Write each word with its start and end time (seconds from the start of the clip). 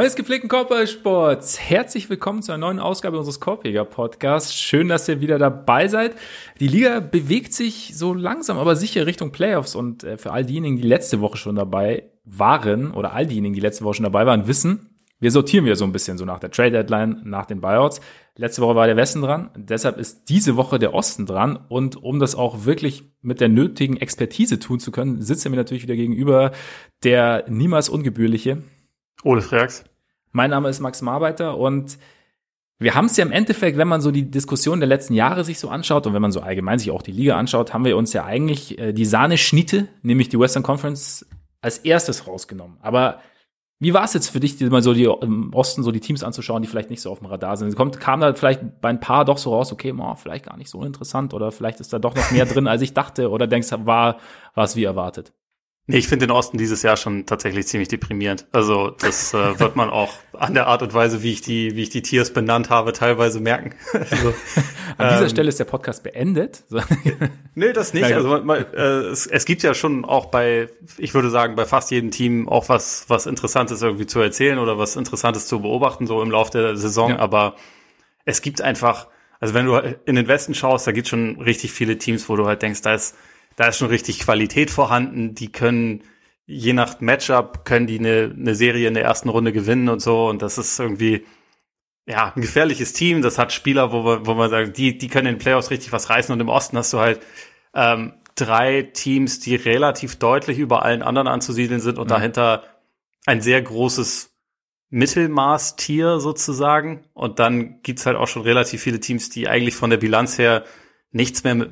Freunde 0.00 0.16
gepflegten 0.16 0.48
Korbballsports, 0.48 1.60
herzlich 1.60 2.08
willkommen 2.08 2.40
zu 2.40 2.52
einer 2.52 2.66
neuen 2.66 2.78
Ausgabe 2.78 3.18
unseres 3.18 3.38
Korbjäger 3.38 3.84
Podcasts. 3.84 4.54
Schön, 4.54 4.88
dass 4.88 5.06
ihr 5.10 5.20
wieder 5.20 5.38
dabei 5.38 5.88
seid. 5.88 6.14
Die 6.58 6.68
Liga 6.68 7.00
bewegt 7.00 7.52
sich 7.52 7.92
so 7.94 8.14
langsam, 8.14 8.56
aber 8.56 8.76
sicher 8.76 9.04
Richtung 9.04 9.30
Playoffs 9.30 9.74
und 9.74 10.02
äh, 10.02 10.16
für 10.16 10.32
all 10.32 10.46
diejenigen, 10.46 10.78
die 10.78 10.88
letzte 10.88 11.20
Woche 11.20 11.36
schon 11.36 11.54
dabei 11.54 12.04
waren 12.24 12.92
oder 12.92 13.12
all 13.12 13.26
diejenigen, 13.26 13.52
die 13.52 13.60
letzte 13.60 13.84
Woche 13.84 13.96
schon 13.96 14.04
dabei 14.04 14.24
waren, 14.24 14.46
wissen, 14.46 14.88
wir 15.18 15.30
sortieren 15.30 15.66
wieder 15.66 15.76
so 15.76 15.84
ein 15.84 15.92
bisschen 15.92 16.16
so 16.16 16.24
nach 16.24 16.38
der 16.38 16.50
Trade 16.50 16.70
Deadline, 16.70 17.20
nach 17.24 17.44
den 17.44 17.60
Buyouts. 17.60 18.00
Letzte 18.36 18.62
Woche 18.62 18.76
war 18.76 18.86
der 18.86 18.96
Westen 18.96 19.20
dran, 19.20 19.50
deshalb 19.54 19.98
ist 19.98 20.30
diese 20.30 20.56
Woche 20.56 20.78
der 20.78 20.94
Osten 20.94 21.26
dran 21.26 21.58
und 21.68 22.02
um 22.02 22.20
das 22.20 22.34
auch 22.34 22.64
wirklich 22.64 23.04
mit 23.20 23.42
der 23.42 23.50
nötigen 23.50 23.98
Expertise 23.98 24.58
tun 24.58 24.80
zu 24.80 24.92
können, 24.92 25.20
sitzt 25.20 25.44
er 25.44 25.50
mir 25.50 25.58
natürlich 25.58 25.82
wieder 25.82 25.96
gegenüber 25.96 26.52
der 27.04 27.44
niemals 27.50 27.90
ungebührliche 27.90 28.62
Ole 29.22 29.42
Freaks. 29.42 29.84
Mein 30.32 30.50
Name 30.50 30.68
ist 30.68 30.80
Max 30.80 31.02
Marbeiter 31.02 31.56
und 31.56 31.98
wir 32.78 32.94
haben 32.94 33.06
es 33.06 33.16
ja 33.16 33.26
im 33.26 33.32
Endeffekt, 33.32 33.76
wenn 33.76 33.88
man 33.88 34.00
so 34.00 34.10
die 34.10 34.30
Diskussion 34.30 34.80
der 34.80 34.88
letzten 34.88 35.12
Jahre 35.12 35.44
sich 35.44 35.58
so 35.58 35.68
anschaut 35.68 36.06
und 36.06 36.14
wenn 36.14 36.22
man 36.22 36.32
so 36.32 36.40
allgemein 36.40 36.78
sich 36.78 36.90
auch 36.90 37.02
die 37.02 37.12
Liga 37.12 37.36
anschaut, 37.36 37.74
haben 37.74 37.84
wir 37.84 37.96
uns 37.96 38.14
ja 38.14 38.24
eigentlich 38.24 38.78
äh, 38.78 38.92
die 38.92 39.04
Sahne-Schnitte, 39.04 39.88
nämlich 40.02 40.30
die 40.30 40.38
Western 40.38 40.62
Conference, 40.62 41.26
als 41.60 41.78
erstes 41.78 42.26
rausgenommen. 42.26 42.78
Aber 42.80 43.20
wie 43.80 43.92
war 43.92 44.04
es 44.04 44.14
jetzt 44.14 44.28
für 44.28 44.40
dich, 44.40 44.56
dir 44.56 44.70
mal 44.70 44.82
so 44.82 44.94
die 44.94 45.04
im 45.04 45.52
Osten 45.52 45.82
so 45.82 45.90
die 45.90 46.00
Teams 46.00 46.22
anzuschauen, 46.22 46.62
die 46.62 46.68
vielleicht 46.68 46.90
nicht 46.90 47.02
so 47.02 47.10
auf 47.10 47.18
dem 47.18 47.28
Radar 47.28 47.58
sind? 47.58 47.74
Kommt, 47.76 48.00
kam 48.00 48.20
da 48.20 48.32
vielleicht 48.32 48.80
bei 48.80 48.88
ein 48.88 49.00
paar 49.00 49.26
doch 49.26 49.38
so 49.38 49.54
raus, 49.54 49.72
okay, 49.72 49.92
oh, 49.98 50.14
vielleicht 50.14 50.46
gar 50.46 50.56
nicht 50.56 50.70
so 50.70 50.82
interessant 50.82 51.34
oder 51.34 51.52
vielleicht 51.52 51.80
ist 51.80 51.92
da 51.92 51.98
doch 51.98 52.14
noch 52.14 52.30
mehr 52.30 52.44
drin, 52.46 52.66
als 52.66 52.82
ich 52.82 52.94
dachte 52.94 53.30
oder 53.30 53.46
denkst, 53.46 53.72
war, 53.84 54.18
war 54.54 54.64
es 54.64 54.76
wie 54.76 54.84
erwartet? 54.84 55.32
Nee, 55.90 55.98
ich 55.98 56.08
finde 56.08 56.26
den 56.26 56.30
Osten 56.32 56.56
dieses 56.56 56.82
Jahr 56.82 56.96
schon 56.96 57.26
tatsächlich 57.26 57.66
ziemlich 57.66 57.88
deprimierend. 57.88 58.46
Also 58.52 58.90
das 58.90 59.34
äh, 59.34 59.58
wird 59.58 59.74
man 59.74 59.90
auch 59.90 60.12
an 60.32 60.54
der 60.54 60.68
Art 60.68 60.82
und 60.82 60.94
Weise, 60.94 61.22
wie 61.22 61.32
ich 61.32 61.42
die, 61.42 61.74
wie 61.74 61.82
ich 61.82 61.90
die 61.90 62.02
Tiers 62.02 62.32
benannt 62.32 62.70
habe, 62.70 62.92
teilweise 62.92 63.40
merken. 63.40 63.74
also, 63.92 64.34
an 64.96 65.08
dieser 65.08 65.22
ähm, 65.22 65.28
Stelle 65.28 65.48
ist 65.48 65.58
der 65.58 65.64
Podcast 65.64 66.04
beendet. 66.04 66.62
nee, 67.54 67.72
das 67.72 67.92
nicht. 67.92 68.04
Also 68.04 68.28
man, 68.28 68.46
man, 68.46 68.64
äh, 68.72 69.08
es, 69.08 69.26
es 69.26 69.44
gibt 69.44 69.64
ja 69.64 69.74
schon 69.74 70.04
auch 70.04 70.26
bei, 70.26 70.68
ich 70.96 71.12
würde 71.12 71.28
sagen, 71.28 71.56
bei 71.56 71.66
fast 71.66 71.90
jedem 71.90 72.12
Team 72.12 72.48
auch 72.48 72.68
was, 72.68 73.06
was 73.08 73.26
Interessantes 73.26 73.82
irgendwie 73.82 74.06
zu 74.06 74.20
erzählen 74.20 74.58
oder 74.58 74.78
was 74.78 74.94
Interessantes 74.94 75.48
zu 75.48 75.60
beobachten, 75.60 76.06
so 76.06 76.22
im 76.22 76.30
Laufe 76.30 76.52
der 76.52 76.76
Saison. 76.76 77.10
Ja. 77.10 77.18
Aber 77.18 77.56
es 78.24 78.42
gibt 78.42 78.62
einfach, 78.62 79.08
also 79.40 79.54
wenn 79.54 79.66
du 79.66 79.76
in 80.04 80.14
den 80.14 80.28
Westen 80.28 80.54
schaust, 80.54 80.86
da 80.86 80.92
gibt 80.92 81.06
es 81.06 81.10
schon 81.10 81.40
richtig 81.40 81.72
viele 81.72 81.98
Teams, 81.98 82.28
wo 82.28 82.36
du 82.36 82.46
halt 82.46 82.62
denkst, 82.62 82.82
da 82.82 82.94
ist 82.94 83.16
da 83.56 83.68
ist 83.68 83.78
schon 83.78 83.88
richtig 83.88 84.20
Qualität 84.20 84.70
vorhanden. 84.70 85.34
Die 85.34 85.52
können 85.52 86.02
je 86.50 86.72
nach 86.72 87.00
Matchup 87.00 87.64
können 87.64 87.86
die 87.86 87.98
eine, 88.00 88.34
eine 88.36 88.54
Serie 88.56 88.88
in 88.88 88.94
der 88.94 89.04
ersten 89.04 89.28
Runde 89.28 89.52
gewinnen 89.52 89.88
und 89.88 90.00
so. 90.00 90.28
Und 90.28 90.42
das 90.42 90.58
ist 90.58 90.78
irgendwie 90.80 91.24
ja 92.06 92.32
ein 92.34 92.42
gefährliches 92.42 92.92
Team. 92.92 93.22
Das 93.22 93.38
hat 93.38 93.52
Spieler, 93.52 93.92
wo, 93.92 94.04
wir, 94.04 94.26
wo 94.26 94.34
man 94.34 94.50
sagt, 94.50 94.76
die, 94.76 94.98
die 94.98 95.08
können 95.08 95.28
in 95.28 95.34
den 95.36 95.40
Playoffs 95.40 95.70
richtig 95.70 95.92
was 95.92 96.10
reißen. 96.10 96.32
Und 96.32 96.40
im 96.40 96.48
Osten 96.48 96.76
hast 96.76 96.92
du 96.92 96.98
halt 96.98 97.20
ähm, 97.72 98.14
drei 98.34 98.82
Teams, 98.82 99.38
die 99.38 99.54
relativ 99.54 100.16
deutlich 100.16 100.58
über 100.58 100.82
allen 100.82 101.02
anderen 101.02 101.28
anzusiedeln 101.28 101.80
sind 101.80 101.98
und 101.98 102.06
mhm. 102.06 102.14
dahinter 102.14 102.64
ein 103.26 103.40
sehr 103.40 103.62
großes 103.62 104.36
Mittelmaß-Tier 104.88 106.18
sozusagen. 106.18 107.04
Und 107.12 107.38
dann 107.38 107.80
gibt's 107.82 108.06
halt 108.06 108.16
auch 108.16 108.26
schon 108.26 108.42
relativ 108.42 108.82
viele 108.82 108.98
Teams, 108.98 109.30
die 109.30 109.48
eigentlich 109.48 109.76
von 109.76 109.90
der 109.90 109.98
Bilanz 109.98 110.36
her 110.36 110.64
nichts 111.12 111.44
mehr 111.44 111.54
mit, 111.54 111.70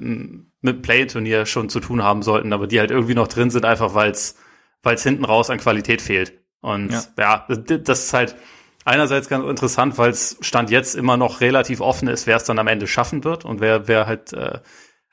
mit 0.61 0.83
Play-Turnier 0.83 1.47
schon 1.47 1.69
zu 1.69 1.81
tun 1.81 2.03
haben 2.03 2.23
sollten, 2.23 2.53
aber 2.53 2.67
die 2.67 2.81
halt 2.81 2.91
irgendwie 2.91 3.15
noch 3.15 3.29
drin 3.29 3.51
sind, 3.51 3.65
einfach 3.65 3.95
weil 3.95 4.11
es 4.11 4.35
hinten 5.03 5.25
raus 5.25 5.51
an 5.51 5.59
Qualität 5.59 6.03
fehlt. 6.03 6.41
Und 6.61 6.91
ja, 6.91 7.47
ja 7.49 7.57
das 7.79 8.05
ist 8.05 8.13
halt 8.13 8.37
einerseits 8.85 9.29
ganz 9.29 9.45
interessant, 9.45 9.99
weil 9.99 10.11
es 10.11 10.39
Stand 10.41 10.71
jetzt 10.71 10.95
immer 10.95 11.17
noch 11.17 11.41
relativ 11.41 11.81
offen 11.81 12.09
ist, 12.09 12.27
wer 12.27 12.37
es 12.37 12.45
dann 12.45 12.59
am 12.59 12.67
Ende 12.67 12.87
schaffen 12.87 13.25
wird 13.25 13.45
und 13.45 13.61
wer, 13.61 13.87
wer 13.87 14.07
halt 14.07 14.33
äh, 14.33 14.59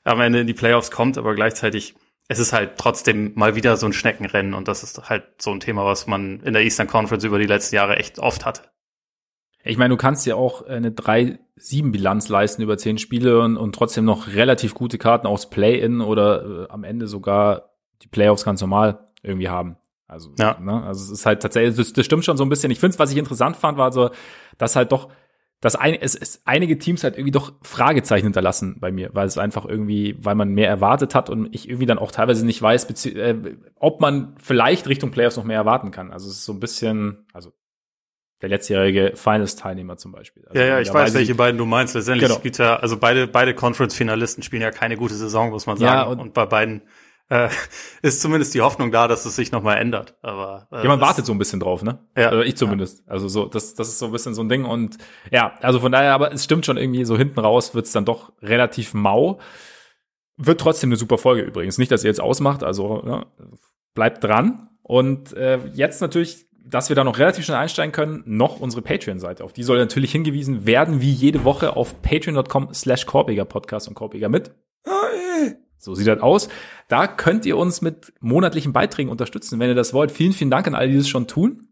am 0.04 0.22
Ende 0.22 0.40
in 0.40 0.48
die 0.48 0.54
Playoffs 0.54 0.92
kommt, 0.92 1.18
aber 1.18 1.36
gleichzeitig 1.36 1.96
es 2.28 2.40
ist 2.40 2.54
halt 2.54 2.78
trotzdem 2.78 3.34
mal 3.36 3.56
wieder 3.56 3.78
so 3.78 3.86
ein 3.86 3.94
Schneckenrennen 3.94 4.56
und 4.56 4.68
das 4.68 4.82
ist 4.82 5.10
halt 5.10 5.42
so 5.42 5.52
ein 5.52 5.60
Thema, 5.60 5.86
was 5.86 6.08
man 6.08 6.40
in 6.42 6.54
der 6.54 6.64
Eastern 6.64 6.88
Conference 6.88 7.24
über 7.24 7.38
die 7.38 7.46
letzten 7.46 7.76
Jahre 7.76 7.98
echt 7.98 8.18
oft 8.18 8.46
hatte. 8.46 8.64
Ich 9.68 9.78
meine, 9.78 9.90
du 9.90 9.98
kannst 9.98 10.28
ja 10.28 10.36
auch 10.36 10.68
eine 10.68 10.92
3-7-Bilanz 10.92 12.30
leisten 12.30 12.62
über 12.62 12.78
zehn 12.78 13.00
Spiele 13.00 13.42
und, 13.42 13.58
und 13.58 13.74
trotzdem 13.74 14.06
noch 14.06 14.28
relativ 14.28 14.76
gute 14.76 15.00
Karten 15.00 15.26
aus 15.26 15.50
Play-In 15.50 16.02
oder 16.02 16.66
äh, 16.66 16.70
am 16.70 16.84
Ende 16.84 17.08
sogar 17.08 17.72
die 18.04 18.08
Playoffs 18.08 18.46
ganz 18.46 18.62
normal 18.62 19.08
irgendwie 19.24 19.50
haben. 19.50 19.78
Also, 20.08 20.30
ja. 20.38 20.60
ne? 20.60 20.84
also 20.84 21.04
es 21.04 21.20
ist 21.20 21.26
halt 21.26 21.42
tatsächlich, 21.42 21.76
das, 21.76 21.94
das 21.94 22.06
stimmt 22.06 22.24
schon 22.24 22.38
so 22.38 22.46
ein 22.46 22.50
bisschen. 22.50 22.72
Ich 22.72 22.80
finde, 22.80 23.00
was 23.00 23.12
ich 23.12 23.18
interessant 23.18 23.58
fand, 23.58 23.80
war 23.80 23.92
so, 23.92 24.12
dass 24.60 24.76
halt 24.76 24.92
doch, 24.92 25.10
dass 25.62 25.76
ein, 25.76 25.96
es, 25.96 26.14
es 26.14 26.44
einige 26.46 26.78
Teams 26.78 27.04
halt 27.04 27.16
irgendwie 27.16 27.32
doch 27.32 27.54
Fragezeichen 27.64 28.26
hinterlassen 28.26 28.78
bei 28.80 28.92
mir, 28.92 29.10
weil 29.14 29.26
es 29.26 29.40
einfach 29.40 29.66
irgendwie, 29.66 30.16
weil 30.20 30.36
man 30.36 30.50
mehr 30.50 30.70
erwartet 30.70 31.16
hat 31.16 31.32
und 31.32 31.56
ich 31.56 31.68
irgendwie 31.68 31.88
dann 31.88 31.98
auch 31.98 32.12
teilweise 32.12 32.46
nicht 32.46 32.62
weiß, 32.62 33.06
äh, 33.08 33.36
ob 33.80 34.00
man 34.00 34.36
vielleicht 34.38 34.88
Richtung 34.88 35.10
Playoffs 35.10 35.38
noch 35.38 35.44
mehr 35.44 35.58
erwarten 35.58 35.90
kann. 35.90 36.12
Also 36.12 36.30
es 36.30 36.36
ist 36.36 36.46
so 36.46 36.54
ein 36.54 36.60
bisschen, 36.60 37.26
also 37.34 37.52
der 38.42 38.50
letztjährige 38.50 39.14
Finals-Teilnehmer 39.16 39.98
zum 39.98 40.12
Beispiel. 40.12 40.46
Also 40.48 40.60
ja, 40.60 40.68
ja, 40.68 40.80
ich 40.80 40.94
weiß, 40.94 41.14
welche 41.14 41.36
beiden 41.36 41.58
du 41.58 41.66
meinst. 41.66 41.96
Letztendlich 41.96 42.30
genau. 42.30 42.42
gibt 42.42 42.58
ja, 42.58 42.76
also 42.78 42.98
beide, 42.98 43.28
beide 43.28 43.54
Conference-Finalisten 43.54 44.44
spielen 44.44 44.62
ja 44.62 44.72
keine 44.72 44.98
gute 44.98 45.16
Saison, 45.16 45.52
muss 45.52 45.66
man 45.66 45.78
sagen. 45.78 45.98
Ja, 45.98 46.04
und, 46.04 46.20
und 46.20 46.34
bei 46.34 46.46
beiden 46.46 46.82
äh, 47.30 47.50
ist 48.02 48.22
zumindest 48.22 48.54
die 48.54 48.62
Hoffnung 48.62 48.92
da, 48.92 49.08
dass 49.08 49.26
es 49.26 49.36
sich 49.36 49.52
nochmal 49.52 49.78
ändert. 49.78 50.18
Aber 50.22 50.68
äh, 50.72 50.84
ja, 50.84 50.88
man 50.88 51.02
wartet 51.02 51.26
so 51.26 51.32
ein 51.32 51.38
bisschen 51.38 51.60
drauf, 51.60 51.82
ne? 51.82 52.00
Ja, 52.18 52.30
also 52.30 52.44
ich 52.44 52.58
zumindest. 52.58 53.00
Ja. 53.06 53.14
Also 53.14 53.28
so, 53.28 53.46
das, 53.46 53.74
das 53.74 53.88
ist 53.88 54.00
so 54.00 54.08
ein 54.08 54.12
bisschen 54.12 54.34
so 54.34 54.44
ein 54.44 54.50
Ding. 54.50 54.66
Und 54.66 54.98
ja, 55.32 55.56
also 55.62 55.80
von 55.80 55.92
daher, 55.92 56.14
aber 56.14 56.34
es 56.34 56.44
stimmt 56.44 56.66
schon 56.66 56.78
irgendwie, 56.78 57.06
so 57.06 57.18
hinten 57.18 57.40
raus 57.40 57.74
wird's 57.74 57.92
dann 57.92 58.06
doch 58.06 58.34
relativ 58.42 58.94
mau. 58.94 59.40
Wird 60.38 60.60
trotzdem 60.60 60.90
eine 60.90 60.98
super 60.98 61.18
Folge 61.18 61.44
übrigens. 61.44 61.78
Nicht, 61.78 61.92
dass 61.92 62.04
ihr 62.04 62.10
jetzt 62.10 62.22
ausmacht, 62.22 62.64
also 62.64 63.02
ne, 63.02 63.26
bleibt 63.94 64.24
dran. 64.24 64.70
Und 64.84 65.34
äh, 65.34 65.60
jetzt 65.74 66.02
natürlich 66.02 66.46
dass 66.68 66.90
wir 66.90 66.96
da 66.96 67.04
noch 67.04 67.20
relativ 67.20 67.46
schnell 67.46 67.58
einsteigen 67.58 67.92
können, 67.92 68.24
noch 68.26 68.60
unsere 68.60 68.82
Patreon-Seite. 68.82 69.44
Auf 69.44 69.54
die 69.54 69.64
soll 69.64 69.78
natürlich 69.78 70.12
hingewiesen 70.12 70.66
werden, 70.66 71.00
wie 71.00 71.12
jede 71.12 71.44
Woche 71.44 71.76
auf 71.76 72.02
patreon.com 72.02 72.74
slash 72.74 73.06
Podcast 73.06 73.88
und 73.88 73.94
Korbiger 73.94 74.30
mit. 74.30 74.52
So 75.78 75.94
sieht 75.94 76.08
das 76.08 76.22
aus. 76.22 76.50
Da 76.88 77.08
könnt 77.08 77.46
ihr 77.46 77.58
uns 77.58 77.82
mit 77.82 78.14
monatlichen 78.20 78.74
Beiträgen 78.74 79.12
unterstützen, 79.12 79.60
wenn 79.60 79.70
ihr 79.70 79.76
das 79.76 79.94
wollt. 79.94 80.12
Vielen, 80.12 80.34
vielen 80.34 80.50
Dank 80.50 80.66
an 80.68 80.76
alle, 80.76 80.90
die 80.90 80.98
das 80.98 81.08
schon 81.08 81.28
tun. 81.28 81.70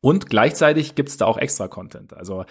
Und 0.00 0.30
gleichzeitig 0.30 0.94
gibt's 0.94 1.16
da 1.16 1.26
auch 1.26 1.38
extra 1.38 1.66
Content. 1.66 2.14
Also 2.14 2.44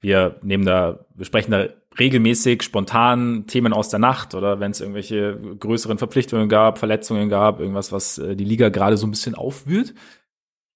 wir 0.00 0.38
nehmen 0.42 0.64
da, 0.64 1.04
wir 1.14 1.26
sprechen 1.26 1.50
da 1.50 1.66
regelmäßig 1.98 2.62
spontan 2.62 3.46
Themen 3.46 3.72
aus 3.72 3.88
der 3.88 3.98
Nacht 3.98 4.34
oder 4.34 4.60
wenn 4.60 4.70
es 4.70 4.80
irgendwelche 4.80 5.38
größeren 5.58 5.98
Verpflichtungen 5.98 6.48
gab, 6.48 6.78
Verletzungen 6.78 7.28
gab, 7.28 7.60
irgendwas, 7.60 7.92
was 7.92 8.16
äh, 8.18 8.36
die 8.36 8.44
Liga 8.44 8.68
gerade 8.68 8.96
so 8.96 9.06
ein 9.06 9.10
bisschen 9.10 9.34
aufwühlt, 9.34 9.94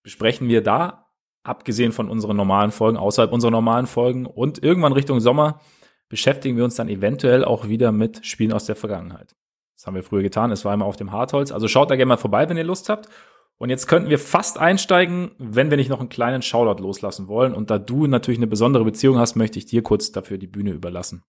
besprechen 0.04 0.46
wir 0.46 0.62
da, 0.62 1.08
abgesehen 1.42 1.90
von 1.90 2.08
unseren 2.08 2.36
normalen 2.36 2.70
Folgen, 2.70 2.96
außerhalb 2.96 3.32
unserer 3.32 3.50
normalen 3.50 3.86
Folgen 3.88 4.26
und 4.26 4.62
irgendwann 4.62 4.92
Richtung 4.92 5.18
Sommer 5.18 5.60
beschäftigen 6.08 6.56
wir 6.56 6.64
uns 6.64 6.76
dann 6.76 6.88
eventuell 6.88 7.44
auch 7.44 7.68
wieder 7.68 7.90
mit 7.90 8.24
Spielen 8.24 8.52
aus 8.52 8.66
der 8.66 8.76
Vergangenheit. 8.76 9.34
Das 9.76 9.86
haben 9.86 9.94
wir 9.96 10.04
früher 10.04 10.22
getan, 10.22 10.52
es 10.52 10.64
war 10.64 10.72
immer 10.72 10.84
auf 10.84 10.96
dem 10.96 11.10
Hartholz. 11.10 11.50
Also 11.50 11.66
schaut 11.66 11.90
da 11.90 11.96
gerne 11.96 12.10
mal 12.10 12.16
vorbei, 12.16 12.48
wenn 12.48 12.56
ihr 12.56 12.64
Lust 12.64 12.88
habt. 12.88 13.08
Und 13.56 13.70
jetzt 13.70 13.86
könnten 13.86 14.10
wir 14.10 14.18
fast 14.18 14.58
einsteigen, 14.58 15.32
wenn 15.38 15.70
wir 15.70 15.76
nicht 15.76 15.88
noch 15.88 16.00
einen 16.00 16.08
kleinen 16.08 16.42
Shoutout 16.42 16.82
loslassen 16.82 17.28
wollen. 17.28 17.54
Und 17.54 17.70
da 17.70 17.78
du 17.78 18.06
natürlich 18.06 18.38
eine 18.38 18.46
besondere 18.46 18.84
Beziehung 18.84 19.18
hast, 19.18 19.36
möchte 19.36 19.58
ich 19.58 19.66
dir 19.66 19.82
kurz 19.82 20.12
dafür 20.12 20.38
die 20.38 20.46
Bühne 20.46 20.70
überlassen. 20.70 21.22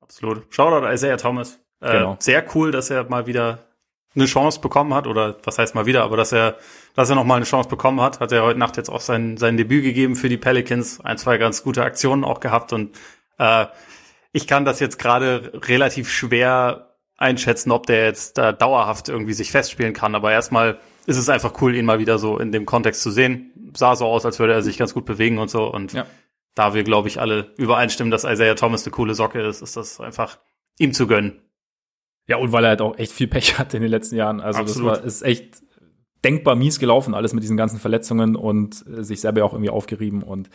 Absolut. 0.00 0.46
Shoutout 0.50 0.86
Isaiah 0.86 1.16
Thomas. 1.16 1.60
Äh, 1.80 1.92
genau. 1.92 2.16
Sehr 2.18 2.44
cool, 2.54 2.70
dass 2.70 2.90
er 2.90 3.08
mal 3.08 3.26
wieder 3.26 3.66
eine 4.16 4.26
Chance 4.26 4.60
bekommen 4.60 4.94
hat, 4.94 5.06
oder 5.06 5.36
was 5.44 5.58
heißt 5.58 5.74
mal 5.74 5.86
wieder, 5.86 6.02
aber 6.02 6.16
dass 6.16 6.32
er, 6.32 6.56
dass 6.94 7.10
er 7.10 7.16
noch 7.16 7.24
mal 7.24 7.36
eine 7.36 7.44
Chance 7.44 7.68
bekommen 7.68 8.00
hat, 8.00 8.20
hat 8.20 8.32
er 8.32 8.42
heute 8.42 8.58
Nacht 8.58 8.76
jetzt 8.76 8.88
auch 8.88 9.00
sein, 9.00 9.36
sein 9.36 9.56
Debüt 9.56 9.84
gegeben 9.84 10.16
für 10.16 10.28
die 10.28 10.36
Pelicans, 10.36 11.00
ein, 11.00 11.18
zwei 11.18 11.38
ganz 11.38 11.62
gute 11.62 11.82
Aktionen 11.82 12.24
auch 12.24 12.40
gehabt 12.40 12.72
und 12.72 12.96
äh, 13.38 13.66
ich 14.32 14.46
kann 14.46 14.64
das 14.64 14.80
jetzt 14.80 14.98
gerade 14.98 15.52
relativ 15.66 16.10
schwer 16.10 16.96
einschätzen, 17.16 17.70
ob 17.70 17.86
der 17.86 18.04
jetzt 18.04 18.36
da 18.36 18.52
dauerhaft 18.52 19.08
irgendwie 19.08 19.32
sich 19.32 19.50
festspielen 19.50 19.94
kann, 19.94 20.14
aber 20.14 20.32
erstmal 20.32 20.78
ist 21.06 21.16
es 21.16 21.28
einfach 21.28 21.60
cool, 21.60 21.74
ihn 21.74 21.84
mal 21.84 21.98
wieder 21.98 22.18
so 22.18 22.38
in 22.38 22.52
dem 22.52 22.66
Kontext 22.66 23.00
zu 23.02 23.10
sehen. 23.10 23.52
Sah 23.76 23.94
so 23.94 24.06
aus, 24.06 24.26
als 24.26 24.38
würde 24.38 24.52
er 24.52 24.62
sich 24.62 24.76
ganz 24.76 24.92
gut 24.92 25.04
bewegen 25.04 25.38
und 25.38 25.48
so 25.48 25.72
und 25.72 25.92
ja. 25.92 26.04
da 26.54 26.74
wir, 26.74 26.82
glaube 26.82 27.08
ich, 27.08 27.20
alle 27.20 27.52
übereinstimmen, 27.56 28.10
dass 28.10 28.24
Isaiah 28.24 28.56
Thomas 28.56 28.84
eine 28.84 28.90
coole 28.90 29.14
Socke 29.14 29.40
ist, 29.40 29.62
ist 29.62 29.76
das 29.76 30.00
einfach 30.00 30.38
ihm 30.78 30.92
zu 30.92 31.06
gönnen. 31.06 31.40
Ja, 32.28 32.38
und 32.38 32.52
weil 32.52 32.64
er 32.64 32.70
halt 32.70 32.80
auch 32.80 32.98
echt 32.98 33.12
viel 33.12 33.28
Pech 33.28 33.58
hatte 33.58 33.76
in 33.76 33.82
den 33.82 33.90
letzten 33.90 34.16
Jahren. 34.16 34.40
Also 34.40 34.60
Absolut. 34.60 34.92
das 34.92 34.98
war, 35.00 35.06
ist 35.06 35.22
echt 35.22 35.62
denkbar 36.24 36.56
mies 36.56 36.78
gelaufen, 36.78 37.14
alles 37.14 37.32
mit 37.32 37.42
diesen 37.42 37.56
ganzen 37.56 37.78
Verletzungen 37.78 38.36
und 38.36 38.84
äh, 38.86 39.04
sich 39.04 39.20
selber 39.20 39.44
auch 39.44 39.52
irgendwie 39.52 39.70
aufgerieben 39.70 40.22
und 40.22 40.50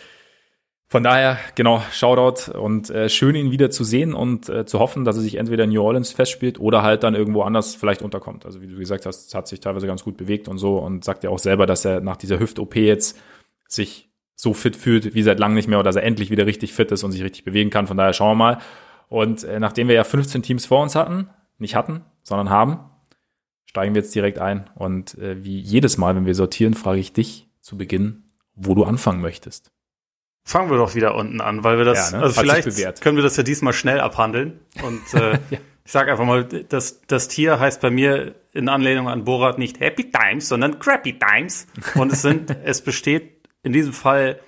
von 0.91 1.03
daher, 1.03 1.39
genau, 1.55 1.81
Shoutout 1.93 2.51
und 2.51 2.89
äh, 2.89 3.07
schön 3.07 3.33
ihn 3.33 3.49
wieder 3.49 3.69
zu 3.69 3.85
sehen 3.85 4.13
und 4.13 4.49
äh, 4.49 4.65
zu 4.65 4.79
hoffen, 4.79 5.05
dass 5.05 5.15
er 5.15 5.21
sich 5.21 5.35
entweder 5.35 5.63
in 5.63 5.69
New 5.69 5.81
Orleans 5.81 6.11
festspielt 6.11 6.59
oder 6.59 6.81
halt 6.81 7.03
dann 7.03 7.15
irgendwo 7.15 7.43
anders 7.43 7.75
vielleicht 7.75 8.01
unterkommt. 8.01 8.45
Also 8.45 8.61
wie 8.61 8.67
du 8.67 8.75
gesagt 8.75 9.05
hast, 9.05 9.33
hat 9.33 9.47
sich 9.47 9.61
teilweise 9.61 9.87
ganz 9.87 10.03
gut 10.03 10.17
bewegt 10.17 10.49
und 10.49 10.57
so 10.57 10.79
und 10.79 11.05
sagt 11.05 11.23
ja 11.23 11.29
auch 11.29 11.39
selber, 11.39 11.65
dass 11.65 11.85
er 11.85 12.01
nach 12.01 12.17
dieser 12.17 12.41
Hüft-OP 12.41 12.75
jetzt 12.75 13.17
sich 13.69 14.11
so 14.35 14.53
fit 14.53 14.75
fühlt 14.75 15.15
wie 15.15 15.23
seit 15.23 15.39
langem 15.39 15.55
nicht 15.55 15.69
mehr 15.69 15.79
oder 15.79 15.87
dass 15.87 15.95
er 15.95 16.03
endlich 16.03 16.29
wieder 16.29 16.45
richtig 16.45 16.73
fit 16.73 16.91
ist 16.91 17.05
und 17.05 17.13
sich 17.13 17.23
richtig 17.23 17.45
bewegen 17.45 17.69
kann. 17.69 17.87
Von 17.87 17.95
daher 17.95 18.11
schauen 18.11 18.31
wir 18.31 18.43
mal. 18.43 18.57
Und 19.07 19.45
äh, 19.45 19.61
nachdem 19.61 19.87
wir 19.87 19.95
ja 19.95 20.03
15 20.03 20.43
Teams 20.43 20.65
vor 20.65 20.83
uns 20.83 20.95
hatten, 20.95 21.29
nicht 21.61 21.75
hatten, 21.75 22.03
sondern 22.23 22.49
haben, 22.49 22.79
steigen 23.65 23.95
wir 23.95 24.01
jetzt 24.01 24.13
direkt 24.13 24.39
ein. 24.39 24.69
Und 24.75 25.17
äh, 25.17 25.43
wie 25.43 25.59
jedes 25.59 25.97
Mal, 25.97 26.15
wenn 26.15 26.25
wir 26.25 26.35
sortieren, 26.35 26.73
frage 26.73 26.99
ich 26.99 27.13
dich 27.13 27.47
zu 27.61 27.77
Beginn, 27.77 28.23
wo 28.53 28.75
du 28.75 28.83
anfangen 28.83 29.21
möchtest. 29.21 29.71
Fangen 30.43 30.71
wir 30.71 30.77
doch 30.77 30.95
wieder 30.95 31.15
unten 31.15 31.39
an, 31.39 31.63
weil 31.63 31.77
wir 31.77 31.85
das, 31.85 32.11
ja, 32.11 32.17
ne? 32.17 32.23
also 32.23 32.35
Hat 32.35 32.43
vielleicht 32.43 33.01
können 33.01 33.15
wir 33.15 33.23
das 33.23 33.37
ja 33.37 33.43
diesmal 33.43 33.73
schnell 33.73 33.99
abhandeln. 33.99 34.59
Und 34.83 35.13
äh, 35.13 35.33
ja. 35.51 35.59
ich 35.85 35.91
sage 35.91 36.11
einfach 36.11 36.25
mal, 36.25 36.43
das, 36.43 37.01
das 37.07 37.27
Tier 37.27 37.59
heißt 37.59 37.79
bei 37.79 37.91
mir 37.91 38.35
in 38.51 38.67
Anlehnung 38.67 39.07
an 39.07 39.23
Borat 39.23 39.59
nicht 39.59 39.79
Happy 39.79 40.11
Times, 40.11 40.49
sondern 40.49 40.79
Crappy 40.79 41.17
Times. 41.19 41.67
Und 41.95 42.11
es 42.11 42.23
sind, 42.23 42.49
es 42.63 42.81
besteht 42.81 43.47
in 43.63 43.71
diesem 43.71 43.93
Fall 43.93 44.39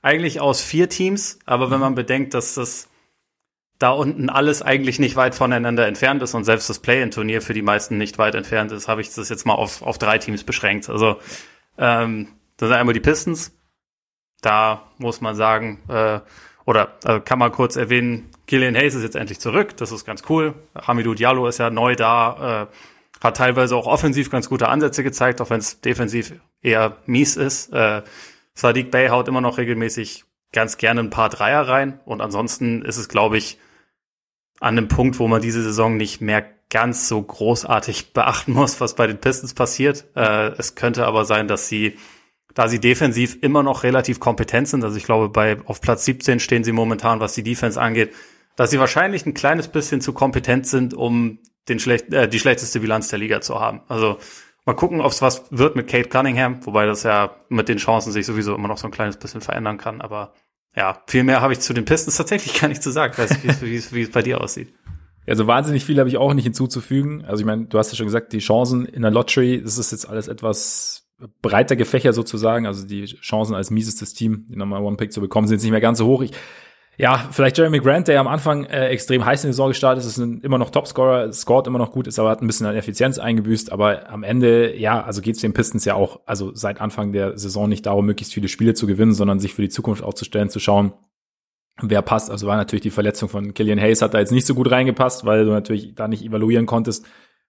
eigentlich 0.00 0.40
aus 0.40 0.62
vier 0.62 0.88
Teams, 0.88 1.38
aber 1.44 1.70
wenn 1.70 1.80
man 1.80 1.94
bedenkt, 1.94 2.34
dass 2.34 2.54
das 2.54 2.88
da 3.84 3.90
unten 3.90 4.30
alles 4.30 4.62
eigentlich 4.62 4.98
nicht 4.98 5.14
weit 5.14 5.34
voneinander 5.34 5.86
entfernt 5.86 6.22
ist 6.22 6.32
und 6.32 6.44
selbst 6.44 6.70
das 6.70 6.78
Play-in-Turnier 6.78 7.42
für 7.42 7.52
die 7.52 7.60
meisten 7.60 7.98
nicht 7.98 8.16
weit 8.16 8.34
entfernt 8.34 8.72
ist, 8.72 8.88
habe 8.88 9.02
ich 9.02 9.14
das 9.14 9.28
jetzt 9.28 9.44
mal 9.44 9.52
auf, 9.52 9.82
auf 9.82 9.98
drei 9.98 10.16
Teams 10.16 10.42
beschränkt. 10.42 10.88
Also 10.88 11.18
ähm, 11.76 12.28
das 12.56 12.70
sind 12.70 12.78
einmal 12.78 12.94
die 12.94 13.00
Pistons. 13.00 13.54
Da 14.40 14.84
muss 14.96 15.20
man 15.20 15.34
sagen, 15.34 15.82
äh, 15.90 16.20
oder 16.64 16.94
also 17.04 17.20
kann 17.20 17.38
man 17.38 17.52
kurz 17.52 17.76
erwähnen, 17.76 18.30
Killian 18.46 18.74
Hayes 18.74 18.94
ist 18.94 19.02
jetzt 19.02 19.16
endlich 19.16 19.38
zurück. 19.38 19.76
Das 19.76 19.92
ist 19.92 20.06
ganz 20.06 20.22
cool. 20.30 20.54
Hamidou 20.74 21.12
Diallo 21.12 21.46
ist 21.46 21.58
ja 21.58 21.68
neu 21.68 21.94
da, 21.94 22.70
äh, 22.70 23.22
hat 23.22 23.36
teilweise 23.36 23.76
auch 23.76 23.86
offensiv 23.86 24.30
ganz 24.30 24.48
gute 24.48 24.70
Ansätze 24.70 25.02
gezeigt, 25.02 25.42
auch 25.42 25.50
wenn 25.50 25.60
es 25.60 25.82
defensiv 25.82 26.32
eher 26.62 26.96
mies 27.04 27.36
ist. 27.36 27.70
Äh, 27.74 28.00
Sadiq 28.54 28.90
Bey 28.90 29.08
haut 29.08 29.28
immer 29.28 29.42
noch 29.42 29.58
regelmäßig 29.58 30.24
ganz 30.52 30.78
gerne 30.78 31.00
ein 31.00 31.10
paar 31.10 31.28
Dreier 31.28 31.68
rein. 31.68 32.00
Und 32.06 32.22
ansonsten 32.22 32.80
ist 32.80 32.96
es, 32.96 33.10
glaube 33.10 33.36
ich, 33.36 33.58
an 34.60 34.78
einem 34.78 34.88
Punkt, 34.88 35.18
wo 35.18 35.28
man 35.28 35.42
diese 35.42 35.62
Saison 35.62 35.96
nicht 35.96 36.20
mehr 36.20 36.44
ganz 36.70 37.08
so 37.08 37.20
großartig 37.22 38.12
beachten 38.12 38.52
muss, 38.52 38.80
was 38.80 38.94
bei 38.94 39.06
den 39.06 39.18
Pistons 39.18 39.54
passiert. 39.54 40.06
Äh, 40.16 40.52
es 40.58 40.74
könnte 40.74 41.06
aber 41.06 41.24
sein, 41.24 41.48
dass 41.48 41.68
sie, 41.68 41.96
da 42.54 42.68
sie 42.68 42.80
defensiv 42.80 43.38
immer 43.42 43.62
noch 43.62 43.82
relativ 43.82 44.20
kompetent 44.20 44.68
sind, 44.68 44.84
also 44.84 44.96
ich 44.96 45.04
glaube, 45.04 45.28
bei 45.28 45.58
auf 45.66 45.80
Platz 45.80 46.04
17 46.04 46.40
stehen 46.40 46.64
sie 46.64 46.72
momentan, 46.72 47.20
was 47.20 47.34
die 47.34 47.42
Defense 47.42 47.80
angeht, 47.80 48.12
dass 48.56 48.70
sie 48.70 48.78
wahrscheinlich 48.78 49.26
ein 49.26 49.34
kleines 49.34 49.68
bisschen 49.68 50.00
zu 50.00 50.12
kompetent 50.12 50.66
sind, 50.66 50.94
um 50.94 51.38
den 51.68 51.78
schlecht, 51.78 52.12
äh, 52.12 52.28
die 52.28 52.38
schlechteste 52.38 52.80
Bilanz 52.80 53.08
der 53.08 53.18
Liga 53.18 53.40
zu 53.40 53.58
haben. 53.58 53.82
Also 53.88 54.18
mal 54.64 54.74
gucken, 54.74 55.00
ob 55.00 55.12
es 55.12 55.22
was 55.22 55.44
wird 55.50 55.76
mit 55.76 55.88
Kate 55.88 56.08
Cunningham, 56.08 56.64
wobei 56.66 56.86
das 56.86 57.02
ja 57.02 57.36
mit 57.48 57.68
den 57.68 57.78
Chancen 57.78 58.12
sich 58.12 58.26
sowieso 58.26 58.54
immer 58.54 58.68
noch 58.68 58.78
so 58.78 58.86
ein 58.86 58.92
kleines 58.92 59.16
bisschen 59.16 59.40
verändern 59.40 59.78
kann. 59.78 60.00
Aber 60.00 60.34
ja, 60.76 61.02
viel 61.06 61.24
mehr 61.24 61.40
habe 61.40 61.52
ich 61.52 61.60
zu 61.60 61.72
den 61.72 61.84
Pistons 61.84 62.16
tatsächlich 62.16 62.54
gar 62.60 62.68
nicht 62.68 62.82
zu 62.82 62.90
sagen, 62.90 63.14
wie 63.60 63.76
es, 64.02 64.10
bei 64.10 64.22
dir 64.22 64.40
aussieht. 64.40 64.72
Ja, 65.26 65.34
so 65.36 65.46
wahnsinnig 65.46 65.84
viel 65.84 65.98
habe 65.98 66.08
ich 66.08 66.18
auch 66.18 66.34
nicht 66.34 66.44
hinzuzufügen. 66.44 67.24
Also 67.24 67.40
ich 67.40 67.46
meine, 67.46 67.64
du 67.64 67.78
hast 67.78 67.90
ja 67.90 67.96
schon 67.96 68.06
gesagt, 68.06 68.32
die 68.32 68.40
Chancen 68.40 68.84
in 68.84 69.02
der 69.02 69.10
Lottery, 69.10 69.62
das 69.62 69.78
ist 69.78 69.92
jetzt 69.92 70.08
alles 70.08 70.28
etwas 70.28 71.08
breiter 71.40 71.76
Gefächer 71.76 72.12
sozusagen. 72.12 72.66
Also 72.66 72.86
die 72.86 73.04
Chancen 73.04 73.54
als 73.54 73.70
miesestes 73.70 74.12
Team, 74.12 74.46
die 74.48 74.56
nochmal 74.56 74.82
One 74.82 74.96
Pick 74.96 75.12
zu 75.12 75.20
bekommen, 75.20 75.46
sind 75.46 75.56
jetzt 75.56 75.62
nicht 75.62 75.70
mehr 75.70 75.80
ganz 75.80 75.98
so 75.98 76.06
hoch. 76.06 76.22
Ich, 76.22 76.32
ja, 76.96 77.28
vielleicht 77.32 77.58
Jeremy 77.58 77.80
Grant, 77.80 78.06
der 78.08 78.16
ja 78.16 78.20
am 78.20 78.28
Anfang 78.28 78.64
äh, 78.66 78.88
extrem 78.88 79.24
heiß 79.24 79.44
in 79.44 79.48
die 79.48 79.52
Saison 79.52 79.68
gestartet 79.68 80.04
ist, 80.04 80.10
ist 80.10 80.18
ein, 80.18 80.40
immer 80.42 80.58
noch 80.58 80.70
Topscorer, 80.70 81.32
scored 81.32 81.66
immer 81.66 81.78
noch 81.78 81.90
gut, 81.90 82.06
ist 82.06 82.18
aber 82.18 82.30
hat 82.30 82.40
ein 82.40 82.46
bisschen 82.46 82.66
an 82.66 82.76
Effizienz 82.76 83.18
eingebüßt. 83.18 83.72
Aber 83.72 84.08
am 84.08 84.22
Ende, 84.22 84.76
ja, 84.76 85.02
also 85.02 85.20
geht 85.20 85.34
es 85.34 85.40
den 85.40 85.54
Pistons 85.54 85.84
ja 85.84 85.94
auch, 85.94 86.20
also 86.26 86.54
seit 86.54 86.80
Anfang 86.80 87.12
der 87.12 87.36
Saison 87.36 87.68
nicht 87.68 87.86
darum, 87.86 88.06
möglichst 88.06 88.32
viele 88.32 88.48
Spiele 88.48 88.74
zu 88.74 88.86
gewinnen, 88.86 89.12
sondern 89.12 89.40
sich 89.40 89.54
für 89.54 89.62
die 89.62 89.68
Zukunft 89.68 90.04
aufzustellen, 90.04 90.50
zu 90.50 90.60
schauen, 90.60 90.92
wer 91.82 92.02
passt. 92.02 92.30
Also 92.30 92.46
war 92.46 92.56
natürlich 92.56 92.82
die 92.82 92.90
Verletzung 92.90 93.28
von 93.28 93.54
Killian 93.54 93.80
Hayes 93.80 94.02
hat 94.02 94.14
da 94.14 94.20
jetzt 94.20 94.32
nicht 94.32 94.46
so 94.46 94.54
gut 94.54 94.70
reingepasst, 94.70 95.24
weil 95.24 95.44
du 95.44 95.50
natürlich 95.50 95.94
da 95.94 96.06
nicht 96.06 96.24
evaluieren 96.24 96.66
konntest, 96.66 97.06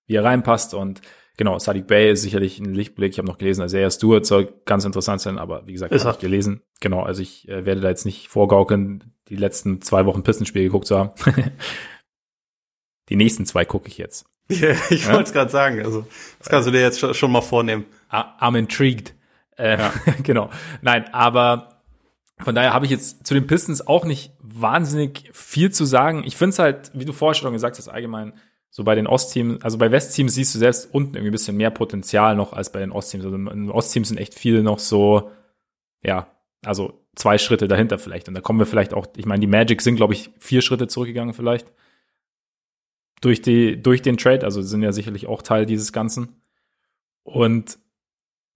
wie 0.08 0.16
er 0.16 0.24
reinpasst. 0.24 0.74
Und 0.74 1.02
genau, 1.38 1.60
Sadiq 1.60 1.86
Bay 1.86 2.12
ist 2.12 2.24
sicherlich 2.24 2.60
ein 2.60 2.74
Lichtblick. 2.74 3.12
Ich 3.12 3.18
habe 3.20 3.28
noch 3.28 3.38
gelesen, 3.38 3.64
Isaiah 3.64 3.92
Stewart 3.92 4.26
soll 4.26 4.52
ganz 4.66 4.86
interessant 4.86 5.22
sein, 5.22 5.38
aber 5.38 5.68
wie 5.68 5.74
gesagt, 5.74 5.94
habe 5.94 6.12
ich 6.12 6.20
gelesen. 6.20 6.62
Genau, 6.82 7.04
also 7.04 7.22
ich 7.22 7.48
äh, 7.48 7.66
werde 7.66 7.82
da 7.82 7.90
jetzt 7.90 8.06
nicht 8.06 8.28
vorgaukeln, 8.28 9.15
die 9.30 9.36
letzten 9.36 9.82
zwei 9.82 10.06
Wochen 10.06 10.24
Pistenspiel 10.24 10.64
geguckt 10.64 10.88
zu 10.88 10.98
haben. 10.98 11.12
die 13.10 13.16
nächsten 13.16 13.46
zwei 13.46 13.66
gucke 13.66 13.88
ich 13.88 13.98
jetzt. 13.98 14.26
Ja, 14.48 14.76
ich 14.92 15.08
wollte 15.08 15.24
es 15.24 15.34
gerade 15.34 15.50
sagen. 15.50 15.84
Also 15.84 16.06
das 16.38 16.50
kannst 16.50 16.68
du 16.68 16.72
dir 16.72 16.82
jetzt 16.82 17.16
schon 17.16 17.32
mal 17.32 17.42
vornehmen. 17.42 17.86
I'm 18.12 18.56
intrigued. 18.56 19.16
Äh, 19.58 19.80
ja. 19.80 19.94
genau. 20.24 20.52
Nein, 20.82 21.12
aber 21.14 21.82
von 22.40 22.54
daher 22.54 22.74
habe 22.74 22.86
ich 22.86 22.92
jetzt 22.92 23.26
zu 23.26 23.34
den 23.34 23.48
Pistons 23.48 23.88
auch 23.88 24.06
nicht 24.06 24.34
wahnsinnig 24.40 25.30
viel 25.34 25.72
zu 25.72 25.86
sagen. 25.86 26.24
Ich 26.26 26.38
finde 26.38 26.52
es 26.52 26.60
halt, 26.60 26.92
wie 26.94 27.06
du 27.06 27.14
vorher 27.14 27.34
schon 27.34 27.54
gesagt 27.54 27.78
hast, 27.78 27.88
allgemein 27.88 28.34
so 28.70 28.84
bei 28.84 28.94
den 28.94 29.08
Ostteams, 29.08 29.64
also 29.64 29.78
bei 29.78 29.90
Westteams 29.90 30.36
siehst 30.36 30.54
du 30.54 30.60
selbst 30.60 30.94
unten 30.94 31.16
irgendwie 31.16 31.30
ein 31.30 31.32
bisschen 31.32 31.56
mehr 31.56 31.72
Potenzial 31.72 32.36
noch 32.36 32.52
als 32.52 32.72
bei 32.72 32.80
den 32.80 32.92
Ostteams. 32.92 33.26
Also 33.26 33.38
in 33.38 33.72
Ostteams 33.72 34.10
sind 34.10 34.18
echt 34.18 34.34
viele 34.34 34.64
noch 34.64 34.80
so, 34.80 35.32
ja, 36.04 36.28
also 36.66 37.05
zwei 37.16 37.38
Schritte 37.38 37.68
dahinter 37.68 37.98
vielleicht. 37.98 38.28
Und 38.28 38.34
da 38.34 38.42
kommen 38.42 38.60
wir 38.60 38.66
vielleicht 38.66 38.94
auch, 38.94 39.08
ich 39.16 39.26
meine, 39.26 39.42
die 39.42 39.48
Magic 39.48 39.82
sind, 39.82 39.96
glaube 39.96 40.14
ich, 40.14 40.32
vier 40.40 40.62
Schritte 40.62 40.88
zurückgegangen 40.88 41.34
vielleicht. 41.34 41.72
Durch 43.22 43.42
die, 43.42 43.82
durch 43.82 44.02
den 44.02 44.18
Trade, 44.18 44.44
also 44.44 44.62
sind 44.62 44.84
ja 44.84 44.92
sicherlich 44.92 45.28
auch 45.28 45.42
Teil 45.42 45.66
dieses 45.66 45.94
Ganzen. 45.94 46.42
Und 47.24 47.80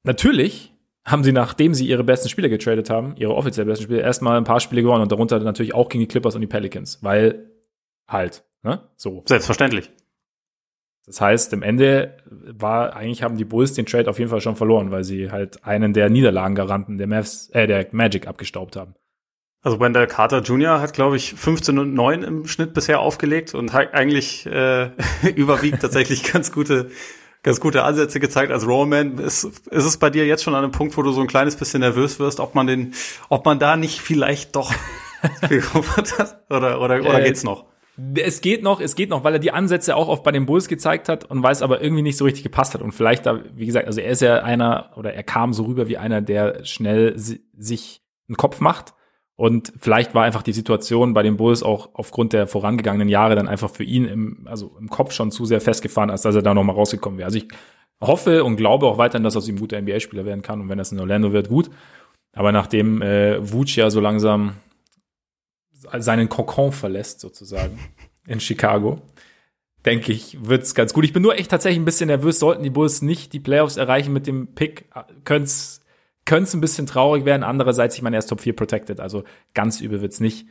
natürlich 0.03 0.73
haben 1.06 1.23
sie, 1.23 1.31
nachdem 1.31 1.73
sie 1.73 1.88
ihre 1.88 2.03
besten 2.03 2.29
Spieler 2.29 2.50
getradet 2.50 2.89
haben, 2.89 3.15
ihre 3.17 3.33
offiziell 3.33 3.65
besten 3.65 3.85
Spieler, 3.85 4.01
erstmal 4.01 4.38
ein 4.38 4.44
paar 4.44 4.59
Spiele 4.59 4.83
gewonnen 4.83 5.01
und 5.01 5.12
darunter 5.12 5.39
natürlich 5.39 5.73
auch 5.73 5.89
gegen 5.89 6.01
die 6.01 6.07
Clippers 6.07 6.35
und 6.35 6.41
die 6.41 6.47
Pelicans, 6.47 7.00
weil 7.01 7.50
halt, 8.07 8.44
ne? 8.63 8.83
So. 8.95 9.23
Selbstverständlich. 9.25 9.89
Das 11.09 11.21
heißt, 11.21 11.53
im 11.53 11.63
Ende 11.63 12.17
war, 12.29 12.95
eigentlich 12.95 13.23
haben 13.23 13.35
die 13.35 13.43
Bulls 13.43 13.74
den 13.74 13.88
Trade 13.88 14.07
auf 14.07 14.19
jeden 14.19 14.29
Fall 14.29 14.41
schon 14.41 14.55
verloren, 14.55 14.91
weil 14.91 15.03
sie 15.03 15.31
halt 15.31 15.65
einen 15.65 15.91
der 15.91 16.12
Niederlagengaranten 16.12 17.00
der 17.00 17.07
Mavs, 17.07 17.50
äh, 17.50 17.65
der 17.65 17.88
Magic 17.91 18.27
abgestaubt 18.27 18.75
haben. 18.75 18.93
Also 19.63 19.79
Wendell 19.79 20.05
Carter 20.05 20.41
Jr. 20.41 20.79
hat, 20.79 20.93
glaube 20.93 21.17
ich, 21.17 21.34
15 21.34 21.79
und 21.79 21.95
9 21.95 22.22
im 22.22 22.45
Schnitt 22.45 22.75
bisher 22.75 23.00
aufgelegt 23.00 23.55
und 23.55 23.74
hat 23.74 23.95
eigentlich 23.95 24.45
äh, 24.45 24.91
überwiegend 25.36 25.81
tatsächlich 25.81 26.31
ganz 26.31 26.51
gute 26.51 26.91
ganz 27.41 27.60
gute 27.60 27.84
Ansätze 27.84 28.19
gezeigt 28.19 28.51
als 28.51 28.67
Roman. 28.67 29.17
Ist, 29.17 29.45
ist 29.45 29.86
es 29.86 29.98
bei 29.98 30.12
dir 30.12 30.27
jetzt 30.27 30.43
schon 30.43 30.53
an 30.53 30.63
einem 30.63 30.72
Punkt, 30.72 30.95
wo 30.95 31.01
du 31.01 31.12
so 31.12 31.22
ein 31.22 31.27
kleines 31.27 31.55
bisschen 31.55 31.79
nervös 31.79 32.19
wirst, 32.19 32.39
ob 32.39 32.53
man 32.53 32.67
den, 32.67 32.93
ob 33.29 33.45
man 33.45 33.57
da 33.57 33.77
nicht 33.77 34.00
vielleicht 34.00 34.55
doch 34.55 34.72
oder, 36.50 36.81
oder, 36.81 37.00
oder 37.00 37.19
äh, 37.19 37.24
geht's 37.24 37.43
noch? 37.43 37.65
Es 38.15 38.41
geht 38.41 38.63
noch, 38.63 38.79
es 38.79 38.96
geht 38.96 39.10
noch, 39.10 39.24
weil 39.24 39.34
er 39.34 39.39
die 39.39 39.51
Ansätze 39.51 39.96
auch 39.96 40.08
oft 40.08 40.24
bei 40.24 40.32
den 40.32 40.46
Bulls 40.46 40.68
gezeigt 40.68 41.10
hat 41.10 41.25
und 41.25 41.44
weiß 41.44 41.62
aber 41.62 41.82
irgendwie 41.82 42.03
nicht 42.03 42.18
so 42.18 42.25
richtig 42.25 42.44
gepasst 42.44 42.74
hat. 42.74 42.82
Und 42.82 42.91
vielleicht 42.91 43.25
da, 43.25 43.41
wie 43.56 43.65
gesagt, 43.65 43.88
also 43.88 44.00
er 44.00 44.12
ist 44.12 44.22
ja 44.22 44.44
einer 44.44 44.91
oder 44.96 45.13
er 45.13 45.24
kam 45.24 45.53
so 45.53 45.63
rüber 45.63 45.88
wie 45.88 45.98
einer, 45.98 46.22
der 46.22 46.63
schnell 46.65 47.13
sich 47.18 48.01
einen 48.27 48.38
Kopf 48.38 48.60
macht 48.60 48.94
und 49.39 49.72
vielleicht 49.77 50.13
war 50.13 50.25
einfach 50.25 50.44
die 50.44 50.51
Situation 50.51 51.13
bei 51.13 51.24
den 51.24 51.38
Bulls 51.38 51.63
auch 51.63 51.91
aufgrund 51.94 52.34
der 52.34 52.46
vorangegangenen 52.46 53.08
Jahre 53.08 53.36
dann 53.36 53.48
einfach 53.48 53.70
für 53.70 53.86
ihn 53.86 54.03
im, 54.03 54.46
also 54.50 54.75
im 54.77 54.89
Kopf 54.89 55.13
schon 55.13 55.32
zu 55.32 55.46
sehr 55.46 55.62
festgefahren, 55.62 56.10
als 56.10 56.24
dass 56.24 56.36
er 56.36 56.41
da 56.41 56.53
nochmal 56.53 56.75
rausgekommen 56.75 57.18
wäre. 57.18 57.27
Also 57.27 57.38
ich 57.38 57.48
hoffe 58.01 58.44
und 58.44 58.58
glaube 58.58 58.86
auch 58.86 58.98
weiterhin, 58.98 59.24
dass 59.24 59.38
aus 59.38 59.48
ihm 59.48 59.58
guter 59.58 59.82
NBA-Spieler 59.82 60.25
werden 60.25 60.41
kann. 60.41 60.60
Und 60.60 60.68
wenn 60.68 60.77
das 60.77 60.91
in 60.91 61.00
Orlando 61.00 61.32
wird, 61.32 61.48
gut. 61.48 61.70
Aber 62.34 62.51
nachdem 62.51 63.01
äh, 63.01 63.39
Vuce 63.39 63.77
ja 63.77 63.89
so 63.89 64.01
langsam 64.01 64.56
seinen 66.00 66.29
Kokon 66.29 66.71
verlässt, 66.71 67.19
sozusagen, 67.19 67.79
in 68.27 68.39
Chicago, 68.39 69.01
denke 69.86 70.12
ich, 70.12 70.38
wird's 70.45 70.75
ganz 70.75 70.93
gut. 70.93 71.05
Ich 71.05 71.13
bin 71.13 71.24
nur 71.24 71.38
echt 71.38 71.51
tatsächlich 71.51 71.79
ein 71.79 71.86
bisschen 71.86 72.07
nervös. 72.07 72.39
Sollten 72.39 72.63
die 72.63 72.69
Bulls 72.69 73.01
nicht 73.01 73.33
die 73.33 73.39
Playoffs 73.39 73.77
erreichen 73.77 74.13
mit 74.13 74.27
dem 74.27 74.53
Pick, 74.53 74.89
können's 75.24 75.79
könnte 76.25 76.43
es 76.43 76.53
ein 76.53 76.62
bisschen 76.62 76.86
traurig 76.86 77.25
werden. 77.25 77.43
Andererseits, 77.43 77.95
ich 77.95 78.03
meine, 78.03 78.17
er 78.17 78.19
ist 78.19 78.27
Top 78.27 78.41
4 78.41 78.55
protected, 78.55 79.00
also 79.00 79.24
ganz 79.55 79.81
übel 79.81 80.01
wird's 80.01 80.19
nicht. 80.19 80.48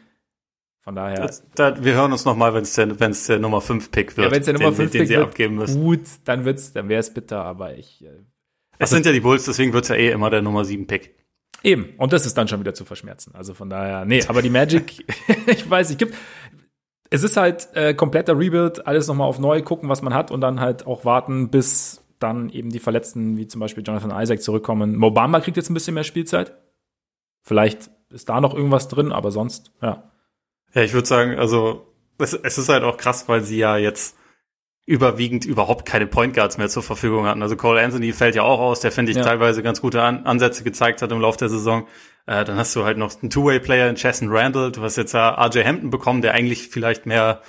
Von 0.81 0.97
daher. 0.97 1.27
Das, 1.27 1.45
da, 1.55 1.85
wir 1.85 1.95
hören 1.95 2.11
uns 2.11 2.25
nochmal, 2.25 2.53
wenn 2.53 2.63
es 2.63 2.75
der, 2.75 2.99
wenn's 2.99 3.27
der 3.27 3.39
Nummer 3.39 3.61
5 3.61 3.93
Pick 3.93 4.17
wird. 4.17 4.27
Ja, 4.27 4.33
wenn 4.33 4.41
es 4.41 4.47
der 4.47 4.55
Nummer 4.55 4.73
5 4.73 4.91
Pick 4.91 5.09
wird, 5.09 5.23
abgeben 5.23 5.55
müssen. 5.55 5.81
gut, 5.81 6.01
dann 6.25 6.45
wird's, 6.45 6.73
dann 6.73 6.89
wäre 6.89 6.99
es 6.99 7.15
bitter, 7.15 7.45
aber 7.45 7.77
ich. 7.77 8.03
Äh, 8.03 8.07
es 8.07 8.81
also, 8.81 8.97
sind 8.97 9.07
ja 9.07 9.13
die 9.13 9.21
Bulls, 9.21 9.45
deswegen 9.45 9.73
wird's 9.73 9.89
ja 9.89 9.95
eh 9.95 10.11
immer 10.11 10.31
der 10.31 10.43
Nummer 10.43 10.65
7 10.65 10.87
Pick. 10.87 11.15
Eben, 11.63 11.95
und 11.99 12.13
das 12.13 12.25
ist 12.25 12.39
dann 12.39 12.49
schon 12.49 12.61
wieder 12.61 12.75
zu 12.75 12.85
verschmerzen. 12.85 13.35
Also 13.35 13.55
von 13.55 13.69
daher, 13.69 14.05
nee, 14.05 14.23
aber 14.29 14.43
die 14.43 14.51
Magic, 14.51 15.05
ich 15.47 15.69
weiß, 15.69 15.91
ich 15.91 15.99
gibt, 15.99 16.15
es 17.11 17.23
ist 17.23 17.37
halt 17.37 17.69
äh, 17.75 17.95
kompletter 17.95 18.39
Rebuild, 18.39 18.87
alles 18.87 19.09
nochmal 19.09 19.29
auf 19.29 19.39
neu 19.39 19.63
gucken, 19.63 19.89
was 19.89 20.03
man 20.03 20.15
hat 20.15 20.31
und 20.31 20.41
dann 20.41 20.61
halt 20.61 20.87
auch 20.87 21.05
warten, 21.05 21.51
bis 21.51 22.05
dann 22.19 22.51
eben 22.51 22.71
die 22.71 22.81
Verletzten, 22.81 23.37
wie 23.37 23.47
zum 23.47 23.61
Beispiel 23.61 23.85
Jonathan 23.85 24.11
Isaac, 24.21 24.43
zurückkommen. 24.43 24.97
Mobamba 24.97 25.41
kriegt 25.41 25.57
jetzt 25.57 25.71
ein 25.71 25.75
bisschen 25.75 25.95
mehr 25.95 26.05
Spielzeit. 26.05 26.57
Vielleicht 27.43 27.91
ist 28.11 28.29
da 28.29 28.41
noch 28.41 28.55
irgendwas 28.55 28.89
drin, 28.89 29.13
aber 29.13 29.31
sonst, 29.31 29.73
ja. 29.81 30.11
Ja, 30.75 30.83
ich 30.83 30.93
würde 30.93 31.07
sagen, 31.07 31.39
also 31.39 31.87
es, 32.19 32.35
es 32.35 32.59
ist 32.59 32.69
halt 32.69 32.85
auch 32.85 32.97
krass, 32.97 33.29
weil 33.29 33.43
sie 33.43 33.59
ja 33.59 33.77
jetzt 33.77 34.18
überwiegend 34.89 35.45
überhaupt 35.45 35.85
keine 35.85 36.07
Point 36.07 36.33
Guards 36.33 36.57
mehr 36.57 36.71
zur 36.71 36.83
Verfügung 36.83 37.27
hatten. 37.27 37.43
Also 37.43 37.57
Cole 37.57 37.79
Anthony 37.83 38.15
fällt 38.15 38.35
ja 38.35 38.43
auch 38.43 38.59
aus, 38.59 38.81
der 38.81 38.91
finde 38.91 39.13
ich 39.13 39.19
ja. 39.19 39.23
teilweise 39.23 39.63
ganz 39.63 39.83
gute 39.83 40.03
An 40.03 40.25
Ansätze 40.25 40.65
gezeigt 40.65 41.03
hat 41.03 41.13
im 41.13 41.21
Laufe 41.21 41.37
der 41.37 41.51
Saison. 41.51 41.87
Äh, 42.25 42.47
dann 42.47 42.57
hast 42.57 42.75
du 42.75 42.87
halt 42.87 42.97
noch 42.97 43.13
einen 43.21 43.29
Two-Way-Player 43.29 43.91
in 43.91 43.97
Chesson 43.97 44.31
Randall. 44.31 44.73
Du 44.73 44.81
hast 44.81 44.97
jetzt 44.97 45.13
ja 45.13 45.29
RJ 45.29 45.63
Hampton 45.63 45.91
bekommen, 45.91 46.23
der 46.23 46.33
eigentlich 46.33 46.69
vielleicht 46.69 47.05
mehr, 47.05 47.43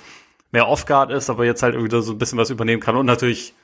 mehr 0.52 0.68
Off-Guard 0.68 1.10
ist, 1.12 1.30
aber 1.30 1.46
jetzt 1.46 1.62
halt 1.62 1.74
irgendwie 1.74 2.02
so 2.02 2.12
ein 2.12 2.18
bisschen 2.18 2.36
was 2.36 2.50
übernehmen 2.50 2.82
kann. 2.82 2.94
Und 2.94 3.06
natürlich 3.06 3.54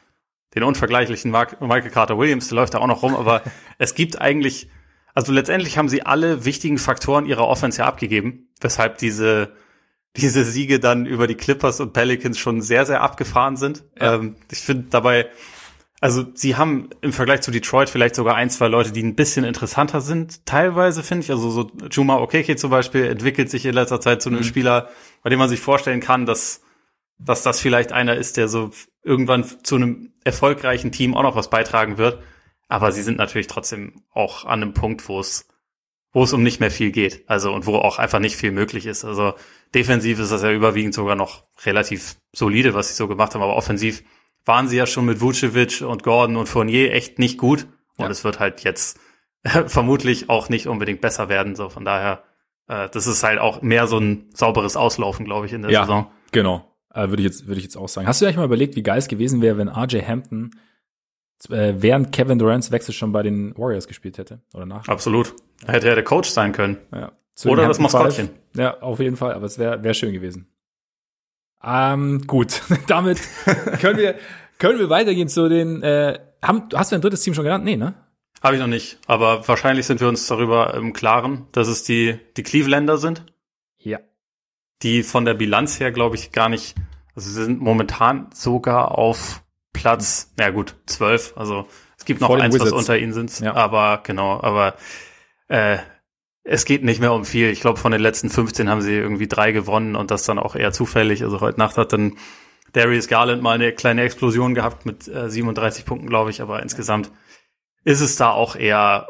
den 0.55 0.63
unvergleichlichen 0.63 1.31
Mark 1.31 1.61
Michael 1.61 1.91
Carter 1.91 2.17
Williams, 2.17 2.49
der 2.49 2.57
läuft 2.57 2.73
da 2.73 2.79
auch 2.79 2.87
noch 2.87 3.03
rum. 3.03 3.15
Aber 3.15 3.43
es 3.79 3.95
gibt 3.95 4.19
eigentlich, 4.19 4.71
also 5.13 5.33
letztendlich 5.33 5.77
haben 5.77 5.91
sie 5.91 6.01
alle 6.01 6.47
wichtigen 6.47 6.79
Faktoren 6.79 7.27
ihrer 7.27 7.47
Offense 7.47 7.81
ja 7.81 7.85
abgegeben, 7.85 8.49
weshalb 8.59 8.97
diese 8.97 9.53
diese 10.17 10.45
Siege 10.45 10.81
dann 10.81 11.07
über 11.07 11.27
die 11.27 11.35
Clippers 11.35 11.81
und 11.81 11.93
Pelicans 11.93 12.39
schon 12.39 12.63
sehr, 12.63 12.87
sehr 12.87 13.03
abgefahren 13.03 13.57
sind. 13.57 13.85
Ja. 14.01 14.15
Ähm, 14.15 14.37
ich 14.51 14.59
finde 14.59 14.87
dabei, 14.91 15.29
also 16.01 16.27
sie 16.35 16.57
haben 16.57 16.91
im 17.01 17.13
Vergleich 17.13 17.41
zu 17.41 17.51
Detroit 17.51 17.89
vielleicht 17.89 18.15
sogar 18.15 18.35
ein, 18.37 18.51
zwei 18.51 18.69
Leute, 18.69 18.93
die 18.93 19.03
ein 19.03 19.15
bisschen 19.15 19.45
interessanter 19.45 20.01
sind. 20.01 20.45
Teilweise 20.47 21.03
finde 21.03 21.25
ich, 21.25 21.31
also 21.31 21.51
so 21.51 21.71
Juma 21.91 22.19
Okeke 22.19 22.57
zum 22.57 22.71
Beispiel 22.71 23.05
entwickelt 23.05 23.51
sich 23.51 23.65
in 23.65 23.75
letzter 23.75 24.01
Zeit 24.01 24.23
zu 24.23 24.29
einem 24.29 24.41
mhm. 24.41 24.45
Spieler, 24.45 24.91
bei 25.23 25.31
dem 25.31 25.39
man 25.39 25.49
sich 25.49 25.61
vorstellen 25.61 26.01
kann, 26.01 26.27
dass, 26.27 26.63
dass 27.19 27.43
das 27.43 27.61
vielleicht 27.61 27.93
einer 27.93 28.15
ist, 28.15 28.37
der 28.37 28.49
so 28.49 28.71
irgendwann 29.03 29.45
zu 29.63 29.77
einem 29.77 30.13
erfolgreichen 30.25 30.93
Team 30.93 31.17
auch 31.17 31.23
noch 31.23 31.37
was 31.37 31.51
beitragen 31.51 31.97
wird. 31.99 32.23
Aber 32.69 32.93
sie 32.93 33.03
sind 33.03 33.17
natürlich 33.17 33.47
trotzdem 33.47 34.03
auch 34.13 34.45
an 34.45 34.63
einem 34.63 34.75
Punkt, 34.75 35.09
wo 35.09 35.21
es 35.21 35.49
wo 36.17 36.25
es 36.25 36.33
um 36.33 36.43
nicht 36.43 36.61
mehr 36.61 36.71
viel 36.71 36.93
geht. 36.93 37.29
Also 37.29 37.53
und 37.53 37.67
wo 37.67 37.75
auch 37.75 37.99
einfach 37.99 38.21
nicht 38.21 38.37
viel 38.37 38.51
möglich 38.51 38.87
ist. 38.87 39.05
Also 39.05 39.35
defensiv 39.75 40.19
ist 40.19 40.33
das 40.33 40.43
ja 40.43 40.51
überwiegend 40.51 40.95
sogar 40.95 41.15
noch 41.15 41.43
relativ 41.67 42.17
solide, 42.33 42.73
was 42.73 42.89
sie 42.89 42.95
so 42.95 43.07
gemacht 43.07 43.35
haben, 43.35 43.43
aber 43.43 43.55
offensiv 43.55 44.03
waren 44.47 44.67
sie 44.67 44.79
ja 44.79 44.87
schon 44.87 45.05
mit 45.05 45.21
Vucevic 45.21 45.83
und 45.83 46.05
Gordon 46.05 46.39
und 46.39 46.49
Fournier 46.49 46.95
echt 46.95 47.19
nicht 47.19 47.37
gut. 47.37 47.67
Und 47.99 48.07
ja. 48.07 48.11
es 48.11 48.25
wird 48.25 48.41
halt 48.41 48.65
jetzt 48.65 48.99
vermutlich 49.67 50.31
auch 50.31 50.49
nicht 50.49 50.69
unbedingt 50.69 51.03
besser 51.03 51.29
werden. 51.29 51.55
So 51.55 51.69
von 51.69 51.85
daher, 51.85 52.23
äh, 52.67 52.89
das 52.89 53.07
ist 53.07 53.23
halt 53.23 53.39
auch 53.39 53.61
mehr 53.61 53.87
so 53.87 53.99
ein 53.99 54.31
sauberes 54.33 54.75
Auslaufen, 54.75 55.27
glaube 55.27 55.45
ich, 55.45 55.53
in 55.53 55.61
der 55.61 55.71
ja, 55.71 55.83
Saison. 55.83 56.11
Genau. 56.33 56.65
Äh, 56.95 57.11
würde 57.11 57.21
ich 57.21 57.27
jetzt, 57.27 57.47
würde 57.47 57.59
ich 57.59 57.65
jetzt 57.65 57.77
auch 57.77 57.91
sagen. 57.91 58.07
Hast 58.07 58.23
du 58.23 58.25
eigentlich 58.25 58.39
mal 58.39 58.47
überlegt, 58.47 58.75
wie 58.75 58.83
geil 58.83 58.97
es 58.97 59.09
gewesen 59.09 59.43
wäre, 59.43 59.59
wenn 59.59 59.69
RJ 59.69 60.01
Hampton 60.01 60.53
äh, 61.51 61.75
während 61.77 62.13
Kevin 62.13 62.39
Durant's 62.39 62.71
Wechsel 62.71 62.95
schon 62.95 63.13
bei 63.13 63.23
den 63.23 63.55
Warriors 63.59 63.87
gespielt 63.87 64.17
hätte 64.17 64.41
oder 64.55 64.65
nach. 64.65 64.89
Absolut. 64.89 65.35
Ja. 65.63 65.73
Hätte 65.73 65.89
er 65.89 65.95
der 65.95 66.05
Coach 66.05 66.29
sein 66.29 66.53
können. 66.53 66.79
Ja. 66.93 67.13
Oder 67.45 67.69
das 67.69 67.79
Maskottchen. 67.79 68.31
Ja, 68.55 68.81
auf 68.81 69.01
jeden 69.01 69.17
Fall. 69.17 69.35
Aber 69.35 69.47
es 69.47 69.59
wäre 69.59 69.83
wär 69.83 69.95
schön 69.95 70.13
gewesen. 70.13 70.49
Ähm, 71.63 72.27
gut, 72.27 72.63
damit 72.87 73.21
können 73.81 73.99
wir 73.99 74.15
können 74.59 74.79
wir 74.79 74.91
weitergehen 74.91 75.29
zu 75.29 75.49
den. 75.49 75.83
Äh, 75.83 76.19
haben, 76.43 76.69
hast 76.75 76.93
du 76.93 76.97
ein 76.97 77.03
drittes 77.03 77.23
Team 77.23 77.35
schon 77.35 77.45
genannt? 77.45 77.65
Nee, 77.65 77.77
ne? 77.77 77.95
Habe 78.43 78.55
ich 78.55 78.61
noch 78.61 78.69
nicht. 78.69 78.99
Aber 79.07 79.47
wahrscheinlich 79.49 79.87
sind 79.87 80.01
wir 80.01 80.09
uns 80.09 80.27
darüber 80.27 80.75
im 80.75 80.93
Klaren, 80.93 81.47
dass 81.53 81.69
es 81.69 81.83
die 81.83 82.19
die 82.37 82.43
Clevelander 82.43 82.99
sind. 82.99 83.25
Ja. 83.79 83.99
Die 84.83 85.03
von 85.03 85.25
der 85.25 85.35
Bilanz 85.35 85.81
her, 85.81 85.91
glaube 85.91 86.17
ich, 86.17 86.33
gar 86.33 86.49
nicht. 86.49 86.75
Also 87.15 87.31
sie 87.31 87.45
sind 87.45 87.61
momentan 87.61 88.29
sogar 88.35 88.97
auf 88.97 89.43
Platz, 89.73 90.33
na 90.37 90.51
gut, 90.51 90.77
zwölf. 90.87 91.33
Also 91.37 91.67
es 91.99 92.05
gibt 92.05 92.21
noch 92.21 92.31
eins, 92.31 92.55
Wizards. 92.55 92.73
was 92.73 92.79
unter 92.79 92.99
ihnen 92.99 93.13
sind. 93.13 93.41
Ja. 93.41 93.55
Aber 93.55 94.01
genau, 94.03 94.41
aber 94.41 94.75
äh, 95.49 95.79
es 96.45 96.65
geht 96.65 96.85
nicht 96.85 97.01
mehr 97.01 97.13
um 97.13 97.25
viel. 97.25 97.51
Ich 97.51 97.61
glaube, 97.61 97.79
von 97.79 97.93
den 97.93 98.01
letzten 98.01 98.31
15 98.31 98.69
haben 98.69 98.81
sie 98.81 98.95
irgendwie 98.95 99.27
drei 99.27 99.53
gewonnen 99.53 99.97
und 99.97 100.11
das 100.11 100.25
dann 100.25 100.39
auch 100.39 100.55
eher 100.55 100.73
zufällig. 100.73 101.23
Also 101.23 101.41
heute 101.41 101.59
Nacht 101.59 101.77
hat 101.77 101.93
dann 101.93 102.17
Darius 102.73 103.09
Garland 103.09 103.43
mal 103.43 103.55
eine 103.55 103.73
kleine 103.73 104.03
Explosion 104.03 104.55
gehabt 104.55 104.87
mit 104.87 105.09
äh, 105.09 105.29
37 105.29 105.85
Punkten, 105.85 106.09
glaube 106.09 106.31
ich, 106.31 106.41
aber 106.41 106.63
insgesamt 106.63 107.11
ist 107.85 108.01
es 108.01 108.17
da 108.17 108.31
auch 108.31 108.55
eher 108.55 109.09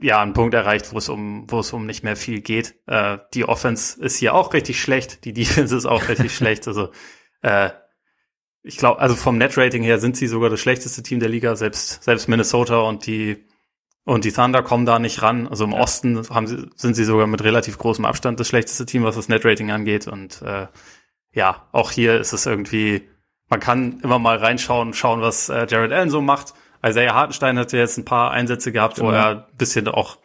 ja 0.00 0.20
ein 0.20 0.34
Punkt 0.34 0.54
erreicht, 0.54 0.92
wo 0.92 0.98
es 0.98 1.08
um 1.08 1.44
wo 1.48 1.60
es 1.60 1.72
um 1.72 1.86
nicht 1.86 2.04
mehr 2.04 2.16
viel 2.16 2.40
geht. 2.40 2.74
Äh, 2.86 3.18
die 3.34 3.44
Offense 3.44 4.00
ist 4.00 4.16
hier 4.16 4.34
auch 4.34 4.52
richtig 4.52 4.80
schlecht, 4.80 5.24
die 5.24 5.32
Defense 5.32 5.76
ist 5.76 5.86
auch 5.86 6.08
richtig 6.08 6.34
schlecht. 6.36 6.68
Also 6.68 6.90
äh, 7.42 7.70
ich 8.62 8.76
glaube, 8.76 9.00
also 9.00 9.14
vom 9.14 9.38
Net-Rating 9.38 9.82
her 9.82 9.98
sind 9.98 10.16
sie 10.16 10.26
sogar 10.26 10.50
das 10.50 10.60
schlechteste 10.60 11.02
Team 11.02 11.20
der 11.20 11.28
Liga. 11.28 11.56
Selbst, 11.56 12.02
selbst 12.02 12.28
Minnesota 12.28 12.80
und 12.80 13.06
die, 13.06 13.47
und 14.08 14.24
die 14.24 14.32
Thunder 14.32 14.62
kommen 14.62 14.86
da 14.86 14.98
nicht 14.98 15.20
ran. 15.20 15.46
Also 15.48 15.64
im 15.64 15.72
ja. 15.72 15.80
Osten 15.80 16.26
haben 16.30 16.46
sie, 16.46 16.70
sind 16.76 16.94
sie 16.94 17.04
sogar 17.04 17.26
mit 17.26 17.44
relativ 17.44 17.76
großem 17.76 18.06
Abstand 18.06 18.40
das 18.40 18.48
schlechteste 18.48 18.86
Team, 18.86 19.04
was 19.04 19.16
das 19.16 19.28
Net-Rating 19.28 19.70
angeht. 19.70 20.08
Und 20.08 20.40
äh, 20.40 20.66
ja, 21.34 21.68
auch 21.72 21.90
hier 21.90 22.18
ist 22.18 22.32
es 22.32 22.46
irgendwie, 22.46 23.06
man 23.50 23.60
kann 23.60 24.00
immer 24.00 24.18
mal 24.18 24.38
reinschauen, 24.38 24.94
schauen, 24.94 25.20
was 25.20 25.50
äh, 25.50 25.66
Jared 25.68 25.92
Allen 25.92 26.08
so 26.08 26.22
macht. 26.22 26.54
Isaiah 26.82 27.12
Hartenstein 27.12 27.58
hatte 27.58 27.76
jetzt 27.76 27.98
ein 27.98 28.06
paar 28.06 28.30
Einsätze 28.30 28.72
gehabt, 28.72 28.94
genau. 28.96 29.08
wo 29.08 29.12
er 29.12 29.28
ein 29.28 29.44
bisschen 29.58 29.86
auch 29.88 30.16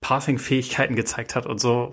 Passing-Fähigkeiten 0.00 0.96
gezeigt 0.96 1.36
hat 1.36 1.44
und 1.44 1.60
so. 1.60 1.92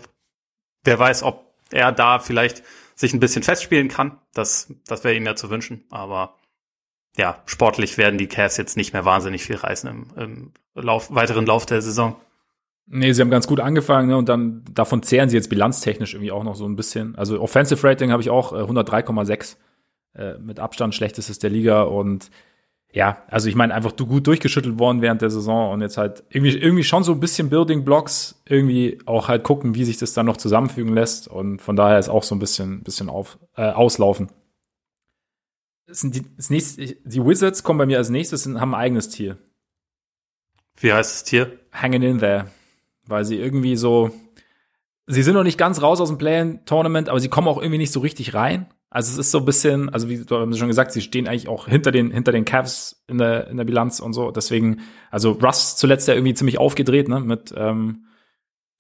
Wer 0.86 0.98
weiß, 1.00 1.24
ob 1.24 1.54
er 1.70 1.92
da 1.92 2.20
vielleicht 2.20 2.64
sich 2.96 3.14
ein 3.14 3.20
bisschen 3.20 3.44
festspielen 3.44 3.90
kann. 3.90 4.20
Das, 4.34 4.74
das 4.88 5.04
wäre 5.04 5.16
ihm 5.16 5.26
ja 5.26 5.36
zu 5.36 5.50
wünschen. 5.50 5.84
Aber 5.90 6.38
ja, 7.18 7.42
sportlich 7.46 7.98
werden 7.98 8.18
die 8.18 8.28
Cavs 8.28 8.58
jetzt 8.58 8.78
nicht 8.78 8.94
mehr 8.94 9.06
wahnsinnig 9.06 9.44
viel 9.44 9.56
reißen 9.56 9.90
im, 9.90 10.06
im 10.16 10.52
Lauf, 10.74 11.14
weiteren 11.14 11.46
Lauf 11.46 11.66
der 11.66 11.82
Saison. 11.82 12.16
Nee, 12.88 13.14
sie 13.14 13.22
haben 13.22 13.32
ganz 13.32 13.48
gut 13.48 13.60
angefangen 13.60 14.10
ne, 14.10 14.18
und 14.18 14.30
dann 14.30 14.64
davon 14.72 15.02
zehren 15.02 15.30
sie 15.30 15.36
jetzt 15.36 15.50
bilanztechnisch 15.50 16.14
irgendwie 16.14 16.32
auch 16.32 16.44
noch 16.44 16.56
so 16.56 16.66
ein 16.66 16.76
bisschen. 16.76 17.16
Also 17.16 17.42
Offensive 17.42 17.86
Rating 17.88 18.12
habe 18.12 18.22
ich 18.22 18.30
auch 18.30 18.54
äh, 18.54 18.58
103,6 18.58 19.56
äh, 20.16 20.38
mit 20.38 20.60
Abstand 20.60 20.94
schlechtestes 20.94 21.40
der 21.40 21.50
Liga 21.50 21.84
und 21.84 22.30
ja, 22.94 23.18
also 23.28 23.50
ich 23.50 23.56
meine, 23.56 23.74
einfach 23.74 23.92
du 23.92 24.06
gut 24.06 24.26
durchgeschüttelt 24.26 24.80
worden 24.80 25.02
während 25.02 25.22
der 25.22 25.30
Saison 25.30 25.74
und 25.74 25.82
jetzt 25.82 25.98
halt 25.98 26.24
irgendwie, 26.30 26.58
irgendwie 26.58 26.84
schon 26.84 27.04
so 27.04 27.12
ein 27.12 27.20
bisschen 27.20 27.50
Building 27.50 27.84
Blocks, 27.84 28.42
irgendwie 28.46 29.00
auch 29.06 29.28
halt 29.28 29.44
gucken, 29.44 29.76
wie 29.76 29.84
sich 29.84 29.98
das 29.98 30.14
dann 30.14 30.28
noch 30.28 30.38
zusammenfügen 30.38 30.94
lässt 30.94 31.28
und 31.28 31.62
von 31.62 31.76
daher 31.76 32.00
ist 32.00 32.08
auch 32.08 32.24
so 32.24 32.36
ein 32.36 32.40
bisschen, 32.40 32.84
bisschen 32.84 33.10
auf, 33.10 33.38
äh, 33.58 33.64
auslaufen. 33.64 34.30
Sind 35.88 36.16
die, 36.16 36.36
das 36.36 36.50
nächste, 36.50 36.86
die 36.86 37.26
Wizards 37.26 37.64
kommen 37.64 37.78
bei 37.78 37.86
mir 37.86 37.98
als 37.98 38.10
nächstes 38.10 38.46
und 38.48 38.60
haben 38.60 38.74
ein 38.74 38.82
eigenes 38.82 39.10
Tier. 39.10 39.38
Wie 40.78 40.92
heißt 40.92 41.14
das 41.14 41.24
Tier? 41.24 41.60
Hanging 41.72 42.02
in 42.02 42.20
there. 42.20 42.50
Weil 43.06 43.24
sie 43.24 43.38
irgendwie 43.38 43.76
so, 43.76 44.12
sie 45.06 45.24
sind 45.24 45.36
noch 45.36 45.44
nicht 45.44 45.58
ganz 45.58 45.82
raus 45.82 46.02
aus 46.02 46.10
dem 46.10 46.18
Play-In-Tournament, 46.18 47.10
aber 47.10 47.20
sie 47.20 47.30
kommen 47.30 47.48
auch 47.48 47.58
irgendwie 47.58 47.78
nicht 47.78 47.94
so 47.94 48.00
richtig 48.00 48.34
rein. 48.34 48.68
Also 48.90 49.12
es 49.12 49.28
ist 49.28 49.32
so 49.32 49.40
ein 49.40 49.46
bisschen, 49.46 49.90
also 49.90 50.10
wie 50.10 50.24
du 50.24 50.54
schon 50.54 50.68
gesagt, 50.68 50.92
sie 50.92 51.02
stehen 51.02 51.28
eigentlich 51.28 51.50
auch 51.50 51.68
hinter 51.68 51.92
den, 51.92 52.12
hinter 52.12 52.32
den 52.32 52.46
Cavs 52.46 53.04
in 53.08 53.18
der, 53.18 53.48
in 53.48 53.58
der 53.58 53.66
Bilanz 53.66 54.00
und 54.00 54.14
so. 54.14 54.32
Deswegen, 54.32 54.82
also 55.12 55.32
Russ 55.32 55.76
zuletzt 55.76 56.08
ja 56.08 56.14
irgendwie 56.14 56.34
ziemlich 56.34 56.60
aufgedreht, 56.60 57.10
ne, 57.10 57.20
mit 57.20 57.54
ähm, 57.58 58.06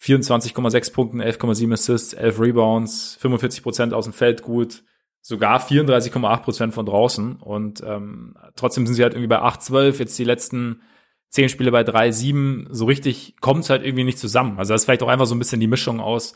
24,6 0.01 0.93
Punkten, 0.93 1.21
11,7 1.21 1.73
Assists, 1.73 2.13
11 2.13 2.39
Rebounds, 2.39 3.17
45 3.19 3.63
Prozent 3.63 3.93
aus 3.93 4.05
dem 4.05 4.13
Feld 4.13 4.41
gut, 4.41 4.83
sogar 5.25 5.59
34,8 5.59 6.37
Prozent 6.43 6.73
von 6.75 6.85
draußen. 6.85 7.37
Und 7.37 7.81
ähm, 7.83 8.35
trotzdem 8.55 8.85
sind 8.85 8.93
sie 8.93 9.01
halt 9.01 9.13
irgendwie 9.13 9.27
bei 9.27 9.39
8, 9.39 9.59
12, 9.59 9.99
jetzt 9.99 10.19
die 10.19 10.23
letzten 10.23 10.83
zehn 11.29 11.49
Spiele 11.49 11.71
bei 11.71 11.83
3, 11.83 12.11
7. 12.11 12.67
So 12.69 12.85
richtig 12.85 13.35
kommt 13.41 13.63
es 13.63 13.71
halt 13.71 13.83
irgendwie 13.83 14.03
nicht 14.03 14.19
zusammen. 14.19 14.59
Also 14.59 14.75
das 14.75 14.81
ist 14.81 14.85
vielleicht 14.85 15.01
auch 15.01 15.07
einfach 15.07 15.25
so 15.25 15.33
ein 15.33 15.39
bisschen 15.39 15.59
die 15.59 15.65
Mischung 15.65 15.99
aus 15.99 16.35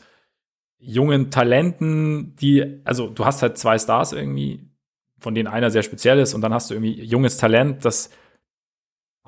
jungen 0.80 1.30
Talenten, 1.30 2.34
die, 2.34 2.80
also 2.84 3.08
du 3.08 3.24
hast 3.24 3.42
halt 3.42 3.58
zwei 3.58 3.78
Stars 3.78 4.12
irgendwie, 4.12 4.68
von 5.20 5.36
denen 5.36 5.46
einer 5.46 5.70
sehr 5.70 5.84
speziell 5.84 6.18
ist 6.18 6.34
und 6.34 6.40
dann 6.40 6.52
hast 6.52 6.70
du 6.70 6.74
irgendwie 6.74 7.00
junges 7.04 7.36
Talent, 7.36 7.84
das 7.84 8.10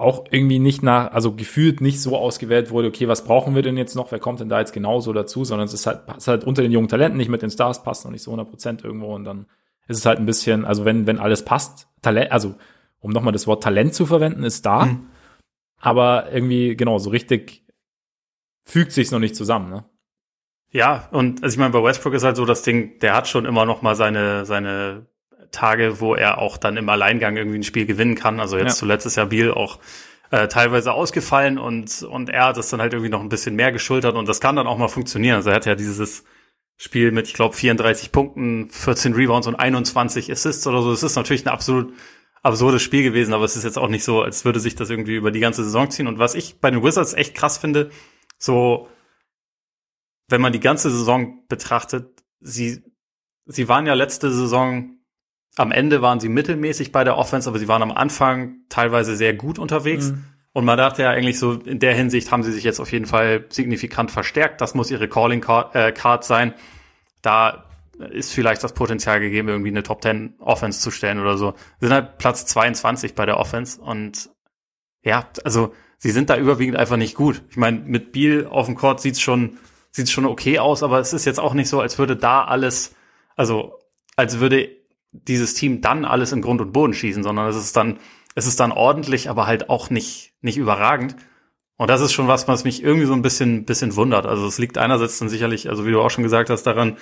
auch 0.02 0.24
irgendwie 0.30 0.58
nicht 0.58 0.82
nach, 0.82 1.12
also 1.12 1.34
gefühlt 1.34 1.80
nicht 1.80 2.00
so 2.00 2.16
ausgewählt 2.16 2.70
wurde, 2.70 2.88
okay, 2.88 3.08
was 3.08 3.24
brauchen 3.24 3.54
wir 3.54 3.62
denn 3.62 3.76
jetzt 3.76 3.94
noch, 3.94 4.12
wer 4.12 4.18
kommt 4.18 4.40
denn 4.40 4.48
da 4.48 4.60
jetzt 4.60 4.72
genauso 4.72 5.12
dazu, 5.12 5.44
sondern 5.44 5.66
es 5.66 5.74
ist 5.74 5.86
halt, 5.86 6.02
es 6.08 6.18
ist 6.18 6.28
halt 6.28 6.44
unter 6.44 6.62
den 6.62 6.72
jungen 6.72 6.88
Talenten 6.88 7.16
nicht 7.16 7.28
mit 7.28 7.42
den 7.42 7.50
Stars, 7.50 7.82
passt 7.82 8.04
noch 8.04 8.12
nicht 8.12 8.22
so 8.22 8.30
100 8.30 8.48
Prozent 8.48 8.84
irgendwo 8.84 9.14
und 9.14 9.24
dann 9.24 9.46
ist 9.88 9.98
es 9.98 10.06
halt 10.06 10.18
ein 10.18 10.26
bisschen, 10.26 10.64
also 10.64 10.84
wenn, 10.84 11.06
wenn 11.06 11.18
alles 11.18 11.44
passt, 11.44 11.88
Talent, 12.02 12.32
also 12.32 12.54
um 13.00 13.10
nochmal 13.10 13.32
das 13.32 13.46
Wort 13.46 13.62
Talent 13.62 13.94
zu 13.94 14.06
verwenden, 14.06 14.44
ist 14.44 14.66
da, 14.66 14.86
mhm. 14.86 15.06
aber 15.78 16.32
irgendwie, 16.32 16.76
genau, 16.76 16.98
so 16.98 17.10
richtig 17.10 17.64
fügt 18.64 18.92
sich's 18.92 19.10
noch 19.10 19.18
nicht 19.18 19.36
zusammen, 19.36 19.70
ne? 19.70 19.84
Ja, 20.70 21.08
und 21.12 21.42
also 21.42 21.54
ich 21.54 21.58
meine, 21.58 21.72
bei 21.72 21.82
Westbrook 21.82 22.14
ist 22.14 22.24
halt 22.24 22.36
so 22.36 22.46
das 22.46 22.62
Ding, 22.62 22.98
der 23.00 23.14
hat 23.14 23.28
schon 23.28 23.44
immer 23.44 23.66
noch 23.66 23.82
mal 23.82 23.94
seine, 23.94 24.46
seine 24.46 25.06
Tage, 25.52 26.00
wo 26.00 26.14
er 26.14 26.38
auch 26.38 26.56
dann 26.56 26.76
im 26.76 26.88
Alleingang 26.88 27.36
irgendwie 27.36 27.58
ein 27.58 27.62
Spiel 27.62 27.86
gewinnen 27.86 28.14
kann. 28.14 28.40
Also 28.40 28.56
jetzt 28.56 28.68
ja. 28.68 28.74
zuletzt 28.74 29.06
ist 29.06 29.16
ja 29.16 29.26
Biel 29.26 29.52
auch 29.52 29.78
äh, 30.30 30.48
teilweise 30.48 30.92
ausgefallen 30.92 31.58
und, 31.58 32.02
und 32.02 32.30
er 32.30 32.46
hat 32.46 32.56
das 32.56 32.70
dann 32.70 32.80
halt 32.80 32.92
irgendwie 32.94 33.10
noch 33.10 33.20
ein 33.20 33.28
bisschen 33.28 33.54
mehr 33.54 33.70
geschultert 33.70 34.16
und 34.16 34.28
das 34.28 34.40
kann 34.40 34.56
dann 34.56 34.66
auch 34.66 34.78
mal 34.78 34.88
funktionieren. 34.88 35.36
Also 35.36 35.50
er 35.50 35.56
hat 35.56 35.66
ja 35.66 35.74
dieses 35.74 36.24
Spiel 36.78 37.12
mit, 37.12 37.28
ich 37.28 37.34
glaube, 37.34 37.54
34 37.54 38.10
Punkten, 38.12 38.70
14 38.70 39.12
Rebounds 39.12 39.46
und 39.46 39.54
21 39.54 40.32
Assists 40.32 40.66
oder 40.66 40.82
so. 40.82 40.90
Das 40.90 41.02
ist 41.02 41.16
natürlich 41.16 41.44
ein 41.44 41.50
absolut 41.50 41.92
absurdes 42.42 42.82
Spiel 42.82 43.04
gewesen, 43.04 43.34
aber 43.34 43.44
es 43.44 43.56
ist 43.56 43.64
jetzt 43.64 43.78
auch 43.78 43.88
nicht 43.88 44.04
so, 44.04 44.22
als 44.22 44.44
würde 44.44 44.58
sich 44.58 44.74
das 44.74 44.90
irgendwie 44.90 45.14
über 45.14 45.30
die 45.30 45.38
ganze 45.38 45.62
Saison 45.62 45.90
ziehen. 45.90 46.08
Und 46.08 46.18
was 46.18 46.34
ich 46.34 46.60
bei 46.60 46.70
den 46.70 46.82
Wizards 46.82 47.14
echt 47.14 47.34
krass 47.34 47.58
finde, 47.58 47.90
so 48.38 48.88
wenn 50.28 50.40
man 50.40 50.52
die 50.52 50.60
ganze 50.60 50.90
Saison 50.90 51.46
betrachtet, 51.46 52.24
sie, 52.40 52.82
sie 53.44 53.68
waren 53.68 53.86
ja 53.86 53.94
letzte 53.94 54.32
Saison 54.32 54.96
am 55.56 55.72
Ende 55.72 56.02
waren 56.02 56.20
sie 56.20 56.28
mittelmäßig 56.28 56.92
bei 56.92 57.04
der 57.04 57.16
Offense, 57.18 57.48
aber 57.48 57.58
sie 57.58 57.68
waren 57.68 57.82
am 57.82 57.92
Anfang 57.92 58.56
teilweise 58.68 59.16
sehr 59.16 59.34
gut 59.34 59.58
unterwegs. 59.58 60.10
Mhm. 60.10 60.24
Und 60.54 60.64
man 60.64 60.78
dachte 60.78 61.02
ja 61.02 61.10
eigentlich 61.10 61.38
so, 61.38 61.52
in 61.52 61.78
der 61.78 61.94
Hinsicht 61.94 62.30
haben 62.30 62.42
sie 62.42 62.52
sich 62.52 62.64
jetzt 62.64 62.80
auf 62.80 62.92
jeden 62.92 63.06
Fall 63.06 63.46
signifikant 63.48 64.10
verstärkt. 64.10 64.60
Das 64.60 64.74
muss 64.74 64.90
ihre 64.90 65.08
Calling 65.08 65.40
Card, 65.40 65.74
äh, 65.74 65.92
Card 65.92 66.24
sein. 66.24 66.54
Da 67.22 67.64
ist 68.10 68.32
vielleicht 68.32 68.64
das 68.64 68.72
Potenzial 68.72 69.20
gegeben, 69.20 69.48
irgendwie 69.48 69.70
eine 69.70 69.82
Top 69.82 70.02
10 70.02 70.34
Offense 70.40 70.80
zu 70.80 70.90
stellen 70.90 71.18
oder 71.18 71.38
so. 71.38 71.54
Sie 71.80 71.86
sind 71.86 71.94
halt 71.94 72.18
Platz 72.18 72.46
22 72.46 73.14
bei 73.14 73.26
der 73.26 73.38
Offense 73.38 73.80
und 73.80 74.30
ja, 75.02 75.26
also 75.44 75.74
sie 75.98 76.10
sind 76.10 76.30
da 76.30 76.36
überwiegend 76.36 76.76
einfach 76.76 76.96
nicht 76.96 77.14
gut. 77.14 77.42
Ich 77.50 77.56
meine, 77.56 77.78
mit 77.80 78.12
Biel 78.12 78.46
auf 78.46 78.66
dem 78.66 78.74
Court 78.74 79.00
sieht's 79.00 79.20
schon 79.20 79.58
sieht's 79.92 80.10
schon 80.10 80.24
okay 80.24 80.58
aus, 80.58 80.82
aber 80.82 80.98
es 80.98 81.12
ist 81.12 81.26
jetzt 81.26 81.38
auch 81.38 81.54
nicht 81.54 81.68
so, 81.68 81.80
als 81.80 81.98
würde 81.98 82.16
da 82.16 82.44
alles, 82.44 82.94
also 83.36 83.78
als 84.16 84.40
würde 84.40 84.70
dieses 85.12 85.54
Team 85.54 85.80
dann 85.80 86.04
alles 86.04 86.32
in 86.32 86.42
Grund 86.42 86.60
und 86.60 86.72
Boden 86.72 86.94
schießen, 86.94 87.22
sondern 87.22 87.46
es 87.48 87.56
ist 87.56 87.76
dann 87.76 87.98
es 88.34 88.46
ist 88.46 88.60
dann 88.60 88.72
ordentlich, 88.72 89.28
aber 89.28 89.46
halt 89.46 89.68
auch 89.70 89.90
nicht 89.90 90.32
nicht 90.40 90.56
überragend. 90.56 91.16
Und 91.76 91.88
das 91.88 92.00
ist 92.00 92.12
schon 92.12 92.28
was, 92.28 92.48
was 92.48 92.64
mich 92.64 92.82
irgendwie 92.82 93.06
so 93.06 93.12
ein 93.12 93.22
bisschen 93.22 93.64
bisschen 93.64 93.94
wundert. 93.96 94.26
Also 94.26 94.46
es 94.46 94.58
liegt 94.58 94.78
einerseits 94.78 95.18
dann 95.18 95.28
sicherlich, 95.28 95.68
also 95.68 95.86
wie 95.86 95.90
du 95.90 96.00
auch 96.00 96.10
schon 96.10 96.24
gesagt 96.24 96.48
hast, 96.50 96.62
daran, 96.64 96.96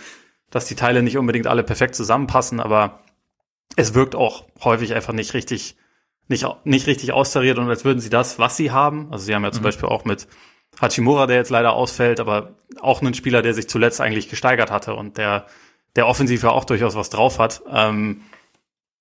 dass 0.51 0.67
die 0.67 0.75
Teile 0.75 1.03
nicht 1.03 1.17
unbedingt 1.17 1.47
alle 1.47 1.63
perfekt 1.63 1.95
zusammenpassen, 1.95 2.61
aber 2.61 3.01
es 3.77 3.95
wirkt 3.95 4.15
auch 4.15 4.47
häufig 4.63 4.95
einfach 4.95 5.13
nicht 5.13 5.35
richtig, 5.35 5.77
nicht, 6.29 6.45
nicht 6.65 6.87
richtig 6.87 7.13
austariert 7.13 7.59
und 7.59 7.69
als 7.69 7.85
würden 7.85 8.01
sie 8.01 8.11
das, 8.11 8.39
was 8.39 8.57
sie 8.57 8.71
haben, 8.71 9.09
also 9.13 9.25
sie 9.25 9.35
haben 9.35 9.45
ja 9.45 9.53
zum 9.53 9.63
mhm. 9.63 9.65
Beispiel 9.65 9.89
auch 9.89 10.05
mit 10.05 10.27
Hachimura, 10.81 11.27
der 11.27 11.37
jetzt 11.37 11.51
leider 11.51 11.73
ausfällt, 11.73 12.21
aber 12.21 12.57
auch 12.81 13.01
einen 13.01 13.15
Spieler, 13.15 13.43
der 13.43 13.55
sich 13.55 13.69
zuletzt 13.69 14.01
eigentlich 14.01 14.29
gesteigert 14.29 14.71
hatte 14.71 14.95
und 14.95 15.19
der, 15.19 15.47
der 15.97 16.07
offensiv 16.07 16.43
ja 16.43 16.51
auch 16.51 16.65
durchaus 16.65 16.95
was 16.95 17.11
drauf 17.11 17.39
hat. 17.39 17.63
Ähm, 17.71 18.23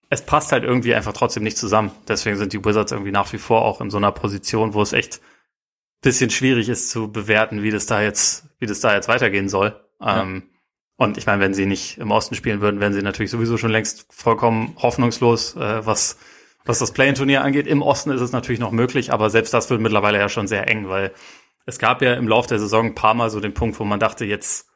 es 0.10 0.24
passt 0.24 0.52
halt 0.52 0.64
irgendwie 0.64 0.96
einfach 0.96 1.14
trotzdem 1.14 1.44
nicht 1.44 1.58
zusammen. 1.58 1.92
Deswegen 2.08 2.38
sind 2.38 2.54
die 2.54 2.64
Wizards 2.64 2.92
irgendwie 2.92 3.12
nach 3.12 3.32
wie 3.32 3.38
vor 3.38 3.64
auch 3.64 3.80
in 3.80 3.92
so 3.92 3.98
einer 3.98 4.12
Position, 4.12 4.74
wo 4.74 4.82
es 4.82 4.94
echt 4.94 5.22
bisschen 6.02 6.30
schwierig 6.30 6.70
ist 6.70 6.90
zu 6.90 7.12
bewerten, 7.12 7.62
wie 7.62 7.72
das 7.72 7.86
da 7.86 8.02
jetzt, 8.02 8.48
wie 8.60 8.66
das 8.66 8.80
da 8.80 8.94
jetzt 8.94 9.08
weitergehen 9.08 9.50
soll. 9.50 9.80
Ja. 10.00 10.22
Ähm, 10.22 10.44
und 10.96 11.18
ich 11.18 11.26
meine, 11.26 11.42
wenn 11.42 11.54
sie 11.54 11.66
nicht 11.66 11.98
im 11.98 12.12
Osten 12.12 12.36
spielen 12.36 12.62
würden, 12.62 12.80
wären 12.80 12.94
sie 12.94 13.02
natürlich 13.02 13.32
sowieso 13.32 13.58
schon 13.58 13.72
längst 13.72 14.06
vollkommen 14.10 14.76
hoffnungslos, 14.82 15.56
äh, 15.56 15.86
was, 15.86 16.18
was 16.66 16.80
das 16.80 16.92
Play-in-Turnier 16.92 17.42
angeht. 17.42 17.68
Im 17.68 17.82
Osten 17.82 18.12
ist 18.12 18.22
es 18.22 18.32
natürlich 18.32 18.60
noch 18.60 18.72
möglich, 18.72 19.14
aber 19.14 19.30
selbst 19.30 19.54
das 19.54 19.70
wird 19.70 19.82
mittlerweile 19.82 20.18
ja 20.18 20.28
schon 20.28 20.48
sehr 20.48 20.68
eng, 20.68 20.90
weil 20.90 21.14
es 21.66 21.80
gab 21.80 22.02
ja 22.02 22.16
im 22.16 22.28
Laufe 22.28 22.50
der 22.50 22.60
Saison 22.60 22.88
ein 22.88 22.96
paar 22.96 23.14
Mal 23.14 23.30
so 23.30 23.40
den 23.40 23.54
Punkt, 23.54 23.80
wo 23.80 23.86
man 23.86 24.00
dachte, 24.00 24.26
jetzt, 24.26 24.69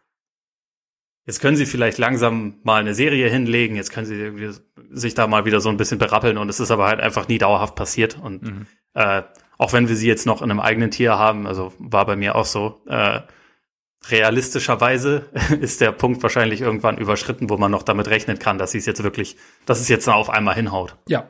jetzt 1.26 1.42
können 1.42 1.56
sie 1.56 1.66
vielleicht 1.66 1.98
langsam 1.98 2.56
mal 2.64 2.82
eine 2.82 2.94
Serie 2.94 3.30
hinlegen, 3.30 3.76
jetzt 3.76 3.92
können 3.92 4.06
sie 4.06 4.52
sich 4.92 5.14
da 5.14 5.28
mal 5.28 5.46
wieder 5.46 5.62
so 5.62 5.70
ein 5.70 5.78
bisschen 5.78 6.00
berappeln 6.00 6.38
und 6.38 6.50
es 6.50 6.60
ist 6.60 6.72
aber 6.72 6.88
halt 6.88 7.00
einfach 7.00 7.28
nie 7.28 7.38
dauerhaft 7.38 7.76
passiert. 7.76 8.20
Und 8.22 8.44
mhm. 8.44 8.66
äh, 8.94 9.24
auch 9.58 9.74
wenn 9.74 9.88
wir 9.88 9.96
sie 9.96 10.08
jetzt 10.08 10.26
noch 10.26 10.42
in 10.42 10.52
einem 10.52 10.60
eigenen 10.60 10.92
Tier 10.92 11.18
haben, 11.18 11.48
also 11.48 11.74
war 11.80 12.06
bei 12.06 12.16
mir 12.16 12.36
auch 12.36 12.46
so, 12.46 12.82
äh, 12.88 13.22
realistischerweise 14.10 15.30
ist 15.62 15.82
der 15.82 15.92
Punkt 15.92 16.22
wahrscheinlich 16.24 16.62
irgendwann 16.62 16.98
überschritten, 16.98 17.50
wo 17.50 17.58
man 17.58 17.72
noch 17.72 17.84
damit 17.84 18.10
rechnen 18.10 18.40
kann, 18.40 18.58
dass 18.58 18.72
sie 18.72 18.78
es 18.78 18.86
jetzt 18.86 19.04
wirklich, 19.04 19.38
dass 19.66 19.80
es 19.80 19.88
jetzt 19.88 20.08
auf 20.10 20.30
einmal 20.30 20.56
hinhaut. 20.56 20.98
Ja. 21.08 21.28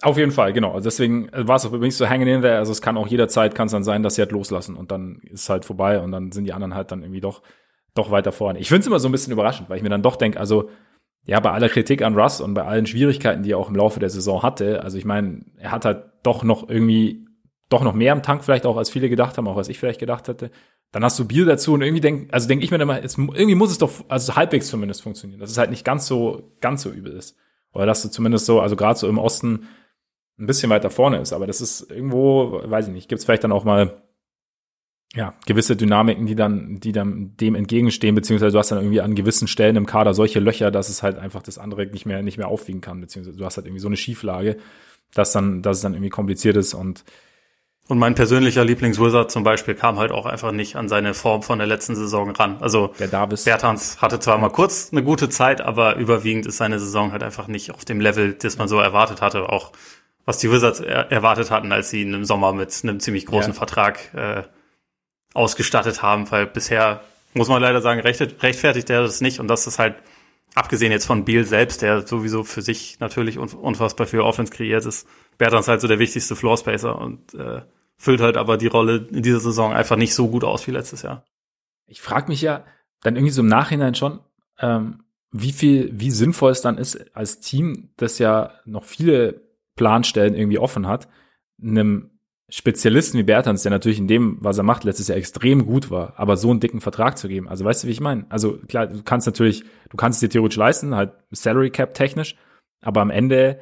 Auf 0.00 0.16
jeden 0.16 0.30
Fall, 0.30 0.52
genau. 0.52 0.74
Also 0.74 0.84
deswegen 0.84 1.28
war 1.32 1.56
es 1.56 1.66
auch 1.66 1.72
übrigens 1.72 1.98
so 1.98 2.08
hanging 2.08 2.28
in 2.28 2.42
there. 2.42 2.56
Also 2.56 2.70
es 2.70 2.80
kann 2.80 2.96
auch 2.96 3.08
jederzeit, 3.08 3.56
kann 3.56 3.66
es 3.66 3.72
dann 3.72 3.82
sein, 3.82 4.04
dass 4.04 4.14
sie 4.14 4.22
halt 4.22 4.30
loslassen 4.30 4.76
und 4.76 4.92
dann 4.92 5.20
ist 5.24 5.42
es 5.42 5.48
halt 5.48 5.64
vorbei 5.64 6.00
und 6.00 6.12
dann 6.12 6.30
sind 6.30 6.44
die 6.44 6.52
anderen 6.52 6.74
halt 6.74 6.92
dann 6.92 7.02
irgendwie 7.02 7.20
doch, 7.20 7.42
doch 7.94 8.10
weiter 8.10 8.32
vorne. 8.32 8.58
Ich 8.58 8.68
finde 8.68 8.80
es 8.80 8.86
immer 8.86 9.00
so 9.00 9.08
ein 9.08 9.12
bisschen 9.12 9.32
überraschend, 9.32 9.68
weil 9.68 9.76
ich 9.76 9.82
mir 9.82 9.88
dann 9.88 10.02
doch 10.02 10.16
denke, 10.16 10.38
also 10.38 10.70
ja, 11.24 11.40
bei 11.40 11.50
aller 11.50 11.68
Kritik 11.68 12.02
an 12.02 12.18
Russ 12.18 12.40
und 12.40 12.54
bei 12.54 12.64
allen 12.64 12.86
Schwierigkeiten, 12.86 13.42
die 13.42 13.52
er 13.52 13.58
auch 13.58 13.68
im 13.68 13.76
Laufe 13.76 14.00
der 14.00 14.08
Saison 14.08 14.42
hatte, 14.42 14.82
also 14.82 14.96
ich 14.96 15.04
meine, 15.04 15.44
er 15.58 15.72
hat 15.72 15.84
halt 15.84 16.04
doch 16.22 16.42
noch 16.42 16.68
irgendwie, 16.68 17.26
doch 17.68 17.82
noch 17.82 17.92
mehr 17.92 18.14
im 18.14 18.22
Tank 18.22 18.44
vielleicht 18.44 18.64
auch, 18.64 18.76
als 18.76 18.88
viele 18.88 19.10
gedacht 19.10 19.36
haben, 19.36 19.46
auch 19.46 19.58
als 19.58 19.68
ich 19.68 19.78
vielleicht 19.78 20.00
gedacht 20.00 20.28
hätte. 20.28 20.50
Dann 20.90 21.04
hast 21.04 21.18
du 21.18 21.26
Bier 21.26 21.44
dazu 21.44 21.74
und 21.74 21.82
irgendwie 21.82 22.00
denk, 22.00 22.32
also 22.32 22.48
denke 22.48 22.64
ich 22.64 22.70
mir 22.70 22.80
immer, 22.80 23.02
es, 23.02 23.18
irgendwie 23.18 23.54
muss 23.54 23.70
es 23.70 23.76
doch, 23.76 23.92
also 24.08 24.36
halbwegs 24.36 24.68
zumindest 24.68 25.02
funktionieren, 25.02 25.38
dass 25.38 25.50
es 25.50 25.58
halt 25.58 25.68
nicht 25.68 25.84
ganz 25.84 26.06
so, 26.06 26.54
ganz 26.60 26.82
so 26.82 26.90
übel 26.90 27.12
ist. 27.12 27.36
Oder 27.74 27.84
dass 27.84 28.00
du 28.00 28.08
zumindest 28.08 28.46
so, 28.46 28.60
also 28.60 28.74
gerade 28.74 28.98
so 28.98 29.06
im 29.06 29.18
Osten 29.18 29.68
ein 30.38 30.46
bisschen 30.46 30.70
weiter 30.70 30.88
vorne 30.88 31.18
ist. 31.18 31.34
Aber 31.34 31.46
das 31.46 31.60
ist 31.60 31.90
irgendwo, 31.90 32.62
weiß 32.64 32.88
ich 32.88 32.94
nicht, 32.94 33.08
gibt 33.08 33.18
es 33.18 33.26
vielleicht 33.26 33.44
dann 33.44 33.52
auch 33.52 33.64
mal 33.64 34.02
ja, 35.14 35.34
gewisse 35.46 35.74
Dynamiken, 35.74 36.26
die 36.26 36.34
dann, 36.34 36.80
die 36.80 36.92
dann 36.92 37.36
dem 37.38 37.54
entgegenstehen, 37.54 38.14
beziehungsweise 38.14 38.52
du 38.52 38.58
hast 38.58 38.70
dann 38.70 38.78
irgendwie 38.78 39.00
an 39.00 39.14
gewissen 39.14 39.48
Stellen 39.48 39.76
im 39.76 39.86
Kader 39.86 40.12
solche 40.12 40.38
Löcher, 40.38 40.70
dass 40.70 40.88
es 40.90 41.02
halt 41.02 41.18
einfach 41.18 41.42
das 41.42 41.58
andere 41.58 41.86
nicht 41.86 42.04
mehr, 42.04 42.22
nicht 42.22 42.36
mehr 42.36 42.48
aufwiegen 42.48 42.80
kann, 42.80 43.00
beziehungsweise 43.00 43.38
du 43.38 43.44
hast 43.44 43.56
halt 43.56 43.66
irgendwie 43.66 43.80
so 43.80 43.88
eine 43.88 43.96
Schieflage, 43.96 44.58
dass 45.14 45.32
dann, 45.32 45.62
dass 45.62 45.78
es 45.78 45.82
dann 45.82 45.94
irgendwie 45.94 46.10
kompliziert 46.10 46.56
ist 46.56 46.74
und 46.74 47.04
und 47.88 47.98
mein 47.98 48.14
persönlicher 48.14 48.66
Lieblingswizard 48.66 49.30
zum 49.30 49.44
Beispiel 49.44 49.74
kam 49.74 49.98
halt 49.98 50.12
auch 50.12 50.26
einfach 50.26 50.52
nicht 50.52 50.76
an 50.76 50.90
seine 50.90 51.14
Form 51.14 51.42
von 51.42 51.56
der 51.56 51.66
letzten 51.66 51.96
Saison 51.96 52.32
ran. 52.32 52.58
Also 52.60 52.92
der 52.98 53.08
Davis. 53.08 53.44
Bertans 53.44 54.02
hatte 54.02 54.20
zwar 54.20 54.36
mal 54.36 54.50
kurz 54.50 54.90
eine 54.92 55.02
gute 55.02 55.30
Zeit, 55.30 55.62
aber 55.62 55.96
überwiegend 55.96 56.44
ist 56.44 56.58
seine 56.58 56.78
Saison 56.78 57.12
halt 57.12 57.22
einfach 57.22 57.48
nicht 57.48 57.70
auf 57.70 57.86
dem 57.86 58.02
Level, 58.02 58.34
das 58.34 58.58
man 58.58 58.68
so 58.68 58.78
erwartet 58.78 59.22
hatte. 59.22 59.48
Auch 59.48 59.72
was 60.26 60.36
die 60.36 60.52
Wizards 60.52 60.80
er 60.80 61.10
erwartet 61.10 61.50
hatten, 61.50 61.72
als 61.72 61.88
sie 61.88 62.02
ihn 62.02 62.12
im 62.12 62.26
Sommer 62.26 62.52
mit 62.52 62.78
einem 62.82 63.00
ziemlich 63.00 63.24
großen 63.24 63.52
ja. 63.52 63.56
Vertrag 63.56 64.12
äh, 64.12 64.42
ausgestattet 65.38 66.02
haben, 66.02 66.30
weil 66.30 66.46
bisher 66.46 67.02
muss 67.32 67.48
man 67.48 67.62
leider 67.62 67.80
sagen, 67.80 68.00
rechtfertigt 68.00 68.90
er 68.90 69.02
das 69.02 69.20
nicht 69.20 69.38
und 69.40 69.48
das 69.48 69.66
ist 69.66 69.78
halt 69.78 69.94
abgesehen 70.54 70.90
jetzt 70.90 71.06
von 71.06 71.24
Beal 71.24 71.44
selbst, 71.44 71.82
der 71.82 72.06
sowieso 72.06 72.42
für 72.42 72.62
sich 72.62 72.98
natürlich 73.00 73.38
unfassbar 73.38 74.06
für 74.06 74.24
Offense 74.24 74.52
kreiert 74.52 74.84
ist, 74.84 75.06
Bertans 75.38 75.68
halt 75.68 75.80
so 75.80 75.88
der 75.88 76.00
wichtigste 76.00 76.34
Floorspacer 76.34 76.98
und 76.98 77.34
äh, 77.34 77.62
füllt 77.96 78.20
halt 78.20 78.36
aber 78.36 78.56
die 78.56 78.66
Rolle 78.66 79.06
in 79.10 79.22
dieser 79.22 79.40
Saison 79.40 79.72
einfach 79.72 79.96
nicht 79.96 80.14
so 80.14 80.28
gut 80.28 80.44
aus 80.44 80.66
wie 80.66 80.72
letztes 80.72 81.02
Jahr. 81.02 81.24
Ich 81.86 82.00
frage 82.00 82.28
mich 82.28 82.42
ja 82.42 82.64
dann 83.02 83.14
irgendwie 83.16 83.32
so 83.32 83.42
im 83.42 83.48
Nachhinein 83.48 83.94
schon, 83.94 84.20
ähm, 84.58 85.04
wie 85.30 85.52
viel, 85.52 85.90
wie 85.92 86.10
sinnvoll 86.10 86.50
es 86.50 86.62
dann 86.62 86.78
ist, 86.78 87.14
als 87.14 87.40
Team, 87.40 87.90
das 87.96 88.18
ja 88.18 88.52
noch 88.64 88.84
viele 88.84 89.42
Planstellen 89.76 90.34
irgendwie 90.34 90.58
offen 90.58 90.86
hat, 90.86 91.08
einem 91.62 92.17
Spezialisten 92.50 93.18
wie 93.18 93.24
Bertans, 93.24 93.62
der 93.62 93.70
natürlich 93.70 93.98
in 93.98 94.08
dem, 94.08 94.38
was 94.40 94.56
er 94.56 94.64
macht, 94.64 94.84
letztes 94.84 95.08
Jahr 95.08 95.18
extrem 95.18 95.66
gut 95.66 95.90
war, 95.90 96.14
aber 96.16 96.36
so 96.36 96.50
einen 96.50 96.60
dicken 96.60 96.80
Vertrag 96.80 97.18
zu 97.18 97.28
geben. 97.28 97.48
Also 97.48 97.64
weißt 97.64 97.84
du, 97.84 97.88
wie 97.88 97.92
ich 97.92 98.00
meine? 98.00 98.24
Also 98.30 98.58
klar, 98.68 98.86
du 98.86 99.02
kannst 99.02 99.26
natürlich, 99.26 99.64
du 99.90 99.96
kannst 99.96 100.16
es 100.16 100.20
dir 100.20 100.32
theoretisch 100.32 100.56
leisten, 100.56 100.94
halt 100.94 101.12
Salary 101.30 101.70
Cap 101.70 101.94
technisch, 101.94 102.36
aber 102.80 103.00
am 103.02 103.10
Ende 103.10 103.58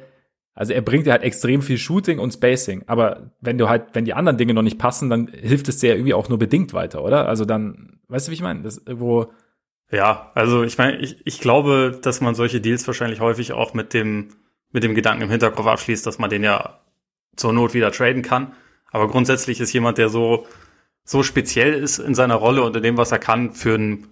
also 0.57 0.73
er 0.73 0.81
bringt 0.81 1.05
dir 1.05 1.11
halt 1.11 1.21
extrem 1.21 1.61
viel 1.61 1.77
Shooting 1.77 2.17
und 2.17 2.33
Spacing, 2.33 2.83
aber 2.87 3.29
wenn 3.41 3.59
du 3.59 3.69
halt, 3.69 3.89
wenn 3.93 4.05
die 4.05 4.15
anderen 4.15 4.39
Dinge 4.39 4.55
noch 4.55 4.63
nicht 4.63 4.79
passen, 4.79 5.07
dann 5.07 5.27
hilft 5.27 5.69
es 5.69 5.77
dir 5.77 5.93
irgendwie 5.93 6.15
auch 6.15 6.29
nur 6.29 6.39
bedingt 6.39 6.73
weiter, 6.73 7.03
oder? 7.03 7.27
Also 7.27 7.45
dann, 7.45 7.99
weißt 8.07 8.27
du, 8.27 8.31
wie 8.31 8.35
ich 8.35 8.41
meine? 8.41 8.63
Das 8.63 8.81
wo 8.89 9.27
ja, 9.91 10.31
also 10.33 10.63
ich 10.63 10.79
meine, 10.79 10.97
ich, 10.97 11.25
ich 11.25 11.39
glaube, 11.39 11.99
dass 12.01 12.21
man 12.21 12.33
solche 12.33 12.59
Deals 12.59 12.87
wahrscheinlich 12.87 13.19
häufig 13.19 13.53
auch 13.53 13.75
mit 13.75 13.93
dem 13.93 14.29
mit 14.71 14.83
dem 14.83 14.95
Gedanken 14.95 15.21
im 15.21 15.29
Hinterkopf 15.29 15.67
abschließt, 15.67 16.05
dass 16.07 16.17
man 16.17 16.31
den 16.31 16.43
ja 16.43 16.81
zur 17.35 17.53
Not 17.53 17.75
wieder 17.75 17.91
traden 17.91 18.23
kann. 18.23 18.53
Aber 18.91 19.07
grundsätzlich 19.07 19.59
ist 19.59 19.73
jemand, 19.73 19.97
der 19.97 20.09
so 20.09 20.45
so 21.07 21.23
speziell 21.23 21.73
ist 21.73 21.99
in 21.99 22.13
seiner 22.13 22.35
Rolle 22.35 22.63
und 22.63 22.75
in 22.75 22.83
dem, 22.83 22.97
was 22.97 23.13
er 23.13 23.19
kann, 23.19 23.53
für 23.53 23.75
ein 23.75 24.07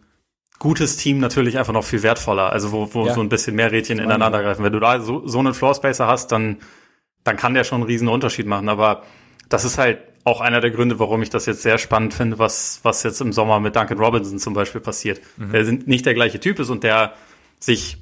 gutes 0.59 0.95
Team 0.95 1.19
natürlich 1.19 1.57
einfach 1.57 1.73
noch 1.73 1.83
viel 1.83 2.03
wertvoller. 2.03 2.53
Also 2.53 2.71
wo, 2.71 2.93
wo 2.93 3.05
ja. 3.05 3.13
so 3.13 3.19
ein 3.19 3.27
bisschen 3.27 3.55
mehr 3.55 3.71
Rädchen 3.71 3.99
ineinander 3.99 4.41
greifen. 4.41 4.63
Wenn 4.63 4.71
du 4.71 4.79
da 4.79 5.01
so, 5.01 5.27
so 5.27 5.39
einen 5.39 5.53
Floorspacer 5.53 6.07
hast, 6.07 6.31
dann, 6.31 6.57
dann 7.25 7.35
kann 7.35 7.53
der 7.53 7.65
schon 7.65 7.81
einen 7.81 7.89
riesen 7.89 8.07
Unterschied 8.07 8.47
machen. 8.47 8.69
Aber 8.69 9.03
das 9.49 9.65
ist 9.65 9.77
halt 9.77 9.99
auch 10.23 10.39
einer 10.39 10.61
der 10.61 10.71
Gründe, 10.71 10.97
warum 10.97 11.21
ich 11.21 11.29
das 11.29 11.45
jetzt 11.45 11.63
sehr 11.63 11.77
spannend 11.77 12.13
finde, 12.13 12.39
was, 12.39 12.79
was 12.83 13.03
jetzt 13.03 13.19
im 13.19 13.33
Sommer 13.33 13.59
mit 13.59 13.75
Duncan 13.75 13.99
Robinson 13.99 14.39
zum 14.39 14.53
Beispiel 14.53 14.79
passiert. 14.79 15.19
Mhm. 15.35 15.51
Der 15.51 15.63
nicht 15.63 16.05
der 16.05 16.13
gleiche 16.13 16.39
Typ 16.39 16.59
ist 16.59 16.69
und 16.69 16.85
der 16.85 17.13
sich 17.59 17.97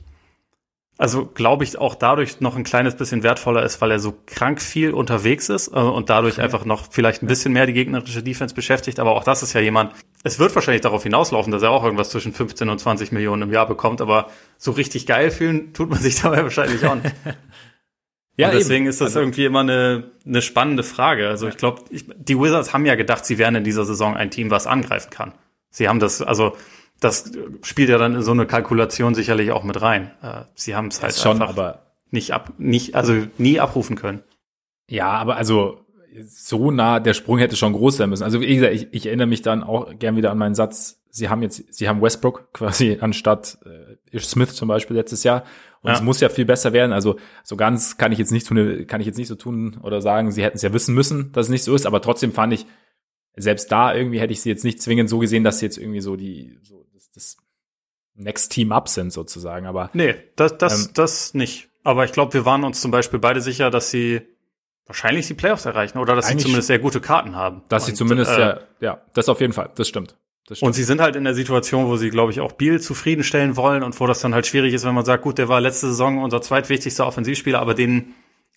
also 0.98 1.26
glaube 1.26 1.64
ich 1.64 1.78
auch 1.78 1.96
dadurch 1.96 2.40
noch 2.40 2.56
ein 2.56 2.64
kleines 2.64 2.96
bisschen 2.96 3.24
wertvoller 3.24 3.64
ist, 3.64 3.82
weil 3.82 3.92
er 3.92 4.00
so 4.00 4.14
krank 4.28 4.62
viel 4.62 4.92
unterwegs 4.92 5.50
ist 5.50 5.70
äh, 5.70 5.80
und 5.80 6.10
dadurch 6.10 6.36
okay. 6.36 6.44
einfach 6.44 6.66
noch 6.66 6.92
vielleicht 6.92 7.24
ein 7.24 7.28
bisschen 7.28 7.52
mehr 7.54 7.66
die 7.66 7.74
gegnerische 7.74 8.22
Defense 8.22 8.54
beschäftigt. 8.54 9.00
Aber 9.00 9.12
auch 9.12 9.24
das 9.24 9.42
ist 9.42 9.54
ja 9.54 9.62
jemand, 9.62 9.94
es 10.24 10.38
wird 10.38 10.54
wahrscheinlich 10.54 10.82
darauf 10.82 11.04
hinauslaufen, 11.04 11.52
dass 11.52 11.64
er 11.64 11.72
auch 11.72 11.84
irgendwas 11.84 12.10
zwischen 12.10 12.34
15 12.34 12.70
und 12.70 12.80
20 12.80 13.12
Millionen 13.12 13.42
im 13.44 13.52
Jahr 13.52 13.68
bekommt, 13.68 14.02
aber 14.02 14.30
so 14.58 14.72
richtig 14.72 15.08
geil 15.08 15.32
fühlen 15.32 15.74
tut 15.74 15.90
man 15.90 16.00
sich 16.02 16.22
dabei 16.22 16.44
wahrscheinlich 16.44 16.86
auch 16.86 16.96
nicht. 16.96 17.16
ja, 18.38 18.50
und 18.50 18.54
deswegen 18.54 18.86
eben. 18.86 18.90
ist 18.90 19.02
das 19.02 19.08
also, 19.08 19.22
irgendwie 19.22 19.46
immer 19.46 19.62
eine, 19.62 20.12
eine 20.26 20.44
spannende 20.44 20.84
Frage. 20.84 21.28
Also 21.28 21.48
ich 21.48 21.58
glaube, 21.58 21.82
die 21.92 22.40
Wizards 22.40 22.72
haben 22.72 22.86
ja 22.86 22.94
gedacht, 22.94 23.26
sie 23.26 23.40
wären 23.40 23.56
in 23.56 23.64
dieser 23.64 23.86
Saison 23.86 24.16
ein 24.16 24.30
Team, 24.30 24.52
was 24.52 24.68
angreifen 24.68 25.10
kann. 25.10 25.34
Sie 25.72 25.90
haben 25.90 26.00
das, 26.00 26.22
also 26.22 26.56
das 27.00 27.32
spielt 27.64 27.90
ja 27.90 27.98
dann 27.98 28.16
in 28.16 28.22
so 28.22 28.32
eine 28.32 28.46
Kalkulation 28.46 29.16
sicherlich 29.16 29.52
auch 29.52 29.64
mit 29.64 29.82
rein. 29.82 30.12
Äh, 30.22 30.44
sie 30.56 30.76
haben 30.76 30.88
es 30.88 31.02
halt 31.02 31.16
schon, 31.16 31.42
einfach 31.42 31.50
aber 31.50 31.84
nicht 32.12 32.32
ab, 32.32 32.54
nicht, 32.58 32.96
also 32.96 33.14
nie 33.38 33.60
abrufen 33.60 33.96
können. 33.96 34.24
Ja, 34.90 35.10
aber 35.10 35.36
also 35.36 35.80
so 36.26 36.72
nah, 36.72 37.00
der 37.00 37.14
Sprung 37.14 37.40
hätte 37.40 37.56
schon 37.56 37.74
groß 37.74 37.98
sein 37.98 38.10
müssen. 38.10 38.24
Also 38.24 38.42
wie 38.42 38.56
gesagt, 38.56 38.74
ich, 38.74 38.88
ich 38.92 39.06
erinnere 39.08 39.28
mich 39.28 39.42
dann 39.42 39.64
auch 39.64 39.98
gern 39.98 40.16
wieder 40.16 40.32
an 40.32 40.38
meinen 40.38 40.56
Satz, 40.56 41.02
sie 41.10 41.30
haben 41.30 41.42
jetzt, 41.42 41.74
sie 41.74 41.88
haben 41.88 42.02
Westbrook 42.02 42.50
quasi 42.54 42.98
anstatt 43.02 43.58
äh, 43.66 44.20
Smith 44.20 44.54
zum 44.54 44.68
Beispiel 44.68 44.96
letztes 44.96 45.24
Jahr. 45.24 45.44
Und 45.82 45.90
ja. 45.90 45.96
es 45.96 46.02
muss 46.02 46.22
ja 46.22 46.30
viel 46.30 46.46
besser 46.46 46.72
werden. 46.72 46.94
Also 46.94 47.18
so 47.44 47.58
ganz 47.58 47.98
kann 47.98 48.12
ich 48.12 48.20
jetzt 48.20 48.32
nicht 48.32 48.48
tun, 48.48 48.86
kann 48.88 49.02
ich 49.02 49.08
jetzt 49.08 49.18
nicht 49.18 49.28
so 49.28 49.36
tun 49.36 49.80
oder 49.84 50.02
sagen, 50.02 50.32
sie 50.32 50.44
hätten 50.44 50.56
es 50.56 50.62
ja 50.62 50.72
wissen 50.74 50.96
müssen, 50.96 51.32
dass 51.34 51.48
es 51.48 51.52
nicht 51.52 51.64
so 51.64 51.76
ist. 51.76 51.86
Aber 51.86 52.02
trotzdem 52.02 52.32
fand 52.32 52.54
ich, 52.54 52.66
selbst 53.36 53.72
da 53.72 53.94
irgendwie 53.94 54.20
hätte 54.20 54.32
ich 54.32 54.42
sie 54.42 54.50
jetzt 54.50 54.64
nicht 54.64 54.82
zwingend 54.82 55.10
so 55.10 55.20
gesehen, 55.20 55.44
dass 55.44 55.60
sie 55.60 55.66
jetzt 55.66 55.78
irgendwie 55.78 56.02
so 56.02 56.16
die, 56.16 56.58
so 56.62 56.83
das, 57.14 57.38
Next 58.16 58.52
Team 58.52 58.72
Up 58.72 58.90
sind 58.90 59.12
sozusagen. 59.12 59.66
Aber 59.66 59.90
nee, 59.94 60.16
das, 60.36 60.58
das, 60.58 60.88
ähm, 60.88 60.92
das 60.94 61.34
nicht. 61.34 61.70
Aber 61.84 62.06
ich 62.06 62.12
glaube, 62.12 62.34
wir 62.34 62.46
waren 62.46 62.64
uns 62.64 62.82
zum 62.82 62.92
Beispiel 62.92 63.20
beide 63.20 63.42
sicher, 63.42 63.70
dass 63.72 63.90
sie 63.90 64.22
wahrscheinlich 64.86 65.28
die 65.28 65.34
Playoffs 65.34 65.66
erreichen 65.66 65.98
oder 65.98 66.16
dass 66.16 66.28
sie 66.28 66.38
zumindest 66.38 66.68
sehr 66.68 66.80
gute 66.80 67.02
Karten 67.02 67.36
haben. 67.36 67.64
Dass 67.70 67.84
Und, 67.84 67.92
sie 67.92 67.94
zumindest 67.96 68.32
äh, 68.32 68.40
ja, 68.40 68.60
ja, 68.80 69.02
das 69.14 69.30
auf 69.30 69.42
jeden 69.42 69.54
Fall, 69.54 69.72
das 69.76 69.88
stimmt. 69.88 70.16
Und 70.60 70.74
sie 70.74 70.84
sind 70.84 71.00
halt 71.00 71.16
in 71.16 71.24
der 71.24 71.34
Situation, 71.34 71.88
wo 71.88 71.96
sie, 71.96 72.10
glaube 72.10 72.34
ich, 72.34 72.42
auch 72.42 72.52
Biel 72.52 72.82
zufriedenstellen 72.82 73.56
wollen 73.56 73.82
und 73.82 73.98
wo 74.00 74.08
das 74.08 74.20
dann 74.20 74.34
halt 74.34 74.46
schwierig 74.46 74.74
ist, 74.74 74.84
wenn 74.84 74.94
man 74.94 75.06
sagt, 75.06 75.24
gut, 75.24 75.38
der 75.38 75.48
war 75.48 75.62
letzte 75.62 75.88
Saison 75.88 76.22
unser 76.22 76.42
zweitwichtigster 76.42 77.08
Offensivspieler, 77.08 77.60
aber 77.60 77.74
den 77.74 78.14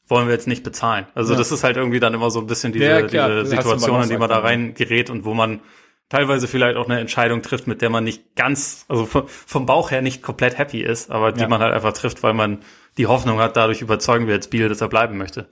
wollen 0.08 0.26
wir 0.26 0.34
jetzt 0.34 0.48
nicht 0.48 0.64
bezahlen. 0.64 1.06
Also 1.14 1.32
ja. 1.32 1.38
das 1.38 1.52
ist 1.52 1.62
halt 1.62 1.76
irgendwie 1.76 2.00
dann 2.00 2.12
immer 2.12 2.30
so 2.30 2.40
ein 2.40 2.48
bisschen 2.48 2.72
diese, 2.72 2.84
ja, 2.84 3.02
diese 3.02 3.46
Situation, 3.46 4.02
in 4.02 4.08
die 4.08 4.18
man 4.18 4.28
da 4.28 4.38
reingerät 4.38 5.10
und 5.10 5.24
wo 5.24 5.32
man 5.32 5.60
teilweise 6.08 6.46
vielleicht 6.48 6.76
auch 6.76 6.88
eine 6.88 7.00
Entscheidung 7.00 7.42
trifft, 7.42 7.66
mit 7.66 7.82
der 7.82 7.90
man 7.90 8.04
nicht 8.04 8.36
ganz, 8.36 8.84
also 8.88 9.06
vom 9.06 9.66
Bauch 9.66 9.90
her 9.90 10.02
nicht 10.02 10.22
komplett 10.22 10.58
happy 10.58 10.80
ist, 10.80 11.10
aber 11.10 11.32
die 11.32 11.40
ja. 11.40 11.48
man 11.48 11.60
halt 11.60 11.74
einfach 11.74 11.92
trifft, 11.92 12.22
weil 12.22 12.34
man 12.34 12.60
die 12.96 13.06
Hoffnung 13.06 13.38
hat, 13.38 13.56
dadurch 13.56 13.82
überzeugen 13.82 14.26
wir 14.26 14.34
jetzt 14.34 14.50
Biel, 14.50 14.68
dass 14.68 14.80
er 14.80 14.88
bleiben 14.88 15.16
möchte. 15.16 15.48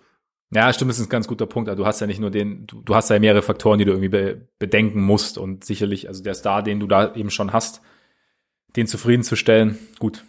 Ja, 0.50 0.72
stimmt, 0.72 0.90
das 0.90 0.98
ist 0.98 1.06
ein 1.06 1.10
ganz 1.10 1.26
guter 1.26 1.46
Punkt. 1.46 1.68
Also 1.68 1.82
du 1.82 1.86
hast 1.86 2.00
ja 2.00 2.06
nicht 2.06 2.20
nur 2.20 2.30
den, 2.30 2.66
du, 2.66 2.80
du 2.82 2.94
hast 2.94 3.10
ja 3.10 3.18
mehrere 3.18 3.42
Faktoren, 3.42 3.78
die 3.78 3.84
du 3.84 3.90
irgendwie 3.90 4.08
be 4.08 4.48
bedenken 4.58 5.02
musst 5.02 5.36
und 5.36 5.64
sicherlich, 5.64 6.06
also 6.06 6.22
der 6.22 6.34
Star, 6.34 6.62
den 6.62 6.78
du 6.78 6.86
da 6.86 7.14
eben 7.14 7.30
schon 7.30 7.52
hast, 7.52 7.80
den 8.76 8.86
zufriedenzustellen, 8.86 9.78
gut. 9.98 10.24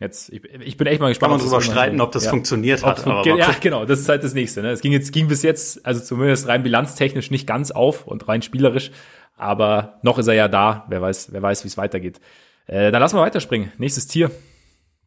Jetzt, 0.00 0.30
ich, 0.32 0.42
ich 0.44 0.76
bin 0.76 0.88
echt 0.88 1.00
mal 1.00 1.08
gespannt. 1.08 1.30
Kann 1.30 1.38
man 1.38 1.46
drüber 1.46 1.60
streiten, 1.60 2.00
ob 2.00 2.10
das 2.10 2.24
ja. 2.24 2.30
funktioniert 2.30 2.84
hat. 2.84 3.06
Aber 3.06 3.24
ja, 3.24 3.54
genau, 3.60 3.84
das 3.84 4.00
ist 4.00 4.08
halt 4.08 4.24
das 4.24 4.34
nächste. 4.34 4.62
Ne? 4.62 4.70
Es 4.70 4.80
ging 4.80 4.90
jetzt, 4.90 5.12
ging 5.12 5.28
bis 5.28 5.42
jetzt, 5.42 5.86
also 5.86 6.00
zumindest 6.02 6.48
rein 6.48 6.64
bilanztechnisch 6.64 7.30
nicht 7.30 7.46
ganz 7.46 7.70
auf 7.70 8.06
und 8.06 8.26
rein 8.26 8.42
spielerisch, 8.42 8.90
aber 9.36 9.98
noch 10.02 10.18
ist 10.18 10.28
er 10.28 10.34
ja 10.34 10.48
da. 10.48 10.86
Wer 10.88 11.02
weiß, 11.02 11.32
wer 11.32 11.42
weiß, 11.42 11.64
wie 11.64 11.68
es 11.68 11.76
weitergeht. 11.76 12.20
Äh, 12.66 12.92
dann 12.92 13.00
lassen 13.00 13.16
wir 13.16 13.22
weiterspringen. 13.22 13.72
Nächstes 13.78 14.06
Tier. 14.06 14.30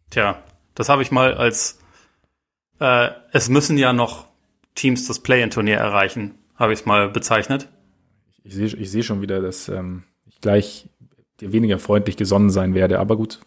Tja, 0.09 0.43
das 0.75 0.89
habe 0.89 1.01
ich 1.01 1.11
mal 1.11 1.33
als 1.33 1.79
äh, 2.79 3.09
es 3.31 3.49
müssen 3.49 3.77
ja 3.77 3.93
noch 3.93 4.25
Teams 4.75 5.07
das 5.07 5.19
Play-in-Turnier 5.19 5.77
erreichen, 5.77 6.35
habe 6.55 6.73
ich 6.73 6.79
es 6.79 6.85
mal 6.85 7.09
bezeichnet. 7.09 7.69
Ich 8.43 8.53
sehe 8.53 8.67
ich 8.67 8.91
seh 8.91 9.01
schon 9.01 9.21
wieder, 9.21 9.41
dass 9.41 9.69
ähm, 9.69 10.03
ich 10.25 10.41
gleich 10.41 10.89
dir 11.39 11.51
weniger 11.51 11.79
freundlich 11.79 12.17
gesonnen 12.17 12.49
sein 12.49 12.73
werde, 12.73 12.99
aber 12.99 13.17
gut. 13.17 13.39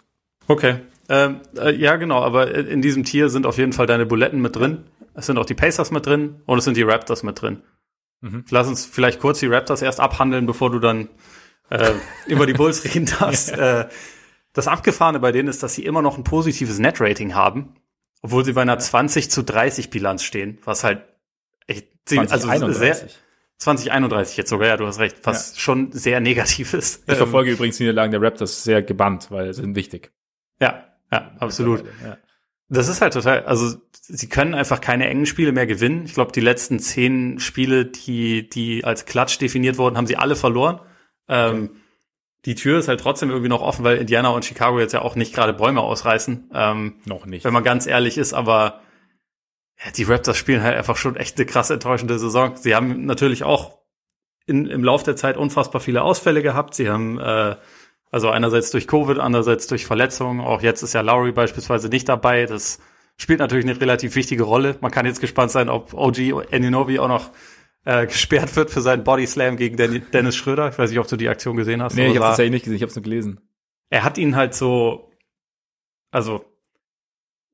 Okay. 0.46 0.76
Ähm, 1.10 1.40
äh, 1.56 1.74
ja, 1.74 1.96
genau, 1.96 2.22
aber 2.22 2.54
in 2.54 2.82
diesem 2.82 3.04
Tier 3.04 3.28
sind 3.28 3.46
auf 3.46 3.58
jeden 3.58 3.72
Fall 3.72 3.86
deine 3.86 4.06
Buletten 4.06 4.40
mit 4.40 4.56
drin. 4.56 4.84
Es 5.14 5.26
sind 5.26 5.38
auch 5.38 5.46
die 5.46 5.54
Pacers 5.54 5.90
mit 5.90 6.06
drin 6.06 6.36
und 6.46 6.58
es 6.58 6.64
sind 6.64 6.76
die 6.76 6.82
Raptors 6.82 7.22
mit 7.22 7.40
drin. 7.40 7.62
Mhm. 8.20 8.44
Lass 8.50 8.68
uns 8.68 8.86
vielleicht 8.86 9.20
kurz 9.20 9.40
die 9.40 9.46
Raptors 9.46 9.82
erst 9.82 10.00
abhandeln, 10.00 10.46
bevor 10.46 10.70
du 10.70 10.78
dann 10.78 11.08
äh, 11.70 11.92
über 12.26 12.46
die 12.46 12.52
Bulls 12.52 12.84
reden 12.84 13.06
darfst. 13.06 13.50
Ja. 13.50 13.82
Äh, 13.82 13.88
das 14.52 14.66
Abgefahrene 14.66 15.20
bei 15.20 15.32
denen 15.32 15.48
ist, 15.48 15.62
dass 15.62 15.74
sie 15.74 15.84
immer 15.84 16.02
noch 16.02 16.18
ein 16.18 16.24
positives 16.24 16.78
Net-Rating 16.78 17.34
haben. 17.34 17.74
Obwohl 18.20 18.44
sie 18.44 18.52
bei 18.52 18.62
einer 18.62 18.78
20 18.78 19.30
zu 19.30 19.44
30 19.44 19.90
Bilanz 19.90 20.24
stehen, 20.24 20.58
was 20.64 20.82
halt 20.82 21.02
echt, 21.68 21.86
2031. 22.06 22.62
also 22.62 22.78
sehr, 22.78 23.08
2031 23.58 24.36
jetzt 24.36 24.50
sogar, 24.50 24.68
ja, 24.68 24.76
du 24.76 24.86
hast 24.86 24.98
recht, 24.98 25.18
was 25.22 25.54
ja. 25.54 25.60
schon 25.60 25.92
sehr 25.92 26.18
negativ 26.20 26.74
ist. 26.74 27.04
Ich 27.08 27.16
verfolge 27.16 27.50
ähm, 27.50 27.56
übrigens 27.56 27.76
die 27.76 27.84
Niederlagen 27.84 28.10
der 28.10 28.20
Raptors 28.20 28.64
sehr 28.64 28.82
gebannt, 28.82 29.30
weil 29.30 29.54
sie 29.54 29.60
sind 29.60 29.76
wichtig. 29.76 30.10
Ja, 30.60 30.84
ja, 31.12 31.32
absolut. 31.38 31.84
Ja. 32.04 32.18
Das 32.68 32.88
ist 32.88 33.00
halt 33.00 33.14
total, 33.14 33.44
also 33.44 33.76
sie 33.92 34.28
können 34.28 34.54
einfach 34.54 34.80
keine 34.80 35.08
engen 35.08 35.26
Spiele 35.26 35.52
mehr 35.52 35.66
gewinnen. 35.66 36.04
Ich 36.04 36.14
glaube, 36.14 36.32
die 36.32 36.40
letzten 36.40 36.78
zehn 36.78 37.40
Spiele, 37.40 37.86
die, 37.86 38.48
die 38.48 38.84
als 38.84 39.06
Klatsch 39.06 39.38
definiert 39.38 39.78
wurden, 39.78 39.96
haben 39.96 40.06
sie 40.06 40.16
alle 40.16 40.36
verloren. 40.36 40.80
Ähm, 41.28 41.70
okay 41.70 41.80
die 42.44 42.54
Tür 42.54 42.78
ist 42.78 42.88
halt 42.88 43.00
trotzdem 43.00 43.30
irgendwie 43.30 43.48
noch 43.48 43.62
offen, 43.62 43.84
weil 43.84 43.98
Indiana 43.98 44.28
und 44.30 44.44
Chicago 44.44 44.78
jetzt 44.78 44.92
ja 44.92 45.02
auch 45.02 45.16
nicht 45.16 45.34
gerade 45.34 45.52
Bäume 45.52 45.80
ausreißen. 45.80 46.50
Ähm, 46.54 46.94
noch 47.04 47.26
nicht. 47.26 47.44
Wenn 47.44 47.52
man 47.52 47.64
ganz 47.64 47.86
ehrlich 47.86 48.16
ist, 48.16 48.32
aber 48.32 48.80
ja, 49.84 49.90
die 49.90 50.04
Raptors 50.04 50.36
spielen 50.36 50.62
halt 50.62 50.76
einfach 50.76 50.96
schon 50.96 51.16
echt 51.16 51.36
eine 51.36 51.46
krass 51.46 51.70
enttäuschende 51.70 52.18
Saison. 52.18 52.56
Sie 52.56 52.74
haben 52.74 53.04
natürlich 53.04 53.44
auch 53.44 53.78
in, 54.46 54.66
im 54.66 54.82
Lauf 54.82 55.02
der 55.02 55.16
Zeit 55.16 55.36
unfassbar 55.36 55.80
viele 55.80 56.02
Ausfälle 56.02 56.42
gehabt. 56.42 56.74
Sie 56.74 56.88
haben 56.88 57.18
äh, 57.18 57.56
also 58.10 58.30
einerseits 58.30 58.70
durch 58.70 58.86
Covid, 58.86 59.18
andererseits 59.18 59.66
durch 59.66 59.86
Verletzungen. 59.86 60.40
Auch 60.40 60.62
jetzt 60.62 60.82
ist 60.82 60.94
ja 60.94 61.00
Lowry 61.00 61.32
beispielsweise 61.32 61.88
nicht 61.88 62.08
dabei. 62.08 62.46
Das 62.46 62.78
spielt 63.16 63.40
natürlich 63.40 63.66
eine 63.66 63.78
relativ 63.80 64.14
wichtige 64.14 64.44
Rolle. 64.44 64.76
Man 64.80 64.90
kann 64.90 65.06
jetzt 65.06 65.20
gespannt 65.20 65.50
sein, 65.50 65.68
ob 65.68 65.92
OG 65.94 66.52
Aninobi 66.52 66.98
auch 66.98 67.08
noch 67.08 67.30
äh, 67.84 68.06
gesperrt 68.06 68.56
wird 68.56 68.70
für 68.70 68.80
seinen 68.80 69.04
Body 69.04 69.26
Slam 69.26 69.56
gegen 69.56 69.76
Dennis 69.76 70.36
Schröder. 70.36 70.68
Ich 70.68 70.78
weiß 70.78 70.90
nicht, 70.90 70.98
ob 70.98 71.08
du 71.08 71.16
die 71.16 71.28
Aktion 71.28 71.56
gesehen 71.56 71.82
hast. 71.82 71.94
Nee, 71.94 72.08
ich 72.08 72.16
habe 72.16 72.18
es 72.18 72.30
tatsächlich 72.30 72.52
nicht 72.52 72.64
gesehen, 72.64 72.76
ich 72.76 72.82
habe 72.82 72.90
es 72.90 72.96
nur 72.96 73.02
gelesen. 73.02 73.40
Er 73.90 74.04
hat 74.04 74.18
ihn 74.18 74.36
halt 74.36 74.54
so, 74.54 75.10
also 76.10 76.44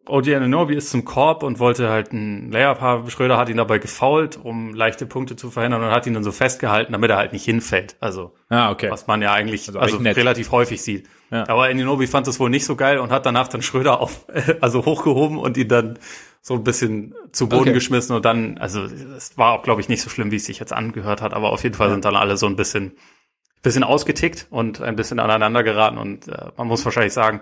OG 0.06 0.34
Ananobi 0.34 0.74
ist 0.74 0.90
zum 0.90 1.04
Korb 1.04 1.42
und 1.42 1.58
wollte 1.58 1.88
halt 1.88 2.12
ein 2.12 2.52
Layup 2.52 2.80
haben. 2.80 3.10
Schröder 3.10 3.38
hat 3.38 3.48
ihn 3.48 3.56
dabei 3.56 3.78
gefault, 3.78 4.38
um 4.42 4.74
leichte 4.74 5.06
Punkte 5.06 5.36
zu 5.36 5.50
verhindern 5.50 5.82
und 5.82 5.90
hat 5.90 6.06
ihn 6.06 6.14
dann 6.14 6.24
so 6.24 6.32
festgehalten, 6.32 6.92
damit 6.92 7.10
er 7.10 7.16
halt 7.16 7.32
nicht 7.32 7.44
hinfällt. 7.44 7.96
Also, 8.00 8.34
ah, 8.50 8.70
okay. 8.70 8.90
was 8.90 9.06
man 9.06 9.22
ja 9.22 9.32
eigentlich 9.32 9.66
also, 9.68 9.78
also 9.78 9.96
relativ 9.96 10.50
häufig 10.52 10.82
sieht. 10.82 11.08
Ja. 11.30 11.48
Aber 11.48 11.64
Ananobi 11.64 12.06
fand 12.06 12.26
das 12.26 12.38
wohl 12.38 12.50
nicht 12.50 12.66
so 12.66 12.76
geil 12.76 12.98
und 12.98 13.10
hat 13.10 13.24
danach 13.24 13.48
dann 13.48 13.62
Schröder 13.62 14.00
auf, 14.00 14.26
also 14.60 14.84
hochgehoben 14.84 15.38
und 15.38 15.56
ihn 15.56 15.68
dann 15.68 15.98
so 16.42 16.54
ein 16.54 16.64
bisschen 16.64 17.14
zu 17.32 17.48
Boden 17.48 17.62
okay. 17.62 17.72
geschmissen 17.72 18.14
und 18.14 18.26
dann, 18.26 18.58
also 18.58 18.82
es 18.82 19.38
war 19.38 19.52
auch, 19.52 19.62
glaube 19.62 19.80
ich, 19.80 19.88
nicht 19.88 20.02
so 20.02 20.10
schlimm, 20.10 20.30
wie 20.30 20.36
es 20.36 20.44
sich 20.44 20.58
jetzt 20.58 20.74
angehört 20.74 21.22
hat, 21.22 21.32
aber 21.32 21.50
auf 21.50 21.62
jeden 21.62 21.74
Fall 21.74 21.88
ja. 21.88 21.94
sind 21.94 22.04
dann 22.04 22.16
alle 22.16 22.36
so 22.36 22.46
ein 22.46 22.56
bisschen, 22.56 22.92
bisschen 23.62 23.82
ausgetickt 23.82 24.46
und 24.50 24.82
ein 24.82 24.94
bisschen 24.94 25.20
aneinander 25.20 25.62
geraten 25.62 25.96
und 25.96 26.28
äh, 26.28 26.50
man 26.58 26.66
muss 26.66 26.84
wahrscheinlich 26.84 27.14
sagen, 27.14 27.40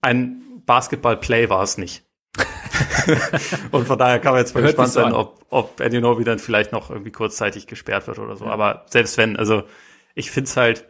ein 0.00 0.62
Basketball-Play 0.66 1.48
war 1.48 1.62
es 1.62 1.78
nicht. 1.78 2.04
und 3.72 3.86
von 3.86 3.98
daher 3.98 4.20
kann 4.20 4.32
man 4.32 4.40
jetzt 4.40 4.54
mal 4.54 4.62
Hört 4.62 4.76
gespannt 4.76 4.92
sein, 4.92 5.12
ob, 5.12 5.44
ob 5.50 5.80
Novi 5.80 6.24
dann 6.24 6.38
vielleicht 6.38 6.72
noch 6.72 6.90
irgendwie 6.90 7.10
kurzzeitig 7.10 7.66
gesperrt 7.66 8.06
wird 8.06 8.18
oder 8.18 8.36
so. 8.36 8.44
Ja. 8.46 8.52
Aber 8.52 8.86
selbst 8.88 9.18
wenn, 9.18 9.36
also 9.36 9.64
ich 10.14 10.30
finde 10.30 10.48
es 10.48 10.56
halt, 10.56 10.86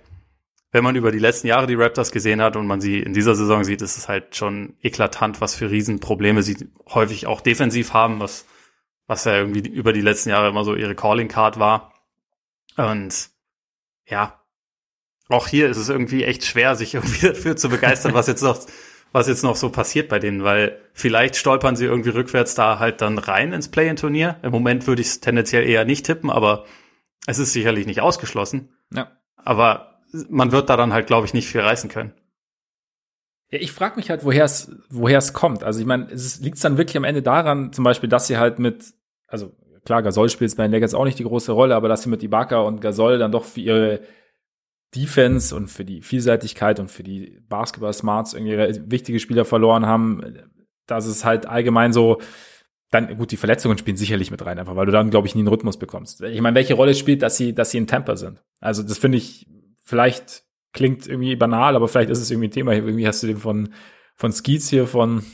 wenn 0.73 0.85
man 0.85 0.97
über 0.97 1.11
die 1.11 1.19
letzten 1.19 1.49
Jahre 1.49 1.67
die 1.67 1.75
Raptors 1.75 2.13
gesehen 2.13 2.41
hat 2.41 2.57
und 2.57 2.67
man 2.67 2.81
sie 2.81 3.01
in 3.01 3.13
dieser 3.13 3.35
Saison 3.35 3.65
sieht, 3.65 3.83
ist 3.83 3.97
es 3.97 4.09
halt 4.09 4.37
schon 4.37 4.77
eklatant, 4.83 5.41
was 5.41 5.55
für 5.55 5.71
Riesenprobleme 5.71 6.43
sie 6.43 6.69
häufig 6.89 7.27
auch 7.27 7.41
defensiv 7.41 7.93
haben, 7.93 8.21
was, 8.21 8.47
was 9.07 9.25
ja 9.25 9.37
irgendwie 9.39 9.69
über 9.69 9.93
die 9.93 10.01
letzten 10.01 10.31
Jahre 10.31 10.49
immer 10.49 10.65
so 10.65 10.77
ihre 10.77 10.95
Calling 10.95 11.29
Card 11.29 11.59
war. 11.59 11.93
Und 12.77 13.31
ja, 14.07 14.41
auch 15.29 15.49
hier 15.49 15.69
ist 15.69 15.77
es 15.77 15.89
irgendwie 15.89 16.25
echt 16.25 16.45
schwer, 16.45 16.77
sich 16.77 16.95
irgendwie 16.95 17.27
dafür 17.27 17.57
zu 17.57 17.69
begeistern, 17.69 18.15
was 18.15 18.29
jetzt 18.29 18.43
noch, 18.43 18.61
was 19.13 19.29
jetzt 19.29 19.43
noch 19.43 19.57
so 19.57 19.71
passiert 19.71 20.09
bei 20.09 20.19
denen, 20.19 20.45
weil 20.45 20.81
vielleicht 20.93 21.37
stolpern 21.37 21.77
sie 21.77 21.85
irgendwie 21.85 22.11
rückwärts 22.11 22.55
da 22.55 22.79
halt 22.79 23.01
dann 23.01 23.19
rein 23.19 23.53
ins 23.53 23.69
Play-in-Turnier. 23.69 24.37
Im 24.43 24.53
Moment 24.53 24.87
würde 24.87 25.03
ich 25.03 25.09
es 25.09 25.21
tendenziell 25.21 25.69
eher 25.69 25.85
nicht 25.85 26.07
tippen, 26.07 26.31
aber 26.31 26.65
es 27.27 27.39
ist 27.39 27.53
sicherlich 27.53 27.87
nicht 27.87 28.01
ausgeschlossen. 28.01 28.71
Ja. 28.95 29.11
Aber 29.37 29.99
man 30.29 30.53
wird 30.53 30.71
da 30.71 30.77
dann 30.77 30.93
halt, 30.93 31.07
glaube 31.07 31.27
ich, 31.27 31.35
nicht 31.35 31.49
viel 31.49 31.61
reißen 31.61 31.91
können. 31.91 32.13
Ja, 33.51 33.59
ich 33.59 33.73
frage 33.73 33.97
mich 33.97 34.11
halt, 34.11 34.25
woher 34.25 34.45
es 34.45 34.71
woher 34.91 35.19
es 35.19 35.33
kommt. 35.33 35.65
Also 35.65 35.81
ich 35.81 35.87
meine, 35.87 36.07
es 36.11 36.41
liegt 36.41 36.63
dann 36.63 36.79
wirklich 36.79 36.97
am 36.97 37.05
Ende 37.05 37.23
daran, 37.23 37.73
zum 37.73 37.85
Beispiel, 37.85 38.09
dass 38.09 38.29
sie 38.29 38.39
halt 38.39 38.61
mit, 38.61 38.95
also 39.27 39.53
klar, 39.85 40.03
Gasol 40.03 40.31
spielt 40.31 40.57
bei 40.57 40.65
den 40.65 40.73
Lakers 40.73 40.95
auch 40.95 41.05
nicht 41.05 41.19
die 41.19 41.25
große 41.25 41.53
Rolle, 41.53 41.75
aber 41.75 41.89
dass 41.89 42.03
sie 42.03 42.11
mit 42.11 42.23
Ibaka 42.23 42.61
und 42.61 42.81
Gasol 42.81 43.19
dann 43.19 43.33
doch 43.33 43.45
für 43.45 43.61
ihre 43.61 44.01
Defense 44.95 45.55
und 45.55 45.69
für 45.69 45.85
die 45.85 46.03
Vielseitigkeit 46.03 46.81
und 46.81 46.91
für 46.91 47.03
die 47.03 47.39
Basketball-Smarts 47.49 48.35
irgendwie 48.35 48.81
wichtige 48.91 49.21
Spieler 49.21 49.45
verloren 49.45 49.87
haben, 49.87 50.23
dass 50.87 51.07
es 51.07 51.25
halt 51.25 51.47
allgemein 51.47 51.93
so, 51.93 52.21
dann, 52.91 53.17
gut, 53.17 53.31
die 53.31 53.37
Verletzungen 53.37 53.79
spielen 53.79 53.97
sicherlich 53.97 54.31
mit 54.31 54.45
rein, 54.45 54.59
einfach, 54.59 54.75
weil 54.75 54.87
du 54.87 54.93
dann, 54.93 55.11
glaube 55.11 55.29
ich, 55.29 55.35
nie 55.35 55.43
einen 55.43 55.49
Rhythmus 55.49 55.79
bekommst. 55.79 56.23
Ich 56.23 56.41
meine, 56.41 56.57
welche 56.57 56.75
Rolle 56.75 56.95
spielt, 56.95 57.23
dass 57.23 57.37
sie, 57.37 57.55
dass 57.55 57.71
sie 57.71 57.79
in 57.79 57.87
Temper 57.87 58.17
sind? 58.17 58.43
Also, 58.61 58.83
das 58.83 58.99
finde 58.99 59.19
ich, 59.19 59.47
vielleicht 59.85 60.43
klingt 60.73 61.07
irgendwie 61.07 61.37
banal, 61.37 61.77
aber 61.77 61.89
vielleicht 61.89 62.11
ist 62.11 62.21
es 62.21 62.31
irgendwie 62.31 62.49
ein 62.49 62.53
Thema. 62.53 62.73
Irgendwie 62.73 63.07
hast 63.07 63.23
du 63.23 63.29
den 63.29 63.37
von, 63.37 63.73
von 64.17 64.33
Skeets 64.33 64.71
hier 64.71 64.87
von, 64.87 65.25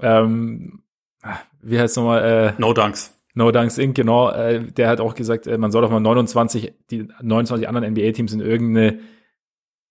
ähm, 0.00 0.82
ah, 1.22 1.38
wie 1.62 1.78
heißt 1.78 1.96
nochmal? 1.96 2.24
Äh, 2.56 2.60
no 2.60 2.72
Dunks. 2.72 3.14
No 3.34 3.50
Dunks 3.50 3.78
Inc., 3.78 3.94
genau. 3.94 4.30
Äh, 4.30 4.62
der 4.72 4.88
hat 4.88 5.00
auch 5.00 5.14
gesagt, 5.14 5.46
äh, 5.46 5.58
man 5.58 5.70
soll 5.70 5.82
doch 5.82 5.90
mal 5.90 6.00
29, 6.00 6.72
die 6.90 7.08
29 7.20 7.68
anderen 7.68 7.92
NBA-Teams 7.92 8.32
in 8.32 8.40
irgendeine 8.40 9.00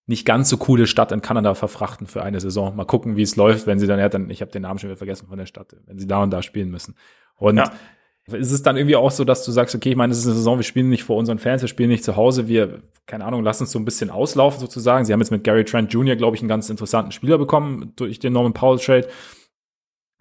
nicht 0.06 0.26
ganz 0.26 0.50
so 0.50 0.58
coole 0.58 0.88
Stadt 0.88 1.12
in 1.12 1.22
Kanada 1.22 1.54
verfrachten 1.54 2.08
für 2.08 2.24
eine 2.24 2.40
Saison. 2.40 2.76
Mal 2.76 2.86
gucken, 2.86 3.16
wie 3.16 3.22
es 3.22 3.36
läuft, 3.36 3.68
wenn 3.68 3.80
sie 3.80 3.88
dann, 3.88 4.00
ja, 4.00 4.10
dann, 4.10 4.30
ich 4.30 4.42
habe 4.42 4.52
den 4.52 4.64
Namen 4.64 4.80
schon 4.80 4.90
wieder 4.90 4.98
vergessen 4.98 5.28
von 5.28 5.38
der 5.38 5.46
Stadt, 5.46 5.76
wenn 5.86 5.98
sie 5.98 6.08
da 6.08 6.24
und 6.24 6.32
da 6.32 6.42
spielen 6.42 6.70
müssen. 6.70 6.96
Und 7.38 7.58
ja. 7.58 7.72
Ist 8.32 8.54
es 8.54 8.64
dann 8.64 8.78
irgendwie 8.78 8.96
auch 8.96 9.12
so, 9.12 9.26
dass 9.26 9.44
du 9.44 9.52
sagst, 9.52 9.76
okay, 9.76 9.90
ich 9.90 9.96
meine, 9.98 10.14
es 10.14 10.20
ist 10.20 10.28
eine 10.28 10.36
Saison, 10.36 10.58
wir 10.58 10.64
spielen 10.64 10.88
nicht 10.88 11.04
vor 11.04 11.18
unseren 11.18 11.40
Fans, 11.40 11.62
wir 11.62 11.68
spielen 11.68 11.90
nicht 11.90 12.06
zu 12.06 12.16
Hause, 12.16 12.48
wir, 12.48 12.82
keine 13.06 13.26
Ahnung, 13.26 13.44
lassen 13.44 13.64
uns 13.64 13.72
so 13.74 13.80
ein 13.80 13.84
bisschen 13.84 14.10
auslaufen 14.10 14.62
sozusagen. 14.62 15.04
Sie 15.04 15.12
haben 15.12 15.20
jetzt 15.20 15.32
mit 15.32 15.44
Gary 15.44 15.66
Trent 15.66 15.92
Jr., 15.92 16.16
glaube 16.16 16.38
ich, 16.38 16.42
einen 16.42 16.48
ganz 16.48 16.70
interessanten 16.70 17.12
Spieler 17.12 17.38
bekommen 17.38 17.92
durch 17.98 18.20
den 18.20 18.32
Norman 18.32 18.54
Powell 18.54 18.80
Trade. 18.80 19.10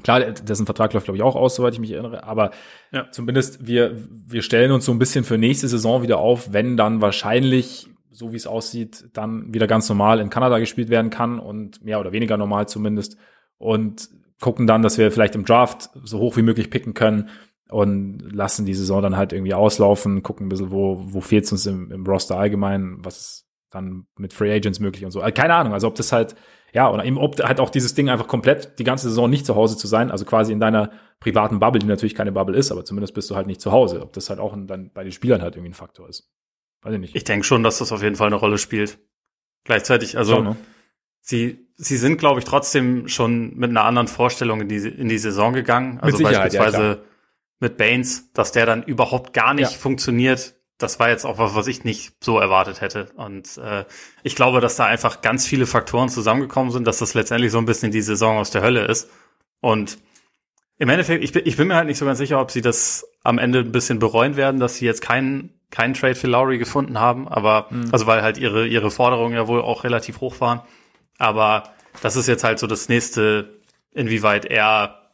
Klar, 0.03 0.21
dessen 0.21 0.67
Vertrag 0.67 0.93
läuft, 0.93 1.05
glaube 1.05 1.17
ich, 1.17 1.23
auch 1.23 1.37
aus, 1.37 1.55
soweit 1.55 1.75
ich 1.75 1.81
mich 1.81 1.93
erinnere. 1.93 2.25
Aber 2.25 2.51
ja. 2.93 3.11
zumindest 3.11 3.67
wir, 3.67 3.97
wir 4.11 4.43
stellen 4.43 4.73
uns 4.73 4.85
so 4.85 4.93
ein 4.93 4.99
bisschen 4.99 5.25
für 5.25 5.39
nächste 5.39 5.69
Saison 5.69 6.03
wieder 6.03 6.19
auf, 6.19 6.53
wenn 6.53 6.77
dann 6.77 7.01
wahrscheinlich, 7.01 7.89
so 8.11 8.33
wie 8.33 8.37
es 8.37 8.47
aussieht, 8.47 9.09
dann 9.13 9.53
wieder 9.55 9.67
ganz 9.67 9.89
normal 9.89 10.21
in 10.21 10.31
Kanada 10.31 10.59
gespielt 10.59 10.91
werden 10.91 11.11
kann 11.11 11.39
und 11.39 11.85
mehr 11.85 12.01
oder 12.01 12.13
weniger 12.13 12.37
normal 12.37 12.69
zumindest. 12.69 13.17
Und 13.59 14.09
gucken 14.41 14.67
dann, 14.67 14.83
dass 14.83 14.99
wir 14.99 15.13
vielleicht 15.13 15.37
im 15.37 15.45
Draft 15.45 15.91
so 16.03 16.19
hoch 16.19 16.37
wie 16.37 16.43
möglich 16.43 16.69
picken 16.69 16.95
können 16.95 17.31
und 17.71 18.21
lassen 18.33 18.67
die 18.67 18.75
Saison 18.75 19.01
dann 19.01 19.17
halt 19.17 19.33
irgendwie 19.33 19.55
auslaufen, 19.55 20.23
gucken 20.23 20.47
ein 20.47 20.49
bisschen, 20.49 20.71
wo, 20.71 21.01
wo 21.01 21.21
fehlt 21.21 21.45
es 21.45 21.53
uns 21.53 21.65
im, 21.67 21.91
im 21.91 22.05
Roster 22.05 22.37
allgemein, 22.37 22.97
was 22.99 23.19
ist 23.19 23.47
dann 23.71 24.07
mit 24.19 24.33
Free 24.35 24.53
Agents 24.53 24.81
möglich 24.81 25.05
und 25.05 25.11
so. 25.11 25.21
Also 25.23 25.33
keine 25.33 25.55
Ahnung, 25.55 25.73
also 25.73 25.87
ob 25.87 25.95
das 25.95 26.13
halt 26.13 26.35
ja, 26.73 26.91
oder 26.91 27.05
eben 27.05 27.19
ob 27.19 27.39
halt 27.43 27.61
auch 27.61 27.71
dieses 27.71 27.95
Ding 27.95 28.09
einfach 28.09 28.27
komplett 28.27 28.79
die 28.79 28.85
ganze 28.85 29.09
Saison 29.09 29.29
nicht 29.29 29.45
zu 29.45 29.55
Hause 29.55 29.77
zu 29.77 29.87
sein, 29.87 30.11
also 30.11 30.25
quasi 30.25 30.53
in 30.53 30.61
deiner 30.61 30.91
privaten 31.21 31.61
Bubble, 31.61 31.79
die 31.79 31.87
natürlich 31.87 32.15
keine 32.15 32.33
Bubble 32.33 32.57
ist, 32.57 32.73
aber 32.73 32.85
zumindest 32.85 33.15
bist 33.15 33.31
du 33.31 33.37
halt 33.37 33.47
nicht 33.47 33.61
zu 33.61 33.73
Hause. 33.73 34.01
Ob 34.01 34.13
das 34.15 34.31
halt 34.31 34.41
auch 34.41 34.57
dann 34.67 34.91
bei 34.93 35.05
den 35.05 35.13
Spielern 35.13 35.43
halt 35.43 35.55
irgendwie 35.55 35.71
ein 35.71 35.75
Faktor 35.75 36.09
ist. 36.09 36.31
Weiß 36.81 36.95
ich 36.95 37.01
nicht. 37.01 37.15
Ich 37.15 37.25
denke 37.25 37.45
schon, 37.45 37.63
dass 37.63 37.79
das 37.79 37.93
auf 37.93 38.03
jeden 38.03 38.17
Fall 38.17 38.29
eine 38.29 38.37
Rolle 38.37 38.59
spielt. 38.59 38.99
Gleichzeitig, 39.65 40.17
also 40.17 40.37
schon, 40.37 40.45
ne? 40.45 40.57
sie, 41.21 41.69
sie 41.77 41.97
sind, 41.99 42.17
glaube 42.17 42.41
ich, 42.41 42.47
trotzdem 42.47 43.07
schon 43.07 43.55
mit 43.57 43.71
einer 43.71 43.85
anderen 43.85 44.09
Vorstellung 44.09 44.63
in 44.63 44.69
die, 44.69 44.89
in 44.89 45.09
die 45.09 45.19
Saison 45.19 45.53
gegangen. 45.53 46.01
Also 46.01 46.23
beispielsweise 46.23 46.83
ja, 46.83 46.99
mit 47.61 47.77
Baines, 47.77 48.33
dass 48.33 48.51
der 48.51 48.67
dann 48.67 48.83
überhaupt 48.83 49.35
gar 49.35 49.55
nicht 49.55 49.71
ja. 49.71 49.79
funktioniert 49.79 50.57
das 50.83 50.99
war 50.99 51.09
jetzt 51.09 51.25
auch 51.25 51.39
was, 51.39 51.55
was 51.55 51.67
ich 51.67 51.85
nicht 51.85 52.13
so 52.21 52.39
erwartet 52.39 52.81
hätte. 52.81 53.09
Und 53.17 53.57
äh, 53.59 53.85
ich 54.23 54.35
glaube, 54.35 54.61
dass 54.61 54.77
da 54.77 54.87
einfach 54.87 55.21
ganz 55.21 55.47
viele 55.47 55.67
Faktoren 55.67 56.09
zusammengekommen 56.09 56.71
sind, 56.71 56.87
dass 56.87 56.99
das 56.99 57.15
letztendlich 57.15 57.53
so 57.53 57.59
ein 57.59 57.67
bisschen 57.67 57.93
die 57.93 58.03
Saison 58.03 58.39
aus 58.39 58.51
der 58.51 58.63
Hölle 58.63 58.85
ist. 58.87 59.11
Und 59.61 59.99
im 60.79 60.89
Endeffekt, 60.89 61.23
ich 61.23 61.33
bin, 61.33 61.43
ich 61.47 61.57
bin 61.57 61.69
mir 61.69 61.77
halt 61.77 61.87
nicht 61.87 61.99
so 61.99 62.05
ganz 62.05 62.19
sicher, 62.19 62.41
ob 62.41 62.51
sie 62.51 62.61
das 62.61 63.07
am 63.23 63.39
Ende 63.39 63.61
ein 63.61 63.73
bisschen 63.73 63.99
bereuen 63.99 64.37
werden, 64.37 64.59
dass 64.59 64.77
sie 64.77 64.87
jetzt 64.87 65.01
keinen 65.01 65.51
keinen 65.71 65.95
Trade 65.95 66.17
für 66.17 66.27
Lowry 66.27 66.59
gefunden 66.59 67.01
haben, 67.01 67.29
aber 67.29 67.69
mhm. 67.71 67.89
also 67.93 68.07
weil 68.07 68.23
halt 68.23 68.37
ihre 68.37 68.67
ihre 68.67 68.91
Forderungen 68.91 69.35
ja 69.35 69.49
wohl 69.49 69.63
auch 69.63 69.85
relativ 69.85 70.21
hoch 70.21 70.41
waren. 70.41 70.61
Aber 71.19 71.73
das 72.03 72.17
ist 72.17 72.29
jetzt 72.29 72.45
halt 72.45 72.59
so 72.59 72.67
das 72.67 72.89
nächste, 72.89 73.61
inwieweit 73.93 74.45
er 74.45 75.13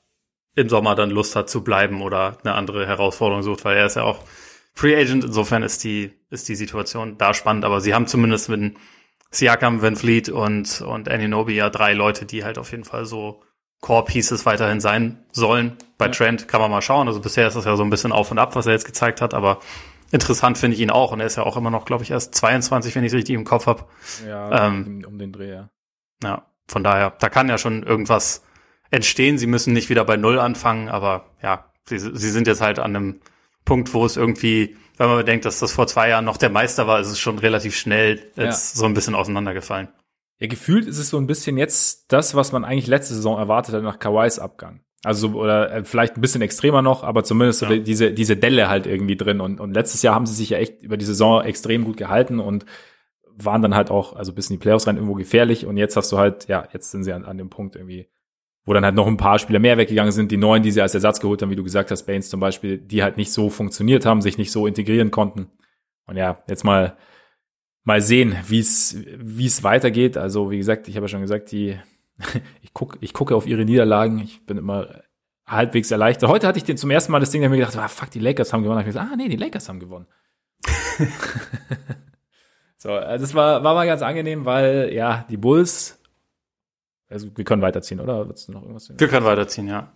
im 0.55 0.69
Sommer 0.69 0.95
dann 0.95 1.11
Lust 1.11 1.37
hat 1.37 1.49
zu 1.49 1.63
bleiben 1.63 2.03
oder 2.03 2.39
eine 2.43 2.55
andere 2.55 2.87
Herausforderung 2.87 3.43
sucht, 3.43 3.65
weil 3.65 3.77
er 3.77 3.87
ist 3.87 3.97
ja 3.97 4.03
auch 4.03 4.25
Free 4.79 4.95
Agent. 4.95 5.25
Insofern 5.25 5.65
ist 5.65 5.83
die, 5.83 6.13
ist 6.31 6.49
die 6.49 6.55
Situation 6.55 7.19
da 7.19 7.35
spannend. 7.35 7.65
Aber 7.65 7.81
sie 7.81 7.95
haben 7.95 8.07
zumindest 8.07 8.49
mit 8.49 8.77
Siakam, 9.33 9.83
Van 9.83 9.97
Fleet 9.97 10.29
und, 10.29 10.83
und 10.83 11.09
Aninobi 11.09 11.57
ja 11.57 11.69
drei 11.69 11.95
Leute, 11.95 12.27
die 12.27 12.45
halt 12.45 12.59
auf 12.59 12.71
jeden 12.71 12.85
Fall 12.85 13.05
so 13.05 13.43
Core 13.81 14.05
Pieces 14.05 14.47
weiterhin 14.47 14.79
sein 14.81 15.25
sollen. 15.33 15.77
Bei 15.99 16.07
ja. 16.07 16.13
Trent 16.13 16.47
kann 16.47 16.61
man 16.61 16.71
mal 16.71 16.81
schauen. 16.81 17.09
Also 17.09 17.19
bisher 17.19 17.49
ist 17.49 17.57
das 17.57 17.65
ja 17.65 17.75
so 17.75 17.83
ein 17.83 17.91
bisschen 17.91 18.13
auf 18.13 18.31
und 18.31 18.39
ab, 18.39 18.55
was 18.55 18.67
er 18.67 18.73
jetzt 18.73 18.85
gezeigt 18.85 19.21
hat. 19.21 19.35
Aber 19.35 19.59
interessant 20.13 20.59
finde 20.59 20.77
ich 20.77 20.81
ihn 20.81 20.93
auch. 20.93 21.11
Und 21.11 21.19
er 21.19 21.27
ist 21.27 21.35
ja 21.35 21.43
auch 21.43 21.57
immer 21.57 21.71
noch, 21.71 21.85
glaube 21.85 22.05
ich, 22.05 22.13
erst 22.13 22.37
22, 22.37 22.95
wenn 22.95 23.03
ich 23.03 23.13
es 23.13 23.17
richtig 23.17 23.35
im 23.35 23.45
Kopf 23.45 23.67
habe. 23.67 23.85
Ja, 24.29 24.69
ähm, 24.69 25.05
um 25.05 25.19
den 25.19 25.33
Dreh, 25.33 25.51
ja. 25.51 25.71
Ja, 26.23 26.47
von 26.69 26.85
daher, 26.85 27.17
da 27.19 27.29
kann 27.29 27.49
ja 27.49 27.59
schon 27.59 27.83
irgendwas 27.83 28.45
entstehen. 28.93 29.39
Sie 29.39 29.49
müssen 29.49 29.73
nicht 29.73 29.91
wieder 29.91 30.05
bei 30.05 30.17
Null 30.17 30.39
anfangen, 30.39 30.89
aber 30.89 31.25
ja, 31.43 31.73
sie, 31.89 31.99
sie 31.99 32.31
sind 32.31 32.47
jetzt 32.47 32.61
halt 32.61 32.79
an 32.79 32.95
einem 32.95 33.21
Punkt, 33.69 33.93
wo 33.93 34.07
es 34.07 34.17
irgendwie, 34.17 34.77
wenn 34.97 35.09
man 35.09 35.19
bedenkt, 35.19 35.45
dass 35.45 35.61
das 35.61 35.73
vor 35.73 35.87
zwei 35.87 36.09
Jahren 36.09 36.25
noch 36.25 36.39
der 36.39 36.49
Meister 36.49 36.87
war, 36.87 37.01
ist 37.01 37.09
es 37.09 37.19
schon 37.19 37.39
relativ 37.39 37.77
schnell 37.77 38.15
jetzt 38.35 38.75
ja. 38.75 38.81
so 38.81 38.87
ein 38.87 38.95
bisschen 38.95 39.15
auseinandergefallen. 39.15 39.89
Ja, 40.41 40.47
gefühlt 40.47 40.87
ist 40.87 40.99
es 40.99 41.11
so 41.11 41.19
ein 41.19 41.27
bisschen 41.27 41.59
jetzt 41.59 42.11
das, 42.11 42.35
was 42.35 42.51
man 42.51 42.65
eigentlich 42.65 42.87
letzte 42.87 43.15
Saison 43.15 43.39
erwartet 43.39 43.75
hat 43.75 43.83
nach 43.83 43.99
Kawais 43.99 44.39
Abgang. 44.39 44.81
Also 45.05 45.29
oder 45.33 45.71
äh, 45.71 45.85
vielleicht 45.85 46.17
ein 46.17 46.23
bisschen 46.23 46.41
extremer 46.41 46.81
noch, 46.81 47.05
aber 47.05 47.25
zumindest 47.25 47.63
ja. 47.63 47.77
diese 47.77 48.13
diese 48.13 48.37
Delle 48.37 48.69
halt 48.69 48.87
irgendwie 48.87 49.17
drin 49.17 49.41
und 49.41 49.61
und 49.61 49.75
letztes 49.75 50.03
Jahr 50.03 50.15
haben 50.15 50.27
sie 50.27 50.35
sich 50.35 50.51
ja 50.51 50.59
echt 50.59 50.83
über 50.83 50.97
die 50.97 51.05
Saison 51.05 51.45
extrem 51.45 51.85
gut 51.85 51.97
gehalten 51.99 52.41
und 52.41 52.65
waren 53.37 53.63
dann 53.63 53.75
halt 53.75 53.91
auch 53.91 54.17
also 54.17 54.33
bis 54.33 54.51
in 54.51 54.55
die 54.55 54.61
Playoffs 54.61 54.87
rein 54.87 54.97
irgendwo 54.97 55.15
gefährlich 55.15 55.67
und 55.67 55.77
jetzt 55.77 55.97
hast 55.97 56.11
du 56.11 56.19
halt 56.19 56.49
ja, 56.49 56.67
jetzt 56.73 56.91
sind 56.91 57.05
sie 57.05 57.13
an, 57.13 57.25
an 57.25 57.39
dem 57.39 57.51
Punkt 57.51 57.77
irgendwie 57.77 58.09
wo 58.69 58.75
dann 58.75 58.85
halt 58.85 58.95
noch 58.95 59.07
ein 59.07 59.17
paar 59.17 59.39
Spieler 59.39 59.61
mehr 59.61 59.79
weggegangen 59.79 60.13
sind, 60.13 60.31
die 60.31 60.37
neuen, 60.37 60.63
die 60.63 60.71
sie 60.71 60.83
als 60.83 60.93
Ersatz 60.93 61.21
geholt 61.21 61.41
haben, 61.41 61.49
wie 61.49 61.57
du 61.57 61.65
gesagt 61.65 61.91
hast, 61.91 62.05
Baines 62.05 62.29
zum 62.29 62.39
Beispiel, 62.39 62.77
die 62.77 63.03
halt 63.03 63.17
nicht 63.17 63.33
so 63.33 63.49
funktioniert 63.49 64.05
haben, 64.05 64.21
sich 64.21 64.37
nicht 64.37 64.53
so 64.53 64.67
integrieren 64.67 65.11
konnten. 65.11 65.51
Und 66.07 66.17
ja, 66.17 66.43
jetzt 66.49 66.65
mal 66.65 66.99
mal 67.85 68.03
sehen, 68.03 68.37
wie 68.47 68.59
es 68.59 68.99
wie 69.17 69.47
es 69.47 69.65
weitergeht. 69.65 70.19
Also 70.19 70.51
wie 70.51 70.59
gesagt, 70.59 70.87
ich 70.87 70.97
habe 70.97 71.05
ja 71.05 71.09
schon 71.09 71.23
gesagt, 71.23 71.51
die 71.51 71.79
ich 72.61 72.75
gucke 72.75 72.99
ich 73.01 73.15
gucke 73.15 73.35
auf 73.35 73.47
ihre 73.47 73.65
Niederlagen. 73.65 74.19
Ich 74.19 74.45
bin 74.45 74.59
immer 74.59 75.03
halbwegs 75.47 75.91
erleichtert. 75.91 76.29
Heute 76.29 76.47
hatte 76.47 76.59
ich 76.59 76.65
den 76.65 76.77
zum 76.77 76.91
ersten 76.91 77.11
Mal 77.11 77.21
das 77.21 77.31
Ding, 77.31 77.41
da 77.41 77.49
mir 77.49 77.57
gedacht, 77.57 77.79
ah, 77.79 77.89
fuck, 77.89 78.11
die 78.11 78.21
Lakers 78.21 78.53
haben 78.53 78.63
gewonnen. 78.63 78.77
Da 78.77 78.81
hab 78.83 78.89
ich 78.89 78.93
gesagt, 78.93 79.11
ah 79.11 79.17
nee, 79.17 79.29
die 79.29 79.37
Lakers 79.37 79.67
haben 79.71 79.81
gewonnen. 79.81 80.07
so, 82.77 82.93
also 82.93 83.25
das 83.25 83.35
war 83.35 83.65
war 83.65 83.75
mal 83.75 83.87
ganz 83.87 84.03
angenehm, 84.03 84.45
weil 84.45 84.93
ja 84.93 85.25
die 85.31 85.39
Bulls 85.39 85.98
also 87.09 87.29
wir 87.35 87.45
können 87.45 87.63
weiterziehen, 87.63 88.01
oder? 88.01 88.29
Willst 88.29 88.49
du 88.49 88.53
noch 88.53 88.63
irgendwas 88.63 88.91
Wir 88.97 89.09
können 89.09 89.27
weiterziehen, 89.27 89.69
ja. 89.69 89.93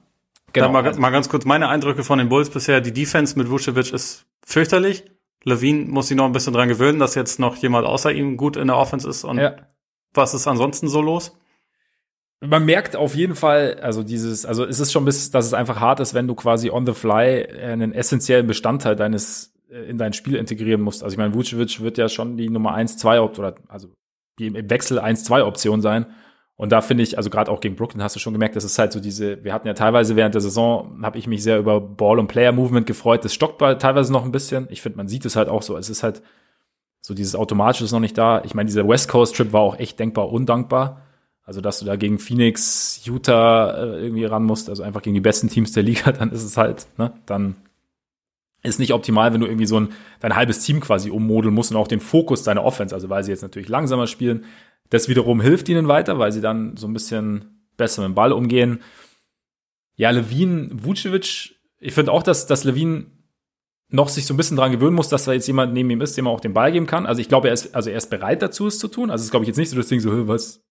Genau. 0.53 0.67
Dann 0.67 0.73
mal, 0.73 0.87
also, 0.87 1.01
mal 1.01 1.11
ganz 1.11 1.29
kurz 1.29 1.45
meine 1.45 1.69
Eindrücke 1.69 2.05
von 2.05 2.19
den 2.19 2.29
Bulls 2.29 2.51
bisher. 2.51 2.81
Die 2.81 2.93
Defense 2.93 3.39
mit 3.39 3.51
Vucevic 3.51 3.93
ist 3.93 4.27
fürchterlich. 4.45 5.05
Levine 5.45 5.87
muss 5.87 6.09
sich 6.09 6.17
noch 6.17 6.27
ein 6.27 6.33
bisschen 6.33 6.53
dran 6.53 6.69
gewöhnen, 6.69 6.99
dass 6.99 7.15
jetzt 7.15 7.39
noch 7.39 7.57
jemand 7.57 7.87
außer 7.87 8.13
ihm 8.13 8.37
gut 8.37 8.57
in 8.57 8.69
der 8.69 8.77
Offense 8.77 9.09
ist. 9.09 9.25
Und 9.25 9.39
ja. 9.39 9.57
was 10.15 10.35
ist 10.35 10.47
ansonsten 10.47 10.89
so 10.89 11.01
los? 11.01 11.37
Man 12.41 12.65
merkt 12.65 12.97
auf 12.97 13.15
jeden 13.15 13.37
Fall, 13.37 13.79
also 13.83 14.03
dieses, 14.03 14.45
also 14.45 14.65
es 14.65 14.81
ist 14.81 14.93
schon 14.93 15.05
bis, 15.05 15.31
dass 15.31 15.47
es 15.47 15.55
einfach 15.55 15.81
hart 15.81 16.01
ist, 16.01 16.13
wenn 16.13 16.27
du 16.27 16.35
quasi 16.35 16.71
on 16.71 16.87
the 16.87 16.93
fly 16.93 17.47
einen 17.47 17.93
essentiellen 17.93 18.47
Bestandteil 18.47 18.97
deines 18.97 19.53
äh, 19.71 19.89
in 19.89 19.99
dein 19.99 20.13
Spiel 20.13 20.37
integrieren 20.37 20.81
musst. 20.81 21.03
Also 21.03 21.15
ich 21.15 21.19
meine, 21.19 21.35
Vucevic 21.35 21.81
wird 21.81 21.99
ja 21.99 22.09
schon 22.09 22.37
die 22.37 22.51
Nummer 22.51 22.75
1, 22.75 22.99
2 22.99 23.21
oder 23.21 23.55
also 23.69 23.89
im 24.39 24.55
Wechsel 24.71 24.99
1, 24.99 25.25
2 25.25 25.45
Option 25.45 25.81
sein. 25.81 26.07
Und 26.63 26.71
da 26.71 26.81
finde 26.81 27.03
ich, 27.03 27.17
also 27.17 27.29
gerade 27.29 27.51
auch 27.51 27.59
gegen 27.59 27.75
Brooklyn 27.75 28.05
hast 28.05 28.15
du 28.15 28.21
schon 28.21 28.35
gemerkt, 28.35 28.55
dass 28.55 28.63
es 28.63 28.79
halt 28.79 28.93
so 28.93 29.01
diese, 29.01 29.43
wir 29.43 29.53
hatten 29.53 29.67
ja 29.67 29.75
teilweise 29.75 30.15
während 30.15 30.37
der 30.37 30.41
Saison, 30.41 31.01
habe 31.03 31.19
ich 31.19 31.27
mich 31.27 31.43
sehr 31.43 31.59
über 31.59 31.81
Ball- 31.81 32.21
und 32.21 32.29
Player-Movement 32.29 32.87
gefreut. 32.87 33.25
Das 33.25 33.35
stockt 33.35 33.59
teilweise 33.59 34.13
noch 34.13 34.25
ein 34.25 34.31
bisschen. 34.31 34.69
Ich 34.71 34.81
finde, 34.81 34.99
man 34.99 35.09
sieht 35.09 35.25
es 35.25 35.35
halt 35.35 35.49
auch 35.49 35.63
so. 35.63 35.77
Es 35.77 35.91
ist 35.91 36.05
halt 36.05 36.23
so 37.01 37.15
dieses 37.15 37.35
Automatische 37.35 37.83
ist 37.83 37.91
noch 37.91 37.99
nicht 37.99 38.17
da. 38.17 38.43
Ich 38.45 38.55
meine, 38.55 38.69
dieser 38.69 38.87
West 38.87 39.09
Coast-Trip 39.09 39.53
war 39.53 39.61
auch 39.61 39.77
echt 39.81 39.99
denkbar 39.99 40.31
undankbar. 40.31 41.03
Also, 41.43 41.61
dass 41.61 41.81
du 41.81 41.85
da 41.85 41.97
gegen 41.97 42.21
Phoenix, 42.21 43.01
Utah 43.07 43.73
äh, 43.73 44.05
irgendwie 44.05 44.27
ran 44.27 44.45
musst, 44.45 44.69
also 44.69 44.85
einfach 44.85 45.03
gegen 45.03 45.15
die 45.15 45.21
besten 45.21 45.49
Teams 45.49 45.73
der 45.73 45.83
Liga, 45.83 46.13
dann 46.17 46.31
ist 46.31 46.45
es 46.45 46.57
halt, 46.57 46.87
ne, 46.97 47.13
dann 47.27 47.57
ist 48.63 48.79
nicht 48.79 48.93
optimal, 48.93 49.35
wenn 49.35 49.41
du 49.41 49.49
irgendwie 49.49 49.67
so 49.67 49.81
ein 49.81 49.89
dein 50.21 50.37
halbes 50.37 50.61
Team 50.61 50.79
quasi 50.79 51.11
ummodeln 51.11 51.53
musst 51.53 51.73
und 51.73 51.77
auch 51.77 51.89
den 51.89 51.99
Fokus 51.99 52.45
deiner 52.45 52.63
Offense, 52.63 52.95
also 52.95 53.11
weil 53.11 53.25
sie 53.25 53.33
jetzt 53.33 53.43
natürlich 53.43 53.69
langsamer 53.69 54.07
spielen, 54.07 54.45
das 54.93 55.09
wiederum 55.09 55.41
hilft 55.41 55.71
ihnen 55.71 55.89
weiter, 55.89 56.19
weil 56.19 56.33
sie 56.33 56.43
dann 56.43 56.77
so 56.77 56.87
ein 56.87 56.93
bisschen 56.93 57.67
besser 57.79 58.03
mit 58.03 58.11
dem 58.11 58.15
Ball 58.15 58.31
umgehen. 58.31 58.83
Ja, 59.97 60.11
Levine, 60.11 60.69
Vucevic, 60.71 61.57
ich 61.79 61.95
finde 61.95 62.13
auch, 62.13 62.23
dass, 62.23 62.47
dass 62.47 62.65
Levine 62.65 63.07
noch 63.89 64.11
sich 64.11 64.27
so 64.27 64.35
ein 64.35 64.37
bisschen 64.37 64.59
dran 64.59 64.71
gewöhnen 64.71 64.95
muss, 64.95 65.09
dass 65.09 65.25
da 65.25 65.33
jetzt 65.33 65.47
jemand 65.47 65.73
neben 65.73 65.89
ihm 65.89 66.03
ist, 66.03 66.19
dem 66.19 66.27
er 66.27 66.31
auch 66.31 66.41
den 66.41 66.53
Ball 66.53 66.73
geben 66.73 66.87
kann. 66.87 67.07
Also 67.07 67.23
ich 67.23 67.29
glaube, 67.29 67.49
er 67.49 67.55
ist, 67.55 67.75
also 67.75 67.89
er 67.89 67.97
ist 67.97 68.11
bereit 68.11 68.43
dazu, 68.43 68.67
es 68.67 68.79
zu 68.79 68.89
tun. 68.89 69.11
Also 69.11 69.23
es 69.23 69.27
ist, 69.27 69.31
glaube 69.31 69.45
ich, 69.45 69.49
jetzt 69.49 69.57
nicht 69.57 69.71
so 69.71 69.77
das 69.77 69.89
Ding 69.89 70.01
so, 70.01 70.29
was, 70.29 70.63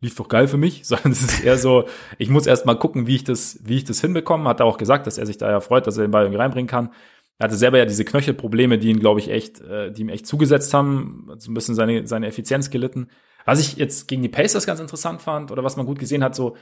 lief 0.00 0.14
doch 0.14 0.28
geil 0.28 0.48
für 0.48 0.56
mich, 0.56 0.82
sondern 0.86 1.12
es 1.12 1.22
ist 1.22 1.44
eher 1.44 1.58
so, 1.58 1.84
ich 2.16 2.30
muss 2.30 2.46
erst 2.46 2.64
mal 2.64 2.74
gucken, 2.74 3.06
wie 3.06 3.16
ich 3.16 3.24
das, 3.24 3.60
wie 3.64 3.76
ich 3.76 3.84
das 3.84 4.00
hinbekomme. 4.00 4.48
Hat 4.48 4.60
er 4.60 4.66
auch 4.66 4.78
gesagt, 4.78 5.06
dass 5.06 5.18
er 5.18 5.26
sich 5.26 5.36
da 5.36 5.50
ja 5.50 5.60
freut, 5.60 5.86
dass 5.86 5.98
er 5.98 6.06
den 6.06 6.10
Ball 6.10 6.24
irgendwie 6.24 6.40
reinbringen 6.40 6.68
kann. 6.68 6.94
Er 7.38 7.44
hatte 7.44 7.56
selber 7.56 7.76
ja 7.76 7.84
diese 7.84 8.06
Knöchelprobleme, 8.06 8.78
die 8.78 8.88
ihn, 8.88 8.98
glaube 8.98 9.20
ich, 9.20 9.30
echt, 9.30 9.60
äh, 9.60 9.92
die 9.92 10.00
ihm 10.02 10.08
echt 10.08 10.26
zugesetzt 10.26 10.72
haben, 10.72 11.30
so 11.36 11.50
ein 11.50 11.54
bisschen 11.54 11.74
seine, 11.74 12.06
seine 12.06 12.26
Effizienz 12.26 12.70
gelitten. 12.70 13.08
Was 13.48 13.60
ich 13.60 13.78
jetzt 13.78 14.08
gegen 14.08 14.20
die 14.20 14.28
Pacers 14.28 14.66
ganz 14.66 14.78
interessant 14.78 15.22
fand 15.22 15.50
oder 15.50 15.64
was 15.64 15.78
man 15.78 15.86
gut 15.86 15.98
gesehen 15.98 16.22
hat, 16.22 16.34
so 16.34 16.54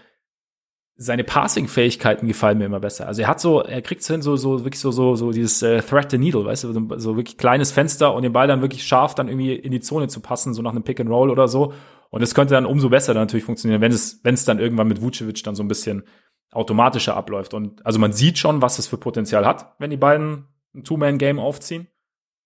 seine 0.94 1.24
Passing-Fähigkeiten 1.24 2.28
gefallen 2.28 2.58
mir 2.58 2.66
immer 2.66 2.78
besser. 2.78 3.08
Also 3.08 3.22
er 3.22 3.26
hat 3.26 3.40
so, 3.40 3.60
er 3.60 3.82
kriegt 3.82 4.04
hin, 4.04 4.22
so, 4.22 4.36
so 4.36 4.60
wirklich 4.60 4.78
so, 4.78 4.92
so, 4.92 5.16
so 5.16 5.32
dieses 5.32 5.60
äh, 5.62 5.82
Threat 5.82 6.12
the 6.12 6.16
Needle, 6.16 6.44
weißt 6.44 6.62
du, 6.62 6.72
so, 6.72 6.86
so 6.96 7.16
wirklich 7.16 7.38
kleines 7.38 7.72
Fenster 7.72 8.14
und 8.14 8.22
den 8.22 8.32
Ball 8.32 8.46
dann 8.46 8.62
wirklich 8.62 8.86
scharf 8.86 9.16
dann 9.16 9.26
irgendwie 9.26 9.56
in 9.56 9.72
die 9.72 9.80
Zone 9.80 10.06
zu 10.06 10.20
passen, 10.20 10.54
so 10.54 10.62
nach 10.62 10.70
einem 10.70 10.84
Pick 10.84 11.00
and 11.00 11.10
Roll 11.10 11.28
oder 11.28 11.48
so. 11.48 11.72
Und 12.10 12.22
es 12.22 12.36
könnte 12.36 12.54
dann 12.54 12.66
umso 12.66 12.88
besser 12.88 13.14
dann 13.14 13.24
natürlich 13.24 13.46
funktionieren, 13.46 13.80
wenn 13.80 13.90
es, 13.90 14.20
wenn 14.22 14.34
es 14.34 14.44
dann 14.44 14.60
irgendwann 14.60 14.86
mit 14.86 15.02
Vucevic 15.02 15.42
dann 15.42 15.56
so 15.56 15.64
ein 15.64 15.68
bisschen 15.68 16.04
automatischer 16.52 17.16
abläuft. 17.16 17.52
Und 17.52 17.84
also 17.84 17.98
man 17.98 18.12
sieht 18.12 18.38
schon, 18.38 18.62
was 18.62 18.78
es 18.78 18.86
für 18.86 18.96
Potenzial 18.96 19.44
hat, 19.44 19.74
wenn 19.80 19.90
die 19.90 19.96
beiden 19.96 20.46
ein 20.72 20.84
Two-Man-Game 20.84 21.40
aufziehen. 21.40 21.88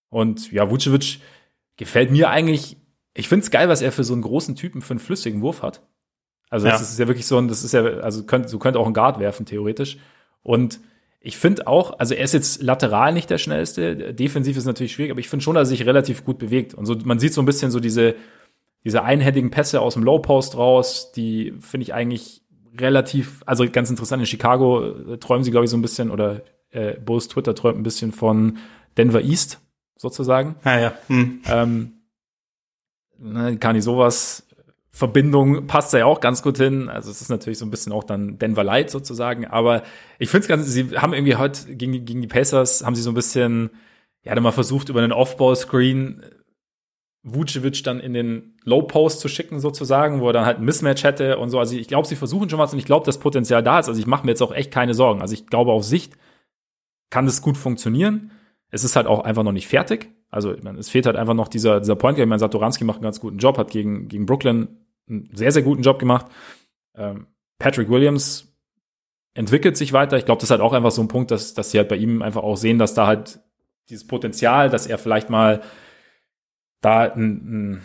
Und 0.09 0.51
ja, 0.51 0.71
Vucevic 0.71 1.19
gefällt 1.77 2.09
mir 2.09 2.31
eigentlich 2.31 2.80
ich 3.13 3.27
finde 3.27 3.43
es 3.43 3.51
geil, 3.51 3.69
was 3.69 3.81
er 3.81 3.91
für 3.91 4.03
so 4.03 4.13
einen 4.13 4.21
großen 4.21 4.55
Typen 4.55 4.81
für 4.81 4.91
einen 4.91 4.99
flüssigen 4.99 5.41
Wurf 5.41 5.61
hat. 5.61 5.81
Also 6.49 6.67
das 6.67 6.81
ja. 6.81 6.87
ist 6.87 6.99
ja 6.99 7.07
wirklich 7.07 7.27
so 7.27 7.37
ein, 7.37 7.47
das 7.47 7.63
ist 7.63 7.73
ja, 7.73 7.83
also 7.83 8.23
könnt, 8.23 8.51
du 8.51 8.59
könnt 8.59 8.77
auch 8.77 8.85
einen 8.85 8.93
Guard 8.93 9.19
werfen, 9.19 9.45
theoretisch. 9.45 9.97
Und 10.43 10.79
ich 11.21 11.37
finde 11.37 11.67
auch, 11.67 11.99
also 11.99 12.13
er 12.13 12.23
ist 12.23 12.33
jetzt 12.33 12.61
lateral 12.61 13.13
nicht 13.13 13.29
der 13.29 13.37
schnellste, 13.37 14.13
defensiv 14.13 14.57
ist 14.57 14.65
natürlich 14.65 14.91
schwierig, 14.91 15.11
aber 15.11 15.19
ich 15.19 15.29
finde 15.29 15.43
schon, 15.43 15.55
dass 15.55 15.69
er 15.69 15.77
sich 15.77 15.85
relativ 15.85 16.25
gut 16.25 16.39
bewegt. 16.39 16.73
Und 16.73 16.85
so, 16.85 16.95
man 17.03 17.19
sieht 17.19 17.33
so 17.33 17.41
ein 17.41 17.45
bisschen 17.45 17.71
so 17.71 17.79
diese, 17.79 18.15
diese 18.83 19.03
einhändigen 19.03 19.51
Pässe 19.51 19.81
aus 19.81 19.93
dem 19.93 20.03
Low 20.03 20.19
Post 20.19 20.57
raus, 20.57 21.11
die 21.11 21.53
finde 21.59 21.83
ich 21.83 21.93
eigentlich 21.93 22.41
relativ, 22.77 23.43
also 23.45 23.65
ganz 23.69 23.89
interessant, 23.89 24.21
in 24.21 24.25
Chicago 24.25 24.83
äh, 24.83 25.17
träumen 25.17 25.43
sie, 25.43 25.51
glaube 25.51 25.65
ich, 25.65 25.71
so 25.71 25.77
ein 25.77 25.81
bisschen, 25.81 26.09
oder 26.09 26.41
äh, 26.71 26.93
Bulls 26.99 27.27
Twitter 27.27 27.53
träumt 27.53 27.77
ein 27.77 27.83
bisschen 27.83 28.11
von 28.11 28.57
Denver 28.97 29.21
East, 29.21 29.59
sozusagen. 29.97 30.55
Ah, 30.63 30.79
ja. 30.79 30.93
Hm. 31.07 31.41
Ähm, 31.47 31.93
ne, 33.21 33.57
kann 33.57 33.75
ich 33.75 33.83
sowas 33.83 34.47
Verbindung 34.93 35.67
passt 35.67 35.93
da 35.93 35.99
ja 35.99 36.05
auch 36.05 36.19
ganz 36.19 36.43
gut 36.43 36.57
hin. 36.57 36.89
Also 36.89 37.09
es 37.09 37.21
ist 37.21 37.29
natürlich 37.29 37.57
so 37.57 37.65
ein 37.65 37.71
bisschen 37.71 37.93
auch 37.93 38.03
dann 38.03 38.37
Denver 38.37 38.63
Light 38.63 38.89
sozusagen. 38.89 39.47
Aber 39.47 39.83
ich 40.19 40.29
finde 40.29 40.41
es 40.41 40.47
ganz, 40.49 40.67
sie 40.67 40.97
haben 40.97 41.13
irgendwie 41.13 41.37
heute 41.37 41.75
gegen, 41.75 42.05
gegen 42.05 42.21
die 42.21 42.27
Pacers, 42.27 42.85
haben 42.85 42.95
sie 42.95 43.01
so 43.01 43.09
ein 43.11 43.15
bisschen, 43.15 43.69
ja, 44.23 44.35
dann 44.35 44.43
mal 44.43 44.51
versucht, 44.51 44.89
über 44.89 45.01
einen 45.01 45.13
Off-Ball-Screen 45.13 46.23
Vucevic 47.23 47.83
dann 47.83 47.99
in 47.99 48.13
den 48.13 48.57
Low 48.63 48.81
Post 48.81 49.21
zu 49.21 49.29
schicken 49.29 49.59
sozusagen, 49.59 50.19
wo 50.19 50.27
er 50.27 50.33
dann 50.33 50.45
halt 50.45 50.57
ein 50.57 50.65
Mismatch 50.65 51.03
hätte 51.03 51.37
und 51.37 51.49
so. 51.49 51.59
Also 51.59 51.75
ich 51.77 51.87
glaube, 51.87 52.07
sie 52.07 52.15
versuchen 52.15 52.49
schon 52.49 52.59
was 52.59 52.73
und 52.73 52.79
ich 52.79 52.85
glaube, 52.85 53.05
das 53.05 53.19
Potenzial 53.19 53.63
da 53.63 53.79
ist. 53.79 53.87
Also 53.87 53.99
ich 53.99 54.07
mache 54.07 54.25
mir 54.25 54.31
jetzt 54.31 54.41
auch 54.41 54.53
echt 54.53 54.71
keine 54.71 54.93
Sorgen. 54.93 55.21
Also 55.21 55.33
ich 55.35 55.47
glaube, 55.47 55.71
auf 55.71 55.85
Sicht 55.85 56.17
kann 57.09 57.27
das 57.27 57.41
gut 57.41 57.57
funktionieren. 57.57 58.31
Es 58.71 58.83
ist 58.83 58.95
halt 58.95 59.07
auch 59.07 59.23
einfach 59.23 59.43
noch 59.43 59.51
nicht 59.51 59.67
fertig. 59.67 60.09
Also 60.31 60.55
meine, 60.63 60.79
es 60.79 60.89
fehlt 60.89 61.05
halt 61.05 61.17
einfach 61.17 61.33
noch 61.33 61.49
dieser, 61.49 61.79
dieser 61.79 61.95
Point. 61.95 62.17
Ich 62.17 62.25
meine, 62.25 62.39
Satoranski 62.39 62.85
macht 62.85 62.97
einen 62.97 63.03
ganz 63.03 63.19
guten 63.19 63.37
Job, 63.37 63.57
hat 63.57 63.69
gegen, 63.69 64.07
gegen 64.07 64.25
Brooklyn 64.25 64.69
einen 65.09 65.29
sehr, 65.33 65.51
sehr 65.51 65.61
guten 65.61 65.81
Job 65.81 65.99
gemacht. 65.99 66.27
Ähm, 66.95 67.27
Patrick 67.59 67.89
Williams 67.89 68.47
entwickelt 69.33 69.77
sich 69.77 69.93
weiter. 69.93 70.17
Ich 70.17 70.25
glaube, 70.25 70.39
das 70.39 70.45
ist 70.45 70.51
halt 70.51 70.61
auch 70.61 70.73
einfach 70.73 70.91
so 70.91 71.01
ein 71.01 71.09
Punkt, 71.09 71.31
dass, 71.31 71.53
dass 71.53 71.71
sie 71.71 71.77
halt 71.77 71.89
bei 71.89 71.97
ihm 71.97 72.21
einfach 72.21 72.43
auch 72.43 72.55
sehen, 72.55 72.79
dass 72.79 72.93
da 72.93 73.07
halt 73.07 73.39
dieses 73.89 74.07
Potenzial, 74.07 74.69
dass 74.69 74.87
er 74.87 74.97
vielleicht 74.97 75.29
mal 75.29 75.61
da 76.79 77.01
einen, 77.01 77.83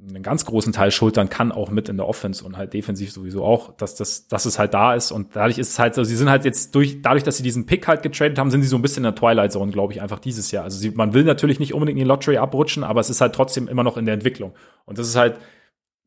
einen 0.00 0.22
ganz 0.22 0.44
großen 0.44 0.72
Teil 0.72 0.90
schultern 0.90 1.28
kann, 1.28 1.52
auch 1.52 1.70
mit 1.70 1.88
in 1.88 1.96
der 1.96 2.06
Offense 2.06 2.44
und 2.44 2.56
halt 2.56 2.74
defensiv 2.74 3.12
sowieso 3.12 3.44
auch, 3.44 3.76
dass 3.76 3.94
das, 3.94 4.28
dass 4.28 4.44
es 4.44 4.58
halt 4.58 4.74
da 4.74 4.94
ist 4.94 5.10
und 5.10 5.34
dadurch 5.34 5.58
ist 5.58 5.70
es 5.70 5.78
halt 5.78 5.94
so, 5.94 6.04
sie 6.04 6.16
sind 6.16 6.28
halt 6.30 6.44
jetzt 6.44 6.74
durch, 6.74 7.02
dadurch, 7.02 7.24
dass 7.24 7.38
sie 7.38 7.42
diesen 7.42 7.66
Pick 7.66 7.88
halt 7.88 8.02
getradet 8.02 8.38
haben, 8.38 8.50
sind 8.50 8.62
sie 8.62 8.68
so 8.68 8.76
ein 8.76 8.82
bisschen 8.82 9.04
in 9.04 9.14
der 9.14 9.14
Twilight 9.14 9.52
Zone, 9.52 9.72
glaube 9.72 9.92
ich, 9.92 10.02
einfach 10.02 10.18
dieses 10.18 10.50
Jahr. 10.50 10.64
Also 10.64 10.78
sie, 10.78 10.90
man 10.90 11.14
will 11.14 11.24
natürlich 11.24 11.58
nicht 11.58 11.74
unbedingt 11.74 11.98
in 11.98 12.04
die 12.04 12.08
Lottery 12.08 12.36
abrutschen, 12.36 12.84
aber 12.84 13.00
es 13.00 13.10
ist 13.10 13.20
halt 13.20 13.34
trotzdem 13.34 13.68
immer 13.68 13.82
noch 13.82 13.96
in 13.96 14.04
der 14.04 14.14
Entwicklung 14.14 14.52
und 14.84 14.98
das 14.98 15.08
ist 15.08 15.16
halt 15.16 15.38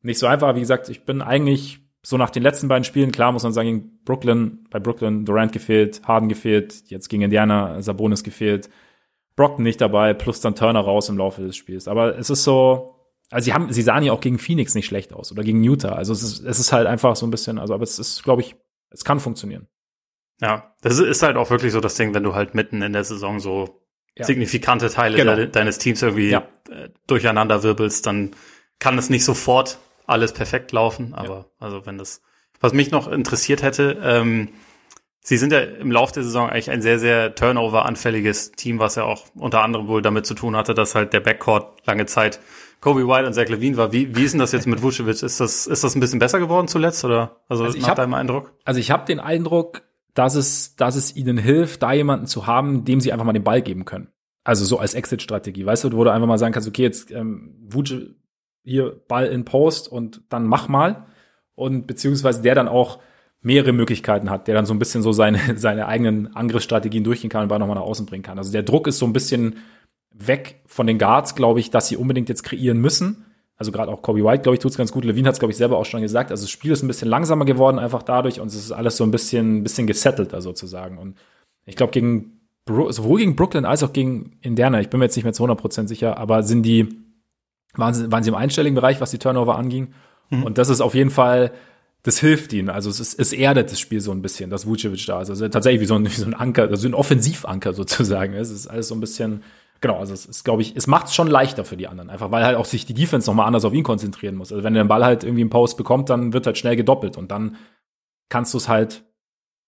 nicht 0.02 0.18
so 0.18 0.26
einfach. 0.26 0.54
Wie 0.54 0.60
gesagt, 0.60 0.88
ich 0.88 1.04
bin 1.04 1.20
eigentlich 1.20 1.80
so 2.02 2.16
nach 2.16 2.30
den 2.30 2.42
letzten 2.42 2.68
beiden 2.68 2.84
Spielen, 2.84 3.12
klar 3.12 3.32
muss 3.32 3.42
man 3.42 3.52
sagen, 3.52 4.00
Brooklyn, 4.04 4.66
bei 4.70 4.78
Brooklyn 4.78 5.24
Durant 5.24 5.52
gefehlt, 5.52 6.00
Harden 6.04 6.28
gefehlt, 6.28 6.84
jetzt 6.86 7.08
gegen 7.08 7.22
Indiana 7.22 7.82
Sabonis 7.82 8.22
gefehlt, 8.22 8.70
Brockton 9.36 9.64
nicht 9.64 9.80
dabei, 9.80 10.14
plus 10.14 10.40
dann 10.40 10.54
Turner 10.54 10.80
raus 10.80 11.08
im 11.08 11.18
Laufe 11.18 11.42
des 11.42 11.56
Spiels. 11.56 11.88
Aber 11.88 12.18
es 12.18 12.30
ist 12.30 12.44
so, 12.44 12.99
also 13.30 13.44
sie 13.44 13.54
haben, 13.54 13.72
sie 13.72 13.82
sahen 13.82 14.02
ja 14.02 14.12
auch 14.12 14.20
gegen 14.20 14.38
Phoenix 14.38 14.74
nicht 14.74 14.86
schlecht 14.86 15.12
aus 15.12 15.30
oder 15.30 15.44
gegen 15.44 15.62
Utah. 15.62 15.92
Also 15.92 16.12
es 16.12 16.22
ist, 16.22 16.44
es 16.44 16.58
ist 16.58 16.72
halt 16.72 16.86
einfach 16.86 17.16
so 17.16 17.26
ein 17.26 17.30
bisschen, 17.30 17.58
also 17.58 17.74
aber 17.74 17.84
es 17.84 17.98
ist, 17.98 18.22
glaube 18.24 18.42
ich, 18.42 18.56
es 18.90 19.04
kann 19.04 19.20
funktionieren. 19.20 19.68
Ja, 20.40 20.74
das 20.80 20.98
ist 20.98 21.22
halt 21.22 21.36
auch 21.36 21.50
wirklich 21.50 21.72
so 21.72 21.80
das 21.80 21.94
Ding, 21.94 22.14
wenn 22.14 22.22
du 22.22 22.34
halt 22.34 22.54
mitten 22.54 22.82
in 22.82 22.92
der 22.92 23.04
Saison 23.04 23.38
so 23.38 23.86
ja. 24.16 24.24
signifikante 24.24 24.90
Teile 24.90 25.16
genau. 25.16 25.36
de 25.36 25.48
deines 25.48 25.78
Teams 25.78 26.02
irgendwie 26.02 26.30
ja. 26.30 26.48
Äh, 26.70 26.88
durcheinander 27.06 27.62
wirbelst, 27.62 28.06
dann 28.06 28.32
kann 28.78 28.98
es 28.98 29.10
nicht 29.10 29.24
sofort 29.24 29.78
alles 30.06 30.32
perfekt 30.32 30.72
laufen. 30.72 31.14
Aber 31.14 31.36
ja. 31.36 31.46
also 31.58 31.86
wenn 31.86 31.98
das, 31.98 32.22
was 32.60 32.72
mich 32.72 32.90
noch 32.90 33.06
interessiert 33.06 33.62
hätte, 33.62 33.98
ähm, 34.02 34.48
Sie 35.22 35.36
sind 35.36 35.52
ja 35.52 35.60
im 35.60 35.92
Laufe 35.92 36.14
der 36.14 36.22
Saison 36.22 36.48
eigentlich 36.48 36.70
ein 36.70 36.80
sehr, 36.80 36.98
sehr 36.98 37.34
Turnover-anfälliges 37.34 38.52
Team, 38.52 38.78
was 38.78 38.94
ja 38.94 39.04
auch 39.04 39.26
unter 39.34 39.62
anderem 39.62 39.86
wohl 39.86 40.00
damit 40.00 40.24
zu 40.24 40.34
tun 40.34 40.56
hatte, 40.56 40.72
dass 40.72 40.94
halt 40.94 41.12
der 41.12 41.20
Backcourt 41.20 41.86
lange 41.86 42.06
Zeit 42.06 42.40
Kobe 42.80 43.06
White 43.06 43.26
und 43.26 43.34
Zach 43.34 43.48
Levine 43.48 43.76
war. 43.76 43.92
Wie, 43.92 44.16
wie 44.16 44.24
ist 44.24 44.32
denn 44.32 44.40
das 44.40 44.52
jetzt 44.52 44.66
mit 44.66 44.82
Vucevic? 44.82 45.22
Ist 45.22 45.40
das, 45.40 45.66
ist 45.66 45.84
das 45.84 45.94
ein 45.94 46.00
bisschen 46.00 46.18
besser 46.18 46.38
geworden 46.38 46.66
zuletzt 46.66 47.04
oder 47.04 47.36
also, 47.48 47.64
also 47.64 47.78
nach 47.78 47.88
hab, 47.88 47.96
deinem 47.96 48.14
Eindruck? 48.14 48.54
Also 48.64 48.80
ich 48.80 48.90
habe 48.90 49.04
den 49.04 49.20
Eindruck, 49.20 49.82
dass 50.14 50.34
es, 50.34 50.76
dass 50.76 50.96
es 50.96 51.14
ihnen 51.14 51.36
hilft, 51.36 51.82
da 51.82 51.92
jemanden 51.92 52.26
zu 52.26 52.46
haben, 52.46 52.84
dem 52.84 53.00
sie 53.00 53.12
einfach 53.12 53.26
mal 53.26 53.32
den 53.32 53.44
Ball 53.44 53.60
geben 53.60 53.84
können. 53.84 54.08
Also 54.44 54.64
so 54.64 54.78
als 54.78 54.94
Exit-Strategie, 54.94 55.66
weißt 55.66 55.84
du, 55.84 55.92
wo 55.92 56.04
du 56.04 56.10
einfach 56.10 56.26
mal 56.26 56.38
sagen 56.38 56.54
kannst, 56.54 56.68
okay, 56.68 56.82
jetzt 56.82 57.10
ähm, 57.10 57.54
Vuce, 57.68 58.14
hier 58.62 59.00
Ball 59.06 59.26
in 59.26 59.44
Post 59.44 59.88
und 59.88 60.22
dann 60.30 60.46
mach 60.46 60.68
mal. 60.68 61.06
Und 61.54 61.86
beziehungsweise 61.86 62.40
der 62.40 62.54
dann 62.54 62.68
auch 62.68 63.00
mehrere 63.42 63.72
Möglichkeiten 63.72 64.30
hat, 64.30 64.48
der 64.48 64.54
dann 64.54 64.66
so 64.66 64.74
ein 64.74 64.78
bisschen 64.78 65.02
so 65.02 65.12
seine, 65.12 65.38
seine 65.56 65.86
eigenen 65.86 66.34
Angriffsstrategien 66.34 67.04
durchgehen 67.04 67.30
kann 67.30 67.42
und 67.42 67.48
Ball 67.48 67.58
nochmal 67.58 67.76
nach 67.76 67.82
außen 67.82 68.06
bringen 68.06 68.22
kann. 68.22 68.38
Also 68.38 68.52
der 68.52 68.62
Druck 68.62 68.86
ist 68.86 68.98
so 68.98 69.06
ein 69.06 69.12
bisschen 69.12 69.58
weg 70.26 70.60
von 70.66 70.86
den 70.86 70.98
Guards, 70.98 71.34
glaube 71.34 71.60
ich, 71.60 71.70
dass 71.70 71.88
sie 71.88 71.96
unbedingt 71.96 72.28
jetzt 72.28 72.42
kreieren 72.42 72.78
müssen. 72.78 73.26
Also 73.56 73.72
gerade 73.72 73.92
auch 73.92 74.02
Kobe 74.02 74.24
White, 74.24 74.42
glaube 74.42 74.54
ich, 74.54 74.60
tut's 74.60 74.76
ganz 74.76 74.90
gut. 74.90 75.04
Levine 75.04 75.28
hat's, 75.28 75.38
glaube 75.38 75.52
ich, 75.52 75.58
selber 75.58 75.76
auch 75.76 75.84
schon 75.84 76.00
gesagt. 76.00 76.30
Also 76.30 76.44
das 76.44 76.50
Spiel 76.50 76.72
ist 76.72 76.82
ein 76.82 76.86
bisschen 76.86 77.08
langsamer 77.08 77.44
geworden 77.44 77.78
einfach 77.78 78.02
dadurch 78.02 78.40
und 78.40 78.48
es 78.48 78.54
ist 78.54 78.72
alles 78.72 78.96
so 78.96 79.04
ein 79.04 79.10
bisschen, 79.10 79.58
ein 79.58 79.62
bisschen 79.62 79.86
gesettelter 79.86 80.40
sozusagen. 80.40 80.96
Und 80.96 81.16
ich 81.66 81.76
glaube, 81.76 81.92
gegen 81.92 82.40
sowohl 82.66 83.18
gegen 83.18 83.36
Brooklyn 83.36 83.64
als 83.64 83.82
auch 83.82 83.92
gegen 83.92 84.38
Indiana, 84.40 84.80
ich 84.80 84.88
bin 84.88 84.98
mir 84.98 85.06
jetzt 85.06 85.16
nicht 85.16 85.24
mehr 85.24 85.32
zu 85.32 85.44
100% 85.44 85.88
sicher, 85.88 86.18
aber 86.18 86.42
sind 86.42 86.62
die, 86.62 86.88
waren 87.74 87.94
sie, 87.94 88.10
waren 88.10 88.22
sie 88.22 88.30
im 88.30 88.36
einstelligen 88.36 88.74
Bereich, 88.74 89.00
was 89.00 89.10
die 89.10 89.18
Turnover 89.18 89.56
anging. 89.56 89.92
Mhm. 90.30 90.44
Und 90.44 90.58
das 90.58 90.68
ist 90.68 90.80
auf 90.80 90.94
jeden 90.94 91.10
Fall, 91.10 91.52
das 92.02 92.18
hilft 92.18 92.52
ihnen. 92.52 92.70
Also 92.70 92.88
es, 92.88 93.00
ist, 93.00 93.18
es 93.18 93.32
erdet 93.32 93.70
das 93.72 93.80
Spiel 93.80 94.00
so 94.00 94.12
ein 94.12 94.22
bisschen, 94.22 94.50
dass 94.50 94.66
Vucevic 94.66 95.04
da 95.06 95.20
ist. 95.20 95.30
Also 95.30 95.46
tatsächlich 95.48 95.82
wie 95.82 95.86
so 95.86 95.96
ein, 95.96 96.06
wie 96.06 96.10
so 96.10 96.26
ein 96.26 96.34
Anker, 96.34 96.68
also 96.68 96.88
ein 96.88 96.94
Offensivanker 96.94 97.74
sozusagen. 97.74 98.34
Es 98.34 98.50
ist 98.50 98.68
alles 98.68 98.88
so 98.88 98.94
ein 98.94 99.00
bisschen, 99.00 99.42
genau, 99.80 99.98
also 99.98 100.12
es 100.12 100.26
ist, 100.26 100.44
glaube 100.44 100.62
ich, 100.62 100.76
es 100.76 100.86
macht 100.86 101.06
es 101.06 101.14
schon 101.14 101.28
leichter 101.28 101.64
für 101.64 101.76
die 101.76 101.88
anderen. 101.88 102.10
Einfach 102.10 102.30
weil 102.30 102.44
halt 102.44 102.56
auch 102.56 102.64
sich 102.64 102.86
die 102.86 102.94
Defense 102.94 103.28
nochmal 103.28 103.46
anders 103.46 103.64
auf 103.64 103.72
ihn 103.72 103.82
konzentrieren 103.82 104.36
muss. 104.36 104.52
Also 104.52 104.64
wenn 104.64 104.74
er 104.74 104.84
den 104.84 104.88
Ball 104.88 105.04
halt 105.04 105.24
irgendwie 105.24 105.42
im 105.42 105.50
Post 105.50 105.76
bekommt, 105.76 106.10
dann 106.10 106.32
wird 106.32 106.46
halt 106.46 106.58
schnell 106.58 106.76
gedoppelt 106.76 107.16
und 107.16 107.30
dann 107.30 107.56
kannst 108.28 108.54
du 108.54 108.58
es 108.58 108.68
halt 108.68 109.04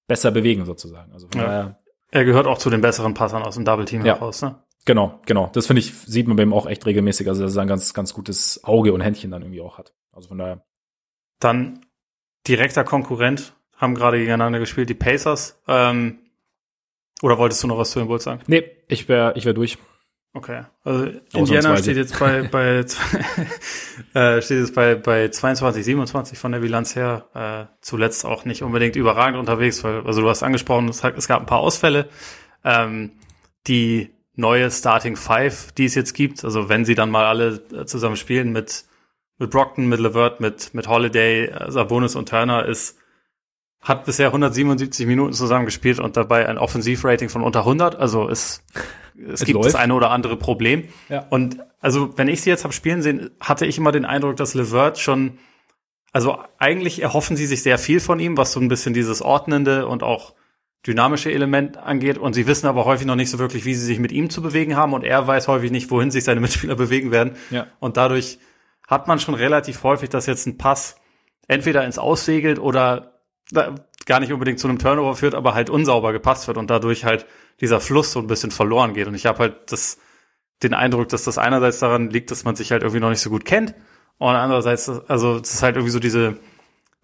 besser 0.09 0.31
bewegen 0.31 0.65
sozusagen. 0.65 1.13
Also 1.13 1.29
von 1.29 1.41
ja. 1.41 1.47
daher. 1.47 1.79
Er 2.11 2.25
gehört 2.25 2.47
auch 2.47 2.59
zu 2.59 2.71
den 2.71 2.81
besseren 2.81 3.15
Passern 3.15 3.43
aus 3.43 3.55
dem 3.55 3.65
Double 3.65 3.85
Team 3.85 4.05
ja. 4.05 4.15
heraus, 4.15 4.43
ne? 4.43 4.63
Genau, 4.85 5.21
genau. 5.27 5.49
Das 5.53 5.67
finde 5.67 5.81
ich, 5.81 5.95
sieht 5.95 6.27
man 6.27 6.37
bei 6.37 6.43
ihm 6.43 6.53
auch 6.53 6.67
echt 6.67 6.85
regelmäßig, 6.87 7.29
also 7.29 7.45
dass 7.45 7.55
er 7.55 7.63
ein 7.63 7.69
ganz, 7.69 7.95
ganz 7.95 8.13
gutes 8.15 8.65
Auge 8.65 8.93
und 8.93 9.01
Händchen 9.01 9.31
dann 9.31 9.43
irgendwie 9.43 9.61
auch 9.61 9.79
hat. 9.79 9.95
Also 10.13 10.29
von 10.29 10.39
daher. 10.39 10.65
Dann 11.39 11.87
direkter 12.49 12.85
Konkurrent, 12.85 13.55
haben 13.77 13.95
gerade 13.95 14.19
gegeneinander 14.19 14.59
gespielt, 14.59 14.89
die 14.89 14.95
Pacers. 14.95 15.61
Ähm, 15.69 16.19
oder 17.23 17.39
wolltest 17.39 17.63
du 17.63 17.69
noch 17.69 17.79
was 17.79 17.93
zu 17.93 18.01
den 18.01 18.09
Bulls 18.09 18.25
sagen? 18.25 18.43
Nee, 18.47 18.65
ich 18.89 19.09
wäre 19.09 19.35
ich 19.37 19.45
wär 19.45 19.55
durch. 19.55 19.79
Okay. 20.35 20.63
Also 20.83 21.09
Indiana 21.35 21.77
steht 21.77 21.97
jetzt 21.97 22.19
bei, 22.19 22.43
bei 22.43 22.85
äh, 24.15 24.41
steht 24.41 24.61
jetzt 24.61 24.75
bei, 24.75 24.95
bei 24.95 25.29
22, 25.29 25.85
27 25.85 26.39
von 26.39 26.53
der 26.53 26.61
Bilanz 26.61 26.97
her. 26.97 27.27
Äh, 27.35 27.77
zuletzt 27.81 28.25
auch 28.25 28.45
nicht 28.45 28.63
unbedingt 28.63 28.97
überragend 28.97 29.39
unterwegs, 29.39 29.85
weil, 29.85 30.07
also 30.07 30.23
du 30.23 30.29
hast 30.29 30.43
angesprochen, 30.43 30.89
es, 30.89 31.05
es 31.05 31.29
gab 31.29 31.41
ein 31.41 31.47
paar 31.47 31.61
Ausfälle. 31.61 32.09
Ähm, 32.65 33.13
die 33.67 34.11
neue 34.35 34.71
Starting 34.71 35.17
Five, 35.17 35.73
die 35.73 35.85
es 35.85 35.95
jetzt 35.95 36.15
gibt, 36.15 36.45
also 36.45 36.69
wenn 36.71 36.85
sie 36.85 36.95
dann 36.95 37.11
mal 37.11 37.27
alle 37.27 37.61
äh, 37.73 37.85
zusammen 37.85 38.17
spielen 38.17 38.53
mit 38.53 38.87
mit 39.43 39.51
Brockton, 39.51 39.89
mit 39.89 40.01
Levert, 40.01 40.41
mit, 40.41 40.73
mit 40.73 40.89
Holiday, 40.89 41.47
äh, 41.47 41.71
Sabonis 41.71 42.15
und 42.15 42.29
Turner 42.29 42.65
ist, 42.65 42.97
hat 43.81 44.05
bisher 44.05 44.29
177 44.29 45.07
Minuten 45.07 45.33
zusammen 45.33 45.65
gespielt 45.65 45.99
und 45.99 46.17
dabei 46.17 46.49
ein 46.49 46.59
Offensivrating 46.59 47.29
von 47.29 47.43
unter 47.43 47.61
100. 47.61 47.97
Also 47.97 48.29
es, 48.29 48.63
es, 49.17 49.41
es 49.41 49.47
gibt 49.47 49.55
läuft. 49.55 49.69
das 49.69 49.75
eine 49.75 49.95
oder 49.95 50.11
andere 50.11 50.37
Problem. 50.37 50.89
Ja. 51.09 51.27
Und 51.31 51.59
also 51.81 52.17
wenn 52.17 52.29
ich 52.29 52.43
sie 52.43 52.51
jetzt 52.51 52.65
habe 52.65 52.73
spielen 52.73 53.03
sehen, 53.03 53.31
hatte 53.41 53.67
ich 53.67 53.79
immer 53.79 53.93
den 53.93 54.05
Eindruck, 54.05 54.37
dass 54.37 54.55
Levert 54.55 54.99
schon, 54.99 55.39
also 56.13 56.39
eigentlich 56.59 57.03
erhoffen 57.03 57.37
sie 57.37 57.47
sich 57.47 57.63
sehr 57.63 57.79
viel 57.79 58.01
von 58.01 58.21
ihm, 58.21 58.37
was 58.37 58.53
so 58.53 58.61
ein 58.61 58.69
bisschen 58.69 58.95
dieses 58.95 59.23
ordnende 59.23 59.87
und 59.87 60.03
auch 60.03 60.35
dynamische 60.87 61.33
Element 61.33 61.77
angeht. 61.77 62.19
Und 62.19 62.35
sie 62.35 62.47
wissen 62.47 62.67
aber 62.67 62.85
häufig 62.85 63.07
noch 63.07 63.17
nicht 63.17 63.31
so 63.31 63.39
wirklich, 63.39 63.65
wie 63.65 63.75
sie 63.75 63.87
sich 63.87 63.99
mit 63.99 64.13
ihm 64.13 64.31
zu 64.31 64.43
bewegen 64.43 64.77
haben. 64.77 64.93
Und 64.95 65.05
er 65.05 65.27
weiß 65.27 65.49
häufig 65.49 65.71
nicht, 65.71 65.91
wohin 65.91 66.11
sich 66.11 66.25
seine 66.25 66.41
Mitspieler 66.43 66.75
bewegen 66.75 67.11
werden. 67.11 67.37
Ja. 67.51 67.67
Und 67.79 67.97
dadurch 67.97 68.39
hat 68.89 69.09
man 69.09 69.19
schon 69.19 69.35
relativ 69.35 69.83
häufig, 69.85 70.09
dass 70.09 70.27
jetzt 70.27 70.47
ein 70.47 70.59
Pass 70.59 70.97
entweder 71.49 71.85
ins 71.85 71.99
Aussegelt 71.99 72.59
oder 72.59 73.21
gar 74.07 74.21
nicht 74.21 74.33
unbedingt 74.33 74.59
zu 74.59 74.69
einem 74.69 74.79
Turnover 74.79 75.17
führt, 75.17 75.35
aber 75.35 75.55
halt 75.55 75.71
unsauber 75.71 76.13
gepasst 76.13 76.47
wird 76.47 76.57
und 76.57 76.71
dadurch 76.71 77.05
halt 77.05 77.27
dieser 77.61 77.81
Fluss 77.81 78.13
so 78.13 78.21
ein 78.21 78.27
bisschen 78.27 78.51
verloren 78.51 78.95
geht. 78.95 79.07
Und 79.07 79.15
ich 79.15 79.27
habe 79.27 79.39
halt 79.39 79.73
das, 79.73 79.99
den 80.63 80.75
Eindruck, 80.75 81.09
dass 81.09 81.25
das 81.25 81.39
einerseits 81.39 81.79
daran 81.79 82.11
liegt, 82.11 82.31
dass 82.31 82.45
man 82.45 82.57
sich 82.57 82.73
halt 82.73 82.83
irgendwie 82.83 83.01
noch 83.01 83.11
nicht 83.11 83.21
so 83.21 83.31
gut 83.31 83.45
kennt 83.45 83.75
und 84.19 84.35
andererseits, 84.35 84.89
also 84.89 85.37
es 85.37 85.55
ist 85.55 85.63
halt 85.63 85.77
irgendwie 85.77 85.91
so 85.91 85.99
diese, 85.99 86.39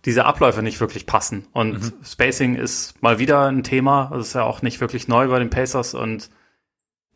diese 0.05 0.24
Abläufe 0.24 0.62
nicht 0.62 0.80
wirklich 0.80 1.07
passen. 1.07 1.46
Und 1.53 1.82
mhm. 1.82 1.92
Spacing 2.05 2.55
ist 2.55 3.03
mal 3.03 3.18
wieder 3.18 3.46
ein 3.46 3.62
Thema. 3.62 4.11
Das 4.12 4.28
ist 4.28 4.34
ja 4.34 4.44
auch 4.44 4.62
nicht 4.62 4.80
wirklich 4.80 5.09
neu 5.09 5.28
bei 5.28 5.38
den 5.38 5.51
Pacers 5.51 5.94
und 5.94 6.30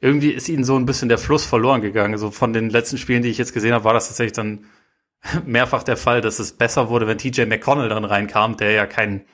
irgendwie 0.01 0.31
ist 0.31 0.49
ihnen 0.49 0.65
so 0.65 0.77
ein 0.77 0.85
bisschen 0.85 1.09
der 1.09 1.19
Fluss 1.19 1.47
verloren 1.47 1.81
gegangen. 1.81 2.13
Also 2.13 2.33
von 2.33 2.53
den 2.53 2.71
letzten 2.71 2.99
Spielen, 2.99 3.23
die 3.23 3.29
ich 3.29 3.39
jetzt 3.39 3.55
gesehen 3.55 3.73
habe, 3.73 3.85
war 3.85 3.95
das 3.95 4.09
tatsächlich 4.09 4.33
dann 4.33 4.65
mehrfach 5.47 5.85
der 5.85 5.97
Fall, 5.97 6.21
dass 6.21 6.41
es 6.41 6.53
besser 6.53 6.89
wurde, 6.89 7.07
wenn 7.07 7.19
TJ 7.19 7.43
McConnell 7.43 7.89
dann 7.89 8.05
reinkam, 8.05 8.57
der 8.57 8.73
ja 8.73 8.87
kein, 8.87 9.25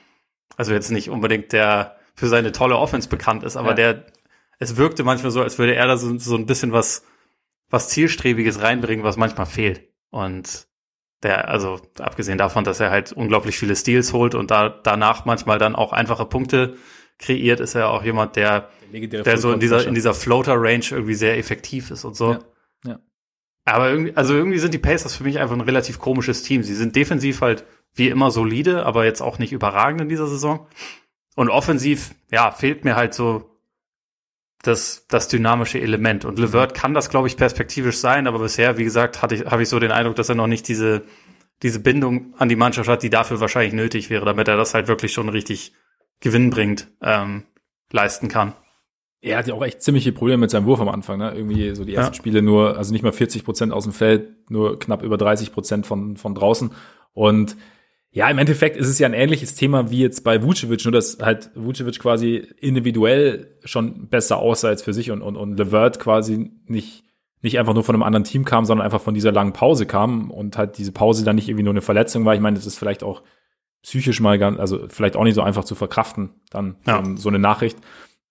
also 0.57 0.73
jetzt 0.73 0.91
nicht 0.91 1.09
unbedingt 1.09 1.51
der 1.53 1.97
für 2.15 2.27
seine 2.27 2.51
tolle 2.51 2.77
Offense 2.77 3.07
bekannt 3.07 3.43
ist, 3.43 3.55
aber 3.55 3.69
ja. 3.69 3.75
der, 3.75 4.05
es 4.59 4.75
wirkte 4.75 5.03
manchmal 5.03 5.31
so, 5.31 5.41
als 5.41 5.57
würde 5.57 5.75
er 5.75 5.87
da 5.87 5.97
so, 5.97 6.17
so 6.17 6.35
ein 6.35 6.45
bisschen 6.45 6.73
was, 6.73 7.05
was 7.69 7.89
Zielstrebiges 7.89 8.61
reinbringen, 8.61 9.05
was 9.05 9.15
manchmal 9.15 9.45
fehlt. 9.45 9.87
Und 10.09 10.67
der, 11.23 11.47
also 11.49 11.79
abgesehen 11.99 12.37
davon, 12.37 12.63
dass 12.63 12.79
er 12.79 12.91
halt 12.91 13.11
unglaublich 13.11 13.57
viele 13.57 13.75
Steals 13.75 14.13
holt 14.13 14.35
und 14.35 14.51
da 14.51 14.69
danach 14.69 15.25
manchmal 15.25 15.59
dann 15.59 15.75
auch 15.75 15.93
einfache 15.93 16.25
Punkte 16.25 16.75
kreiert, 17.19 17.59
ist 17.59 17.75
er 17.75 17.89
auch 17.89 18.03
jemand, 18.03 18.35
der, 18.35 18.69
der, 18.91 19.23
der 19.23 19.37
so 19.37 19.51
in 19.51 19.59
dieser, 19.59 19.85
in 19.85 19.93
dieser 19.93 20.13
Floater-Range 20.13 20.85
irgendwie 20.91 21.15
sehr 21.15 21.37
effektiv 21.37 21.91
ist 21.91 22.05
und 22.05 22.15
so. 22.15 22.33
Ja, 22.33 22.39
ja. 22.85 22.99
Aber 23.65 23.89
irgendwie, 23.89 24.15
also 24.15 24.33
irgendwie 24.33 24.59
sind 24.59 24.73
die 24.73 24.79
Pacers 24.79 25.15
für 25.15 25.23
mich 25.23 25.39
einfach 25.39 25.55
ein 25.55 25.61
relativ 25.61 25.99
komisches 25.99 26.43
Team. 26.43 26.63
Sie 26.63 26.75
sind 26.75 26.95
defensiv 26.95 27.41
halt 27.41 27.65
wie 27.95 28.09
immer 28.09 28.31
solide, 28.31 28.85
aber 28.85 29.05
jetzt 29.05 29.21
auch 29.21 29.39
nicht 29.39 29.51
überragend 29.51 30.01
in 30.01 30.09
dieser 30.09 30.27
Saison. 30.27 30.67
Und 31.35 31.49
offensiv, 31.49 32.15
ja, 32.31 32.51
fehlt 32.51 32.85
mir 32.85 32.95
halt 32.95 33.13
so 33.13 33.49
das, 34.61 35.05
das 35.07 35.27
dynamische 35.27 35.79
Element. 35.79 36.25
Und 36.25 36.39
Levert 36.39 36.73
kann 36.73 36.93
das, 36.93 37.09
glaube 37.09 37.27
ich, 37.27 37.37
perspektivisch 37.37 37.97
sein, 37.97 38.27
aber 38.27 38.39
bisher, 38.39 38.77
wie 38.77 38.83
gesagt, 38.83 39.21
hatte 39.21 39.35
ich, 39.35 39.45
habe 39.45 39.63
ich 39.63 39.69
so 39.69 39.79
den 39.79 39.91
Eindruck, 39.91 40.15
dass 40.15 40.29
er 40.29 40.35
noch 40.35 40.47
nicht 40.47 40.67
diese, 40.67 41.03
diese 41.63 41.79
Bindung 41.79 42.33
an 42.37 42.49
die 42.49 42.55
Mannschaft 42.55 42.89
hat, 42.89 43.03
die 43.03 43.09
dafür 43.09 43.39
wahrscheinlich 43.39 43.73
nötig 43.73 44.09
wäre, 44.09 44.25
damit 44.25 44.47
er 44.47 44.57
das 44.57 44.73
halt 44.73 44.87
wirklich 44.87 45.13
schon 45.13 45.29
richtig 45.29 45.73
gewinnbringend 46.19 46.87
ähm, 47.01 47.43
leisten 47.91 48.27
kann. 48.27 48.53
Er 49.21 49.37
hat 49.37 49.47
ja 49.47 49.53
auch 49.53 49.63
echt 49.63 49.81
ziemliche 49.81 50.13
Probleme 50.13 50.41
mit 50.41 50.51
seinem 50.51 50.65
Wurf 50.65 50.79
am 50.79 50.87
Anfang, 50.87 51.17
ne? 51.17 51.33
Irgendwie 51.35 51.75
so 51.75 51.83
die 51.83 51.93
ersten 51.93 52.13
ja. 52.13 52.17
Spiele 52.17 52.41
nur, 52.41 52.77
also 52.77 52.93
nicht 52.93 53.03
mal 53.03 53.11
40 53.11 53.43
Prozent 53.43 53.73
aus 53.73 53.83
dem 53.83 53.91
Feld, 53.91 54.49
nur 54.49 54.79
knapp 54.79 55.03
über 55.03 55.17
30 55.17 55.51
Prozent 55.51 55.85
von, 55.85 56.15
von 56.15 56.35
draußen. 56.35 56.71
Und 57.13 57.57
ja, 58.11 58.29
im 58.29 58.39
Endeffekt 58.39 58.75
ist 58.75 58.87
es 58.87 58.97
ja 58.97 59.07
ein 59.07 59.13
ähnliches 59.13 59.53
Thema 59.55 59.91
wie 59.91 59.99
jetzt 59.99 60.23
bei 60.23 60.41
Vucevic, 60.41 60.83
nur 60.83 60.91
dass 60.91 61.19
halt 61.21 61.51
Vucevic 61.53 61.99
quasi 61.99 62.37
individuell 62.57 63.55
schon 63.63 64.07
besser 64.07 64.37
aussah 64.37 64.69
als 64.69 64.81
für 64.81 64.93
sich 64.93 65.11
und, 65.11 65.21
und, 65.21 65.35
und 65.35 65.57
Levert 65.57 65.99
quasi 65.99 66.49
nicht, 66.65 67.03
nicht 67.41 67.59
einfach 67.59 67.75
nur 67.75 67.83
von 67.83 67.95
einem 67.95 68.03
anderen 68.03 68.23
Team 68.23 68.45
kam, 68.45 68.65
sondern 68.65 68.83
einfach 68.83 69.01
von 69.01 69.13
dieser 69.13 69.31
langen 69.31 69.53
Pause 69.53 69.85
kam 69.85 70.31
und 70.31 70.57
halt 70.57 70.79
diese 70.79 70.91
Pause 70.91 71.23
dann 71.23 71.35
nicht 71.35 71.49
irgendwie 71.49 71.63
nur 71.63 71.73
eine 71.73 71.81
Verletzung 71.81 72.25
war. 72.25 72.33
Ich 72.33 72.41
meine, 72.41 72.55
das 72.55 72.65
ist 72.65 72.79
vielleicht 72.79 73.03
auch 73.03 73.21
psychisch 73.83 74.19
mal 74.21 74.39
ganz, 74.39 74.59
also 74.59 74.87
vielleicht 74.89 75.15
auch 75.15 75.23
nicht 75.23 75.35
so 75.35 75.43
einfach 75.43 75.63
zu 75.63 75.75
verkraften, 75.75 76.31
dann 76.49 76.77
ja. 76.87 77.03
so, 77.05 77.15
so 77.15 77.29
eine 77.29 77.39
Nachricht. 77.39 77.77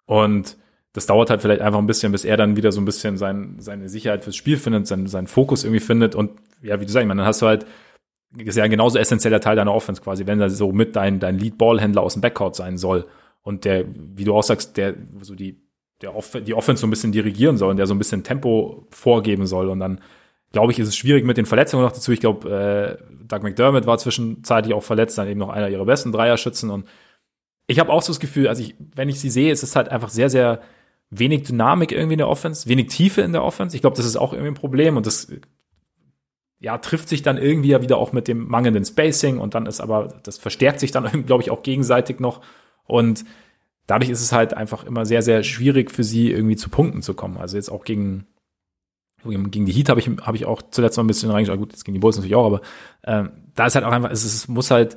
Und 0.06 0.56
das 0.92 1.06
dauert 1.06 1.30
halt 1.30 1.40
vielleicht 1.40 1.60
einfach 1.60 1.78
ein 1.78 1.86
bisschen, 1.86 2.10
bis 2.10 2.24
er 2.24 2.36
dann 2.36 2.56
wieder 2.56 2.72
so 2.72 2.80
ein 2.80 2.84
bisschen 2.84 3.16
sein, 3.16 3.56
seine 3.60 3.88
Sicherheit 3.88 4.24
fürs 4.24 4.34
Spiel 4.34 4.56
findet, 4.56 4.88
seinen, 4.88 5.06
seinen 5.06 5.28
Fokus 5.28 5.62
irgendwie 5.62 5.80
findet. 5.80 6.16
Und 6.16 6.32
ja, 6.62 6.80
wie 6.80 6.86
du 6.86 6.90
sagst, 6.90 7.04
ich 7.04 7.08
meine, 7.08 7.20
dann 7.20 7.28
hast 7.28 7.42
du 7.42 7.46
halt 7.46 7.64
ist 8.36 8.56
ja 8.56 8.64
ein 8.64 8.70
genauso 8.70 8.98
essentieller 8.98 9.40
Teil 9.40 9.56
deiner 9.56 9.74
Offense 9.74 10.02
quasi, 10.02 10.26
wenn 10.26 10.40
er 10.40 10.50
so 10.50 10.72
mit 10.72 10.96
dein, 10.96 11.18
dein 11.20 11.38
Lead-Ball-Händler 11.38 12.02
aus 12.02 12.14
dem 12.14 12.22
Backcourt 12.22 12.56
sein 12.56 12.76
soll 12.76 13.06
und 13.42 13.64
der, 13.64 13.84
wie 13.94 14.24
du 14.24 14.34
auch 14.34 14.42
sagst, 14.42 14.76
der 14.76 14.94
so 15.20 15.34
die, 15.34 15.60
der 16.02 16.14
Off 16.14 16.36
die 16.46 16.54
Offense 16.54 16.80
so 16.80 16.86
ein 16.86 16.90
bisschen 16.90 17.12
dirigieren 17.12 17.56
soll 17.56 17.70
und 17.70 17.76
der 17.78 17.86
so 17.86 17.94
ein 17.94 17.98
bisschen 17.98 18.24
Tempo 18.24 18.86
vorgeben 18.90 19.46
soll 19.46 19.68
und 19.68 19.80
dann 19.80 20.00
glaube 20.52 20.72
ich, 20.72 20.78
ist 20.78 20.88
es 20.88 20.96
schwierig 20.96 21.24
mit 21.24 21.36
den 21.36 21.44
Verletzungen 21.44 21.82
noch 21.82 21.92
dazu. 21.92 22.10
Ich 22.10 22.20
glaube, 22.20 22.48
äh, 22.50 23.04
Doug 23.26 23.42
McDermott 23.42 23.86
war 23.86 23.98
zwischenzeitlich 23.98 24.74
auch 24.74 24.82
verletzt, 24.82 25.18
dann 25.18 25.28
eben 25.28 25.40
noch 25.40 25.50
einer 25.50 25.68
ihrer 25.68 25.84
besten 25.84 26.12
Dreierschützen 26.12 26.70
und 26.70 26.86
ich 27.66 27.78
habe 27.78 27.92
auch 27.92 28.02
so 28.02 28.12
das 28.12 28.20
Gefühl, 28.20 28.48
also 28.48 28.62
ich, 28.62 28.74
wenn 28.94 29.10
ich 29.10 29.20
sie 29.20 29.30
sehe, 29.30 29.52
ist 29.52 29.62
es 29.62 29.76
halt 29.76 29.90
einfach 29.90 30.08
sehr, 30.08 30.30
sehr 30.30 30.60
wenig 31.10 31.44
Dynamik 31.44 31.92
irgendwie 31.92 32.14
in 32.14 32.18
der 32.18 32.28
Offense, 32.28 32.68
wenig 32.68 32.88
Tiefe 32.88 33.20
in 33.20 33.32
der 33.32 33.44
Offense. 33.44 33.76
Ich 33.76 33.82
glaube, 33.82 33.96
das 33.96 34.06
ist 34.06 34.16
auch 34.16 34.32
irgendwie 34.32 34.50
ein 34.50 34.54
Problem 34.54 34.96
und 34.96 35.06
das 35.06 35.30
ja, 36.60 36.78
trifft 36.78 37.08
sich 37.08 37.22
dann 37.22 37.38
irgendwie 37.38 37.68
ja 37.68 37.82
wieder 37.82 37.98
auch 37.98 38.12
mit 38.12 38.26
dem 38.28 38.48
mangelnden 38.48 38.84
Spacing 38.84 39.38
und 39.38 39.54
dann 39.54 39.66
ist 39.66 39.80
aber, 39.80 40.08
das 40.24 40.38
verstärkt 40.38 40.80
sich 40.80 40.90
dann, 40.90 41.26
glaube 41.26 41.42
ich, 41.42 41.50
auch 41.50 41.62
gegenseitig 41.62 42.20
noch. 42.20 42.40
Und 42.84 43.24
dadurch 43.86 44.10
ist 44.10 44.20
es 44.20 44.32
halt 44.32 44.54
einfach 44.54 44.84
immer 44.84 45.06
sehr, 45.06 45.22
sehr 45.22 45.42
schwierig 45.44 45.90
für 45.90 46.04
sie 46.04 46.30
irgendwie 46.30 46.56
zu 46.56 46.68
Punkten 46.68 47.02
zu 47.02 47.14
kommen. 47.14 47.38
Also 47.38 47.56
jetzt 47.56 47.70
auch 47.70 47.84
gegen, 47.84 48.26
gegen 49.24 49.66
die 49.66 49.72
Heat 49.72 49.88
habe 49.88 50.00
ich, 50.00 50.08
habe 50.08 50.36
ich 50.36 50.46
auch 50.46 50.62
zuletzt 50.70 50.96
mal 50.96 51.04
ein 51.04 51.08
bisschen 51.08 51.30
reingeschaut. 51.30 51.58
Gut, 51.58 51.72
jetzt 51.72 51.84
gegen 51.84 51.94
die 51.94 52.00
Bulls 52.00 52.16
natürlich 52.16 52.36
auch, 52.36 52.46
aber 52.46 52.60
ähm, 53.04 53.30
da 53.54 53.66
ist 53.66 53.74
halt 53.74 53.84
auch 53.84 53.92
einfach, 53.92 54.10
es, 54.10 54.24
es 54.24 54.48
muss 54.48 54.70
halt, 54.70 54.96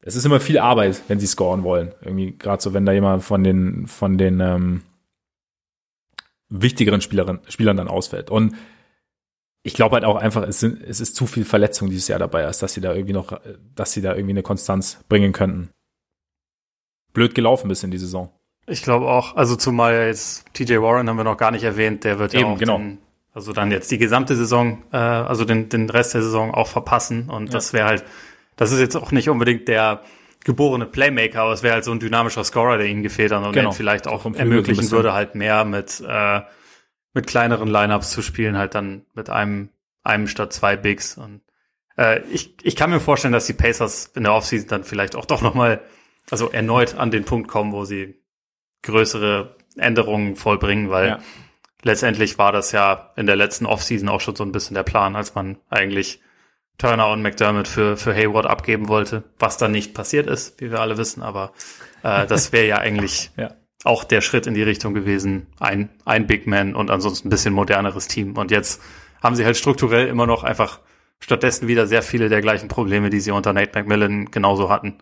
es 0.00 0.16
ist 0.16 0.24
immer 0.24 0.40
viel 0.40 0.58
Arbeit, 0.58 1.02
wenn 1.08 1.20
sie 1.20 1.26
scoren 1.26 1.62
wollen. 1.62 1.92
Irgendwie 2.00 2.36
gerade 2.36 2.62
so, 2.62 2.74
wenn 2.74 2.86
da 2.86 2.92
jemand 2.92 3.24
von 3.24 3.44
den, 3.44 3.86
von 3.86 4.18
den 4.18 4.40
ähm, 4.40 4.82
wichtigeren 6.48 7.00
Spielerinnen, 7.00 7.42
Spielern 7.48 7.76
dann 7.76 7.88
ausfällt. 7.88 8.30
Und 8.30 8.54
ich 9.66 9.74
glaube 9.74 9.94
halt 9.94 10.04
auch 10.04 10.14
einfach, 10.14 10.44
es, 10.44 10.60
sind, 10.60 10.80
es 10.80 11.00
ist 11.00 11.16
zu 11.16 11.26
viel 11.26 11.44
Verletzung 11.44 11.90
dieses 11.90 12.06
Jahr 12.06 12.20
dabei, 12.20 12.46
als 12.46 12.58
dass 12.58 12.72
sie 12.72 12.80
da 12.80 12.94
irgendwie 12.94 13.14
noch, 13.14 13.40
dass 13.74 13.90
sie 13.90 14.00
da 14.00 14.14
irgendwie 14.14 14.34
eine 14.34 14.44
Konstanz 14.44 15.04
bringen 15.08 15.32
könnten. 15.32 15.70
Blöd 17.12 17.34
gelaufen 17.34 17.66
bis 17.66 17.82
in 17.82 17.90
die 17.90 17.98
Saison. 17.98 18.30
Ich 18.68 18.84
glaube 18.84 19.08
auch, 19.08 19.34
also 19.34 19.56
zumal 19.56 20.06
jetzt 20.06 20.44
TJ 20.54 20.76
Warren 20.76 21.08
haben 21.08 21.16
wir 21.16 21.24
noch 21.24 21.36
gar 21.36 21.50
nicht 21.50 21.64
erwähnt, 21.64 22.04
der 22.04 22.20
wird 22.20 22.34
Eben, 22.34 22.44
ja 22.44 22.46
auch 22.52 22.58
genau. 22.58 22.78
Den, 22.78 22.98
also 23.34 23.52
dann 23.52 23.72
jetzt 23.72 23.90
die 23.90 23.98
gesamte 23.98 24.36
Saison, 24.36 24.84
äh, 24.92 24.98
also 24.98 25.44
den, 25.44 25.68
den 25.68 25.90
Rest 25.90 26.14
der 26.14 26.22
Saison 26.22 26.54
auch 26.54 26.68
verpassen 26.68 27.28
und 27.28 27.46
ja. 27.46 27.52
das 27.52 27.72
wäre 27.72 27.88
halt, 27.88 28.04
das 28.54 28.70
ist 28.70 28.78
jetzt 28.78 28.94
auch 28.94 29.10
nicht 29.10 29.28
unbedingt 29.28 29.66
der 29.66 30.02
geborene 30.44 30.86
Playmaker, 30.86 31.42
aber 31.42 31.52
es 31.54 31.64
wäre 31.64 31.74
halt 31.74 31.84
so 31.84 31.90
ein 31.90 31.98
dynamischer 31.98 32.44
Scorer, 32.44 32.78
der 32.78 32.86
ihnen 32.86 33.02
gefehlt 33.02 33.32
hat 33.32 33.44
und 33.44 33.52
genau. 33.52 33.72
vielleicht 33.72 34.06
auch 34.06 34.24
ermöglichen 34.32 34.92
würde, 34.92 35.12
halt 35.12 35.34
mehr 35.34 35.64
mit 35.64 36.00
äh, 36.06 36.42
mit 37.16 37.26
kleineren 37.26 37.68
Lineups 37.68 38.10
zu 38.10 38.20
spielen, 38.20 38.58
halt 38.58 38.74
dann 38.74 39.06
mit 39.14 39.30
einem, 39.30 39.70
einem 40.04 40.28
statt 40.28 40.52
zwei 40.52 40.76
Bigs. 40.76 41.16
Und 41.16 41.40
äh, 41.96 42.20
ich, 42.28 42.54
ich 42.62 42.76
kann 42.76 42.90
mir 42.90 43.00
vorstellen, 43.00 43.32
dass 43.32 43.46
die 43.46 43.54
Pacers 43.54 44.12
in 44.14 44.24
der 44.24 44.34
Offseason 44.34 44.68
dann 44.68 44.84
vielleicht 44.84 45.16
auch 45.16 45.24
doch 45.24 45.40
nochmal, 45.40 45.80
also 46.30 46.50
erneut 46.50 46.94
an 46.94 47.10
den 47.10 47.24
Punkt 47.24 47.48
kommen, 47.48 47.72
wo 47.72 47.86
sie 47.86 48.22
größere 48.82 49.56
Änderungen 49.76 50.36
vollbringen, 50.36 50.90
weil 50.90 51.08
ja. 51.08 51.18
letztendlich 51.82 52.36
war 52.36 52.52
das 52.52 52.70
ja 52.72 53.12
in 53.16 53.26
der 53.26 53.36
letzten 53.36 53.64
Offseason 53.64 54.10
auch 54.10 54.20
schon 54.20 54.36
so 54.36 54.44
ein 54.44 54.52
bisschen 54.52 54.74
der 54.74 54.82
Plan, 54.82 55.16
als 55.16 55.34
man 55.34 55.56
eigentlich 55.70 56.20
Turner 56.76 57.08
und 57.08 57.22
McDermott 57.22 57.66
für, 57.66 57.96
für 57.96 58.14
Hayward 58.14 58.44
abgeben 58.44 58.88
wollte, 58.88 59.24
was 59.38 59.56
dann 59.56 59.72
nicht 59.72 59.94
passiert 59.94 60.26
ist, 60.26 60.60
wie 60.60 60.70
wir 60.70 60.80
alle 60.80 60.98
wissen, 60.98 61.22
aber 61.22 61.54
äh, 62.02 62.26
das 62.26 62.52
wäre 62.52 62.66
ja 62.66 62.76
eigentlich 62.76 63.30
ja 63.38 63.52
auch 63.86 64.04
der 64.04 64.20
Schritt 64.20 64.46
in 64.46 64.54
die 64.54 64.62
Richtung 64.62 64.94
gewesen, 64.94 65.46
ein, 65.60 65.90
ein 66.04 66.26
Big 66.26 66.46
Man 66.46 66.74
und 66.74 66.90
ansonsten 66.90 67.28
ein 67.28 67.30
bisschen 67.30 67.54
moderneres 67.54 68.08
Team. 68.08 68.36
Und 68.36 68.50
jetzt 68.50 68.82
haben 69.22 69.36
sie 69.36 69.44
halt 69.44 69.56
strukturell 69.56 70.08
immer 70.08 70.26
noch 70.26 70.44
einfach 70.44 70.80
stattdessen 71.18 71.68
wieder 71.68 71.86
sehr 71.86 72.02
viele 72.02 72.28
der 72.28 72.40
gleichen 72.40 72.68
Probleme, 72.68 73.10
die 73.10 73.20
sie 73.20 73.30
unter 73.30 73.52
Nate 73.52 73.78
McMillan 73.78 74.30
genauso 74.30 74.68
hatten. 74.68 74.98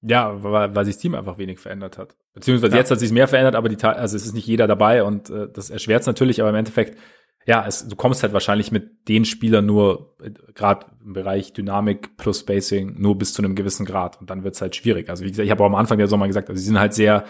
Ja, 0.00 0.42
weil, 0.42 0.74
weil 0.74 0.84
sich 0.84 0.96
das 0.96 1.02
Team 1.02 1.14
einfach 1.14 1.38
wenig 1.38 1.60
verändert 1.60 1.96
hat. 1.96 2.16
Beziehungsweise 2.34 2.72
ja. 2.72 2.78
jetzt 2.80 2.90
hat 2.90 2.98
sich 2.98 3.12
mehr 3.12 3.28
verändert, 3.28 3.54
aber 3.54 3.68
die, 3.68 3.82
also 3.84 4.16
es 4.16 4.26
ist 4.26 4.34
nicht 4.34 4.46
jeder 4.46 4.66
dabei 4.66 5.04
und 5.04 5.30
äh, 5.30 5.48
das 5.52 5.70
erschwert 5.70 6.00
es 6.00 6.06
natürlich, 6.06 6.40
aber 6.40 6.50
im 6.50 6.56
Endeffekt, 6.56 6.98
ja, 7.46 7.64
es, 7.66 7.86
du 7.86 7.94
kommst 7.94 8.22
halt 8.22 8.32
wahrscheinlich 8.32 8.72
mit 8.72 9.08
den 9.08 9.24
Spielern 9.24 9.64
nur, 9.64 10.16
äh, 10.20 10.30
gerade 10.54 10.86
im 11.04 11.12
Bereich 11.12 11.52
Dynamik 11.52 12.16
plus 12.16 12.40
Spacing, 12.40 13.00
nur 13.00 13.16
bis 13.16 13.32
zu 13.32 13.42
einem 13.42 13.54
gewissen 13.54 13.86
Grad 13.86 14.20
und 14.20 14.28
dann 14.28 14.42
wird 14.42 14.56
es 14.56 14.60
halt 14.60 14.74
schwierig. 14.74 15.08
Also 15.08 15.24
wie 15.24 15.30
gesagt, 15.30 15.44
ich 15.44 15.50
habe 15.52 15.62
auch 15.62 15.68
am 15.68 15.76
Anfang 15.76 15.98
der 15.98 16.08
Sommer 16.08 16.26
gesagt, 16.26 16.48
also 16.48 16.58
sie 16.58 16.66
sind 16.66 16.80
halt 16.80 16.94
sehr, 16.94 17.24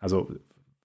also 0.00 0.32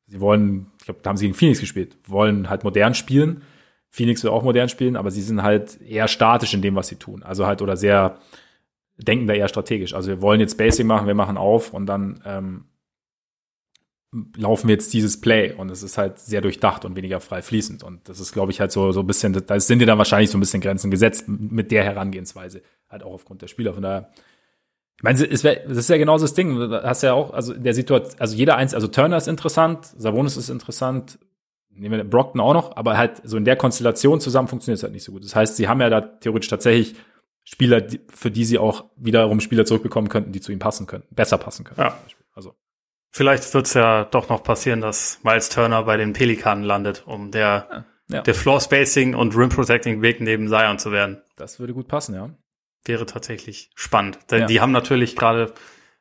sie 0.08 0.20
wollen, 0.20 0.68
ich 0.80 0.86
glaube, 0.86 1.00
da 1.02 1.10
haben 1.10 1.18
sie 1.18 1.26
gegen 1.26 1.38
Phoenix 1.38 1.60
gespielt, 1.60 1.98
wollen 2.08 2.50
halt 2.50 2.64
modern 2.64 2.94
spielen. 2.94 3.42
Phoenix 3.90 4.24
will 4.24 4.32
auch 4.32 4.44
modern 4.44 4.70
spielen, 4.70 4.98
aber 4.98 5.10
sie 5.10 5.22
sind 5.22 5.42
halt 5.42 5.82
eher 5.82 6.08
statisch 6.08 6.54
in 6.54 6.62
dem, 6.62 6.76
was 6.76 6.90
sie 6.90 6.98
tun. 6.98 7.24
Also 7.24 7.48
halt 7.48 7.62
oder 7.62 7.78
sehr 7.78 8.20
denken 8.98 9.28
da 9.28 9.34
eher 9.34 9.48
strategisch. 9.48 9.94
Also 9.94 10.10
wir 10.10 10.22
wollen 10.22 10.40
jetzt 10.40 10.58
Basic 10.58 10.86
machen, 10.86 11.08
wir 11.08 11.16
machen 11.16 11.38
auf 11.38 11.74
und 11.74 11.86
dann 11.86 12.22
ähm, 12.26 12.66
laufen 14.38 14.68
wir 14.68 14.76
jetzt 14.76 14.94
dieses 14.94 15.20
Play 15.20 15.54
und 15.54 15.70
es 15.70 15.84
ist 15.84 15.98
halt 15.98 16.20
sehr 16.20 16.42
durchdacht 16.42 16.86
und 16.86 16.96
weniger 16.96 17.20
frei 17.20 17.42
fließend. 17.42 17.84
Und 17.84 18.08
das 18.08 18.20
ist, 18.20 18.32
glaube 18.32 18.52
ich, 18.52 18.60
halt 18.60 18.72
so, 18.72 18.92
so 18.92 19.02
ein 19.02 19.08
bisschen, 19.08 19.34
da 19.34 19.60
sind 19.60 19.80
dir 19.80 19.86
dann 19.86 19.98
wahrscheinlich 19.98 20.30
so 20.30 20.38
ein 20.38 20.42
bisschen 20.42 20.62
Grenzen 20.62 20.92
gesetzt 20.92 21.26
mit 21.28 21.72
der 21.72 21.84
Herangehensweise. 21.84 22.62
Halt 22.90 23.04
auch 23.04 23.14
aufgrund 23.14 23.42
der 23.42 23.48
Spieler. 23.48 23.74
Von 23.74 23.84
daher 23.84 24.10
ich 24.98 25.04
meine, 25.04 25.26
es 25.26 25.44
wär, 25.44 25.56
das 25.68 25.78
ist 25.78 25.90
ja 25.90 25.98
genauso 25.98 26.24
das 26.24 26.34
Ding. 26.34 26.56
Du 26.56 26.84
hast 26.84 27.04
ja 27.04 27.14
auch, 27.14 27.34
also 27.34 27.54
der 27.54 27.74
Situation, 27.74 28.20
also 28.20 28.36
jeder 28.36 28.56
eins, 28.56 28.74
also 28.74 28.88
Turner 28.88 29.18
ist 29.18 29.28
interessant, 29.28 29.86
Savonis 29.98 30.38
ist 30.38 30.50
interessant, 30.50 31.20
nehmen 31.70 31.98
wir 31.98 32.04
Brockton 32.06 32.40
auch 32.40 32.54
noch, 32.54 32.78
aber 32.78 32.98
halt 32.98 33.22
so 33.24 33.36
in 33.36 33.44
der 33.44 33.58
Konstellation 33.58 34.22
zusammen 34.22 34.48
funktioniert 34.48 34.78
es 34.78 34.84
halt 34.84 34.94
nicht 34.94 35.04
so 35.04 35.12
gut. 35.12 35.26
Das 35.26 35.36
heißt, 35.36 35.58
sie 35.58 35.68
haben 35.68 35.82
ja 35.82 35.90
da 35.90 36.02
theoretisch 36.02 36.50
tatsächlich 36.50 36.96
Spieler, 37.44 37.86
für 38.10 38.32
die 38.32 38.46
sie 38.46 38.58
auch 38.58 38.86
wiederum 38.96 39.42
Spieler 39.42 39.66
zurückbekommen 39.66 40.10
könnten, 40.10 40.32
die 40.32 40.42
zu 40.42 40.52
ihm 40.52 40.60
passen 40.60 40.88
könnten, 40.88 41.14
besser 41.14 41.38
passen 41.38 41.66
könnten. 41.66 41.82
Ja. 41.82 41.98
Also. 42.34 42.56
Vielleicht 43.12 43.54
wird 43.54 43.68
es 43.68 43.74
ja 43.74 44.06
doch 44.06 44.30
noch 44.30 44.44
passieren, 44.44 44.82
dass 44.82 45.20
Miles 45.24 45.50
Turner 45.50 45.84
bei 45.84 45.98
den 45.98 46.14
Pelikanen 46.14 46.64
landet, 46.64 47.04
um 47.06 47.32
der. 47.32 47.86
Ja. 48.08 48.22
der 48.22 48.36
Floor 48.36 48.62
Spacing 48.62 49.16
und 49.16 49.36
Rim 49.36 49.50
Protecting 49.50 50.04
Weg 50.04 50.22
neben 50.22 50.48
Zion 50.48 50.78
zu 50.78 50.92
werden. 50.92 51.24
Das 51.38 51.60
würde 51.60 51.74
gut 51.74 51.88
passen, 51.88 52.14
ja 52.14 52.30
wäre 52.88 53.06
tatsächlich 53.06 53.70
spannend. 53.76 54.20
Denn 54.32 54.42
ja. 54.42 54.46
die 54.48 54.62
haben 54.62 54.72
natürlich 54.72 55.16
gerade 55.16 55.54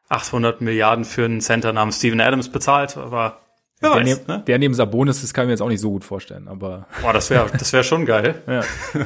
800 0.08 0.60
Milliarden 0.60 1.04
für 1.04 1.24
einen 1.24 1.40
Center 1.40 1.72
namens 1.72 1.98
Steven 1.98 2.20
Adams 2.20 2.50
bezahlt, 2.50 2.96
aber 2.96 3.40
wer 3.80 3.90
der, 3.90 3.98
weiß, 3.98 4.04
neben, 4.04 4.26
ne? 4.26 4.44
der 4.46 4.58
neben 4.58 4.74
Sabonis, 4.74 5.22
das 5.22 5.34
kann 5.34 5.44
ich 5.44 5.46
mir 5.46 5.52
jetzt 5.52 5.62
auch 5.62 5.68
nicht 5.68 5.80
so 5.80 5.90
gut 5.90 6.04
vorstellen, 6.04 6.48
aber. 6.48 6.86
Boah, 7.02 7.12
das 7.12 7.30
wäre, 7.30 7.50
das 7.50 7.72
wäre 7.72 7.84
schon 7.84 8.06
geil. 8.06 8.42
ja. 8.46 8.62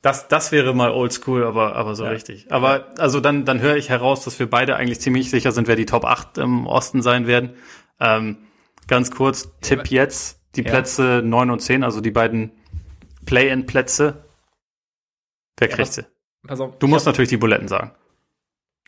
Das, 0.00 0.28
das 0.28 0.52
wäre 0.52 0.76
mal 0.76 0.92
oldschool, 0.92 1.44
aber, 1.44 1.74
aber 1.74 1.96
so 1.96 2.04
ja. 2.04 2.10
richtig. 2.10 2.52
Aber, 2.52 2.86
also 2.98 3.18
dann, 3.18 3.44
dann 3.44 3.60
höre 3.60 3.74
ich 3.74 3.88
heraus, 3.88 4.22
dass 4.24 4.38
wir 4.38 4.48
beide 4.48 4.76
eigentlich 4.76 5.00
ziemlich 5.00 5.28
sicher 5.28 5.50
sind, 5.50 5.66
wer 5.66 5.74
die 5.74 5.86
Top 5.86 6.04
8 6.04 6.38
im 6.38 6.68
Osten 6.68 7.02
sein 7.02 7.26
werden. 7.26 7.56
Ähm, 7.98 8.36
ganz 8.86 9.10
kurz, 9.10 9.50
Tipp 9.60 9.88
jetzt, 9.88 10.40
die 10.54 10.62
Plätze 10.62 11.20
9 11.24 11.50
und 11.50 11.58
10, 11.58 11.82
also 11.82 12.00
die 12.00 12.12
beiden 12.12 12.52
Play-in-Plätze 13.26 14.28
Wer 15.58 15.68
kriegt 15.68 15.92
sie? 15.92 16.06
Pass 16.48 16.60
auf. 16.60 16.78
Du 16.78 16.88
musst 16.88 17.06
hab, 17.06 17.12
natürlich 17.12 17.28
die 17.28 17.36
Buletten 17.36 17.68
sagen. 17.68 17.92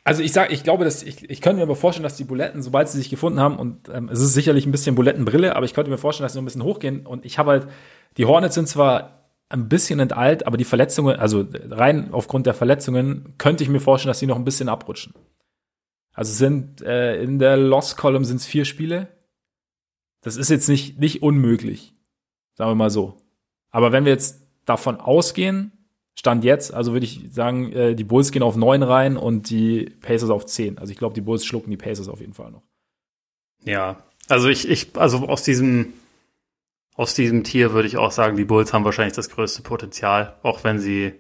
Also 0.03 0.23
ich 0.23 0.33
sage, 0.33 0.53
ich 0.53 0.65
glaube, 0.65 0.85
dass 0.85 1.03
ich, 1.03 1.31
ich 1.31 1.41
könnte 1.41 1.59
mir 1.59 1.63
aber 1.63 1.77
vorstellen, 1.77 2.03
dass 2.03 2.17
die 2.17 2.25
Buletten, 2.25 2.63
sobald 2.63 2.89
sie 2.89 2.99
sich 2.99 3.11
gefunden 3.11 3.39
haben, 3.39 3.57
und 3.57 3.89
ähm, 3.91 4.09
es 4.09 4.21
ist 4.21 4.33
sicherlich 4.33 4.67
ein 4.67 4.73
bisschen 4.73 4.95
Bulettenbrille, 4.95 5.55
aber 5.55 5.67
ich 5.67 5.75
könnte 5.75 5.91
mir 5.91 5.99
vorstellen, 5.99 6.25
dass 6.25 6.33
sie 6.33 6.39
noch 6.39 6.43
ein 6.43 6.47
bisschen 6.47 6.65
hochgehen. 6.65 7.07
Und 7.07 7.25
ich 7.25 7.39
habe 7.39 7.51
halt, 7.51 7.69
die 8.17 8.25
Hornets 8.25 8.55
sind 8.55 8.67
zwar 8.67 9.29
ein 9.51 9.69
bisschen 9.69 10.01
enteilt, 10.01 10.47
aber 10.47 10.57
die 10.57 10.65
Verletzungen, 10.65 11.19
also 11.19 11.47
rein 11.69 12.13
aufgrund 12.13 12.47
der 12.47 12.55
Verletzungen, 12.55 13.35
könnte 13.37 13.63
ich 13.63 13.71
mir 13.71 13.81
vorstellen, 13.81 14.11
dass 14.11 14.21
sie 14.21 14.27
noch 14.27 14.37
ein 14.37 14.45
bisschen 14.45 14.69
abrutschen. 14.69 15.13
Also 16.13 16.33
sind 16.33 16.83
äh, 16.83 17.23
in 17.23 17.39
der 17.39 17.57
Lost 17.57 17.97
Column 17.97 18.25
sind 18.25 18.37
es 18.37 18.47
vier 18.47 18.65
Spiele. 18.65 19.09
Das 20.23 20.37
ist 20.37 20.51
jetzt 20.51 20.69
nicht, 20.69 20.99
nicht 20.99 21.23
unmöglich. 21.23 21.95
Sagen 22.55 22.71
wir 22.71 22.75
mal 22.75 22.91
so. 22.91 23.17
Aber 23.71 23.93
wenn 23.93 24.05
wir 24.05 24.13
jetzt 24.13 24.47
davon 24.65 25.01
ausgehen, 25.01 25.73
Stand 26.21 26.45
jetzt, 26.45 26.75
also 26.75 26.93
würde 26.93 27.07
ich 27.07 27.29
sagen, 27.31 27.73
äh, 27.73 27.95
die 27.95 28.05
Bulls 28.05 28.31
gehen 28.31 28.43
auf 28.43 28.55
neun 28.55 28.83
rein 28.83 29.17
und 29.17 29.49
die 29.49 29.89
Pacers 30.03 30.29
auf 30.29 30.45
zehn. 30.45 30.77
Also 30.77 30.93
ich 30.93 30.99
glaube, 30.99 31.15
die 31.15 31.23
Bulls 31.23 31.47
schlucken 31.47 31.71
die 31.71 31.79
Pacers 31.79 32.09
auf 32.09 32.21
jeden 32.21 32.35
Fall 32.35 32.51
noch. 32.51 32.61
Ja, 33.65 34.03
also 34.29 34.51
ich, 34.51 34.69
ich, 34.69 34.89
also 34.99 35.27
aus 35.29 35.45
diesem, 35.45 35.95
aus 36.95 37.15
diesem 37.15 37.43
Tier 37.43 37.73
würde 37.73 37.89
ich 37.89 37.97
auch 37.97 38.11
sagen, 38.11 38.37
die 38.37 38.45
Bulls 38.45 38.75
haben 38.75 38.85
wahrscheinlich 38.85 39.15
das 39.15 39.31
größte 39.31 39.63
Potenzial, 39.63 40.37
auch 40.43 40.63
wenn 40.63 40.79
sie 40.79 41.15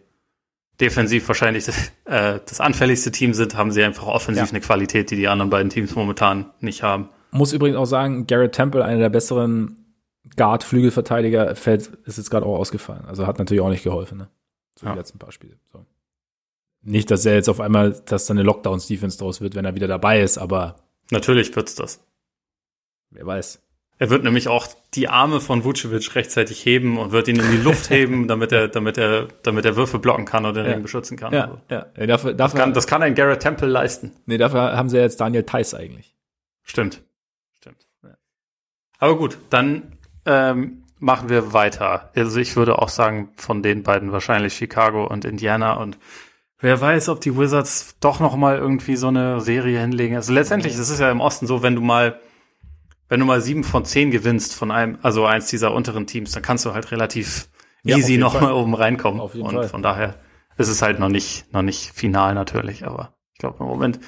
defensiv 0.82 1.26
wahrscheinlich 1.28 1.64
das, 1.64 1.92
äh, 2.04 2.40
das 2.46 2.60
anfälligste 2.60 3.10
Team 3.10 3.32
sind, 3.32 3.56
haben 3.56 3.72
sie 3.72 3.82
einfach 3.82 4.06
offensiv 4.06 4.44
ja. 4.44 4.50
eine 4.50 4.60
Qualität, 4.60 5.10
die 5.10 5.16
die 5.16 5.28
anderen 5.28 5.48
beiden 5.48 5.70
Teams 5.70 5.94
momentan 5.94 6.50
nicht 6.60 6.82
haben. 6.82 7.08
Muss 7.30 7.54
übrigens 7.54 7.78
auch 7.78 7.86
sagen, 7.86 8.26
Garrett 8.26 8.52
Temple, 8.52 8.84
einer 8.84 9.00
der 9.00 9.08
besseren 9.08 9.96
Guard-Flügelverteidiger, 10.36 11.56
fällt, 11.56 11.86
ist 12.04 12.18
jetzt 12.18 12.30
gerade 12.30 12.44
auch 12.44 12.58
ausgefallen. 12.58 13.06
Also 13.06 13.26
hat 13.26 13.38
natürlich 13.38 13.62
auch 13.62 13.70
nicht 13.70 13.82
geholfen. 13.84 14.18
Ne? 14.18 14.28
So 14.80 14.86
ja. 14.86 14.92
die 14.92 14.98
letzten 14.98 15.18
paar 15.18 15.30
Spiele. 15.30 15.58
So. 15.72 15.84
Nicht, 16.82 17.10
dass 17.10 17.26
er 17.26 17.34
jetzt 17.34 17.48
auf 17.48 17.60
einmal, 17.60 17.92
dass 18.06 18.26
dann 18.26 18.38
eine 18.38 18.46
Lockdowns-Defense 18.46 19.18
draus 19.18 19.42
wird, 19.42 19.54
wenn 19.54 19.66
er 19.66 19.74
wieder 19.74 19.88
dabei 19.88 20.22
ist, 20.22 20.38
aber. 20.38 20.76
Natürlich 21.10 21.54
wird's 21.54 21.74
das. 21.74 22.00
Wer 23.10 23.26
weiß. 23.26 23.60
Er 23.98 24.08
wird 24.08 24.24
nämlich 24.24 24.48
auch 24.48 24.66
die 24.94 25.08
Arme 25.08 25.42
von 25.42 25.62
Vucevic 25.62 26.14
rechtzeitig 26.14 26.64
heben 26.64 26.96
und 26.96 27.12
wird 27.12 27.28
ihn 27.28 27.38
in 27.38 27.50
die 27.50 27.58
Luft 27.58 27.90
heben, 27.90 28.28
damit 28.28 28.50
er, 28.50 28.68
damit 28.68 28.96
er, 28.96 29.28
damit 29.42 29.66
er 29.66 29.76
Würfe 29.76 29.98
blocken 29.98 30.24
kann 30.24 30.46
oder 30.46 30.62
den 30.62 30.72
ja. 30.72 30.78
beschützen 30.78 31.18
kann. 31.18 31.34
Ja, 31.34 31.42
also. 31.42 31.60
ja. 31.68 31.86
ja 31.98 32.06
dafür, 32.06 32.32
dafür, 32.32 32.34
das, 32.34 32.54
kann, 32.54 32.72
das 32.72 32.86
kann 32.86 33.02
ein 33.02 33.14
Garrett 33.14 33.40
Temple 33.40 33.68
leisten. 33.68 34.12
Nee, 34.24 34.38
dafür 34.38 34.74
haben 34.74 34.88
sie 34.88 34.96
ja 34.96 35.02
jetzt 35.02 35.20
Daniel 35.20 35.42
Theiss 35.42 35.74
eigentlich. 35.74 36.16
Stimmt. 36.62 37.02
Stimmt. 37.58 37.86
Ja. 38.02 38.16
Aber 38.98 39.18
gut, 39.18 39.36
dann 39.50 39.98
ähm, 40.24 40.79
machen 41.00 41.28
wir 41.28 41.52
weiter. 41.52 42.10
Also 42.14 42.38
ich 42.38 42.56
würde 42.56 42.78
auch 42.78 42.88
sagen, 42.88 43.30
von 43.36 43.62
den 43.62 43.82
beiden 43.82 44.12
wahrscheinlich 44.12 44.54
Chicago 44.54 45.06
und 45.06 45.24
Indiana 45.24 45.74
und 45.74 45.98
wer 46.60 46.80
weiß, 46.80 47.08
ob 47.08 47.20
die 47.20 47.36
Wizards 47.36 47.96
doch 48.00 48.20
noch 48.20 48.36
mal 48.36 48.58
irgendwie 48.58 48.96
so 48.96 49.08
eine 49.08 49.40
Serie 49.40 49.80
hinlegen. 49.80 50.16
Also 50.16 50.32
letztendlich, 50.32 50.76
das 50.76 50.90
ist 50.90 51.00
ja 51.00 51.10
im 51.10 51.20
Osten 51.20 51.46
so, 51.46 51.62
wenn 51.62 51.74
du 51.74 51.80
mal 51.80 52.20
wenn 53.10 53.18
du 53.18 53.26
mal 53.26 53.40
sieben 53.40 53.64
von 53.64 53.84
zehn 53.84 54.12
gewinnst 54.12 54.54
von 54.54 54.70
einem, 54.70 54.98
also 55.02 55.26
eins 55.26 55.48
dieser 55.48 55.74
unteren 55.74 56.06
Teams, 56.06 56.30
dann 56.30 56.44
kannst 56.44 56.64
du 56.64 56.72
halt 56.72 56.92
relativ 56.92 57.48
ja, 57.82 57.96
easy 57.96 58.16
noch 58.16 58.40
mal 58.40 58.52
oben 58.52 58.74
reinkommen. 58.74 59.20
Auf 59.20 59.34
jeden 59.34 59.48
und 59.48 59.54
Fall. 59.54 59.68
von 59.68 59.82
daher 59.82 60.14
ist 60.56 60.68
es 60.68 60.80
halt 60.80 61.00
noch 61.00 61.08
nicht, 61.08 61.52
noch 61.52 61.62
nicht 61.62 61.92
final 61.92 62.34
natürlich, 62.34 62.86
aber 62.86 63.14
ich 63.34 63.40
glaube 63.40 63.56
im 63.60 63.66
Moment 63.66 63.98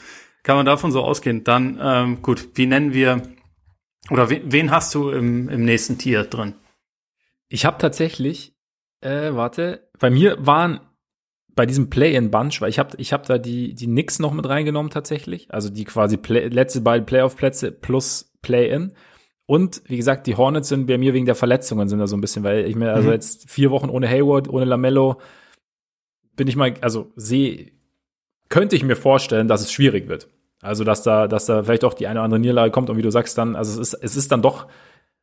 kann 0.45 0.57
man 0.57 0.67
davon 0.67 0.93
so 0.93 1.03
ausgehen. 1.03 1.45
Dann, 1.45 1.79
ähm, 1.83 2.23
gut, 2.23 2.51
wie 2.55 2.67
nennen 2.67 2.93
wir, 2.93 3.23
oder 4.11 4.31
wen, 4.31 4.43
wen 4.45 4.71
hast 4.71 4.95
du 4.95 5.11
im, 5.11 5.49
im 5.49 5.65
nächsten 5.65 5.99
Tier 5.99 6.23
drin? 6.25 6.55
Ich 7.53 7.67
habe 7.67 7.77
tatsächlich, 7.77 8.55
äh, 9.03 9.35
warte, 9.35 9.87
bei 9.99 10.09
mir 10.09 10.39
waren 10.41 10.81
bei 11.55 11.67
diesem 11.67 11.91
Play-in-Bunch, 11.91 12.63
weil 12.63 12.71
ich 12.71 12.79
habe 12.79 12.97
ich 12.97 13.13
hab 13.13 13.27
da 13.27 13.37
die, 13.37 13.75
die 13.75 13.85
Knicks 13.85 14.19
noch 14.19 14.33
mit 14.33 14.49
reingenommen 14.49 14.91
tatsächlich, 14.91 15.53
also 15.53 15.69
die 15.69 15.85
quasi 15.85 16.17
Play, 16.17 16.49
letzte 16.49 16.81
beiden 16.81 17.05
Playoff-Plätze 17.05 17.71
plus 17.71 18.33
Play-in. 18.41 18.95
Und 19.45 19.83
wie 19.85 19.99
gesagt, 19.99 20.27
die 20.27 20.37
Hornets 20.37 20.71
sind 20.71 20.87
bei 20.87 20.97
mir 20.97 21.13
wegen 21.13 21.27
der 21.27 21.35
Verletzungen 21.35 21.91
sind 21.91 21.99
da 21.99 22.07
so 22.07 22.17
ein 22.17 22.23
bisschen, 22.23 22.43
weil 22.43 22.65
ich 22.65 22.75
mir, 22.75 22.95
also 22.95 23.09
mhm. 23.09 23.13
jetzt 23.13 23.51
vier 23.51 23.71
Wochen 23.71 23.91
ohne 23.91 24.09
Hayward, 24.09 24.49
ohne 24.49 24.65
Lamello, 24.65 25.21
bin 26.35 26.49
ich 26.49 26.57
mal, 26.57 26.73
also 26.81 27.13
sehe, 27.17 27.71
könnte 28.49 28.77
ich 28.77 28.83
mir 28.83 28.97
vorstellen, 28.97 29.47
dass 29.47 29.61
es 29.61 29.71
schwierig 29.71 30.09
wird. 30.09 30.27
Also, 30.63 30.85
dass 30.85 31.03
da, 31.03 31.29
dass 31.29 31.45
da 31.45 31.65
vielleicht 31.65 31.85
auch 31.85 31.93
die 31.93 32.07
eine 32.07 32.21
oder 32.21 32.25
andere 32.25 32.41
Niederlage 32.41 32.71
kommt 32.71 32.89
und 32.89 32.97
wie 32.97 33.03
du 33.03 33.11
sagst 33.11 33.37
dann, 33.37 33.57
also 33.57 33.79
es 33.79 33.93
ist, 33.93 34.03
es 34.03 34.17
ist 34.17 34.33
dann 34.33 34.41
doch, 34.41 34.69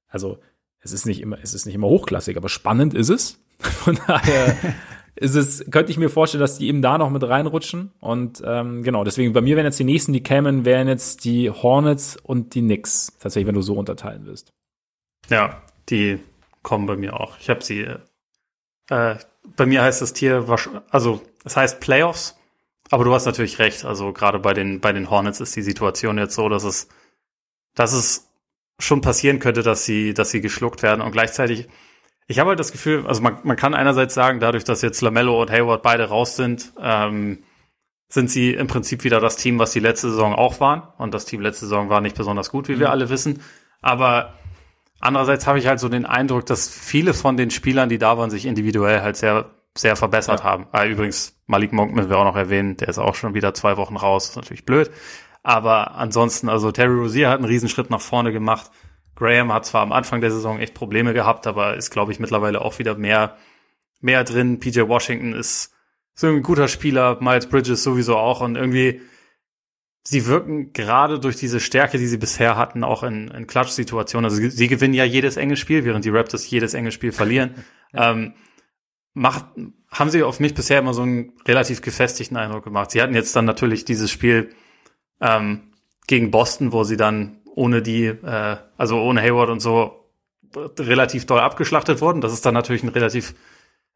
also 0.10 0.38
es 0.82 0.92
ist 0.92 1.06
nicht 1.06 1.22
immer, 1.22 1.38
es 1.42 1.54
ist 1.54 1.66
nicht 1.66 1.76
immer 1.76 1.88
hochklassig, 1.88 2.38
aber 2.38 2.50
spannend 2.50 2.94
ist 2.94 3.10
es. 3.10 3.40
Von 3.60 4.00
daher 4.08 4.56
ist 5.16 5.36
es, 5.36 5.70
könnte 5.70 5.92
ich 5.92 5.98
mir 5.98 6.10
vorstellen, 6.10 6.42
dass 6.42 6.58
die 6.58 6.68
eben 6.68 6.82
da 6.82 6.98
noch 6.98 7.10
mit 7.10 7.24
reinrutschen. 7.24 7.92
Und 8.00 8.42
ähm, 8.46 8.84
genau, 8.84 9.04
deswegen 9.04 9.34
bei 9.34 9.42
mir 9.42 9.56
wären 9.56 9.66
jetzt 9.66 9.80
die 9.80 9.84
nächsten, 9.84 10.14
die 10.14 10.24
kämen, 10.24 10.64
wären 10.64 10.88
jetzt 10.88 11.26
die 11.26 11.50
Hornets 11.50 12.16
und 12.16 12.56
die 12.56 12.62
Knicks. 12.62 13.18
Tatsächlich, 13.20 13.48
wenn 13.48 13.56
du 13.56 13.62
so 13.62 13.76
unterteilen 13.76 14.26
willst. 14.26 14.54
Ja, 15.30 15.62
die 15.90 16.20
kommen 16.64 16.86
bei 16.86 16.96
mir 16.96 17.20
auch. 17.20 17.38
Ich 17.40 17.50
habe 17.50 17.64
sie. 17.64 17.88
Äh, 18.90 19.16
bei 19.56 19.66
mir 19.66 19.82
heißt 19.82 20.02
das 20.02 20.14
Tier, 20.14 20.46
also 20.90 21.22
es 21.44 21.56
heißt 21.56 21.80
Playoffs, 21.80 22.38
aber 22.90 23.04
du 23.04 23.14
hast 23.14 23.26
natürlich 23.26 23.60
recht. 23.60 23.86
Also 23.86 24.14
gerade 24.14 24.40
bei 24.40 24.54
den 24.54 24.80
bei 24.80 24.94
den 24.94 25.10
Hornets 25.10 25.42
ist 25.42 25.56
die 25.56 25.62
Situation 25.62 26.18
jetzt 26.18 26.36
so, 26.36 26.50
dass 26.50 26.64
es 26.64 26.88
dass 27.76 27.94
es 27.94 28.29
schon 28.80 29.02
passieren 29.02 29.40
könnte, 29.40 29.62
dass 29.62 29.86
sie, 29.86 30.14
dass 30.14 30.32
sie 30.32 30.42
geschluckt 30.42 30.82
werden. 30.82 31.02
Und 31.02 31.12
gleichzeitig, 31.12 31.68
ich 32.28 32.40
habe 32.40 32.50
halt 32.50 32.60
das 32.60 32.72
Gefühl, 32.72 33.06
also 33.06 33.22
man, 33.22 33.38
man 33.44 33.58
kann 33.58 33.74
einerseits 33.74 34.14
sagen, 34.14 34.40
dadurch, 34.40 34.64
dass 34.64 34.82
jetzt 34.82 35.02
Lamello 35.02 35.42
und 35.42 35.52
Hayward 35.52 35.84
beide 35.84 36.06
raus 36.06 36.36
sind, 36.36 36.74
ähm, 36.82 37.44
sind 38.08 38.32
sie 38.32 38.54
im 38.54 38.68
Prinzip 38.68 39.04
wieder 39.04 39.20
das 39.20 39.36
Team, 39.36 39.60
was 39.60 39.72
die 39.72 39.80
letzte 39.80 40.10
Saison 40.10 40.34
auch 40.34 40.60
waren. 40.60 40.84
Und 40.98 41.14
das 41.14 41.26
Team 41.26 41.42
letzte 41.42 41.66
Saison 41.66 41.90
war 41.90 42.02
nicht 42.02 42.16
besonders 42.16 42.50
gut, 42.50 42.68
wie 42.68 42.76
mhm. 42.76 42.80
wir 42.80 42.90
alle 42.90 43.10
wissen. 43.10 43.42
Aber 43.82 44.34
andererseits 45.00 45.46
habe 45.46 45.60
ich 45.60 45.68
halt 45.68 45.80
so 45.80 45.90
den 45.90 46.06
Eindruck, 46.06 46.46
dass 46.46 46.70
viele 46.70 47.14
von 47.14 47.38
den 47.38 47.52
Spielern, 47.52 47.90
die 47.90 48.00
da 48.00 48.18
waren, 48.18 48.32
sich 48.32 48.46
individuell 48.46 49.02
halt 49.02 49.18
sehr, 49.18 49.52
sehr 49.78 49.96
verbessert 49.96 50.40
ja. 50.40 50.46
haben. 50.46 50.68
Ah, 50.72 50.86
übrigens, 50.86 51.40
Malik 51.46 51.72
Monk 51.72 51.94
müssen 51.94 52.10
wir 52.10 52.18
auch 52.18 52.24
noch 52.24 52.36
erwähnen, 52.36 52.78
der 52.78 52.88
ist 52.88 52.98
auch 52.98 53.16
schon 53.16 53.36
wieder 53.36 53.54
zwei 53.54 53.78
Wochen 53.78 53.98
raus. 53.98 54.24
Das 54.24 54.32
ist 54.32 54.36
natürlich 54.38 54.66
blöd. 54.66 54.90
Aber 55.50 55.96
ansonsten, 55.96 56.48
also 56.48 56.72
Terry 56.72 56.94
Rozier 56.94 57.28
hat 57.30 57.40
einen 57.40 57.46
Riesenschritt 57.46 57.90
nach 57.90 58.02
vorne 58.02 58.32
gemacht. 58.32 58.70
Graham 59.16 59.52
hat 59.52 59.66
zwar 59.66 59.82
am 59.82 59.92
Anfang 59.92 60.22
der 60.22 60.30
Saison 60.30 60.60
echt 60.60 60.76
Probleme 60.76 61.12
gehabt, 61.12 61.48
aber 61.48 61.76
ist, 61.76 61.90
glaube 61.90 62.12
ich, 62.12 62.20
mittlerweile 62.20 62.62
auch 62.62 62.78
wieder 62.78 62.94
mehr, 62.94 63.36
mehr 64.00 64.24
drin. 64.24 64.60
PJ 64.60 64.82
Washington 64.82 65.34
ist 65.34 65.74
so 66.14 66.28
ein 66.28 66.44
guter 66.44 66.68
Spieler, 66.68 67.18
Miles 67.20 67.48
Bridges 67.48 67.82
sowieso 67.82 68.16
auch 68.16 68.42
und 68.42 68.58
irgendwie, 68.58 69.02
sie 70.04 70.28
wirken 70.28 70.72
gerade 70.72 71.20
durch 71.20 71.38
diese 71.38 71.60
Stärke, 71.60 71.98
die 71.98 72.06
sie 72.06 72.18
bisher 72.18 72.56
hatten, 72.56 72.84
auch 72.84 73.02
in, 73.02 73.30
in 73.30 73.48
Klatsch-Situationen. 73.48 74.30
Also 74.30 74.48
sie, 74.48 74.68
gewinnen 74.68 74.94
ja 74.94 75.04
jedes 75.04 75.36
enge 75.36 75.58
Spiel, 75.58 75.84
während 75.84 76.06
die 76.06 76.12
Raptors 76.12 76.48
jedes 76.48 76.76
enge 76.76 76.92
Spiel 76.92 77.12
verlieren. 77.12 77.56
ähm, 77.96 78.36
macht, 79.16 79.46
haben 79.90 80.12
sie 80.12 80.22
auf 80.22 80.40
mich 80.40 80.54
bisher 80.54 80.78
immer 80.78 80.94
so 80.94 81.02
einen 81.02 81.34
relativ 81.48 81.82
gefestigten 81.82 82.38
Eindruck 82.38 82.66
gemacht. 82.66 82.92
Sie 82.92 83.02
hatten 83.02 83.16
jetzt 83.16 83.36
dann 83.36 83.46
natürlich 83.46 83.84
dieses 83.84 84.12
Spiel 84.12 84.52
ähm, 85.22 85.62
gegen 86.08 86.32
Boston, 86.32 86.72
wo 86.72 86.84
sie 86.84 86.98
dann 86.98 87.38
ohne 87.46 87.82
die, 87.82 88.06
äh, 88.06 88.58
also 88.78 89.02
ohne 89.02 89.22
Hayward 89.22 89.50
und 89.50 89.60
so 89.60 90.06
relativ 90.56 91.26
doll 91.26 91.40
abgeschlachtet 91.40 92.02
wurden. 92.02 92.22
Das 92.22 92.34
ist 92.34 92.46
dann 92.46 92.54
natürlich 92.54 92.84
ein 92.84 92.90
relativ, 92.90 93.36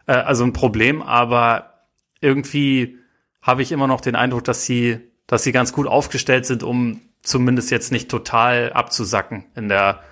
äh, 0.06 0.14
also 0.14 0.44
ein 0.44 0.54
Problem, 0.54 1.02
aber 1.02 1.86
irgendwie 2.22 2.98
habe 3.42 3.62
ich 3.62 3.72
immer 3.72 3.88
noch 3.88 4.02
den 4.02 4.16
Eindruck, 4.16 4.44
dass 4.44 4.66
sie, 4.66 5.00
dass 5.28 5.44
sie 5.44 5.52
ganz 5.52 5.74
gut 5.74 5.88
aufgestellt 5.88 6.46
sind, 6.46 6.64
um 6.64 7.02
zumindest 7.22 7.72
jetzt 7.72 7.92
nicht 7.92 8.10
total 8.10 8.72
abzusacken 8.74 9.46
in 9.56 9.70
der, 9.70 10.04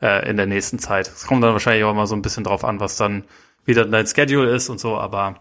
äh, 0.00 0.28
in 0.28 0.36
der 0.36 0.46
nächsten 0.46 0.78
Zeit. 0.78 1.08
Es 1.08 1.26
kommt 1.26 1.42
dann 1.42 1.52
wahrscheinlich 1.52 1.84
auch 1.84 1.94
mal 1.94 2.06
so 2.06 2.14
ein 2.16 2.22
bisschen 2.22 2.44
drauf 2.44 2.64
an, 2.64 2.80
was 2.80 2.96
dann 2.96 3.24
wieder 3.64 3.84
dein 3.84 4.06
Schedule 4.06 4.50
ist 4.50 4.68
und 4.68 4.80
so, 4.80 4.96
aber 4.96 5.36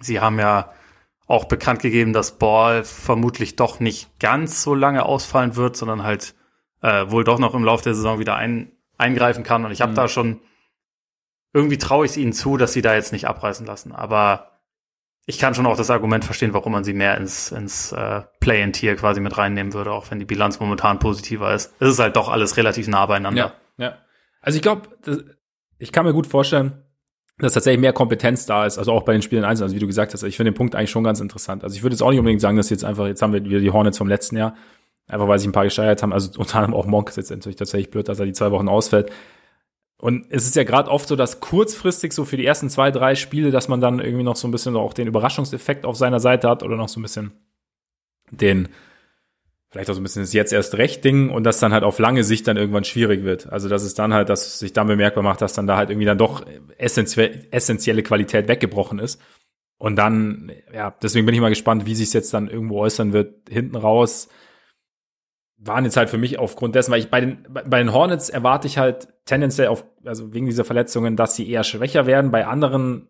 sie 0.00 0.20
haben 0.20 0.38
ja 0.38 0.72
auch 1.28 1.44
bekannt 1.44 1.80
gegeben, 1.80 2.12
dass 2.12 2.38
Ball 2.38 2.82
vermutlich 2.84 3.54
doch 3.54 3.80
nicht 3.80 4.18
ganz 4.18 4.62
so 4.62 4.74
lange 4.74 5.04
ausfallen 5.04 5.54
wird, 5.56 5.76
sondern 5.76 6.02
halt 6.02 6.34
äh, 6.82 7.10
wohl 7.10 7.22
doch 7.22 7.38
noch 7.38 7.54
im 7.54 7.64
Laufe 7.64 7.84
der 7.84 7.94
Saison 7.94 8.18
wieder 8.18 8.34
ein, 8.34 8.72
eingreifen 8.96 9.44
kann. 9.44 9.64
Und 9.64 9.70
ich 9.70 9.82
habe 9.82 9.92
mhm. 9.92 9.96
da 9.96 10.08
schon 10.08 10.40
irgendwie 11.52 11.78
traue 11.78 12.06
ich 12.06 12.12
es 12.12 12.16
ihnen 12.16 12.32
zu, 12.32 12.56
dass 12.56 12.72
sie 12.72 12.82
da 12.82 12.94
jetzt 12.94 13.12
nicht 13.12 13.28
abreißen 13.28 13.66
lassen. 13.66 13.92
Aber 13.92 14.52
ich 15.26 15.38
kann 15.38 15.54
schon 15.54 15.66
auch 15.66 15.76
das 15.76 15.90
Argument 15.90 16.24
verstehen, 16.24 16.54
warum 16.54 16.72
man 16.72 16.84
sie 16.84 16.94
mehr 16.94 17.18
ins, 17.18 17.52
ins 17.52 17.92
äh, 17.92 18.22
Play-in-Tier 18.40 18.96
quasi 18.96 19.20
mit 19.20 19.36
reinnehmen 19.36 19.74
würde, 19.74 19.92
auch 19.92 20.10
wenn 20.10 20.18
die 20.18 20.24
Bilanz 20.24 20.60
momentan 20.60 20.98
positiver 20.98 21.52
ist. 21.52 21.74
Es 21.78 21.90
ist 21.90 21.98
halt 21.98 22.16
doch 22.16 22.30
alles 22.30 22.56
relativ 22.56 22.88
nah 22.88 23.04
beieinander. 23.04 23.52
Ja, 23.76 23.84
ja. 23.84 23.98
Also 24.40 24.56
ich 24.56 24.62
glaube, 24.62 24.88
ich 25.76 25.92
kann 25.92 26.06
mir 26.06 26.14
gut 26.14 26.26
vorstellen, 26.26 26.84
dass 27.38 27.52
tatsächlich 27.52 27.80
mehr 27.80 27.92
Kompetenz 27.92 28.46
da 28.46 28.66
ist, 28.66 28.78
also 28.78 28.92
auch 28.92 29.02
bei 29.04 29.12
den 29.12 29.22
Spielen 29.22 29.44
einzeln, 29.44 29.64
also 29.64 29.74
wie 29.74 29.80
du 29.80 29.86
gesagt 29.86 30.12
hast, 30.12 30.22
ich 30.24 30.36
finde 30.36 30.52
den 30.52 30.56
Punkt 30.56 30.74
eigentlich 30.74 30.90
schon 30.90 31.04
ganz 31.04 31.20
interessant. 31.20 31.62
Also 31.62 31.76
ich 31.76 31.82
würde 31.82 31.94
jetzt 31.94 32.02
auch 32.02 32.10
nicht 32.10 32.18
unbedingt 32.18 32.40
sagen, 32.40 32.56
dass 32.56 32.70
jetzt 32.70 32.84
einfach, 32.84 33.06
jetzt 33.06 33.22
haben 33.22 33.32
wir 33.32 33.44
wieder 33.44 33.60
die 33.60 33.70
Hornets 33.70 33.98
vom 33.98 34.08
letzten 34.08 34.36
Jahr, 34.36 34.56
einfach 35.06 35.28
weil 35.28 35.38
sich 35.38 35.48
ein 35.48 35.52
paar 35.52 35.64
gesteigert 35.64 36.02
haben, 36.02 36.12
also 36.12 36.30
unter 36.38 36.56
anderem 36.56 36.74
auch 36.74 36.86
Monk 36.86 37.08
ist 37.10 37.16
jetzt 37.16 37.30
natürlich 37.30 37.56
tatsächlich 37.56 37.90
blöd, 37.90 38.08
dass 38.08 38.18
er 38.18 38.26
die 38.26 38.32
zwei 38.32 38.50
Wochen 38.50 38.68
ausfällt. 38.68 39.10
Und 40.00 40.26
es 40.30 40.46
ist 40.46 40.54
ja 40.54 40.64
gerade 40.64 40.90
oft 40.90 41.08
so, 41.08 41.16
dass 41.16 41.40
kurzfristig 41.40 42.12
so 42.12 42.24
für 42.24 42.36
die 42.36 42.46
ersten 42.46 42.70
zwei, 42.70 42.90
drei 42.90 43.14
Spiele, 43.14 43.50
dass 43.50 43.68
man 43.68 43.80
dann 43.80 43.98
irgendwie 43.98 44.24
noch 44.24 44.36
so 44.36 44.46
ein 44.46 44.52
bisschen 44.52 44.76
auch 44.76 44.92
den 44.92 45.08
Überraschungseffekt 45.08 45.84
auf 45.84 45.96
seiner 45.96 46.20
Seite 46.20 46.48
hat 46.48 46.62
oder 46.62 46.76
noch 46.76 46.88
so 46.88 47.00
ein 47.00 47.02
bisschen 47.02 47.32
den, 48.30 48.68
vielleicht 49.70 49.90
auch 49.90 49.94
so 49.94 50.00
ein 50.00 50.02
bisschen 50.02 50.22
das 50.22 50.32
jetzt 50.32 50.52
erst 50.52 50.76
recht 50.78 51.04
Ding 51.04 51.30
und 51.30 51.44
das 51.44 51.60
dann 51.60 51.72
halt 51.72 51.84
auf 51.84 51.98
lange 51.98 52.24
Sicht 52.24 52.46
dann 52.46 52.56
irgendwann 52.56 52.84
schwierig 52.84 53.24
wird. 53.24 53.50
Also 53.52 53.68
dass 53.68 53.82
es 53.82 53.94
dann 53.94 54.14
halt, 54.14 54.28
dass 54.28 54.46
es 54.46 54.58
sich 54.58 54.72
dann 54.72 54.86
bemerkbar 54.86 55.22
macht, 55.22 55.42
dass 55.42 55.52
dann 55.52 55.66
da 55.66 55.76
halt 55.76 55.90
irgendwie 55.90 56.06
dann 56.06 56.18
doch 56.18 56.44
essentielle 56.78 58.02
Qualität 58.02 58.48
weggebrochen 58.48 58.98
ist. 58.98 59.20
Und 59.78 59.96
dann, 59.96 60.50
ja, 60.72 60.94
deswegen 61.02 61.26
bin 61.26 61.34
ich 61.34 61.40
mal 61.40 61.50
gespannt, 61.50 61.86
wie 61.86 61.94
sich 61.94 62.08
es 62.08 62.12
jetzt 62.12 62.34
dann 62.34 62.48
irgendwo 62.48 62.80
äußern 62.80 63.12
wird. 63.12 63.48
Hinten 63.48 63.76
raus 63.76 64.28
waren 65.58 65.84
jetzt 65.84 65.96
halt 65.96 66.10
für 66.10 66.18
mich 66.18 66.38
aufgrund 66.38 66.74
dessen, 66.74 66.92
weil 66.92 67.00
ich 67.00 67.10
bei 67.10 67.20
den, 67.20 67.46
bei 67.48 67.78
den 67.78 67.92
Hornets 67.92 68.28
erwarte 68.28 68.66
ich 68.66 68.78
halt 68.78 69.08
tendenziell 69.24 69.68
auf, 69.68 69.84
also 70.04 70.32
wegen 70.32 70.46
dieser 70.46 70.64
Verletzungen, 70.64 71.16
dass 71.16 71.36
sie 71.36 71.48
eher 71.48 71.64
schwächer 71.64 72.06
werden. 72.06 72.30
Bei 72.30 72.46
anderen 72.46 73.08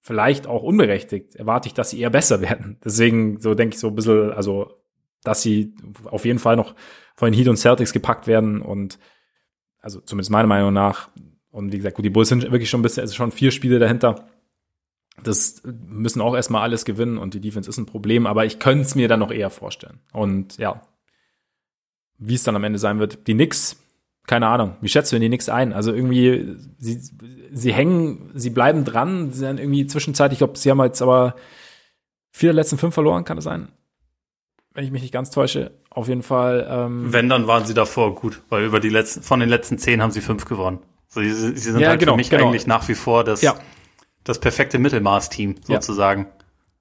vielleicht 0.00 0.46
auch 0.46 0.62
unberechtigt 0.62 1.34
erwarte 1.36 1.68
ich, 1.68 1.74
dass 1.74 1.90
sie 1.90 2.00
eher 2.00 2.10
besser 2.10 2.40
werden. 2.42 2.78
Deswegen 2.84 3.40
so 3.40 3.54
denke 3.54 3.74
ich 3.74 3.80
so 3.80 3.88
ein 3.88 3.94
bisschen, 3.94 4.32
also, 4.32 4.83
dass 5.24 5.42
sie 5.42 5.74
auf 6.04 6.24
jeden 6.24 6.38
Fall 6.38 6.56
noch 6.56 6.74
von 7.16 7.30
den 7.30 7.38
Heat 7.38 7.48
und 7.48 7.56
Celtics 7.56 7.92
gepackt 7.92 8.26
werden 8.26 8.62
und 8.62 8.98
also 9.80 10.00
zumindest 10.00 10.30
meiner 10.30 10.48
Meinung 10.48 10.72
nach. 10.72 11.10
Und 11.50 11.72
wie 11.72 11.76
gesagt, 11.76 11.96
gut, 11.96 12.04
die 12.04 12.10
Bulls 12.10 12.28
sind 12.28 12.42
wirklich 12.42 12.70
schon 12.70 12.80
ein 12.80 12.82
bisschen, 12.82 13.02
also 13.02 13.14
schon 13.14 13.32
vier 13.32 13.50
Spiele 13.50 13.78
dahinter 13.78 14.26
das 15.22 15.62
müssen 15.64 16.20
auch 16.20 16.34
erstmal 16.34 16.62
alles 16.62 16.84
gewinnen 16.84 17.18
und 17.18 17.34
die 17.34 17.40
Defense 17.40 17.70
ist 17.70 17.78
ein 17.78 17.86
Problem, 17.86 18.26
aber 18.26 18.44
ich 18.44 18.58
könnte 18.58 18.82
es 18.82 18.94
mir 18.94 19.08
dann 19.08 19.20
noch 19.20 19.30
eher 19.30 19.50
vorstellen. 19.50 20.00
Und 20.12 20.56
ja, 20.58 20.82
wie 22.18 22.34
es 22.34 22.42
dann 22.42 22.56
am 22.56 22.64
Ende 22.64 22.78
sein 22.78 22.98
wird, 22.98 23.26
die 23.26 23.34
Knicks, 23.34 23.76
keine 24.26 24.48
Ahnung, 24.48 24.76
wie 24.80 24.88
schätzt 24.88 25.12
du 25.12 25.16
denn 25.16 25.22
die 25.22 25.28
Knicks 25.28 25.48
ein? 25.48 25.72
Also 25.72 25.92
irgendwie, 25.92 26.56
sie, 26.78 27.00
sie 27.52 27.72
hängen, 27.72 28.30
sie 28.34 28.50
bleiben 28.50 28.84
dran, 28.84 29.30
sie 29.30 29.40
sind 29.40 29.60
irgendwie 29.60 29.86
zwischenzeitlich, 29.86 30.36
ich 30.36 30.40
glaube, 30.44 30.58
sie 30.58 30.70
haben 30.70 30.82
jetzt 30.82 31.02
aber 31.02 31.36
vier 32.30 32.48
der 32.48 32.54
letzten 32.54 32.78
fünf 32.78 32.94
verloren, 32.94 33.24
kann 33.24 33.36
das 33.36 33.44
sein? 33.44 33.68
Wenn 34.74 34.84
ich 34.84 34.90
mich 34.90 35.02
nicht 35.02 35.12
ganz 35.12 35.30
täusche, 35.30 35.72
auf 35.88 36.08
jeden 36.08 36.22
Fall. 36.22 36.66
Ähm, 36.68 37.12
Wenn, 37.12 37.28
dann 37.28 37.46
waren 37.46 37.64
sie 37.64 37.74
davor 37.74 38.14
gut, 38.14 38.42
weil 38.48 38.64
über 38.64 38.80
die 38.80 38.88
letzten, 38.88 39.22
von 39.22 39.40
den 39.40 39.48
letzten 39.48 39.78
zehn 39.78 40.02
haben 40.02 40.10
sie 40.10 40.20
fünf 40.20 40.44
gewonnen. 40.44 40.80
Also 41.14 41.20
sie, 41.20 41.56
sie 41.56 41.70
sind 41.70 41.80
ja, 41.80 41.90
halt 41.90 42.00
genau, 42.00 42.12
für 42.12 42.16
mich 42.16 42.30
genau. 42.30 42.48
eigentlich 42.48 42.66
nach 42.66 42.88
wie 42.88 42.94
vor 42.94 43.22
das 43.22 43.40
ja 43.40 43.54
das 44.24 44.40
perfekte 44.40 44.78
Mittelmaß-Team 44.78 45.56
sozusagen. 45.62 46.26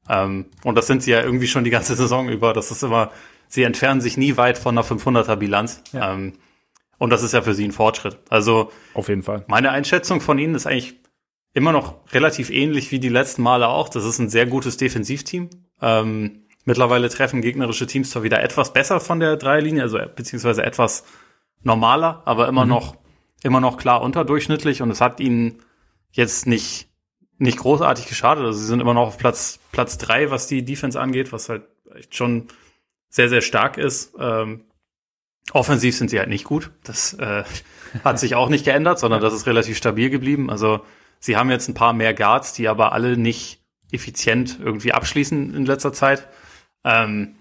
Ja. 0.10 0.24
Ähm, 0.24 0.48
und 0.64 0.76
das 0.76 0.88
sind 0.88 1.04
sie 1.04 1.12
ja 1.12 1.22
irgendwie 1.22 1.48
schon 1.48 1.64
die 1.64 1.70
ganze 1.70 1.96
Saison 1.96 2.30
über. 2.30 2.54
Das 2.54 2.72
ist 2.72 2.82
immer, 2.84 3.12
sie 3.48 3.64
entfernen 3.64 4.02
sich 4.02 4.18
nie 4.18 4.38
weit 4.38 4.58
von 4.58 4.78
einer 4.78 4.88
500er 4.88 5.36
Bilanz. 5.36 5.84
Ähm, 5.94 6.34
und 6.98 7.10
das 7.10 7.22
ist 7.22 7.34
ja 7.34 7.42
für 7.42 7.54
sie 7.54 7.66
ein 7.66 7.72
Fortschritt. 7.72 8.18
Also 8.30 8.72
auf 8.94 9.10
jeden 9.10 9.24
Fall. 9.24 9.44
Meine 9.48 9.72
Einschätzung 9.72 10.22
von 10.22 10.40
ihnen 10.40 10.56
ist 10.56 10.66
eigentlich 10.66 10.96
immer 11.54 11.72
noch 11.72 11.96
relativ 12.14 12.50
ähnlich 12.50 12.92
wie 12.92 13.00
die 13.00 13.10
letzten 13.10 13.44
Male 13.44 13.68
auch. 13.68 13.90
Das 13.90 14.06
ist 14.06 14.20
ein 14.20 14.30
sehr 14.30 14.46
gutes 14.46 14.78
Defensivteam. 14.78 15.50
Ähm, 15.82 16.43
mittlerweile 16.66 17.10
treffen 17.10 17.42
gegnerische 17.42 17.88
Teams 17.88 18.10
zwar 18.10 18.24
wieder 18.24 18.42
etwas 18.42 18.74
besser 18.74 19.00
von 19.00 19.20
der 19.20 19.38
Dreierlinie, 19.38 19.84
also 19.84 20.00
beziehungsweise 20.16 20.64
etwas 20.64 21.06
normaler, 21.62 22.22
aber 22.26 22.48
immer 22.48 22.64
mhm. 22.64 22.70
noch 22.70 22.96
immer 23.42 23.60
noch 23.60 23.78
klar 23.78 24.02
unterdurchschnittlich 24.02 24.82
und 24.82 24.90
es 24.90 25.02
hat 25.02 25.20
ihnen 25.20 25.60
jetzt 26.12 26.48
nicht 26.48 26.90
nicht 27.38 27.58
großartig 27.58 28.08
geschadet. 28.08 28.46
Also 28.46 28.60
sie 28.60 28.66
sind 28.66 28.80
immer 28.80 28.94
noch 28.94 29.08
auf 29.08 29.18
Platz, 29.18 29.60
Platz 29.72 29.98
drei, 29.98 30.32
was 30.32 30.48
die 30.48 30.64
Defense 30.64 31.00
angeht, 31.00 31.34
was 31.34 31.50
halt 31.50 31.64
echt 31.96 32.16
schon 32.16 32.48
sehr, 33.10 33.30
sehr 33.30 33.42
stark 33.42 33.78
ist. 33.78 34.14
Ähm, 34.20 34.66
offensiv 35.52 35.96
sind 35.98 36.10
sie 36.10 36.20
halt 36.20 36.30
nicht 36.30 36.46
gut. 36.46 36.72
Das 36.84 37.14
äh, 37.14 37.44
hat 38.04 38.20
sich 38.20 38.36
auch 38.36 38.50
nicht 38.50 38.66
geändert, 38.66 39.00
sondern 39.00 39.22
das 39.22 39.34
ist 39.34 39.46
relativ 39.46 39.78
stabil 39.78 40.10
geblieben. 40.10 40.50
Also 40.50 40.82
sie 41.20 41.36
haben 41.36 41.50
jetzt 41.50 41.68
ein 41.68 41.74
paar 41.74 41.94
mehr 41.94 42.14
Guards, 42.14 42.54
die 42.54 42.68
aber 42.68 42.94
alle 42.94 43.18
nicht 43.18 43.62
effizient 43.92 44.60
irgendwie 44.64 44.94
abschließen 44.94 45.54
in 45.54 45.66
letzter 45.66 45.94
Zeit. 45.94 46.28
Ähm, 46.84 47.36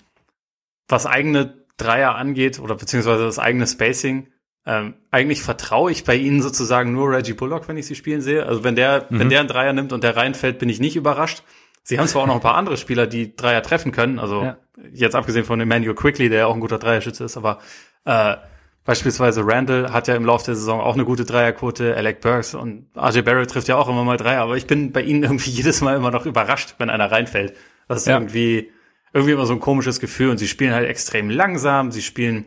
was 0.88 1.06
eigene 1.06 1.54
Dreier 1.76 2.14
angeht 2.14 2.58
oder 2.58 2.74
beziehungsweise 2.74 3.24
das 3.24 3.38
eigene 3.38 3.66
Spacing, 3.66 4.28
ähm, 4.64 4.94
eigentlich 5.10 5.42
vertraue 5.42 5.90
ich 5.90 6.04
bei 6.04 6.14
ihnen 6.14 6.40
sozusagen 6.40 6.92
nur 6.92 7.10
Reggie 7.10 7.32
Bullock, 7.32 7.66
wenn 7.68 7.76
ich 7.76 7.86
sie 7.86 7.96
spielen 7.96 8.20
sehe. 8.20 8.46
Also 8.46 8.62
wenn 8.62 8.76
der, 8.76 9.06
mhm. 9.08 9.18
wenn 9.18 9.28
der 9.28 9.40
einen 9.40 9.48
Dreier 9.48 9.72
nimmt 9.72 9.92
und 9.92 10.04
der 10.04 10.16
reinfällt, 10.16 10.58
bin 10.58 10.68
ich 10.68 10.80
nicht 10.80 10.96
überrascht. 10.96 11.42
Sie 11.82 11.98
haben 11.98 12.06
zwar 12.06 12.22
auch 12.22 12.26
noch 12.26 12.36
ein 12.36 12.40
paar 12.40 12.54
andere 12.54 12.76
Spieler, 12.76 13.08
die 13.08 13.34
Dreier 13.34 13.62
treffen 13.62 13.90
können, 13.90 14.20
also 14.20 14.42
ja. 14.42 14.56
jetzt 14.92 15.16
abgesehen 15.16 15.44
von 15.44 15.60
Emmanuel 15.60 15.96
Quickly, 15.96 16.28
der 16.28 16.38
ja 16.40 16.46
auch 16.46 16.54
ein 16.54 16.60
guter 16.60 16.78
Dreierschütze 16.78 17.24
ist, 17.24 17.36
aber 17.36 17.58
äh, 18.04 18.36
beispielsweise 18.84 19.44
Randall 19.44 19.92
hat 19.92 20.06
ja 20.06 20.14
im 20.14 20.24
Laufe 20.24 20.44
der 20.44 20.54
Saison 20.54 20.80
auch 20.80 20.94
eine 20.94 21.04
gute 21.04 21.24
Dreierquote, 21.24 21.96
Alec 21.96 22.20
Burks 22.20 22.54
und 22.54 22.86
RJ 22.96 23.22
Barrett 23.22 23.50
trifft 23.50 23.66
ja 23.66 23.76
auch 23.76 23.88
immer 23.88 24.04
mal 24.04 24.16
Dreier, 24.16 24.42
aber 24.42 24.56
ich 24.56 24.68
bin 24.68 24.92
bei 24.92 25.02
ihnen 25.02 25.22
irgendwie 25.24 25.50
jedes 25.50 25.80
Mal 25.80 25.96
immer 25.96 26.12
noch 26.12 26.24
überrascht, 26.24 26.76
wenn 26.78 26.88
einer 26.88 27.10
reinfällt. 27.10 27.54
Das 27.88 27.98
ist 27.98 28.06
ja. 28.06 28.14
irgendwie, 28.14 28.70
irgendwie 29.12 29.32
immer 29.32 29.46
so 29.46 29.52
ein 29.52 29.60
komisches 29.60 30.00
Gefühl 30.00 30.30
und 30.30 30.38
sie 30.38 30.48
spielen 30.48 30.72
halt 30.72 30.88
extrem 30.88 31.30
langsam, 31.30 31.92
sie 31.92 32.02
spielen 32.02 32.46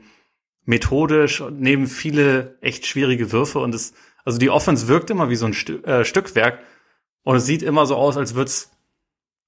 methodisch 0.65 1.41
und 1.41 1.61
nehmen 1.61 1.87
viele 1.87 2.57
echt 2.61 2.85
schwierige 2.85 3.31
Würfe 3.31 3.59
und 3.59 3.75
es, 3.75 3.93
also 4.23 4.39
die 4.39 4.49
Offense 4.49 4.87
wirkt 4.87 5.09
immer 5.09 5.29
wie 5.29 5.35
so 5.35 5.45
ein 5.45 5.53
Stu 5.53 5.73
äh, 5.83 6.03
Stückwerk 6.03 6.59
und 7.23 7.35
es 7.35 7.45
sieht 7.45 7.61
immer 7.61 7.85
so 7.85 7.95
aus, 7.95 8.17
als 8.17 8.33
wird's, 8.33 8.71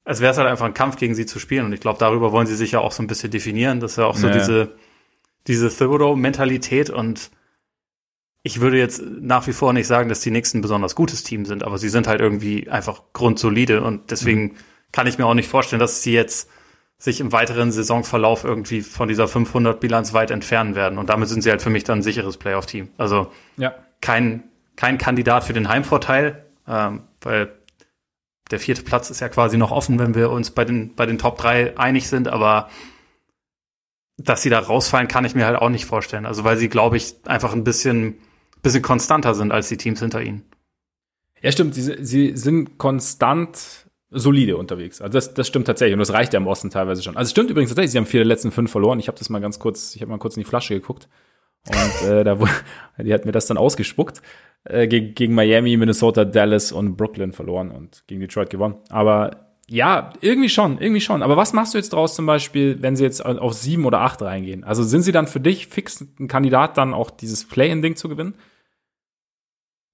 als 0.03 0.21
wäre 0.21 0.31
es 0.31 0.37
halt 0.37 0.47
einfach 0.47 0.65
ein 0.65 0.75
Kampf 0.75 0.97
gegen 0.97 1.15
sie 1.15 1.25
zu 1.25 1.39
spielen 1.39 1.65
und 1.65 1.73
ich 1.73 1.79
glaube, 1.79 1.99
darüber 1.99 2.31
wollen 2.31 2.47
sie 2.47 2.55
sich 2.55 2.71
ja 2.71 2.79
auch 2.79 2.91
so 2.91 3.01
ein 3.01 3.07
bisschen 3.07 3.31
definieren, 3.31 3.79
das 3.79 3.91
ist 3.93 3.97
ja 3.97 4.05
auch 4.05 4.15
so 4.15 4.27
naja. 4.27 4.39
diese, 4.39 4.75
diese 5.47 5.69
Thibodeau-Mentalität 5.69 6.91
und 6.91 7.31
ich 8.43 8.61
würde 8.61 8.77
jetzt 8.77 9.01
nach 9.03 9.47
wie 9.47 9.53
vor 9.53 9.73
nicht 9.73 9.87
sagen, 9.87 10.07
dass 10.07 10.21
die 10.21 10.31
nächsten 10.31 10.61
besonders 10.61 10.93
gutes 10.93 11.23
Team 11.23 11.45
sind, 11.45 11.63
aber 11.63 11.79
sie 11.79 11.89
sind 11.89 12.07
halt 12.07 12.21
irgendwie 12.21 12.69
einfach 12.69 13.01
grundsolide 13.11 13.81
und 13.81 14.11
deswegen 14.11 14.43
mhm. 14.43 14.55
kann 14.91 15.07
ich 15.07 15.17
mir 15.17 15.25
auch 15.25 15.33
nicht 15.33 15.49
vorstellen, 15.49 15.79
dass 15.79 16.03
sie 16.03 16.13
jetzt 16.13 16.49
sich 16.99 17.19
im 17.19 17.31
weiteren 17.31 17.71
Saisonverlauf 17.71 18.43
irgendwie 18.43 18.81
von 18.81 19.07
dieser 19.07 19.27
500 19.27 19.79
Bilanz 19.79 20.13
weit 20.13 20.31
entfernen 20.31 20.75
werden. 20.75 20.97
Und 20.97 21.09
damit 21.09 21.29
sind 21.29 21.43
sie 21.43 21.51
halt 21.51 21.61
für 21.61 21.69
mich 21.69 21.83
dann 21.83 21.99
ein 21.99 22.03
sicheres 22.03 22.37
Playoff-Team. 22.37 22.89
Also 22.97 23.31
ja. 23.57 23.75
kein, 24.01 24.43
kein 24.75 24.97
Kandidat 24.97 25.43
für 25.43 25.53
den 25.53 25.69
Heimvorteil, 25.69 26.43
ähm, 26.67 27.03
weil 27.21 27.53
der 28.49 28.59
vierte 28.59 28.81
Platz 28.81 29.09
ist 29.09 29.19
ja 29.19 29.29
quasi 29.29 29.57
noch 29.57 29.71
offen, 29.71 29.99
wenn 29.99 30.15
wir 30.15 30.31
uns 30.31 30.51
bei 30.51 30.65
den, 30.65 30.95
bei 30.95 31.05
den 31.05 31.19
Top 31.19 31.37
3 31.37 31.77
einig 31.77 32.07
sind, 32.07 32.27
aber 32.27 32.69
dass 34.17 34.41
sie 34.41 34.49
da 34.49 34.57
rausfallen, 34.57 35.07
kann 35.07 35.25
ich 35.25 35.35
mir 35.35 35.45
halt 35.45 35.57
auch 35.57 35.69
nicht 35.69 35.85
vorstellen. 35.85 36.25
Also 36.25 36.43
weil 36.43 36.57
sie, 36.57 36.69
glaube 36.69 36.97
ich, 36.97 37.15
einfach 37.25 37.53
ein 37.53 37.63
bisschen, 37.63 38.15
bisschen 38.63 38.81
konstanter 38.81 39.35
sind 39.35 39.51
als 39.51 39.69
die 39.69 39.77
Teams 39.77 39.99
hinter 39.99 40.21
ihnen. 40.21 40.43
Ja, 41.41 41.51
stimmt. 41.51 41.75
Sie, 41.75 42.03
sie 42.03 42.35
sind 42.35 42.79
konstant 42.79 43.86
solide 44.09 44.57
unterwegs. 44.57 45.01
Also 45.01 45.13
das, 45.13 45.33
das 45.33 45.47
stimmt 45.47 45.67
tatsächlich 45.67 45.93
und 45.93 45.99
das 45.99 46.13
reicht 46.13 46.33
ja 46.33 46.39
im 46.39 46.47
Osten 46.47 46.69
teilweise 46.69 47.03
schon. 47.03 47.17
Also 47.17 47.27
es 47.27 47.31
stimmt 47.31 47.49
übrigens 47.49 47.69
tatsächlich, 47.69 47.91
sie 47.91 47.97
haben 47.97 48.05
vier 48.05 48.21
der 48.21 48.27
letzten 48.27 48.51
fünf 48.51 48.71
verloren. 48.71 48.99
Ich 48.99 49.07
habe 49.07 49.17
das 49.17 49.29
mal 49.29 49.39
ganz 49.39 49.59
kurz, 49.59 49.95
ich 49.95 50.01
habe 50.01 50.11
mal 50.11 50.17
kurz 50.17 50.37
in 50.37 50.43
die 50.43 50.49
Flasche 50.49 50.73
geguckt 50.73 51.09
und 51.67 52.07
äh, 52.07 52.23
da 52.23 52.37
die 52.97 53.13
hat 53.13 53.25
mir 53.25 53.31
das 53.31 53.47
dann 53.47 53.57
ausgespuckt. 53.57 54.21
Äh, 54.63 54.87
gegen, 54.87 55.13
gegen 55.13 55.33
Miami, 55.33 55.77
Minnesota, 55.77 56.25
Dallas 56.25 56.71
und 56.71 56.95
Brooklyn 56.97 57.31
verloren 57.31 57.71
und 57.71 58.03
gegen 58.07 58.21
Detroit 58.21 58.49
gewonnen. 58.49 58.75
Aber 58.89 59.47
ja, 59.69 60.13
irgendwie 60.21 60.49
schon, 60.49 60.79
irgendwie 60.79 61.01
schon. 61.01 61.21
Aber 61.21 61.35
was 61.35 61.51
machst 61.51 61.73
du 61.73 61.77
jetzt 61.77 61.91
draus 61.91 62.15
zum 62.15 62.25
Beispiel, 62.25 62.81
wenn 62.81 62.95
sie 62.95 63.03
jetzt 63.03 63.25
auf 63.25 63.53
sieben 63.53 63.85
oder 63.85 63.99
acht 63.99 64.21
reingehen? 64.21 64.63
Also 64.63 64.83
sind 64.83 65.01
sie 65.01 65.11
dann 65.11 65.27
für 65.27 65.41
dich 65.41 65.67
fix 65.67 66.01
ein 66.01 66.27
Kandidat, 66.29 66.77
dann 66.77 66.93
auch 66.93 67.11
dieses 67.11 67.45
Play-in-Ding 67.45 67.97
zu 67.97 68.07
gewinnen? 68.07 68.35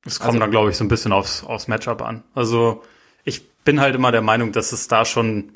Es 0.06 0.20
kommt 0.20 0.30
also, 0.30 0.40
dann, 0.40 0.52
glaube 0.52 0.70
ich, 0.70 0.78
so 0.78 0.84
ein 0.84 0.90
bisschen 0.90 1.12
aufs, 1.12 1.44
aufs 1.44 1.68
Matchup 1.68 2.02
an. 2.02 2.24
Also 2.36 2.84
ich 3.24 3.42
bin 3.64 3.80
halt 3.80 3.96
immer 3.96 4.12
der 4.12 4.22
Meinung, 4.22 4.52
dass 4.52 4.72
es 4.72 4.88
da 4.88 5.06
schon 5.06 5.52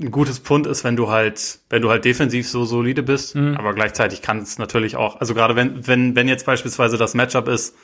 ein 0.00 0.10
gutes 0.10 0.38
Pfund 0.38 0.66
ist, 0.66 0.84
wenn 0.84 0.96
du 0.96 1.08
halt, 1.08 1.60
wenn 1.70 1.80
du 1.80 1.90
halt 1.90 2.04
defensiv 2.04 2.48
so 2.48 2.64
solide 2.64 3.02
bist, 3.02 3.34
mhm. 3.34 3.56
aber 3.56 3.72
gleichzeitig 3.74 4.20
kann 4.20 4.38
es 4.38 4.58
natürlich 4.58 4.96
auch, 4.96 5.20
also 5.20 5.32
gerade 5.32 5.56
wenn, 5.56 5.86
wenn, 5.86 6.14
wenn 6.14 6.28
jetzt 6.28 6.44
beispielsweise 6.44 6.98
das 6.98 7.14
Matchup 7.14 7.48
ist, 7.48 7.74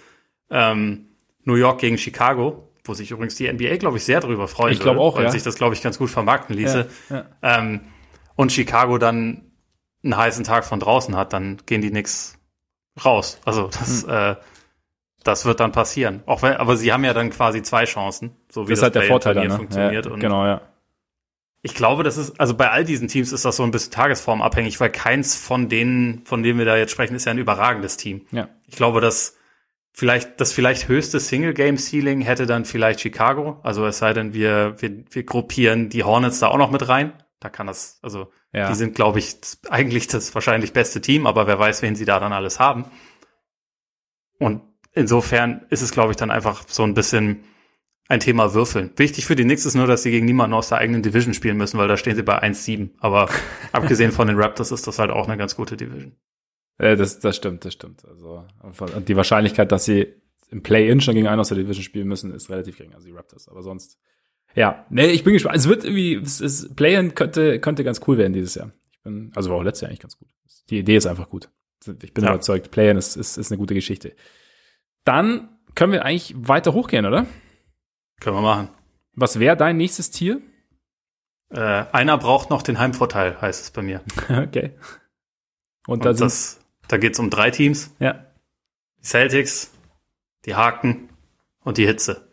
ähm, 0.51 1.07
New 1.45 1.55
York 1.55 1.81
gegen 1.81 1.97
Chicago, 1.97 2.69
wo 2.85 2.95
sich 2.95 3.11
übrigens 3.11 3.37
die 3.37 3.51
NBA, 3.51 3.77
glaube 3.77 3.97
ich, 3.97 4.05
sehr 4.05 4.21
darüber 4.21 4.49
freuen 4.49 4.73
ich 4.73 4.81
glaube 4.81 5.01
auch, 5.01 5.17
weil 5.17 5.25
ja. 5.25 5.31
sich 5.31 5.43
das, 5.43 5.55
glaube 5.55 5.75
ich, 5.75 5.83
ganz 5.83 5.99
gut 5.99 6.11
vermarkten 6.11 6.55
ließe. 6.55 6.89
Ja, 7.09 7.17
ja. 7.17 7.59
Ähm, 7.59 7.81
und 8.35 8.53
Chicago 8.53 8.99
dann 8.99 9.53
einen 10.05 10.17
heißen 10.17 10.45
Tag 10.45 10.65
von 10.65 10.81
draußen 10.81 11.17
hat, 11.17 11.33
dann 11.33 11.59
gehen 11.65 11.81
die 11.81 11.91
nix 11.91 12.39
raus. 13.03 13.41
Also 13.45 13.69
das, 13.69 14.05
mhm. 14.05 14.13
äh, 14.13 14.37
das 15.23 15.45
wird 15.45 15.61
dann 15.61 15.73
passieren. 15.73 16.23
Auch 16.27 16.43
wenn, 16.43 16.55
aber 16.55 16.77
sie 16.77 16.93
haben 16.93 17.05
ja 17.05 17.15
dann 17.15 17.31
quasi 17.31 17.63
zwei 17.63 17.85
Chancen, 17.85 18.37
so 18.51 18.67
wie 18.67 18.71
das, 18.71 18.81
das 18.81 18.85
halt 18.85 18.95
der 18.97 19.03
Vorteil 19.05 19.35
dann, 19.35 19.49
ne? 19.49 19.57
funktioniert. 19.57 20.07
Ja, 20.07 20.17
genau, 20.17 20.47
ja. 20.47 20.63
Ich 21.65 21.75
glaube, 21.75 22.03
das 22.03 22.17
ist, 22.17 22.41
also 22.41 22.55
bei 22.55 22.71
all 22.71 22.85
diesen 22.85 23.07
Teams 23.07 23.31
ist 23.31 23.45
das 23.45 23.57
so 23.57 23.63
ein 23.63 23.71
bisschen 23.71 23.93
tagesformabhängig, 23.93 24.81
weil 24.81 24.91
keins 24.91 25.37
von 25.37 25.69
denen, 25.69 26.25
von 26.25 26.43
denen 26.43 26.59
wir 26.59 26.67
da 26.67 26.77
jetzt 26.77 26.91
sprechen, 26.91 27.15
ist 27.15 27.25
ja 27.25 27.31
ein 27.31 27.39
überragendes 27.39 27.97
Team. 27.97 28.27
Ja. 28.33 28.49
Ich 28.67 28.75
glaube, 28.75 29.01
dass 29.01 29.37
vielleicht, 29.93 30.41
das 30.41 30.53
vielleicht 30.53 30.89
höchste 30.89 31.21
Single-Game-Ceiling 31.21 32.21
hätte 32.23 32.47
dann 32.47 32.65
vielleicht 32.65 33.01
Chicago. 33.01 33.61
Also 33.63 33.87
es 33.87 33.99
sei 33.99 34.13
denn, 34.13 34.35
wir, 34.35 34.75
wir, 34.81 35.05
wir 35.09 35.23
gruppieren 35.23 35.89
die 35.89 36.03
Hornets 36.03 36.41
da 36.41 36.49
auch 36.49 36.59
noch 36.59 36.73
mit 36.73 36.89
rein. 36.89 37.13
Da 37.39 37.49
kann 37.49 37.69
das, 37.69 38.01
also 38.03 38.33
ja. 38.53 38.69
die 38.69 38.75
sind, 38.75 38.97
glaube 38.97 39.21
ich, 39.21 39.37
eigentlich 39.69 40.09
das 40.09 40.35
wahrscheinlich 40.35 40.73
beste 40.73 41.01
Team, 41.01 41.29
aber 41.29 41.47
wer 41.47 41.59
weiß, 41.61 41.83
wen 41.83 41.95
sie 41.95 42.05
da 42.05 42.19
dann 42.19 42.33
alles 42.33 42.59
haben. 42.59 42.87
Und 44.39 44.63
insofern 44.93 45.67
ist 45.71 45.83
es, 45.83 45.93
glaube 45.93 46.13
ich, 46.13 46.17
dann 46.17 46.31
einfach 46.31 46.65
so 46.69 46.83
ein 46.83 46.95
bisschen 46.95 47.45
ein 48.09 48.21
Thema 48.21 48.53
Würfeln. 48.53 48.91
Wichtig 48.97 49.27
für 49.27 49.37
die 49.37 49.45
Knicks 49.45 49.65
ist 49.65 49.75
nur, 49.75 49.87
dass 49.87 50.03
sie 50.03 50.11
gegen 50.11 50.27
niemanden 50.27 50.55
aus 50.55 50.69
der 50.69 50.79
eigenen 50.79 51.03
Division 51.03 51.35
spielen 51.35 51.57
müssen, 51.57 51.79
weil 51.79 51.89
da 51.89 51.97
stehen 51.97 52.17
sie 52.17 52.23
bei 52.23 52.43
1-7. 52.43 52.91
Aber 52.99 53.29
abgesehen 53.73 54.13
von 54.13 54.27
den 54.27 54.37
Raptors 54.37 54.73
ist 54.73 54.87
das 54.87 54.99
halt 54.99 55.11
auch 55.11 55.29
eine 55.29 55.39
ganz 55.39 55.57
gute 55.57 55.77
Division. 55.77 56.13
Ja, 56.81 56.97
das, 56.97 57.21
das 57.21 57.37
stimmt, 57.37 57.65
das 57.65 57.75
stimmt. 57.75 58.05
Also 58.07 58.45
die 59.07 59.17
Wahrscheinlichkeit, 59.17 59.73
dass 59.73 59.85
sie 59.85 60.15
im 60.51 60.63
Play-In 60.63 61.01
schon 61.01 61.15
gegen 61.15 61.29
einen 61.29 61.41
aus 61.41 61.49
der 61.49 61.59
Division 61.59 61.83
spielen 61.83 62.09
müssen, 62.09 62.35
ist 62.35 62.51
relativ 62.51 62.77
gering, 62.77 62.95
also 62.95 63.07
die 63.07 63.13
Raptors. 63.13 63.49
Aber 63.49 63.63
sonst, 63.63 63.99
ja, 64.55 64.85
nee, 64.91 65.07
ich 65.07 65.25
bin 65.25 65.33
gespannt. 65.33 65.57
Es 65.57 65.69
wird 65.69 65.85
irgendwie, 65.85 66.15
es 66.17 66.41
ist, 66.41 66.77
Play-In 66.77 67.15
könnte, 67.15 67.61
könnte 67.61 67.85
ganz 67.85 68.01
cool 68.07 68.19
werden 68.19 68.33
dieses 68.33 68.55
Jahr. 68.57 68.73
Ich 68.91 69.01
bin, 69.03 69.33
also 69.35 69.51
war 69.51 69.57
auch 69.57 69.63
letztes 69.63 69.83
Jahr 69.83 69.91
eigentlich 69.91 70.01
ganz 70.01 70.19
gut. 70.19 70.29
Die 70.69 70.79
Idee 70.79 70.97
ist 70.97 71.07
einfach 71.07 71.31
gut. 71.31 71.49
Ich 72.03 72.13
bin 72.13 72.25
ja. 72.25 72.31
überzeugt, 72.31 72.71
Play-In 72.71 72.97
ist, 72.97 73.17
ist, 73.17 73.39
ist 73.39 73.51
eine 73.51 73.59
gute 73.59 73.75
Geschichte. 73.75 74.15
Dann 75.05 75.49
können 75.75 75.93
wir 75.93 76.05
eigentlich 76.05 76.35
weiter 76.37 76.73
hochgehen, 76.73 77.07
oder? 77.07 77.27
Können 78.21 78.37
wir 78.37 78.43
machen. 78.43 78.69
Was 79.15 79.39
wäre 79.39 79.57
dein 79.57 79.77
nächstes 79.77 80.11
Tier? 80.11 80.41
Äh, 81.51 81.85
einer 81.93 82.17
braucht 82.19 82.51
noch 82.51 82.63
den 82.63 82.79
Heimvorteil, 82.79 83.41
heißt 83.41 83.63
es 83.63 83.71
bei 83.71 83.83
mir. 83.83 84.01
okay. 84.29 84.73
Und, 85.87 86.07
Und 86.07 86.21
das, 86.21 86.61
da 86.89 86.97
geht's 86.97 87.19
um 87.19 87.31
drei 87.31 87.51
Teams. 87.51 87.95
Ja. 87.99 88.25
Die 89.01 89.07
Celtics, 89.07 89.73
die 90.45 90.55
Haken 90.55 91.09
und 91.61 91.79
die 91.79 91.87
Hitze. 91.87 92.29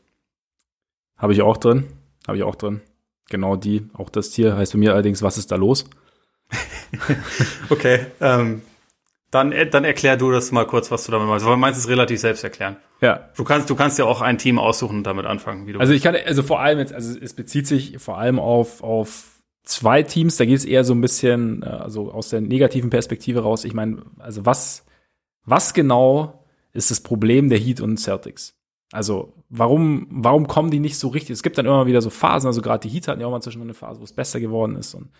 Habe 1.17 1.33
ich 1.33 1.41
auch 1.41 1.57
drin. 1.57 1.87
Habe 2.27 2.37
ich 2.37 2.43
auch 2.43 2.55
drin. 2.55 2.81
Genau 3.29 3.55
die. 3.55 3.89
Auch 3.93 4.09
das 4.09 4.29
Tier 4.29 4.55
heißt 4.55 4.73
bei 4.73 4.79
mir 4.79 4.93
allerdings, 4.93 5.21
was 5.21 5.37
ist 5.37 5.51
da 5.51 5.55
los? 5.55 5.85
okay. 7.69 8.07
Ähm, 8.21 8.61
dann, 9.31 9.51
äh, 9.51 9.69
dann 9.69 9.83
erklär 9.83 10.17
du 10.17 10.31
das 10.31 10.51
mal 10.51 10.65
kurz, 10.65 10.91
was 10.91 11.05
du 11.05 11.11
damit 11.11 11.27
meinst. 11.27 11.45
Weil 11.45 11.53
du 11.53 11.59
meinst 11.59 11.79
es 11.79 11.87
relativ 11.87 12.19
selbst 12.19 12.43
erklären. 12.43 12.77
Ja. 13.01 13.29
Du 13.35 13.43
kannst, 13.43 13.69
du 13.69 13.75
kannst 13.75 13.99
ja 13.99 14.05
auch 14.05 14.21
ein 14.21 14.37
Team 14.37 14.59
aussuchen 14.59 14.97
und 14.97 15.03
damit 15.03 15.25
anfangen, 15.25 15.67
wie 15.67 15.73
du 15.73 15.79
Also 15.79 15.93
ich 15.93 16.01
kann, 16.01 16.15
also 16.15 16.43
vor 16.43 16.59
allem 16.59 16.79
jetzt, 16.79 16.93
also 16.93 17.17
es 17.19 17.33
bezieht 17.33 17.67
sich 17.67 17.97
vor 17.99 18.17
allem 18.17 18.39
auf, 18.39 18.83
auf 18.83 19.39
zwei 19.63 20.03
Teams, 20.03 20.37
da 20.37 20.45
geht 20.45 20.57
es 20.57 20.65
eher 20.65 20.83
so 20.83 20.93
ein 20.93 21.01
bisschen, 21.01 21.63
äh, 21.63 21.67
also 21.67 22.11
aus 22.11 22.29
der 22.29 22.41
negativen 22.41 22.89
Perspektive 22.89 23.41
raus. 23.41 23.65
Ich 23.65 23.73
meine, 23.73 24.03
also 24.17 24.45
was, 24.45 24.85
was 25.45 25.73
genau 25.73 26.45
ist 26.73 26.91
das 26.91 27.01
Problem 27.01 27.49
der 27.49 27.59
Heat 27.59 27.81
und 27.81 27.97
Celtics? 27.97 28.55
Also, 28.91 29.33
warum, 29.49 30.07
warum 30.09 30.47
kommen 30.47 30.71
die 30.71 30.79
nicht 30.79 30.97
so 30.97 31.09
richtig? 31.09 31.31
Es 31.31 31.43
gibt 31.43 31.59
dann 31.59 31.67
immer 31.67 31.85
wieder 31.85 32.01
so 32.01 32.09
Phasen, 32.09 32.47
also 32.47 32.61
gerade 32.61 32.87
die 32.87 32.93
Heat 32.93 33.07
hatten 33.07 33.21
ja 33.21 33.27
auch 33.27 33.31
mal 33.31 33.41
zwischen 33.41 33.61
eine 33.61 33.75
Phase, 33.75 33.99
wo 33.99 34.03
es 34.03 34.13
besser 34.13 34.39
geworden 34.39 34.75
ist 34.75 34.95
und 34.95 35.11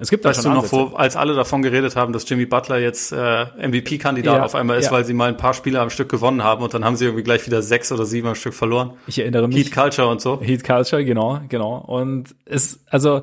es 0.00 0.10
gibt 0.10 0.24
weißt 0.24 0.44
du 0.44 0.50
noch, 0.50 0.70
wo, 0.72 0.86
als 0.96 1.16
alle 1.16 1.34
davon 1.34 1.62
geredet 1.62 1.94
haben, 1.94 2.12
dass 2.12 2.28
Jimmy 2.28 2.46
Butler 2.46 2.78
jetzt 2.78 3.12
äh, 3.12 3.46
MVP-Kandidat 3.68 4.36
ja, 4.38 4.44
auf 4.44 4.54
einmal 4.54 4.78
ist, 4.78 4.86
ja. 4.86 4.92
weil 4.92 5.04
sie 5.04 5.14
mal 5.14 5.28
ein 5.28 5.36
paar 5.36 5.54
Spiele 5.54 5.80
am 5.80 5.90
Stück 5.90 6.08
gewonnen 6.08 6.42
haben 6.42 6.62
und 6.64 6.74
dann 6.74 6.84
haben 6.84 6.96
sie 6.96 7.04
irgendwie 7.04 7.22
gleich 7.22 7.46
wieder 7.46 7.62
sechs 7.62 7.92
oder 7.92 8.04
sieben 8.04 8.26
am 8.26 8.34
Stück 8.34 8.54
verloren. 8.54 8.94
Ich 9.06 9.20
erinnere 9.20 9.46
mich. 9.46 9.56
Heat 9.56 9.72
Culture 9.72 10.08
und 10.08 10.20
so. 10.20 10.40
Heat 10.40 10.64
Culture, 10.64 11.04
genau, 11.04 11.40
genau. 11.48 11.78
Und 11.78 12.34
es, 12.44 12.84
also 12.86 13.22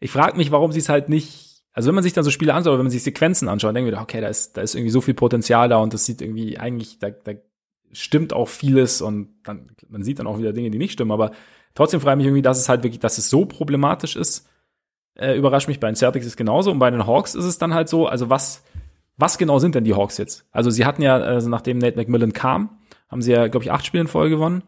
ich 0.00 0.10
frage 0.10 0.36
mich, 0.38 0.50
warum 0.50 0.72
sie 0.72 0.80
es 0.80 0.88
halt 0.88 1.10
nicht, 1.10 1.62
also 1.72 1.88
wenn 1.88 1.94
man 1.94 2.04
sich 2.04 2.14
dann 2.14 2.24
so 2.24 2.30
Spiele 2.30 2.54
anschaut, 2.54 2.78
wenn 2.78 2.84
man 2.84 2.90
sich 2.90 3.02
Sequenzen 3.02 3.48
anschaut, 3.48 3.76
denken 3.76 3.90
wir, 3.90 4.00
okay, 4.00 4.22
da 4.22 4.28
ist, 4.28 4.56
da 4.56 4.62
ist 4.62 4.74
irgendwie 4.74 4.90
so 4.90 5.02
viel 5.02 5.14
Potenzial 5.14 5.68
da 5.68 5.76
und 5.76 5.92
das 5.92 6.06
sieht 6.06 6.22
irgendwie 6.22 6.58
eigentlich, 6.58 6.98
da, 6.98 7.10
da 7.10 7.32
stimmt 7.92 8.32
auch 8.32 8.48
vieles 8.48 9.02
und 9.02 9.34
dann, 9.44 9.70
man 9.88 10.02
sieht 10.02 10.18
dann 10.18 10.26
auch 10.26 10.38
wieder 10.38 10.54
Dinge, 10.54 10.70
die 10.70 10.78
nicht 10.78 10.92
stimmen, 10.92 11.12
aber 11.12 11.32
trotzdem 11.74 12.00
frage 12.00 12.14
ich 12.14 12.16
mich 12.18 12.26
irgendwie, 12.26 12.42
dass 12.42 12.58
es 12.58 12.70
halt 12.70 12.82
wirklich, 12.82 13.00
dass 13.00 13.18
es 13.18 13.28
so 13.28 13.44
problematisch 13.44 14.16
ist, 14.16 14.48
äh, 15.20 15.36
überrascht 15.36 15.68
mich. 15.68 15.80
Bei 15.80 15.88
den 15.88 15.96
Celtics 15.96 16.26
ist 16.26 16.32
es 16.32 16.36
genauso 16.36 16.70
und 16.70 16.78
bei 16.78 16.90
den 16.90 17.06
Hawks 17.06 17.34
ist 17.34 17.44
es 17.44 17.58
dann 17.58 17.74
halt 17.74 17.88
so, 17.88 18.06
also 18.06 18.30
was, 18.30 18.64
was 19.16 19.38
genau 19.38 19.58
sind 19.58 19.74
denn 19.74 19.84
die 19.84 19.94
Hawks 19.94 20.18
jetzt? 20.18 20.46
Also 20.52 20.70
sie 20.70 20.84
hatten 20.84 21.02
ja, 21.02 21.16
also 21.16 21.48
nachdem 21.48 21.78
Nate 21.78 21.96
McMillan 21.96 22.32
kam, 22.32 22.78
haben 23.08 23.22
sie 23.22 23.32
ja, 23.32 23.48
glaube 23.48 23.64
ich, 23.64 23.72
acht 23.72 23.86
Spiele 23.86 24.02
in 24.02 24.08
Folge 24.08 24.34
gewonnen 24.34 24.62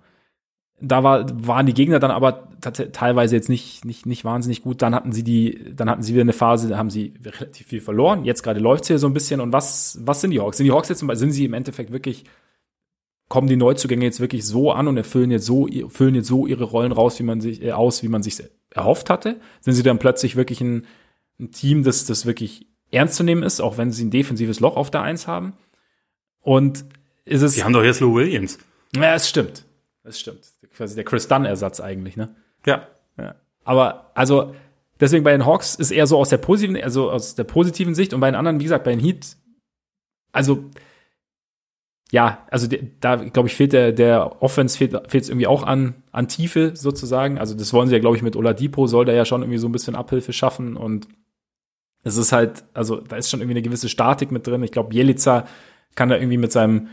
da 0.83 1.05
war, 1.05 1.27
waren 1.47 1.67
die 1.67 1.75
Gegner 1.75 2.01
dann 2.01 2.11
aber 2.11 2.49
teilweise 2.61 3.37
jetzt 3.37 3.49
nicht, 3.49 3.85
nicht, 3.85 4.05
nicht 4.05 4.25
wahnsinnig 4.25 4.63
gut. 4.63 4.83
Dann 4.83 4.95
hatten 4.95 5.13
sie 5.13 5.23
die, 5.23 5.73
dann 5.75 5.89
hatten 5.89 6.03
sie 6.03 6.13
wieder 6.13 6.23
eine 6.23 6.33
Phase, 6.33 6.69
da 6.69 6.77
haben 6.77 6.91
sie 6.91 7.15
relativ 7.25 7.69
viel 7.69 7.81
verloren. 7.81 8.25
Jetzt 8.25 8.43
gerade 8.43 8.59
läuft's 8.59 8.89
hier 8.89 8.99
so 8.99 9.07
ein 9.07 9.15
bisschen. 9.15 9.41
Und 9.41 9.53
was, 9.53 9.99
was 10.03 10.21
sind 10.21 10.33
die 10.33 10.41
Hawks? 10.41 10.57
Sind 10.57 10.67
die 10.67 10.73
Hawks 10.73 10.89
jetzt, 10.89 11.01
sind 11.01 11.31
sie 11.31 11.45
im 11.45 11.55
Endeffekt 11.55 11.93
wirklich, 11.93 12.25
kommen 13.29 13.47
die 13.47 13.57
Neuzugänge 13.57 14.05
jetzt 14.05 14.21
wirklich 14.21 14.45
so 14.45 14.73
an 14.73 14.89
und 14.89 14.97
erfüllen 14.97 15.31
jetzt 15.31 15.47
so, 15.47 15.69
füllen 15.89 16.17
jetzt 16.17 16.27
so 16.27 16.47
ihre 16.49 16.65
Rollen 16.65 16.93
raus, 16.93 17.19
wie 17.21 17.25
man 17.25 17.41
sich, 17.41 17.63
äh, 17.63 17.73
aus, 17.73 18.03
wie 18.03 18.09
man 18.09 18.25
sich 18.25 18.43
erhofft 18.75 19.11
hatte? 19.11 19.41
Sind 19.61 19.75
sie 19.75 19.83
dann 19.83 19.99
plötzlich 19.99 20.37
wirklich 20.37 20.61
ein, 20.61 20.87
ein 21.39 21.51
Team, 21.51 21.83
das, 21.83 22.05
das 22.05 22.27
wirklich 22.27 22.67
ernst 22.91 23.15
zu 23.17 23.23
nehmen 23.23 23.43
ist, 23.43 23.61
auch 23.61 23.79
wenn 23.79 23.91
sie 23.91 24.05
ein 24.05 24.11
defensives 24.11 24.61
Loch 24.61 24.77
auf 24.77 24.91
der 24.91 25.03
Eins 25.03 25.27
haben? 25.27 25.55
Und 26.41 26.85
ist 27.25 27.43
es. 27.43 27.55
Sie 27.55 27.65
haben 27.65 27.73
doch 27.73 27.85
jetzt 27.85 28.01
Lou 28.01 28.15
Williams. 28.15 28.59
Ja, 28.95 29.15
es 29.15 29.29
stimmt. 29.29 29.65
Es 30.05 30.19
stimmt 30.19 30.53
quasi 30.75 30.95
der 30.95 31.05
Chris 31.05 31.29
Dunn-Ersatz 31.29 31.81
eigentlich, 31.81 32.17
ne? 32.17 32.35
Ja. 32.67 32.87
ja. 33.19 33.35
Aber 33.65 34.11
also 34.15 34.55
deswegen 35.01 35.25
bei 35.25 35.33
den 35.33 35.47
Hawks 35.47 35.75
ist 35.75 35.91
eher 35.91 36.07
so 36.07 36.19
aus 36.19 36.29
der 36.29 36.39
positiven, 36.39 36.83
also 36.83 37.11
aus 37.11 37.35
der 37.35 37.45
positiven 37.45 37.95
Sicht 37.95 38.15
und 38.15 38.21
bei 38.21 38.31
den 38.31 38.37
anderen, 38.37 38.61
wie 38.61 38.65
gesagt, 38.65 38.85
bei 38.85 38.91
den 38.91 39.01
Heat, 39.01 39.37
also 40.33 40.65
ja, 42.13 42.47
also 42.51 42.69
da 43.01 43.17
glaube 43.17 43.49
ich 43.49 43.57
fehlt 43.57 43.73
der 43.73 43.91
der 43.91 44.43
Offense 44.43 44.77
fehlt 44.77 44.95
es 45.15 45.31
irgendwie 45.31 45.47
auch 45.47 45.63
an 45.63 45.95
an 46.13 46.29
Tiefe 46.29 46.73
sozusagen. 46.75 47.39
Also 47.39 47.55
das 47.55 47.73
wollen 47.73 47.89
sie 47.89 47.95
ja 47.95 48.01
glaube 48.01 48.17
ich 48.17 48.23
mit 48.23 48.37
Oladipo 48.37 48.87
soll 48.87 49.07
der 49.07 49.15
ja 49.15 49.25
schon 49.25 49.41
irgendwie 49.41 49.59
so 49.59 49.67
ein 49.67 49.73
bisschen 49.73 49.97
Abhilfe 49.97 50.35
schaffen 50.35 50.77
und 50.77 51.09
es 52.05 52.17
ist 52.19 52.33
halt, 52.33 52.65
also 52.75 52.97
da 52.97 53.17
ist 53.17 53.31
schon 53.31 53.41
irgendwie 53.41 53.55
eine 53.55 53.63
gewisse 53.63 53.89
Statik 53.89 54.31
mit 54.31 54.47
drin. 54.47 54.63
Ich 54.63 54.73
glaube, 54.73 54.95
Jelica 54.95 55.47
kann 55.95 56.09
da 56.09 56.17
irgendwie 56.17 56.37
mit 56.37 56.53
seinem 56.53 56.89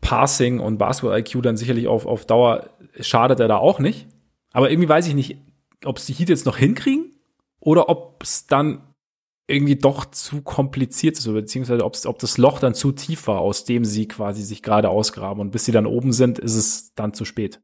Passing 0.00 0.60
und 0.60 0.78
Basketball-IQ 0.78 1.42
dann 1.42 1.56
sicherlich 1.56 1.88
auf, 1.88 2.06
auf 2.06 2.26
Dauer 2.26 2.70
schadet 3.00 3.40
er 3.40 3.48
da 3.48 3.56
auch 3.56 3.80
nicht. 3.80 4.06
Aber 4.52 4.70
irgendwie 4.70 4.88
weiß 4.88 5.08
ich 5.08 5.14
nicht, 5.14 5.38
ob 5.84 5.96
es 5.96 6.06
die 6.06 6.12
Heat 6.12 6.28
jetzt 6.28 6.46
noch 6.46 6.56
hinkriegen 6.56 7.12
oder 7.58 7.88
ob 7.88 8.22
es 8.22 8.46
dann 8.46 8.82
irgendwie 9.48 9.76
doch 9.76 10.04
zu 10.04 10.42
kompliziert 10.42 11.18
ist, 11.18 11.24
beziehungsweise 11.24 11.84
ob, 11.84 11.96
ob 12.04 12.18
das 12.18 12.36
Loch 12.36 12.60
dann 12.60 12.74
zu 12.74 12.92
tief 12.92 13.26
war, 13.26 13.40
aus 13.40 13.64
dem 13.64 13.84
sie 13.84 14.06
quasi 14.06 14.42
sich 14.42 14.62
gerade 14.62 14.90
ausgraben. 14.90 15.40
Und 15.40 15.50
bis 15.50 15.64
sie 15.64 15.72
dann 15.72 15.86
oben 15.86 16.12
sind, 16.12 16.38
ist 16.38 16.54
es 16.54 16.94
dann 16.94 17.14
zu 17.14 17.24
spät. 17.24 17.60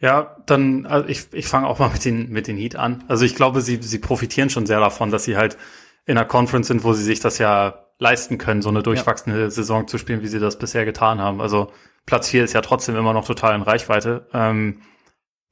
Ja, 0.00 0.36
dann, 0.46 0.86
also 0.86 1.08
ich, 1.08 1.32
ich 1.32 1.46
fange 1.46 1.68
auch 1.68 1.78
mal 1.78 1.90
mit 1.90 2.04
den, 2.04 2.30
mit 2.30 2.48
den 2.48 2.56
Heat 2.56 2.74
an. 2.74 3.04
Also 3.06 3.24
ich 3.24 3.36
glaube, 3.36 3.60
sie, 3.60 3.80
sie 3.80 4.00
profitieren 4.00 4.50
schon 4.50 4.66
sehr 4.66 4.80
davon, 4.80 5.10
dass 5.10 5.24
sie 5.24 5.36
halt 5.36 5.56
in 6.04 6.18
einer 6.18 6.26
Conference 6.26 6.66
sind, 6.66 6.82
wo 6.82 6.92
sie 6.94 7.04
sich 7.04 7.20
das 7.20 7.38
ja 7.38 7.86
leisten 8.00 8.36
können, 8.36 8.60
so 8.60 8.68
eine 8.68 8.82
durchwachsene 8.82 9.40
ja. 9.40 9.50
Saison 9.50 9.86
zu 9.86 9.98
spielen, 9.98 10.20
wie 10.22 10.28
sie 10.28 10.40
das 10.40 10.58
bisher 10.58 10.84
getan 10.84 11.20
haben. 11.20 11.40
Also 11.40 11.70
Platz 12.06 12.28
4 12.28 12.42
ist 12.42 12.52
ja 12.52 12.60
trotzdem 12.60 12.96
immer 12.96 13.12
noch 13.12 13.24
total 13.24 13.54
in 13.54 13.62
Reichweite. 13.62 14.26
Ähm, 14.34 14.82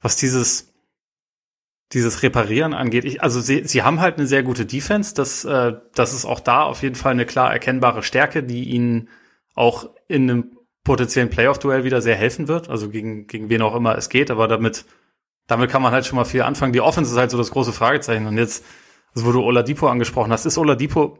was 0.01 0.17
dieses, 0.17 0.72
dieses 1.93 2.23
Reparieren 2.23 2.73
angeht, 2.73 3.05
ich, 3.05 3.21
also 3.21 3.39
sie, 3.39 3.63
sie 3.65 3.83
haben 3.83 3.99
halt 3.99 4.17
eine 4.17 4.27
sehr 4.27 4.43
gute 4.43 4.65
Defense. 4.65 5.13
Das, 5.13 5.45
äh, 5.45 5.73
das 5.95 6.13
ist 6.13 6.25
auch 6.25 6.39
da 6.39 6.63
auf 6.63 6.81
jeden 6.81 6.95
Fall 6.95 7.11
eine 7.11 7.25
klar 7.25 7.51
erkennbare 7.51 8.03
Stärke, 8.03 8.43
die 8.43 8.63
ihnen 8.65 9.09
auch 9.55 9.89
in 10.07 10.29
einem 10.29 10.57
potenziellen 10.83 11.29
Playoff-Duell 11.29 11.83
wieder 11.83 12.01
sehr 12.01 12.15
helfen 12.15 12.47
wird. 12.47 12.69
Also 12.69 12.89
gegen, 12.89 13.27
gegen 13.27 13.49
wen 13.49 13.61
auch 13.61 13.75
immer 13.75 13.97
es 13.97 14.09
geht, 14.09 14.31
aber 14.31 14.47
damit, 14.47 14.85
damit 15.47 15.69
kann 15.69 15.81
man 15.81 15.91
halt 15.91 16.05
schon 16.05 16.17
mal 16.17 16.25
viel 16.25 16.41
anfangen. 16.41 16.73
Die 16.73 16.81
Offense 16.81 17.11
ist 17.11 17.17
halt 17.17 17.31
so 17.31 17.37
das 17.37 17.51
große 17.51 17.73
Fragezeichen. 17.73 18.25
Und 18.25 18.37
jetzt, 18.37 18.65
also 19.15 19.27
wo 19.27 19.31
du 19.31 19.41
Oladipo 19.41 19.87
angesprochen 19.87 20.31
hast, 20.31 20.45
ist 20.45 20.57
Oladipo 20.57 21.19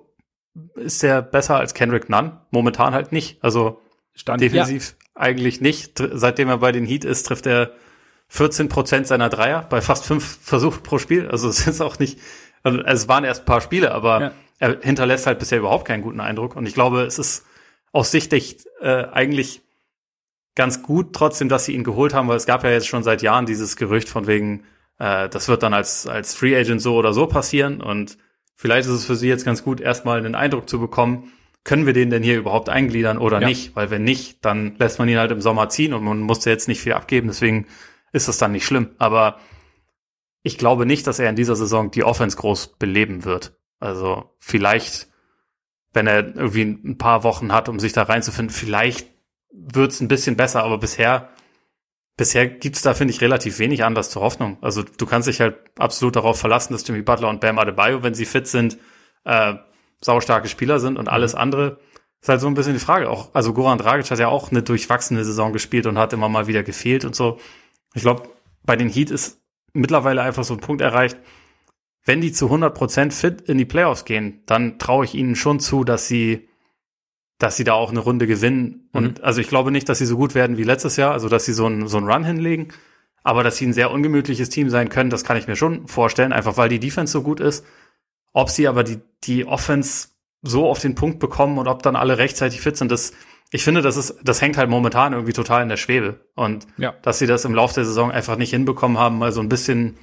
ist 0.76 1.02
der 1.02 1.22
besser 1.22 1.58
als 1.58 1.74
Kendrick 1.74 2.10
Nunn? 2.10 2.40
Momentan 2.52 2.94
halt 2.94 3.12
nicht. 3.12 3.44
Also 3.44 3.82
Stand, 4.14 4.42
defensiv 4.42 4.96
ja. 5.00 5.22
eigentlich 5.22 5.62
nicht. 5.62 6.04
Seitdem 6.14 6.50
er 6.50 6.58
bei 6.58 6.72
den 6.72 6.86
Heat 6.86 7.06
ist, 7.06 7.24
trifft 7.24 7.48
er 7.48 7.72
14 8.34 8.70
Prozent 8.70 9.08
seiner 9.08 9.30
Dreier 9.30 9.66
bei 9.70 9.82
fast 9.82 10.06
fünf 10.06 10.40
Versuchen 10.42 10.84
pro 10.84 10.98
Spiel. 10.98 11.30
Also 11.30 11.50
es 11.50 11.68
ist 11.68 11.82
auch 11.82 12.00
nicht, 12.00 12.20
also 12.64 12.80
es 12.82 13.08
waren 13.08 13.24
erst 13.24 13.42
ein 13.42 13.46
paar 13.46 13.62
Spiele, 13.62 13.92
aber 13.92 14.22
ja. 14.22 14.32
er 14.60 14.80
hinterlässt 14.82 15.28
halt 15.28 15.40
bisher 15.40 15.60
überhaupt 15.60 15.86
keinen 15.86 16.02
guten 16.02 16.20
Eindruck. 16.20 16.56
Und 16.56 16.66
ich 16.66 16.74
glaube, 16.74 17.02
es 17.02 17.20
ist 17.20 17.46
aus 17.92 18.12
Sicht 18.12 18.34
äh, 18.34 19.06
eigentlich 19.12 19.62
ganz 20.56 20.84
gut 20.84 21.14
trotzdem, 21.14 21.50
dass 21.50 21.66
sie 21.66 21.74
ihn 21.74 21.84
geholt 21.84 22.14
haben, 22.14 22.28
weil 22.28 22.38
es 22.38 22.46
gab 22.46 22.64
ja 22.64 22.70
jetzt 22.72 22.88
schon 22.88 23.04
seit 23.04 23.22
Jahren 23.22 23.46
dieses 23.46 23.76
Gerücht 23.76 24.10
von 24.10 24.28
wegen, 24.28 24.64
äh, 25.00 25.30
das 25.30 25.48
wird 25.48 25.64
dann 25.64 25.74
als, 25.74 26.08
als 26.08 26.34
Free 26.36 26.56
Agent 26.56 26.82
so 26.82 26.96
oder 26.96 27.14
so 27.14 27.28
passieren 27.28 27.82
und 27.82 28.18
Vielleicht 28.56 28.88
ist 28.88 28.94
es 28.94 29.06
für 29.06 29.16
Sie 29.16 29.28
jetzt 29.28 29.44
ganz 29.46 29.64
gut, 29.64 29.82
erstmal 29.82 30.20
einen 30.20 30.36
Eindruck 30.36 30.70
zu 30.70 30.80
bekommen, 30.80 31.34
können 31.64 31.86
wir 31.86 31.92
den 31.94 32.10
denn 32.10 32.24
hier 32.24 32.38
überhaupt 32.38 32.70
eingliedern 32.70 33.18
oder 33.18 33.42
ja. 33.42 33.48
nicht? 33.48 33.76
Weil 33.76 33.90
wenn 33.90 34.06
nicht, 34.06 34.44
dann 34.46 34.76
lässt 34.80 35.00
man 35.00 35.10
ihn 35.10 35.18
halt 35.18 35.32
im 35.32 35.42
Sommer 35.42 35.70
ziehen 35.70 35.94
und 35.94 36.04
man 36.04 36.20
musste 36.20 36.50
jetzt 36.50 36.68
nicht 36.68 36.82
viel 36.82 36.94
abgeben, 36.94 37.28
deswegen 37.28 37.68
ist 38.14 38.30
das 38.30 38.38
dann 38.38 38.54
nicht 38.54 38.66
schlimm. 38.66 38.92
Aber 38.98 39.40
ich 40.42 40.58
glaube 40.58 40.86
nicht, 40.86 41.06
dass 41.06 41.20
er 41.20 41.30
in 41.30 41.36
dieser 41.36 41.58
Saison 41.58 41.92
die 41.92 42.04
Offense 42.04 42.38
groß 42.38 42.78
beleben 42.78 43.26
wird. 43.26 43.60
Also 43.80 44.36
vielleicht, 44.40 45.10
wenn 45.92 46.08
er 46.08 46.36
irgendwie 46.36 46.64
ein 46.64 46.98
paar 46.98 47.24
Wochen 47.24 47.52
hat, 47.52 47.68
um 47.68 47.80
sich 47.80 47.92
da 47.92 48.04
reinzufinden, 48.04 48.56
vielleicht 48.56 49.10
wird 49.52 49.92
es 49.92 50.00
ein 50.00 50.08
bisschen 50.08 50.38
besser, 50.38 50.64
aber 50.64 50.78
bisher 50.78 51.30
bisher 52.18 52.48
gibt's 52.48 52.82
da, 52.82 52.94
finde 52.94 53.14
ich, 53.14 53.22
relativ 53.22 53.60
wenig 53.60 53.84
Anlass 53.84 54.10
zur 54.10 54.22
Hoffnung. 54.22 54.58
Also 54.62 54.84
du 54.84 55.06
kannst 55.06 55.28
dich 55.28 55.42
halt 55.42 55.58
absolut 55.78 56.16
darauf 56.16 56.40
verlassen, 56.40 56.74
dass 56.74 56.88
Jimmy 56.88 57.02
Butler 57.02 57.30
und 57.30 57.42
Bam 57.42 57.60
Adebayo, 57.60 58.04
wenn 58.04 58.14
sie 58.14 58.26
fit 58.26 58.48
sind, 58.48 58.78
äh, 59.26 59.56
saustarke 60.02 60.48
Spieler 60.48 60.80
sind 60.80 60.98
und 60.98 61.10
alles 61.10 61.34
mhm. 61.34 61.40
andere 61.40 61.80
ist 62.22 62.30
halt 62.30 62.40
so 62.40 62.48
ein 62.48 62.54
bisschen 62.54 62.74
die 62.74 62.80
Frage. 62.80 63.10
Auch, 63.10 63.34
also 63.34 63.54
Goran 63.54 63.78
Dragic 63.78 64.10
hat 64.10 64.20
ja 64.20 64.30
auch 64.30 64.52
eine 64.52 64.64
durchwachsene 64.64 65.26
Saison 65.26 65.52
gespielt 65.52 65.86
und 65.88 65.98
hat 65.98 66.14
immer 66.14 66.30
mal 66.30 66.48
wieder 66.48 66.64
gefehlt 66.64 67.04
und 67.04 67.16
so. 67.16 67.40
Ich 67.94 68.02
glaube, 68.02 68.30
bei 68.64 68.76
den 68.76 68.90
Heat 68.90 69.12
ist 69.12 69.42
mittlerweile 69.74 70.22
einfach 70.22 70.44
so 70.44 70.54
ein 70.54 70.60
Punkt 70.60 70.82
erreicht, 70.82 71.18
wenn 72.06 72.22
die 72.22 72.32
zu 72.32 72.48
100% 72.48 73.12
fit 73.12 73.42
in 73.42 73.58
die 73.58 73.66
Playoffs 73.66 74.06
gehen, 74.06 74.42
dann 74.46 74.78
traue 74.78 75.06
ich 75.06 75.16
ihnen 75.16 75.36
schon 75.36 75.60
zu, 75.60 75.84
dass 75.84 76.08
sie 76.08 76.48
dass 77.40 77.58
sie 77.58 77.66
da 77.66 77.74
auch 77.74 77.92
eine 77.92 78.00
Runde 78.00 78.26
gewinnen. 78.26 78.90
Mhm. 78.94 78.98
Und 78.98 79.24
also 79.24 79.42
ich 79.42 79.50
glaube 79.50 79.72
nicht, 79.72 79.90
dass 79.90 79.98
sie 79.98 80.06
so 80.06 80.16
gut 80.16 80.34
werden 80.34 80.58
wie 80.58 80.64
letztes 80.64 80.96
Jahr, 80.96 81.12
also 81.12 81.28
dass 81.28 81.46
sie 81.46 81.54
so 81.54 81.66
einen 81.66 81.88
so 81.88 81.98
einen 81.98 82.10
Run 82.10 82.24
hinlegen, 82.24 82.70
aber 83.22 83.44
dass 83.44 83.58
sie 83.58 83.66
ein 83.66 83.74
sehr 83.74 83.92
ungemütliches 83.92 84.50
Team 84.50 84.70
sein 84.70 84.88
können, 84.88 85.10
das 85.10 85.26
kann 85.26 85.38
ich 85.38 85.48
mir 85.48 85.58
schon 85.58 85.88
vorstellen, 85.88 86.32
einfach 86.32 86.56
weil 86.56 86.70
die 86.70 86.80
Defense 86.80 87.12
so 87.12 87.22
gut 87.22 87.42
ist. 87.42 87.66
Ob 88.32 88.50
sie 88.50 88.68
aber 88.68 88.84
die 88.84 89.00
die 89.26 89.46
Offense 89.46 90.10
so 90.42 90.68
auf 90.70 90.80
den 90.80 90.96
Punkt 90.96 91.20
bekommen 91.20 91.58
und 91.58 91.68
ob 91.68 91.84
dann 91.84 91.96
alle 91.96 92.18
rechtzeitig 92.18 92.62
fit 92.62 92.78
sind, 92.78 92.92
das 92.92 93.14
ich 93.54 93.64
finde, 93.64 93.84
das 93.84 93.98
ist, 93.98 94.16
das 94.24 94.42
hängt 94.42 94.58
halt 94.58 94.68
momentan 94.68 95.14
irgendwie 95.14 95.32
total 95.32 95.62
in 95.62 95.70
der 95.70 95.78
Schwebe. 95.78 96.20
Und 96.34 96.66
ja. 96.78 96.96
dass 97.04 97.20
sie 97.20 97.28
das 97.28 97.46
im 97.46 97.54
Laufe 97.54 97.76
der 97.76 97.86
Saison 97.86 98.12
einfach 98.12 98.36
nicht 98.36 98.50
hinbekommen 98.50 98.98
haben, 98.98 99.20
mal 99.20 99.32
so 99.32 99.42
ein 99.42 99.48
bisschen, 99.48 99.98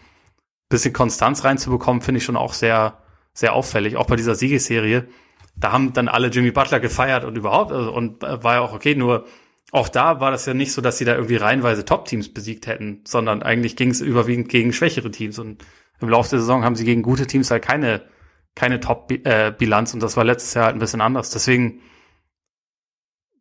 bisschen 0.68 0.92
Konstanz 0.92 1.42
reinzubekommen, 1.42 2.00
finde 2.00 2.18
ich 2.18 2.24
schon 2.24 2.36
auch 2.36 2.52
sehr, 2.52 2.98
sehr 3.32 3.52
auffällig. 3.52 3.96
Auch 3.96 4.06
bei 4.06 4.14
dieser 4.14 4.36
Siegesserie. 4.36 5.08
Da 5.56 5.72
haben 5.72 5.92
dann 5.92 6.06
alle 6.06 6.28
Jimmy 6.28 6.52
Butler 6.52 6.78
gefeiert 6.78 7.24
und 7.24 7.36
überhaupt, 7.36 7.72
also, 7.72 7.92
und 7.92 8.22
äh, 8.22 8.42
war 8.44 8.54
ja 8.54 8.60
auch 8.60 8.72
okay, 8.72 8.94
nur 8.94 9.26
auch 9.72 9.88
da 9.88 10.20
war 10.20 10.30
das 10.30 10.46
ja 10.46 10.54
nicht 10.54 10.72
so, 10.72 10.80
dass 10.80 10.98
sie 10.98 11.04
da 11.04 11.16
irgendwie 11.16 11.36
reihenweise 11.36 11.84
Top-Teams 11.84 12.32
besiegt 12.32 12.68
hätten, 12.68 13.00
sondern 13.04 13.42
eigentlich 13.42 13.74
ging 13.74 13.90
es 13.90 14.00
überwiegend 14.00 14.48
gegen 14.48 14.72
schwächere 14.72 15.10
Teams. 15.10 15.40
Und 15.40 15.64
im 16.00 16.08
Laufe 16.08 16.30
der 16.30 16.38
Saison 16.38 16.62
haben 16.62 16.76
sie 16.76 16.84
gegen 16.84 17.02
gute 17.02 17.26
Teams 17.26 17.50
halt 17.50 17.64
keine, 17.64 18.02
keine 18.54 18.78
Top-Bilanz 18.78 19.92
und 19.92 20.00
das 20.04 20.16
war 20.16 20.22
letztes 20.22 20.54
Jahr 20.54 20.66
halt 20.66 20.76
ein 20.76 20.80
bisschen 20.80 21.00
anders. 21.00 21.30
Deswegen, 21.30 21.80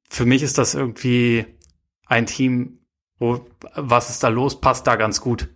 für 0.10 0.26
mich 0.26 0.44
ist 0.44 0.58
das 0.58 0.76
irgendwie 0.76 1.46
ein 2.06 2.26
Team, 2.26 2.80
wo, 3.20 3.46
was 3.76 4.10
ist 4.10 4.24
da 4.24 4.30
los, 4.30 4.60
passt 4.60 4.88
da 4.88 4.96
ganz 4.96 5.22
gut. 5.22 5.50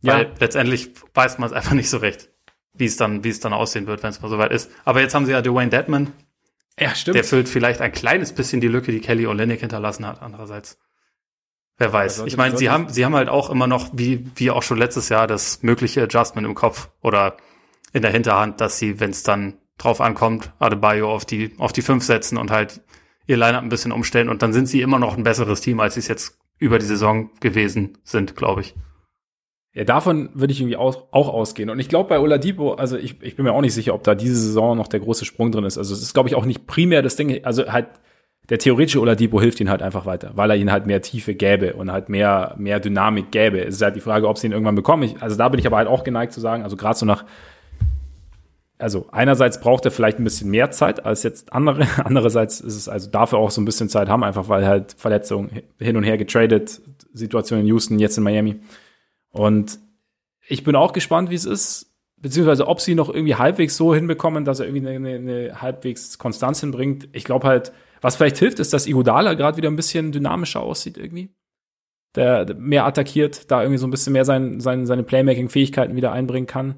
Ja. 0.00 0.14
Weil 0.14 0.32
letztendlich 0.38 0.90
weiß 1.14 1.38
man 1.38 1.48
es 1.48 1.52
einfach 1.52 1.72
nicht 1.72 1.90
so 1.90 1.98
recht, 1.98 2.30
wie 2.74 2.86
es 2.86 2.96
dann, 2.96 3.24
wie 3.24 3.28
es 3.28 3.40
dann 3.40 3.52
aussehen 3.52 3.86
wird, 3.86 4.02
wenn 4.02 4.10
es 4.10 4.20
mal 4.20 4.28
soweit 4.28 4.52
ist. 4.52 4.70
Aber 4.84 5.00
jetzt 5.00 5.14
haben 5.14 5.26
sie 5.26 5.32
ja 5.32 5.42
Dwayne 5.42 5.70
Deadman. 5.70 6.12
Ja, 6.78 6.94
stimmt. 6.94 7.16
Der 7.16 7.24
füllt 7.24 7.48
vielleicht 7.48 7.80
ein 7.80 7.92
kleines 7.92 8.32
bisschen 8.32 8.60
die 8.60 8.68
Lücke, 8.68 8.92
die 8.92 9.00
Kelly 9.00 9.26
Olynyk 9.26 9.60
hinterlassen 9.60 10.06
hat, 10.06 10.22
andererseits. 10.22 10.78
Wer 11.76 11.92
weiß. 11.92 12.24
Ich 12.26 12.36
meine, 12.36 12.56
sie 12.56 12.70
haben, 12.70 12.88
sie 12.88 13.04
haben 13.04 13.14
halt 13.14 13.28
auch 13.28 13.50
immer 13.50 13.68
noch, 13.68 13.90
wie, 13.92 14.26
wie 14.34 14.50
auch 14.50 14.62
schon 14.62 14.78
letztes 14.78 15.08
Jahr, 15.08 15.26
das 15.26 15.62
mögliche 15.62 16.02
Adjustment 16.02 16.46
im 16.46 16.54
Kopf 16.54 16.90
oder 17.02 17.36
in 17.92 18.02
der 18.02 18.10
Hinterhand, 18.10 18.60
dass 18.60 18.78
sie, 18.78 18.98
wenn 18.98 19.10
es 19.10 19.22
dann 19.22 19.58
drauf 19.78 20.00
ankommt, 20.00 20.52
Adebayo 20.58 21.12
auf 21.12 21.24
die, 21.24 21.54
auf 21.58 21.72
die 21.72 21.82
fünf 21.82 22.04
setzen 22.04 22.36
und 22.36 22.50
halt 22.50 22.80
ihr 23.28 23.36
Lineup 23.36 23.62
ein 23.62 23.68
bisschen 23.68 23.92
umstellen 23.92 24.28
und 24.28 24.42
dann 24.42 24.52
sind 24.52 24.66
sie 24.66 24.80
immer 24.80 24.98
noch 24.98 25.16
ein 25.16 25.22
besseres 25.22 25.60
Team, 25.60 25.78
als 25.78 25.94
sie 25.94 26.00
es 26.00 26.08
jetzt 26.08 26.38
über 26.58 26.80
die 26.80 26.86
Saison 26.86 27.30
gewesen 27.40 27.98
sind, 28.02 28.34
glaube 28.34 28.62
ich. 28.62 28.74
Ja, 29.74 29.84
davon 29.84 30.30
würde 30.34 30.52
ich 30.52 30.60
irgendwie 30.60 30.78
auch, 30.78 31.12
auch 31.12 31.28
ausgehen. 31.28 31.70
Und 31.70 31.78
ich 31.78 31.88
glaube 31.88 32.08
bei 32.08 32.18
Oladipo, 32.18 32.72
also 32.72 32.96
ich, 32.96 33.22
ich 33.22 33.36
bin 33.36 33.44
mir 33.44 33.52
auch 33.52 33.60
nicht 33.60 33.74
sicher, 33.74 33.94
ob 33.94 34.02
da 34.02 34.14
diese 34.14 34.34
Saison 34.34 34.76
noch 34.76 34.88
der 34.88 35.00
große 35.00 35.24
Sprung 35.24 35.52
drin 35.52 35.64
ist. 35.64 35.78
Also 35.78 35.94
es 35.94 36.02
ist, 36.02 36.14
glaube 36.14 36.28
ich, 36.28 36.34
auch 36.34 36.46
nicht 36.46 36.66
primär 36.66 37.02
das 37.02 37.16
Ding, 37.16 37.44
also 37.44 37.70
halt 37.70 37.86
der 38.48 38.58
theoretische 38.58 39.00
Oladipo 39.00 39.40
hilft 39.40 39.60
ihnen 39.60 39.68
halt 39.68 39.82
einfach 39.82 40.06
weiter, 40.06 40.32
weil 40.34 40.50
er 40.50 40.56
ihnen 40.56 40.72
halt 40.72 40.86
mehr 40.86 41.02
Tiefe 41.02 41.34
gäbe 41.34 41.74
und 41.74 41.92
halt 41.92 42.08
mehr, 42.08 42.54
mehr 42.58 42.80
Dynamik 42.80 43.30
gäbe. 43.30 43.60
Es 43.60 43.74
ist 43.74 43.82
halt 43.82 43.94
die 43.94 44.00
Frage, 44.00 44.26
ob 44.26 44.38
sie 44.38 44.46
ihn 44.46 44.52
irgendwann 44.52 44.74
bekommen. 44.74 45.02
Ich, 45.02 45.22
also 45.22 45.36
da 45.36 45.50
bin 45.50 45.60
ich 45.60 45.66
aber 45.66 45.76
halt 45.76 45.88
auch 45.88 46.02
geneigt 46.02 46.32
zu 46.32 46.40
sagen, 46.40 46.62
also 46.62 46.76
gerade 46.76 46.98
so 46.98 47.04
nach 47.04 47.26
also 48.78 49.06
einerseits 49.10 49.60
braucht 49.60 49.84
er 49.84 49.90
vielleicht 49.90 50.18
ein 50.18 50.24
bisschen 50.24 50.50
mehr 50.50 50.70
Zeit 50.70 51.04
als 51.04 51.22
jetzt 51.22 51.52
andere. 51.52 51.86
Andererseits 52.04 52.60
ist 52.60 52.76
es 52.76 52.88
also 52.88 53.10
dafür 53.10 53.38
auch 53.38 53.50
so 53.50 53.60
ein 53.60 53.64
bisschen 53.64 53.88
Zeit 53.88 54.08
haben, 54.08 54.24
einfach 54.24 54.48
weil 54.48 54.66
halt 54.66 54.94
Verletzungen 54.96 55.62
hin 55.78 55.96
und 55.96 56.04
her 56.04 56.16
getradet, 56.16 56.80
Situation 57.12 57.60
in 57.60 57.66
Houston, 57.66 57.98
jetzt 57.98 58.16
in 58.16 58.24
Miami. 58.24 58.60
Und 59.30 59.78
ich 60.46 60.64
bin 60.64 60.76
auch 60.76 60.92
gespannt, 60.92 61.30
wie 61.30 61.34
es 61.34 61.44
ist, 61.44 61.92
beziehungsweise 62.16 62.66
ob 62.66 62.80
sie 62.80 62.94
noch 62.94 63.12
irgendwie 63.12 63.34
halbwegs 63.34 63.76
so 63.76 63.94
hinbekommen, 63.94 64.44
dass 64.44 64.60
er 64.60 64.66
irgendwie 64.66 64.88
eine, 64.88 65.14
eine 65.16 65.60
halbwegs 65.60 66.18
Konstanz 66.18 66.60
hinbringt. 66.60 67.08
Ich 67.12 67.24
glaube 67.24 67.46
halt, 67.46 67.72
was 68.00 68.16
vielleicht 68.16 68.38
hilft, 68.38 68.60
ist, 68.60 68.72
dass 68.72 68.86
Igodala 68.86 69.34
gerade 69.34 69.56
wieder 69.56 69.70
ein 69.70 69.76
bisschen 69.76 70.12
dynamischer 70.12 70.60
aussieht 70.60 70.96
irgendwie. 70.96 71.30
Der 72.14 72.54
mehr 72.56 72.86
attackiert, 72.86 73.50
da 73.50 73.62
irgendwie 73.62 73.78
so 73.78 73.86
ein 73.86 73.90
bisschen 73.90 74.12
mehr 74.12 74.24
sein, 74.24 74.60
sein, 74.60 74.86
seine 74.86 75.02
Playmaking-Fähigkeiten 75.02 75.96
wieder 75.96 76.12
einbringen 76.12 76.46
kann. 76.46 76.76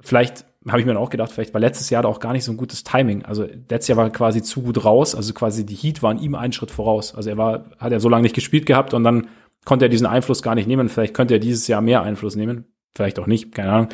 Vielleicht 0.00 0.44
habe 0.68 0.80
ich 0.80 0.86
mir 0.86 0.92
dann 0.92 1.02
auch 1.02 1.10
gedacht, 1.10 1.32
vielleicht 1.32 1.54
war 1.54 1.60
letztes 1.60 1.88
Jahr 1.90 2.02
da 2.02 2.08
auch 2.08 2.20
gar 2.20 2.32
nicht 2.32 2.44
so 2.44 2.52
ein 2.52 2.56
gutes 2.56 2.84
Timing. 2.84 3.24
Also 3.24 3.44
letztes 3.44 3.88
Jahr 3.88 3.96
war 3.96 4.04
er 4.04 4.10
quasi 4.10 4.42
zu 4.42 4.62
gut 4.62 4.84
raus, 4.84 5.14
also 5.14 5.32
quasi 5.32 5.64
die 5.64 5.74
Heat 5.74 6.02
waren 6.02 6.18
ihm 6.18 6.34
einen 6.34 6.52
Schritt 6.52 6.70
voraus. 6.70 7.14
Also 7.14 7.30
er 7.30 7.38
war, 7.38 7.70
hat 7.78 7.92
er 7.92 8.00
so 8.00 8.08
lange 8.08 8.22
nicht 8.22 8.34
gespielt 8.34 8.66
gehabt 8.66 8.92
und 8.92 9.04
dann 9.04 9.28
konnte 9.64 9.86
er 9.86 9.88
diesen 9.88 10.06
Einfluss 10.06 10.42
gar 10.42 10.54
nicht 10.54 10.68
nehmen. 10.68 10.88
Vielleicht 10.88 11.14
könnte 11.14 11.34
er 11.34 11.40
dieses 11.40 11.66
Jahr 11.66 11.80
mehr 11.80 12.02
Einfluss 12.02 12.36
nehmen. 12.36 12.66
Vielleicht 12.94 13.18
auch 13.18 13.26
nicht, 13.26 13.54
keine 13.54 13.72
Ahnung. 13.72 13.88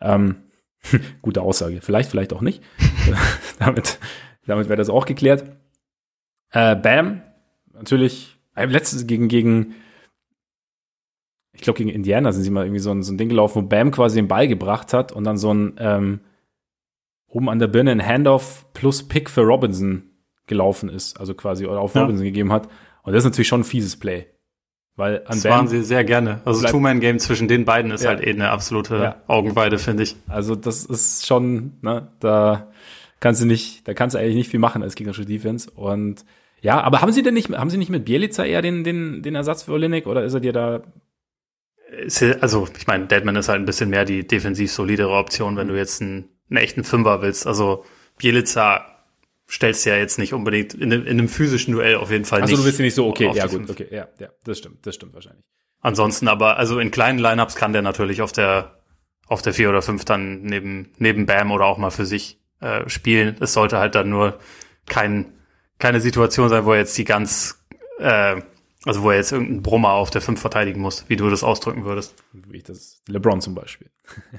Ähm, 0.00 0.36
gute 1.22 1.42
Aussage. 1.42 1.80
Vielleicht, 1.80 2.10
vielleicht 2.10 2.32
auch 2.32 2.40
nicht. 2.40 2.62
damit 3.58 3.98
damit 4.46 4.68
wäre 4.68 4.76
das 4.76 4.90
auch 4.90 5.06
geklärt. 5.06 5.44
Äh, 6.50 6.76
Bam, 6.76 7.22
natürlich, 7.72 8.38
äh, 8.54 8.66
letztes 8.66 9.06
gegen, 9.06 9.28
gegen 9.28 9.74
ich 11.52 11.60
glaube, 11.60 11.78
gegen 11.78 11.90
Indiana 11.90 12.32
sind 12.32 12.44
sie 12.44 12.50
mal 12.50 12.64
irgendwie 12.64 12.80
so 12.80 12.90
ein, 12.90 13.02
so 13.02 13.12
ein 13.12 13.18
Ding 13.18 13.28
gelaufen, 13.28 13.62
wo 13.62 13.66
Bam 13.66 13.90
quasi 13.90 14.16
den 14.16 14.28
Ball 14.28 14.48
gebracht 14.48 14.92
hat 14.92 15.12
und 15.12 15.24
dann 15.24 15.36
so 15.36 15.52
ein 15.52 15.74
ähm, 15.78 16.20
oben 17.26 17.48
an 17.48 17.58
der 17.58 17.68
Birne 17.68 17.90
ein 17.90 18.04
Handoff 18.04 18.66
plus 18.72 19.06
Pick 19.06 19.28
für 19.30 19.42
Robinson 19.42 20.10
gelaufen 20.46 20.88
ist, 20.88 21.18
also 21.18 21.34
quasi 21.34 21.66
oder 21.66 21.80
auf 21.80 21.94
ja. 21.94 22.02
Robinson 22.02 22.24
gegeben 22.24 22.52
hat. 22.52 22.68
Und 23.02 23.12
das 23.12 23.24
ist 23.24 23.30
natürlich 23.30 23.48
schon 23.48 23.60
ein 23.60 23.64
fieses 23.64 23.98
Play. 23.98 24.26
Weil 24.96 25.18
an 25.20 25.24
das 25.28 25.42
Bam 25.42 25.52
waren 25.52 25.68
sie 25.68 25.82
sehr 25.82 26.04
gerne. 26.04 26.42
Also 26.44 26.66
Two-Man-Game 26.66 27.18
zwischen 27.18 27.48
den 27.48 27.64
beiden 27.64 27.90
ist 27.90 28.04
ja. 28.04 28.10
halt 28.10 28.26
eh 28.26 28.30
eine 28.30 28.50
absolute 28.50 28.96
ja. 28.96 29.22
Augenweide, 29.26 29.78
finde 29.78 30.02
ich. 30.02 30.16
Also 30.28 30.54
das 30.54 30.84
ist 30.84 31.26
schon, 31.26 31.78
ne, 31.80 32.12
da 32.20 32.70
kannst 33.20 33.40
du 33.40 33.46
nicht, 33.46 33.88
da 33.88 33.94
kannst 33.94 34.14
du 34.14 34.18
eigentlich 34.18 34.36
nicht 34.36 34.50
viel 34.50 34.60
machen 34.60 34.82
als 34.82 34.94
gegnerische 34.94 35.24
Defense. 35.24 35.70
Und 35.70 36.26
ja, 36.60 36.80
aber 36.82 37.00
haben 37.00 37.12
sie 37.12 37.22
denn 37.22 37.34
nicht, 37.34 37.50
haben 37.50 37.70
sie 37.70 37.78
nicht 37.78 37.90
mit 37.90 38.04
Bielica 38.04 38.44
eher 38.44 38.60
den, 38.60 38.84
den, 38.84 39.22
den 39.22 39.34
Ersatz 39.34 39.62
für 39.62 39.72
Olinik 39.72 40.06
oder 40.06 40.24
ist 40.24 40.34
er 40.34 40.40
dir 40.40 40.52
da 40.52 40.82
also 42.40 42.68
ich 42.78 42.86
meine, 42.86 43.06
Deadman 43.06 43.36
ist 43.36 43.48
halt 43.48 43.60
ein 43.60 43.66
bisschen 43.66 43.90
mehr 43.90 44.04
die 44.04 44.26
defensiv 44.26 44.72
solidere 44.72 45.10
Option, 45.10 45.56
wenn 45.56 45.68
du 45.68 45.76
jetzt 45.76 46.00
einen, 46.00 46.28
einen 46.48 46.58
echten 46.58 46.84
Fünfer 46.84 47.22
willst. 47.22 47.46
Also 47.46 47.84
Bielica 48.18 48.92
stellst 49.50 49.84
du 49.84 49.90
ja 49.90 49.96
jetzt 49.96 50.18
nicht 50.18 50.32
unbedingt 50.32 50.74
in, 50.74 50.92
in 50.92 51.06
einem 51.06 51.28
physischen 51.28 51.74
Duell 51.74 51.96
auf 51.96 52.10
jeden 52.10 52.24
Fall 52.24 52.40
also, 52.40 52.52
nicht. 52.52 52.58
Also 52.58 52.62
du 52.62 52.68
bist 52.68 52.78
ja 52.78 52.84
nicht 52.84 52.94
so, 52.94 53.06
okay, 53.08 53.30
ja 53.34 53.46
gut, 53.46 53.52
fünf. 53.52 53.70
okay, 53.70 53.88
ja, 53.90 54.08
ja, 54.18 54.28
das 54.44 54.58
stimmt, 54.58 54.86
das 54.86 54.94
stimmt 54.94 55.14
wahrscheinlich. 55.14 55.44
Ansonsten 55.80 56.28
aber, 56.28 56.56
also 56.56 56.78
in 56.78 56.90
kleinen 56.90 57.18
Lineups 57.18 57.56
kann 57.56 57.72
der 57.72 57.82
natürlich 57.82 58.22
auf 58.22 58.32
der 58.32 58.78
auf 59.26 59.42
der 59.42 59.52
vier 59.54 59.68
oder 59.70 59.82
fünf 59.82 60.04
dann 60.04 60.42
neben 60.42 60.92
neben 60.98 61.26
Bam 61.26 61.50
oder 61.50 61.66
auch 61.66 61.78
mal 61.78 61.90
für 61.90 62.06
sich 62.06 62.40
äh, 62.60 62.88
spielen. 62.88 63.36
Es 63.40 63.52
sollte 63.52 63.78
halt 63.78 63.94
dann 63.94 64.08
nur 64.08 64.38
kein 64.86 65.34
keine 65.78 66.00
Situation 66.00 66.48
sein, 66.48 66.64
wo 66.64 66.72
er 66.72 66.78
jetzt 66.78 66.96
die 66.96 67.04
ganz 67.04 67.64
äh, 67.98 68.40
also 68.84 69.02
wo 69.02 69.10
er 69.10 69.16
jetzt 69.16 69.32
irgendeinen 69.32 69.62
Brummer 69.62 69.92
auf 69.92 70.10
der 70.10 70.20
5 70.20 70.40
verteidigen 70.40 70.80
muss, 70.80 71.08
wie 71.08 71.16
du 71.16 71.30
das 71.30 71.44
ausdrücken 71.44 71.84
würdest. 71.84 72.14
Wie 72.32 72.58
ich 72.58 72.64
das, 72.64 73.02
LeBron 73.08 73.40
zum 73.40 73.54
Beispiel. 73.54 73.90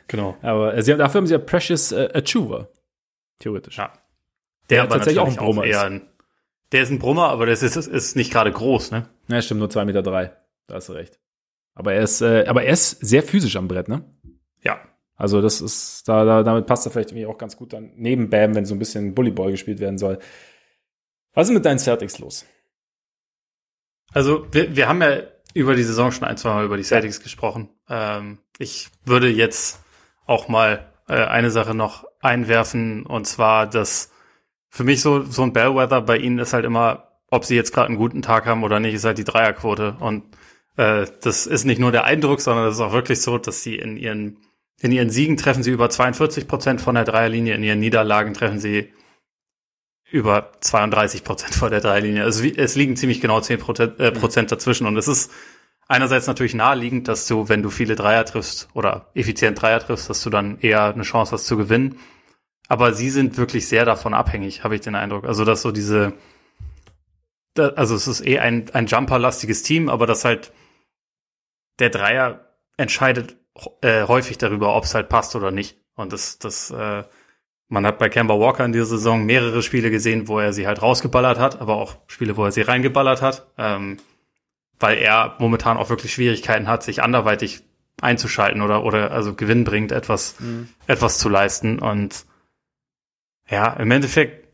Genau. 0.08 0.38
Aber 0.42 0.82
sie, 0.82 0.96
dafür 0.96 1.20
haben 1.20 1.28
sie 1.28 1.34
ja 1.34 1.40
Precious 1.40 1.92
äh, 1.92 2.10
Achuva. 2.14 2.68
Theoretisch. 3.40 3.78
Ja. 3.78 3.94
Der, 4.70 4.82
der 4.82 4.90
tatsächlich 4.90 5.20
auch 5.20 5.28
ein 5.28 5.36
Brummer 5.36 5.62
auch 5.62 5.66
ist. 5.66 5.78
Ein, 5.78 6.02
der 6.72 6.84
ist 6.84 6.90
ein 6.90 7.00
Brummer, 7.00 7.30
aber 7.30 7.46
der 7.46 7.54
ist, 7.54 7.64
ist, 7.64 7.76
ist 7.76 8.16
nicht 8.16 8.32
gerade 8.32 8.52
groß, 8.52 8.92
ne? 8.92 9.10
Ja, 9.28 9.42
stimmt, 9.42 9.60
nur 9.60 9.70
2,3 9.70 9.86
Meter. 9.86 10.02
Drei. 10.02 10.34
Da 10.68 10.76
hast 10.76 10.90
du 10.90 10.94
recht. 10.94 11.20
Aber 11.76 11.94
er 11.94 12.02
ist, 12.02 12.22
äh, 12.22 12.46
aber 12.48 12.64
er 12.64 12.74
ist 12.74 12.92
sehr 13.06 13.24
physisch 13.24 13.56
am 13.56 13.68
Brett, 13.68 13.88
ne? 13.88 14.04
Ja. 14.62 14.80
Also 15.16 15.42
das 15.42 15.62
ist, 15.62 16.08
da, 16.08 16.26
da 16.26 16.44
damit 16.44 16.66
passt 16.66 16.86
er 16.86 16.92
vielleicht 16.92 17.12
irgendwie 17.12 17.28
auch 17.28 17.38
ganz 17.38 17.56
gut 17.56 17.74
dann 17.74 17.92
neben 17.96 18.30
Bam, 18.30 18.56
wenn 18.56 18.66
so 18.66 18.76
ein 18.76 18.80
bisschen 18.80 19.14
Bullyball 19.14 19.52
gespielt 19.52 19.80
werden 19.80 19.98
soll. 19.98 20.20
Was 21.34 21.48
ist 21.48 21.54
mit 21.54 21.66
deinen 21.66 21.80
Celtics 21.80 22.20
los? 22.20 22.46
Also 24.14 24.48
wir, 24.52 24.76
wir 24.76 24.88
haben 24.88 25.02
ja 25.02 25.22
über 25.54 25.76
die 25.76 25.84
Saison 25.84 26.12
schon 26.12 26.28
ein, 26.28 26.38
zwei 26.38 26.54
Mal 26.54 26.66
über 26.66 26.78
die 26.78 26.84
Celtics 26.84 27.22
gesprochen. 27.22 27.70
Ähm, 27.90 28.40
ich 28.58 28.90
würde 29.06 29.30
jetzt 29.30 29.80
auch 30.26 30.48
mal 30.48 30.92
äh, 31.08 31.16
eine 31.16 31.52
Sache 31.52 31.74
noch 31.74 32.06
einwerfen 32.22 33.06
und 33.06 33.26
zwar, 33.26 33.68
dass 33.68 34.12
für 34.70 34.84
mich 34.84 35.02
so 35.02 35.24
so 35.24 35.44
ein 35.44 35.54
Bellwether 35.54 36.02
bei 36.02 36.18
ihnen 36.18 36.40
ist 36.40 36.54
halt 36.54 36.66
immer, 36.66 37.10
ob 37.30 37.46
sie 37.46 37.56
jetzt 37.56 37.74
gerade 37.74 37.88
einen 37.88 37.98
guten 37.98 38.22
Tag 38.22 38.46
haben 38.46 38.64
oder 38.64 38.80
nicht, 38.80 38.94
ist 38.94 39.06
halt 39.06 39.18
die 39.18 39.24
Dreierquote 39.24 39.98
und 40.00 40.24
äh, 40.78 41.06
das 41.22 41.46
ist 41.46 41.66
nicht 41.66 41.80
nur 41.80 41.92
der 41.92 42.06
Eindruck, 42.06 42.42
sondern 42.42 42.68
es 42.68 42.76
ist 42.76 42.82
auch 42.82 42.94
wirklich 42.94 43.22
so, 43.22 43.38
dass 43.38 43.62
sie 43.64 43.76
in 43.76 43.98
ihren 43.98 44.38
in 44.82 44.92
ihren 44.92 45.10
Siegen 45.10 45.38
treffen 45.38 45.64
sie 45.64 45.72
über 45.72 45.90
42 45.90 46.48
Prozent 46.48 46.82
von 46.82 46.96
der 46.96 47.06
Dreierlinie, 47.06 47.56
in 47.56 47.64
ihren 47.64 47.80
Niederlagen 47.80 48.34
treffen 48.34 48.60
sie 48.60 48.92
über 50.14 50.52
32 50.62 51.24
Prozent 51.24 51.56
vor 51.56 51.72
der 51.72 51.82
Dreilinie. 51.82 52.24
Also 52.24 52.46
es 52.46 52.76
liegen 52.76 52.96
ziemlich 52.96 53.20
genau 53.20 53.42
10 53.42 53.60
Prozent, 53.60 54.00
äh, 54.00 54.12
Prozent 54.12 54.52
dazwischen. 54.52 54.86
Und 54.86 54.96
es 54.96 55.08
ist 55.08 55.32
einerseits 55.88 56.28
natürlich 56.28 56.54
naheliegend, 56.54 57.08
dass 57.08 57.28
du, 57.28 57.50
wenn 57.50 57.64
du 57.64 57.72
viele 57.72 57.96
Dreier 57.96 58.24
triffst 58.24 58.70
oder 58.76 59.10
effizient 59.16 59.60
Dreier 59.60 59.80
triffst, 59.80 60.12
dass 60.12 60.22
du 60.22 60.30
dann 60.30 60.60
eher 60.60 60.94
eine 60.94 61.02
Chance 61.02 61.32
hast 61.32 61.48
zu 61.48 61.58
gewinnen. 61.58 61.98
Aber 62.68 62.94
sie 62.94 63.10
sind 63.10 63.38
wirklich 63.38 63.68
sehr 63.68 63.86
davon 63.86 64.14
abhängig, 64.14 64.64
habe 64.64 64.76
ich 64.76 64.82
den 64.82 64.94
Eindruck. 64.94 65.26
Also, 65.26 65.46
dass 65.46 65.64
so 65.64 65.72
diese, 65.72 66.14
also 67.58 67.96
es 67.96 68.08
ist 68.08 68.26
eh 68.26 68.38
ein, 68.38 68.70
ein 68.72 68.86
Jumper-lastiges 68.86 69.64
Team, 69.64 69.90
aber 69.90 70.06
das 70.06 70.26
halt 70.26 70.54
der 71.80 71.90
Dreier 71.90 72.54
entscheidet 72.78 73.36
äh, 73.82 74.04
häufig 74.04 74.38
darüber, 74.38 74.76
ob 74.76 74.84
es 74.84 74.94
halt 74.94 75.10
passt 75.10 75.36
oder 75.36 75.50
nicht. 75.50 75.76
Und 75.96 76.14
das, 76.14 76.38
das, 76.38 76.70
äh, 76.70 77.04
man 77.70 77.86
hat 77.86 77.98
bei 77.98 78.10
Kemba 78.10 78.40
Walker 78.40 78.66
in 78.66 78.72
dieser 78.72 78.86
Saison 78.86 79.26
mehrere 79.26 79.64
Spiele 79.64 79.90
gesehen, 79.90 80.28
wo 80.28 80.40
er 80.40 80.54
sie 80.54 80.68
halt 80.68 80.82
rausgeballert 80.82 81.40
hat, 81.40 81.60
aber 81.60 81.76
auch 81.76 81.98
Spiele, 82.08 82.38
wo 82.38 82.46
er 82.46 82.52
sie 82.52 82.62
reingeballert 82.62 83.22
hat, 83.22 83.48
ähm, 83.58 83.98
weil 84.80 84.98
er 84.98 85.36
momentan 85.40 85.78
auch 85.78 85.90
wirklich 85.90 86.14
Schwierigkeiten 86.14 86.68
hat, 86.68 86.84
sich 86.84 87.02
anderweitig 87.02 87.64
einzuschalten 88.02 88.62
oder, 88.62 88.84
oder 88.84 89.12
also 89.12 89.34
gewinnbringend 89.34 89.92
etwas, 89.92 90.40
mhm. 90.40 90.70
etwas 90.88 91.20
zu 91.20 91.30
leisten. 91.30 91.80
Und 91.80 92.26
ja, 93.50 93.74
im 93.74 93.92
Endeffekt, 93.92 94.48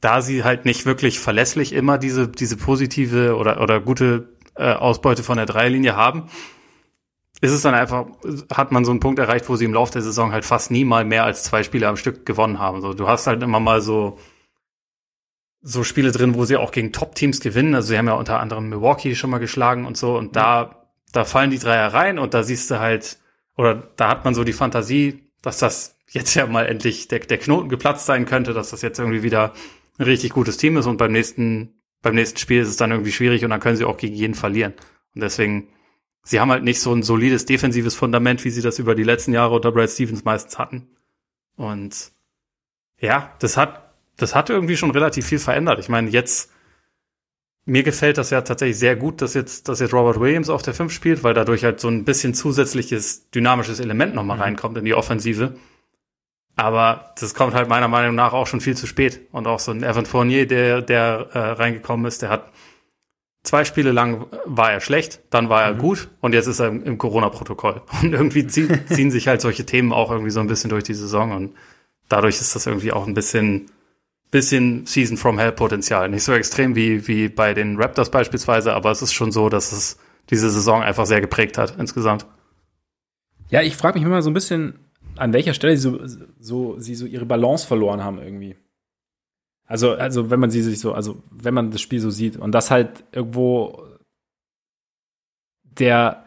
da 0.00 0.22
sie 0.22 0.44
halt 0.44 0.64
nicht 0.64 0.86
wirklich 0.86 1.20
verlässlich 1.20 1.72
immer 1.72 1.98
diese, 1.98 2.28
diese 2.28 2.56
positive 2.56 3.36
oder, 3.36 3.60
oder 3.60 3.80
gute 3.80 4.30
äh, 4.56 4.72
Ausbeute 4.72 5.22
von 5.22 5.36
der 5.36 5.46
Dreierlinie 5.46 5.96
haben, 5.96 6.28
ist 7.40 7.52
es 7.52 7.62
dann 7.62 7.74
einfach, 7.74 8.06
hat 8.52 8.70
man 8.70 8.84
so 8.84 8.90
einen 8.90 9.00
Punkt 9.00 9.18
erreicht, 9.18 9.48
wo 9.48 9.56
sie 9.56 9.64
im 9.64 9.72
Laufe 9.74 9.92
der 9.92 10.02
Saison 10.02 10.32
halt 10.32 10.44
fast 10.44 10.70
nie 10.70 10.84
mal 10.84 11.04
mehr 11.04 11.24
als 11.24 11.42
zwei 11.42 11.62
Spiele 11.62 11.88
am 11.88 11.96
Stück 11.96 12.26
gewonnen 12.26 12.58
haben. 12.58 12.82
So, 12.82 12.92
du 12.92 13.08
hast 13.08 13.26
halt 13.26 13.42
immer 13.42 13.60
mal 13.60 13.80
so, 13.80 14.18
so 15.62 15.82
Spiele 15.82 16.12
drin, 16.12 16.34
wo 16.34 16.44
sie 16.44 16.56
auch 16.56 16.70
gegen 16.70 16.92
Top-Teams 16.92 17.40
gewinnen. 17.40 17.74
Also 17.74 17.88
sie 17.88 17.98
haben 17.98 18.08
ja 18.08 18.14
unter 18.14 18.40
anderem 18.40 18.68
Milwaukee 18.68 19.14
schon 19.14 19.30
mal 19.30 19.38
geschlagen 19.38 19.86
und 19.86 19.96
so. 19.96 20.16
Und 20.16 20.36
da, 20.36 20.86
da 21.12 21.24
fallen 21.24 21.50
die 21.50 21.58
Dreier 21.58 21.92
rein 21.92 22.18
und 22.18 22.34
da 22.34 22.42
siehst 22.42 22.70
du 22.70 22.78
halt, 22.78 23.18
oder 23.56 23.90
da 23.96 24.08
hat 24.08 24.24
man 24.24 24.34
so 24.34 24.44
die 24.44 24.52
Fantasie, 24.52 25.30
dass 25.42 25.58
das 25.58 25.96
jetzt 26.10 26.34
ja 26.34 26.46
mal 26.46 26.66
endlich 26.66 27.08
der, 27.08 27.20
der 27.20 27.38
Knoten 27.38 27.68
geplatzt 27.68 28.04
sein 28.04 28.26
könnte, 28.26 28.52
dass 28.52 28.70
das 28.70 28.82
jetzt 28.82 28.98
irgendwie 28.98 29.22
wieder 29.22 29.54
ein 29.98 30.04
richtig 30.04 30.32
gutes 30.32 30.56
Team 30.56 30.76
ist 30.76 30.86
und 30.86 30.96
beim 30.96 31.12
nächsten, 31.12 31.80
beim 32.02 32.14
nächsten 32.14 32.38
Spiel 32.38 32.60
ist 32.60 32.68
es 32.68 32.76
dann 32.76 32.90
irgendwie 32.90 33.12
schwierig 33.12 33.44
und 33.44 33.50
dann 33.50 33.60
können 33.60 33.76
sie 33.76 33.84
auch 33.84 33.96
gegen 33.96 34.14
jeden 34.14 34.34
verlieren. 34.34 34.74
Und 35.14 35.22
deswegen 35.22 35.68
sie 36.22 36.40
haben 36.40 36.50
halt 36.50 36.64
nicht 36.64 36.80
so 36.80 36.92
ein 36.92 37.02
solides 37.02 37.46
defensives 37.46 37.94
Fundament, 37.94 38.44
wie 38.44 38.50
sie 38.50 38.62
das 38.62 38.78
über 38.78 38.94
die 38.94 39.04
letzten 39.04 39.32
Jahre 39.32 39.54
unter 39.54 39.72
Brad 39.72 39.90
Stevens 39.90 40.24
meistens 40.24 40.58
hatten. 40.58 40.88
Und 41.56 42.12
ja, 42.98 43.32
das 43.38 43.56
hat, 43.56 43.94
das 44.16 44.34
hat 44.34 44.50
irgendwie 44.50 44.76
schon 44.76 44.90
relativ 44.90 45.26
viel 45.26 45.38
verändert. 45.38 45.78
Ich 45.80 45.88
meine, 45.88 46.10
jetzt, 46.10 46.52
mir 47.64 47.82
gefällt 47.82 48.18
das 48.18 48.30
ja 48.30 48.42
tatsächlich 48.42 48.78
sehr 48.78 48.96
gut, 48.96 49.22
dass 49.22 49.34
jetzt, 49.34 49.68
dass 49.68 49.80
jetzt 49.80 49.94
Robert 49.94 50.20
Williams 50.20 50.50
auf 50.50 50.62
der 50.62 50.74
5 50.74 50.92
spielt, 50.92 51.24
weil 51.24 51.34
dadurch 51.34 51.64
halt 51.64 51.80
so 51.80 51.88
ein 51.88 52.04
bisschen 52.04 52.34
zusätzliches 52.34 53.30
dynamisches 53.30 53.80
Element 53.80 54.14
nochmal 54.14 54.36
mhm. 54.36 54.42
reinkommt 54.42 54.78
in 54.78 54.84
die 54.84 54.94
Offensive. 54.94 55.54
Aber 56.56 57.14
das 57.18 57.34
kommt 57.34 57.54
halt 57.54 57.68
meiner 57.68 57.88
Meinung 57.88 58.14
nach 58.14 58.34
auch 58.34 58.46
schon 58.46 58.60
viel 58.60 58.76
zu 58.76 58.86
spät. 58.86 59.20
Und 59.32 59.46
auch 59.46 59.60
so 59.60 59.70
ein 59.70 59.82
Evan 59.82 60.04
Fournier, 60.04 60.46
der, 60.46 60.82
der 60.82 61.28
äh, 61.32 61.38
reingekommen 61.38 62.04
ist, 62.04 62.20
der 62.20 62.28
hat 62.28 62.50
Zwei 63.42 63.64
Spiele 63.64 63.92
lang 63.92 64.26
war 64.44 64.70
er 64.70 64.80
schlecht, 64.80 65.20
dann 65.30 65.48
war 65.48 65.62
er 65.62 65.74
mhm. 65.74 65.78
gut 65.78 66.08
und 66.20 66.34
jetzt 66.34 66.46
ist 66.46 66.60
er 66.60 66.68
im, 66.68 66.84
im 66.84 66.98
Corona-Protokoll. 66.98 67.80
Und 68.02 68.12
irgendwie 68.12 68.46
ziehen, 68.46 68.80
ziehen 68.86 69.10
sich 69.10 69.28
halt 69.28 69.40
solche 69.40 69.64
Themen 69.64 69.92
auch 69.92 70.10
irgendwie 70.10 70.30
so 70.30 70.40
ein 70.40 70.46
bisschen 70.46 70.68
durch 70.68 70.84
die 70.84 70.94
Saison 70.94 71.32
und 71.32 71.54
dadurch 72.10 72.38
ist 72.40 72.54
das 72.54 72.66
irgendwie 72.66 72.92
auch 72.92 73.06
ein 73.06 73.14
bisschen, 73.14 73.70
bisschen 74.30 74.84
Season 74.84 75.16
from 75.16 75.38
Hell 75.38 75.52
Potenzial. 75.52 76.10
Nicht 76.10 76.24
so 76.24 76.34
extrem 76.34 76.76
wie, 76.76 77.08
wie 77.08 77.28
bei 77.28 77.54
den 77.54 77.80
Raptors 77.80 78.10
beispielsweise, 78.10 78.74
aber 78.74 78.90
es 78.90 79.00
ist 79.00 79.14
schon 79.14 79.32
so, 79.32 79.48
dass 79.48 79.72
es 79.72 79.98
diese 80.28 80.50
Saison 80.50 80.82
einfach 80.82 81.06
sehr 81.06 81.22
geprägt 81.22 81.56
hat 81.56 81.76
insgesamt. 81.78 82.26
Ja, 83.48 83.62
ich 83.62 83.76
frage 83.76 83.98
mich 83.98 84.06
immer 84.06 84.20
so 84.22 84.30
ein 84.30 84.34
bisschen, 84.34 84.78
an 85.16 85.32
welcher 85.32 85.54
Stelle 85.54 85.76
sie 85.76 85.82
so, 85.82 85.98
so, 86.38 86.78
sie 86.78 86.94
so 86.94 87.06
ihre 87.06 87.26
Balance 87.26 87.66
verloren 87.66 88.04
haben 88.04 88.18
irgendwie. 88.18 88.56
Also, 89.70 89.92
also 89.92 90.30
wenn 90.30 90.40
man 90.40 90.50
sie 90.50 90.62
sich 90.62 90.80
so, 90.80 90.94
also 90.94 91.22
wenn 91.30 91.54
man 91.54 91.70
das 91.70 91.80
Spiel 91.80 92.00
so 92.00 92.10
sieht 92.10 92.36
und 92.36 92.50
das 92.50 92.72
halt 92.72 93.04
irgendwo 93.12 93.84
der, 95.62 96.24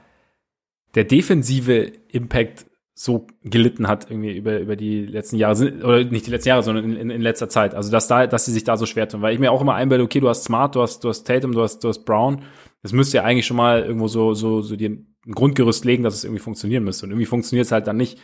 der 0.95 1.03
defensive 1.03 1.91
Impact 2.07 2.65
so 2.93 3.27
gelitten 3.43 3.89
hat 3.89 4.09
irgendwie 4.09 4.37
über, 4.37 4.59
über 4.59 4.77
die 4.77 5.05
letzten 5.05 5.35
Jahre, 5.35 5.73
oder 5.83 6.05
nicht 6.05 6.25
die 6.25 6.31
letzten 6.31 6.49
Jahre, 6.49 6.63
sondern 6.63 6.85
in, 6.85 6.95
in, 6.95 7.09
in 7.09 7.21
letzter 7.21 7.49
Zeit. 7.49 7.75
Also, 7.75 7.91
dass 7.91 8.07
da, 8.07 8.27
dass 8.27 8.45
sie 8.45 8.53
sich 8.53 8.63
da 8.63 8.77
so 8.77 8.85
schwer 8.85 9.09
tun. 9.09 9.21
Weil 9.21 9.33
ich 9.33 9.41
mir 9.41 9.51
auch 9.51 9.59
immer 9.59 9.75
einbilde, 9.75 10.05
okay, 10.05 10.21
du 10.21 10.29
hast 10.29 10.45
Smart, 10.45 10.75
du 10.75 10.81
hast, 10.81 11.03
du 11.03 11.09
hast 11.09 11.25
Tatum, 11.25 11.51
du 11.51 11.63
hast, 11.63 11.83
du 11.83 11.89
hast 11.89 12.05
Brown. 12.05 12.43
Das 12.81 12.93
müsste 12.93 13.17
ja 13.17 13.23
eigentlich 13.25 13.45
schon 13.45 13.57
mal 13.57 13.83
irgendwo 13.83 14.07
so, 14.07 14.33
so, 14.33 14.61
so 14.61 14.77
dir 14.77 14.91
ein 14.91 15.33
Grundgerüst 15.33 15.83
legen, 15.83 16.03
dass 16.03 16.13
es 16.13 16.23
irgendwie 16.23 16.41
funktionieren 16.41 16.85
müsste. 16.85 17.07
Und 17.07 17.11
irgendwie 17.11 17.25
funktioniert 17.25 17.65
es 17.65 17.73
halt 17.73 17.87
dann 17.87 17.97
nicht. 17.97 18.21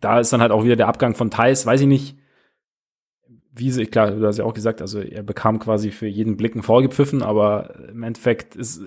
Da 0.00 0.18
ist 0.18 0.32
dann 0.32 0.40
halt 0.40 0.50
auch 0.50 0.64
wieder 0.64 0.76
der 0.76 0.88
Abgang 0.88 1.14
von 1.14 1.30
Thais, 1.30 1.66
weiß 1.66 1.82
ich 1.82 1.86
nicht 1.86 2.21
Wiese, 3.54 3.84
klar, 3.84 4.10
du 4.10 4.26
hast 4.26 4.38
ja 4.38 4.44
auch 4.44 4.54
gesagt, 4.54 4.80
also 4.80 5.00
er 5.00 5.22
bekam 5.22 5.58
quasi 5.58 5.90
für 5.90 6.06
jeden 6.06 6.36
Blick 6.38 6.54
einen 6.54 6.62
vorgepfiffen, 6.62 7.22
aber 7.22 7.88
im 7.90 8.02
Endeffekt 8.02 8.56
ist, 8.56 8.80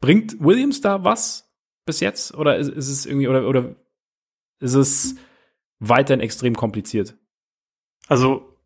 bringt 0.00 0.40
Williams 0.40 0.80
da 0.80 1.04
was 1.04 1.48
bis 1.86 2.00
jetzt? 2.00 2.34
Oder 2.34 2.56
ist, 2.56 2.68
ist 2.68 2.88
es 2.88 3.06
irgendwie, 3.06 3.28
oder, 3.28 3.48
oder 3.48 3.76
ist 4.60 4.74
es 4.74 5.14
weiterhin 5.78 6.20
extrem 6.20 6.56
kompliziert? 6.56 7.16
Also, 8.08 8.58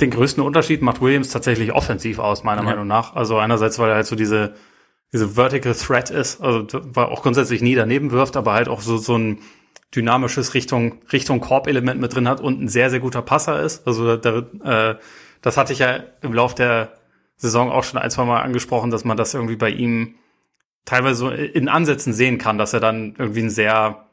den 0.00 0.10
größten 0.10 0.42
Unterschied 0.42 0.80
macht 0.80 1.00
Williams 1.00 1.30
tatsächlich 1.30 1.72
offensiv 1.72 2.18
aus, 2.18 2.44
meiner 2.44 2.62
ja. 2.62 2.70
Meinung 2.70 2.86
nach. 2.86 3.14
Also 3.16 3.36
einerseits, 3.38 3.78
weil 3.78 3.90
er 3.90 3.96
halt 3.96 4.06
so 4.06 4.16
diese, 4.16 4.54
diese 5.12 5.36
Vertical 5.36 5.74
Threat 5.74 6.10
ist, 6.10 6.40
also 6.40 6.66
weil 6.72 7.06
er 7.06 7.10
auch 7.10 7.22
grundsätzlich 7.22 7.62
nie 7.62 7.74
daneben 7.74 8.12
wirft, 8.12 8.36
aber 8.36 8.52
halt 8.52 8.68
auch 8.68 8.80
so, 8.80 8.96
so 8.96 9.16
ein 9.16 9.40
dynamisches 9.94 10.54
Richtung, 10.54 11.00
Richtung 11.12 11.40
Korb-Element 11.40 12.00
mit 12.00 12.14
drin 12.14 12.28
hat 12.28 12.40
und 12.40 12.60
ein 12.62 12.68
sehr, 12.68 12.90
sehr 12.90 13.00
guter 13.00 13.22
Passer 13.22 13.62
ist. 13.62 13.86
Also 13.86 14.16
da, 14.16 14.38
äh, 14.64 14.96
das 15.40 15.56
hatte 15.56 15.72
ich 15.72 15.78
ja 15.78 16.00
im 16.20 16.34
Lauf 16.34 16.54
der 16.54 16.92
Saison 17.36 17.70
auch 17.70 17.84
schon 17.84 17.98
ein, 17.98 18.10
zwei 18.10 18.24
Mal 18.24 18.42
angesprochen, 18.42 18.90
dass 18.90 19.04
man 19.04 19.16
das 19.16 19.34
irgendwie 19.34 19.56
bei 19.56 19.70
ihm 19.70 20.16
teilweise 20.84 21.16
so 21.16 21.30
in 21.30 21.68
Ansätzen 21.68 22.12
sehen 22.12 22.38
kann, 22.38 22.58
dass 22.58 22.72
er 22.72 22.80
dann 22.80 23.14
irgendwie 23.18 23.40
einen 23.40 23.50
sehr, 23.50 24.06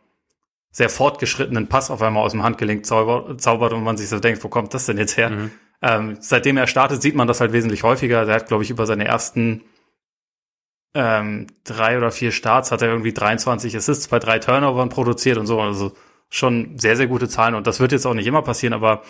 sehr 0.72 0.90
fortgeschrittenen 0.90 1.68
Pass 1.68 1.90
auf 1.90 2.02
einmal 2.02 2.24
aus 2.24 2.34
dem 2.34 2.44
Handgelenk 2.44 2.86
zaubert, 2.86 3.74
und 3.74 3.84
man 3.84 3.98
sich 3.98 4.10
so 4.10 4.20
denkt, 4.20 4.44
wo 4.44 4.50
kommt 4.50 4.74
das 4.74 4.86
denn 4.86 4.98
jetzt 4.98 5.18
her? 5.18 5.30
Mhm. 5.30 5.52
Ähm, 5.82 6.18
seitdem 6.20 6.58
er 6.58 6.68
startet, 6.68 7.02
sieht 7.02 7.16
man 7.16 7.28
das 7.28 7.42
halt 7.42 7.54
wesentlich 7.54 7.84
häufiger. 7.84 8.28
Er 8.28 8.36
hat, 8.36 8.48
glaube 8.48 8.64
ich, 8.64 8.70
über 8.70 8.86
seine 8.86 9.06
ersten 9.06 9.64
ähm, 10.96 11.48
drei 11.66 11.98
oder 11.98 12.10
vier 12.10 12.32
Starts 12.32 12.72
hat 12.72 12.82
er 12.82 12.88
irgendwie 12.88 13.14
23 13.14 13.76
Assists 13.76 14.08
bei 14.08 14.18
drei 14.18 14.40
Turnovern 14.40 14.90
produziert 14.90 15.38
und 15.38 15.46
so. 15.46 15.60
Also 15.60 15.92
schon 16.30 16.80
sehr, 16.80 16.96
sehr 16.96 17.08
gute 17.08 17.28
Zahlen. 17.28 17.54
Und 17.54 17.68
das 17.68 17.80
wird 17.80 17.92
jetzt 17.92 18.06
auch 18.08 18.14
nicht 18.14 18.28
immer 18.28 18.42
passieren, 18.42 18.74
aber 18.74 19.04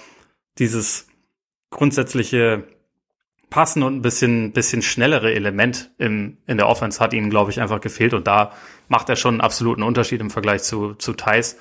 dieses 0.58 1.08
grundsätzliche 1.70 2.64
Passen 3.52 3.84
und 3.84 3.98
ein 3.98 4.02
bisschen, 4.02 4.52
bisschen 4.52 4.82
schnellere 4.82 5.34
Element 5.34 5.92
im, 6.00 6.38
in 6.48 6.58
der 6.58 6.68
Offense 6.68 7.00
hat 7.00 7.14
ihnen, 7.14 7.30
glaube 7.30 7.52
ich, 7.52 7.62
einfach 7.62 7.82
gefehlt. 7.82 8.16
Und 8.16 8.26
da 8.26 8.52
macht 8.88 9.08
er 9.10 9.16
schon 9.16 9.36
einen 9.36 9.42
absoluten 9.42 9.84
Unterschied 9.84 10.22
im 10.22 10.32
Vergleich 10.32 10.64
zu, 10.64 10.96
zu 10.96 11.14
Thais. 11.14 11.58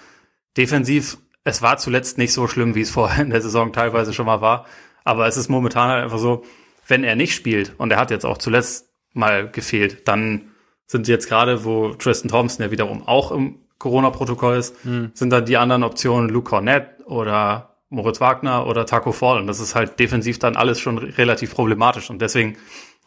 Defensiv, 0.57 1.19
es 1.45 1.61
war 1.61 1.77
zuletzt 1.77 2.17
nicht 2.17 2.33
so 2.33 2.49
schlimm, 2.49 2.75
wie 2.75 2.81
es 2.81 2.91
vorher 2.91 3.23
in 3.23 3.31
der 3.31 3.43
Saison 3.43 3.75
teilweise 3.75 4.15
schon 4.15 4.27
mal 4.27 4.41
war. 4.41 4.65
Aber 5.05 5.27
es 5.27 5.37
ist 5.37 5.51
momentan 5.51 5.91
halt 5.91 6.05
einfach 6.05 6.19
so, 6.19 6.45
wenn 6.89 7.05
er 7.05 7.15
nicht 7.15 7.35
spielt, 7.35 7.75
und 7.77 7.93
er 7.93 7.99
hat 7.99 8.11
jetzt 8.11 8.25
auch 8.25 8.39
zuletzt 8.39 8.94
mal 9.15 9.51
gefehlt. 9.51 10.07
Dann 10.07 10.51
sind 10.87 11.09
jetzt 11.09 11.29
gerade, 11.29 11.65
wo 11.65 11.95
Tristan 11.95 12.31
Thompson 12.31 12.65
ja 12.65 12.71
wiederum 12.71 13.07
auch 13.07 13.33
im 13.33 13.61
Corona-Protokoll 13.79 14.57
ist, 14.57 14.85
mhm. 14.85 15.11
sind 15.15 15.31
dann 15.31 15.47
die 15.47 15.57
anderen 15.57 15.83
Optionen 15.83 16.29
Luke 16.29 16.51
Cornett 16.51 17.01
oder 17.07 17.77
Moritz 17.89 18.21
Wagner 18.21 18.67
oder 18.67 18.87
Taco 18.87 19.13
Fall. 19.13 19.39
Und 19.39 19.47
das 19.47 19.61
ist 19.61 19.75
halt 19.75 19.99
defensiv 19.99 20.39
dann 20.39 20.57
alles 20.57 20.81
schon 20.81 20.99
relativ 20.99 21.55
problematisch. 21.55 22.11
Und 22.11 22.21
deswegen 22.21 22.57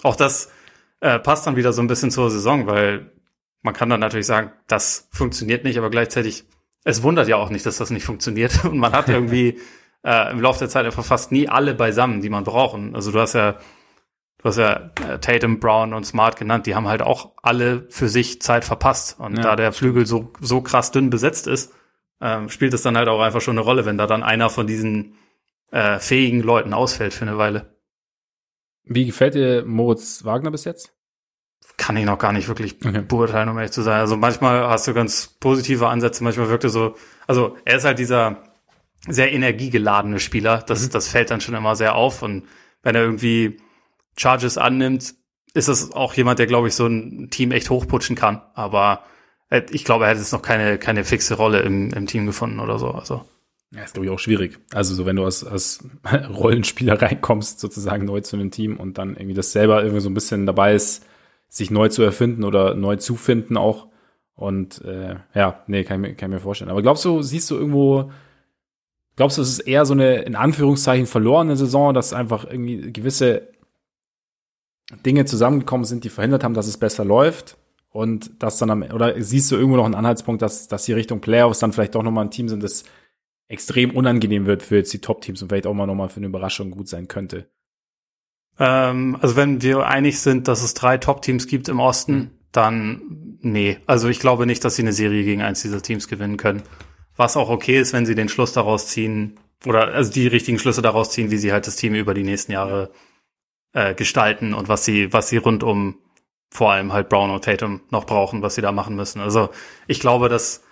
auch 0.03 0.15
das 0.15 0.51
äh, 1.01 1.19
passt 1.19 1.45
dann 1.45 1.55
wieder 1.55 1.73
so 1.73 1.81
ein 1.81 1.87
bisschen 1.87 2.11
zur 2.11 2.31
Saison, 2.31 2.67
weil 2.67 3.11
man 3.61 3.73
kann 3.73 3.89
dann 3.89 3.99
natürlich 3.99 4.27
sagen, 4.27 4.51
das 4.67 5.09
funktioniert 5.11 5.63
nicht, 5.63 5.77
aber 5.77 5.89
gleichzeitig, 5.89 6.45
es 6.83 7.03
wundert 7.03 7.27
ja 7.27 7.35
auch 7.35 7.49
nicht, 7.49 7.65
dass 7.65 7.77
das 7.77 7.89
nicht 7.89 8.05
funktioniert. 8.05 8.65
Und 8.65 8.77
man 8.77 8.93
hat 8.93 9.09
irgendwie 9.09 9.59
äh, 10.03 10.31
im 10.31 10.41
Laufe 10.41 10.59
der 10.59 10.69
Zeit 10.69 10.85
einfach 10.85 11.05
fast 11.05 11.31
nie 11.31 11.47
alle 11.49 11.73
beisammen, 11.73 12.21
die 12.21 12.29
man 12.29 12.43
braucht. 12.43 12.79
Also 12.93 13.11
du 13.11 13.19
hast 13.19 13.33
ja 13.33 13.57
du 14.39 14.45
hast 14.45 14.57
ja 14.57 14.91
äh, 15.07 15.19
Tatum, 15.19 15.59
Brown 15.59 15.93
und 15.93 16.05
Smart 16.05 16.37
genannt, 16.37 16.65
die 16.65 16.75
haben 16.75 16.87
halt 16.87 17.01
auch 17.01 17.33
alle 17.41 17.87
für 17.89 18.09
sich 18.09 18.41
Zeit 18.41 18.65
verpasst. 18.65 19.19
Und 19.19 19.37
ja. 19.37 19.43
da 19.43 19.55
der 19.55 19.71
Flügel 19.71 20.05
so, 20.05 20.31
so 20.39 20.61
krass 20.61 20.91
dünn 20.91 21.09
besetzt 21.09 21.47
ist, 21.47 21.73
ähm, 22.21 22.49
spielt 22.49 22.73
es 22.73 22.81
dann 22.81 22.97
halt 22.97 23.07
auch 23.07 23.21
einfach 23.21 23.41
schon 23.41 23.57
eine 23.57 23.65
Rolle, 23.65 23.85
wenn 23.85 23.97
da 23.97 24.07
dann 24.07 24.23
einer 24.23 24.49
von 24.49 24.67
diesen 24.67 25.15
äh, 25.71 25.99
fähigen 25.99 26.41
Leuten 26.41 26.73
ausfällt 26.73 27.13
für 27.13 27.25
eine 27.25 27.37
Weile. 27.37 27.77
Wie 28.83 29.05
gefällt 29.05 29.35
dir 29.35 29.65
Moritz 29.65 30.23
Wagner 30.23 30.51
bis 30.51 30.63
jetzt? 30.63 30.93
Kann 31.75 31.97
ich 31.97 32.05
noch 32.05 32.17
gar 32.17 32.31
nicht 32.31 32.47
wirklich 32.47 32.77
okay. 32.83 33.01
beurteilen, 33.01 33.49
um 33.49 33.57
ehrlich 33.57 33.71
zu 33.71 33.81
sein. 33.81 33.99
Also 33.99 34.17
manchmal 34.17 34.67
hast 34.67 34.87
du 34.87 34.93
ganz 34.93 35.27
positive 35.39 35.87
Ansätze, 35.87 36.23
manchmal 36.23 36.49
wirkt 36.49 36.63
er 36.63 36.69
so, 36.69 36.95
also 37.27 37.57
er 37.65 37.77
ist 37.77 37.85
halt 37.85 37.99
dieser 37.99 38.43
sehr 39.07 39.31
energiegeladene 39.31 40.19
Spieler. 40.19 40.63
Das, 40.65 40.87
mhm. 40.87 40.91
das 40.91 41.09
fällt 41.09 41.29
dann 41.29 41.41
schon 41.41 41.55
immer 41.55 41.75
sehr 41.75 41.95
auf. 41.95 42.23
Und 42.23 42.47
wenn 42.81 42.95
er 42.95 43.03
irgendwie 43.03 43.59
Charges 44.17 44.57
annimmt, 44.57 45.15
ist 45.53 45.67
es 45.67 45.91
auch 45.93 46.13
jemand, 46.13 46.39
der, 46.39 46.47
glaube 46.47 46.67
ich, 46.67 46.75
so 46.75 46.87
ein 46.87 47.29
Team 47.29 47.51
echt 47.51 47.69
hochputschen 47.69 48.15
kann. 48.15 48.41
Aber 48.53 49.03
äh, 49.49 49.63
ich 49.71 49.85
glaube, 49.85 50.05
er 50.05 50.11
hätte 50.11 50.19
jetzt 50.19 50.33
noch 50.33 50.41
keine, 50.41 50.77
keine 50.77 51.03
fixe 51.03 51.35
Rolle 51.35 51.61
im, 51.61 51.91
im 51.91 52.07
Team 52.07 52.25
gefunden 52.25 52.59
oder 52.59 52.79
so. 52.79 52.91
Also. 52.91 53.23
Ja, 53.73 53.83
ist, 53.83 53.93
glaube 53.93 54.05
ich, 54.05 54.11
auch 54.11 54.19
schwierig. 54.19 54.59
Also, 54.73 54.95
so, 54.95 55.05
wenn 55.05 55.15
du 55.15 55.25
als, 55.25 55.43
als 55.43 55.83
Rollenspieler 56.29 57.01
reinkommst, 57.01 57.59
sozusagen 57.59 58.05
neu 58.05 58.21
zu 58.21 58.35
einem 58.35 58.51
Team 58.51 58.77
und 58.77 58.97
dann 58.97 59.15
irgendwie 59.15 59.33
das 59.33 59.51
selber 59.51 59.81
irgendwie 59.81 60.01
so 60.01 60.09
ein 60.09 60.13
bisschen 60.13 60.45
dabei 60.45 60.73
ist, 60.73 61.05
sich 61.49 61.71
neu 61.71 61.89
zu 61.89 62.03
erfinden 62.03 62.43
oder 62.43 62.75
neu 62.75 62.97
zu 62.97 63.15
finden 63.15 63.57
auch. 63.57 63.87
Und 64.35 64.83
äh, 64.85 65.15
ja, 65.33 65.63
nee, 65.67 65.83
kann 65.83 66.03
ich, 66.03 66.09
mir, 66.09 66.15
kann 66.15 66.31
ich 66.31 66.35
mir 66.35 66.41
vorstellen. 66.41 66.69
Aber 66.69 66.81
glaubst 66.81 67.03
du, 67.03 67.21
siehst 67.23 67.49
du 67.49 67.55
irgendwo, 67.55 68.11
glaubst 69.15 69.37
du, 69.37 69.41
es 69.41 69.49
ist 69.49 69.59
eher 69.61 69.85
so 69.85 69.93
eine, 69.93 70.21
in 70.21 70.35
Anführungszeichen, 70.35 71.07
verlorene 71.07 71.55
Saison, 71.55 71.93
dass 71.93 72.13
einfach 72.13 72.45
irgendwie 72.45 72.93
gewisse 72.93 73.49
Dinge 75.05 75.25
zusammengekommen 75.25 75.85
sind, 75.85 76.03
die 76.03 76.09
verhindert 76.09 76.43
haben, 76.43 76.53
dass 76.53 76.67
es 76.67 76.77
besser 76.77 77.05
läuft? 77.05 77.57
Und 77.89 78.43
das 78.43 78.57
dann 78.57 78.69
am, 78.69 78.83
oder 78.83 79.19
siehst 79.21 79.51
du 79.51 79.55
irgendwo 79.55 79.77
noch 79.77 79.85
einen 79.85 79.95
Anhaltspunkt, 79.95 80.41
dass, 80.41 80.67
dass 80.67 80.85
die 80.85 80.93
Richtung 80.93 81.19
Playoffs 81.19 81.59
dann 81.59 81.73
vielleicht 81.73 81.95
doch 81.95 82.03
nochmal 82.03 82.25
ein 82.25 82.31
Team 82.31 82.47
sind, 82.49 82.61
das 82.61 82.83
extrem 83.47 83.91
unangenehm 83.91 84.45
wird 84.45 84.61
für 84.61 84.75
jetzt 84.77 84.93
die 84.93 84.99
Top-Teams 85.01 85.41
und 85.41 85.49
vielleicht 85.49 85.67
auch 85.67 85.73
mal 85.73 85.87
nochmal 85.87 86.09
für 86.09 86.17
eine 86.17 86.27
Überraschung 86.27 86.71
gut 86.71 86.89
sein 86.89 87.07
könnte. 87.07 87.49
Ähm, 88.59 89.17
also 89.21 89.35
wenn 89.35 89.61
wir 89.61 89.87
einig 89.87 90.19
sind, 90.19 90.47
dass 90.47 90.63
es 90.63 90.73
drei 90.73 90.97
Top-Teams 90.97 91.47
gibt 91.47 91.69
im 91.69 91.79
Osten, 91.79 92.13
mhm. 92.13 92.31
dann 92.51 93.37
nee. 93.41 93.77
Also 93.85 94.09
ich 94.09 94.19
glaube 94.19 94.45
nicht, 94.45 94.63
dass 94.63 94.75
sie 94.75 94.81
eine 94.81 94.93
Serie 94.93 95.23
gegen 95.23 95.41
eins 95.41 95.61
dieser 95.61 95.81
Teams 95.81 96.07
gewinnen 96.07 96.37
können. 96.37 96.63
Was 97.15 97.37
auch 97.37 97.49
okay 97.49 97.79
ist, 97.79 97.93
wenn 97.93 98.05
sie 98.05 98.15
den 98.15 98.29
Schluss 98.29 98.53
daraus 98.53 98.87
ziehen, 98.87 99.39
oder 99.65 99.87
also 99.87 100.11
die 100.11 100.27
richtigen 100.27 100.59
Schlüsse 100.59 100.81
daraus 100.81 101.09
ziehen, 101.09 101.31
wie 101.31 101.37
sie 101.37 101.51
halt 101.51 101.65
das 101.65 101.77
Team 101.77 101.95
über 101.95 102.13
die 102.13 102.23
nächsten 102.23 102.51
Jahre 102.51 102.91
äh, 103.77 103.93
gestalten 103.93 104.55
und 104.55 104.69
was 104.69 104.85
sie, 104.85 105.13
was 105.13 105.29
sie 105.29 105.37
rund 105.37 105.63
um 105.63 105.99
vor 106.49 106.71
allem 106.71 106.93
halt 106.93 107.09
Brown 107.09 107.29
und 107.29 107.43
Tatum 107.43 107.81
noch 107.91 108.05
brauchen, 108.05 108.41
was 108.41 108.55
sie 108.55 108.61
da 108.61 108.71
machen 108.71 108.95
müssen. 108.95 109.21
Also 109.21 109.49
ich 109.85 109.99
glaube, 109.99 110.29
dass 110.29 110.63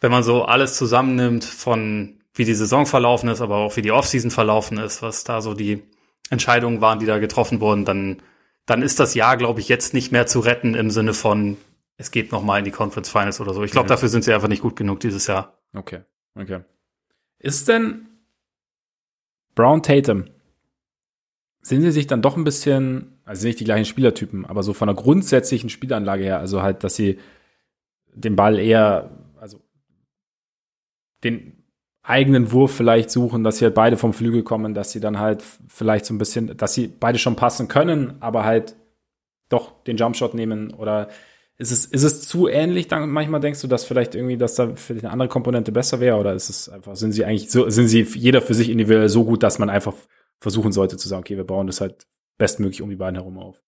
wenn 0.00 0.10
man 0.10 0.24
so 0.24 0.44
alles 0.44 0.76
zusammennimmt 0.76 1.44
von 1.44 2.20
wie 2.34 2.44
die 2.44 2.54
Saison 2.54 2.86
verlaufen 2.86 3.28
ist, 3.28 3.40
aber 3.40 3.56
auch 3.56 3.76
wie 3.76 3.82
die 3.82 3.92
Offseason 3.92 4.32
verlaufen 4.32 4.78
ist, 4.78 5.00
was 5.00 5.22
da 5.22 5.40
so 5.40 5.54
die 5.54 5.82
Entscheidungen 6.28 6.80
waren, 6.80 6.98
die 6.98 7.06
da 7.06 7.18
getroffen 7.18 7.60
wurden, 7.60 7.84
dann, 7.84 8.20
dann 8.66 8.82
ist 8.82 8.98
das 8.98 9.14
Jahr, 9.14 9.36
glaube 9.36 9.60
ich, 9.60 9.68
jetzt 9.68 9.94
nicht 9.94 10.10
mehr 10.10 10.26
zu 10.26 10.40
retten 10.40 10.74
im 10.74 10.90
Sinne 10.90 11.14
von, 11.14 11.56
es 11.98 12.10
geht 12.10 12.32
noch 12.32 12.42
mal 12.42 12.58
in 12.58 12.64
die 12.64 12.72
Conference 12.72 13.10
Finals 13.10 13.40
oder 13.40 13.54
so. 13.54 13.62
Ich 13.62 13.70
glaube, 13.70 13.86
mhm. 13.86 13.90
dafür 13.90 14.08
sind 14.08 14.24
sie 14.24 14.32
einfach 14.32 14.48
nicht 14.48 14.62
gut 14.62 14.74
genug 14.74 15.00
dieses 15.00 15.26
Jahr. 15.28 15.58
Okay, 15.72 16.00
okay. 16.34 16.60
Ist 17.38 17.68
denn 17.68 18.08
Brown 19.54 19.82
Tatum, 19.82 20.24
sind 21.68 21.82
sie 21.82 21.90
sich 21.90 22.06
dann 22.06 22.22
doch 22.22 22.36
ein 22.36 22.44
bisschen, 22.44 23.18
also 23.24 23.46
nicht 23.46 23.60
die 23.60 23.64
gleichen 23.64 23.84
Spielertypen, 23.84 24.46
aber 24.46 24.62
so 24.62 24.72
von 24.72 24.88
der 24.88 24.96
grundsätzlichen 24.96 25.70
Spielanlage 25.70 26.24
her, 26.24 26.40
also 26.40 26.62
halt, 26.62 26.84
dass 26.84 26.96
sie 26.96 27.18
den 28.14 28.36
Ball 28.36 28.58
eher 28.58 29.10
den 31.24 31.64
eigenen 32.02 32.52
Wurf 32.52 32.74
vielleicht 32.74 33.10
suchen, 33.10 33.44
dass 33.44 33.58
sie 33.58 33.66
halt 33.66 33.74
beide 33.74 33.96
vom 33.96 34.12
Flügel 34.12 34.42
kommen, 34.42 34.72
dass 34.72 34.92
sie 34.92 35.00
dann 35.00 35.18
halt 35.18 35.42
vielleicht 35.68 36.06
so 36.06 36.14
ein 36.14 36.18
bisschen, 36.18 36.56
dass 36.56 36.74
sie 36.74 36.88
beide 36.88 37.18
schon 37.18 37.36
passen 37.36 37.68
können, 37.68 38.16
aber 38.20 38.44
halt 38.44 38.76
doch 39.48 39.82
den 39.84 39.96
Jumpshot 39.96 40.34
nehmen 40.34 40.72
oder 40.72 41.08
ist 41.58 41.72
es, 41.72 41.86
ist 41.86 42.04
es 42.04 42.28
zu 42.28 42.46
ähnlich? 42.46 42.86
Dann 42.86 43.10
manchmal 43.10 43.40
denkst 43.40 43.60
du, 43.60 43.66
dass 43.66 43.84
vielleicht 43.84 44.14
irgendwie, 44.14 44.36
dass 44.36 44.54
da 44.54 44.76
für 44.76 44.94
eine 44.94 45.10
andere 45.10 45.28
Komponente 45.28 45.72
besser 45.72 45.98
wäre 45.98 46.16
oder 46.16 46.32
ist 46.34 46.48
es 46.48 46.68
einfach, 46.68 46.94
sind 46.96 47.12
sie 47.12 47.24
eigentlich 47.24 47.50
so, 47.50 47.68
sind 47.68 47.88
sie 47.88 48.02
jeder 48.02 48.40
für 48.40 48.54
sich 48.54 48.70
individuell 48.70 49.08
so 49.08 49.24
gut, 49.24 49.42
dass 49.42 49.58
man 49.58 49.68
einfach 49.68 49.94
versuchen 50.40 50.72
sollte 50.72 50.96
zu 50.96 51.08
sagen, 51.08 51.20
okay, 51.20 51.36
wir 51.36 51.44
bauen 51.44 51.66
das 51.66 51.80
halt 51.80 52.06
bestmöglich 52.36 52.82
um 52.82 52.90
die 52.90 52.96
beiden 52.96 53.16
herum 53.16 53.38
auf? 53.38 53.62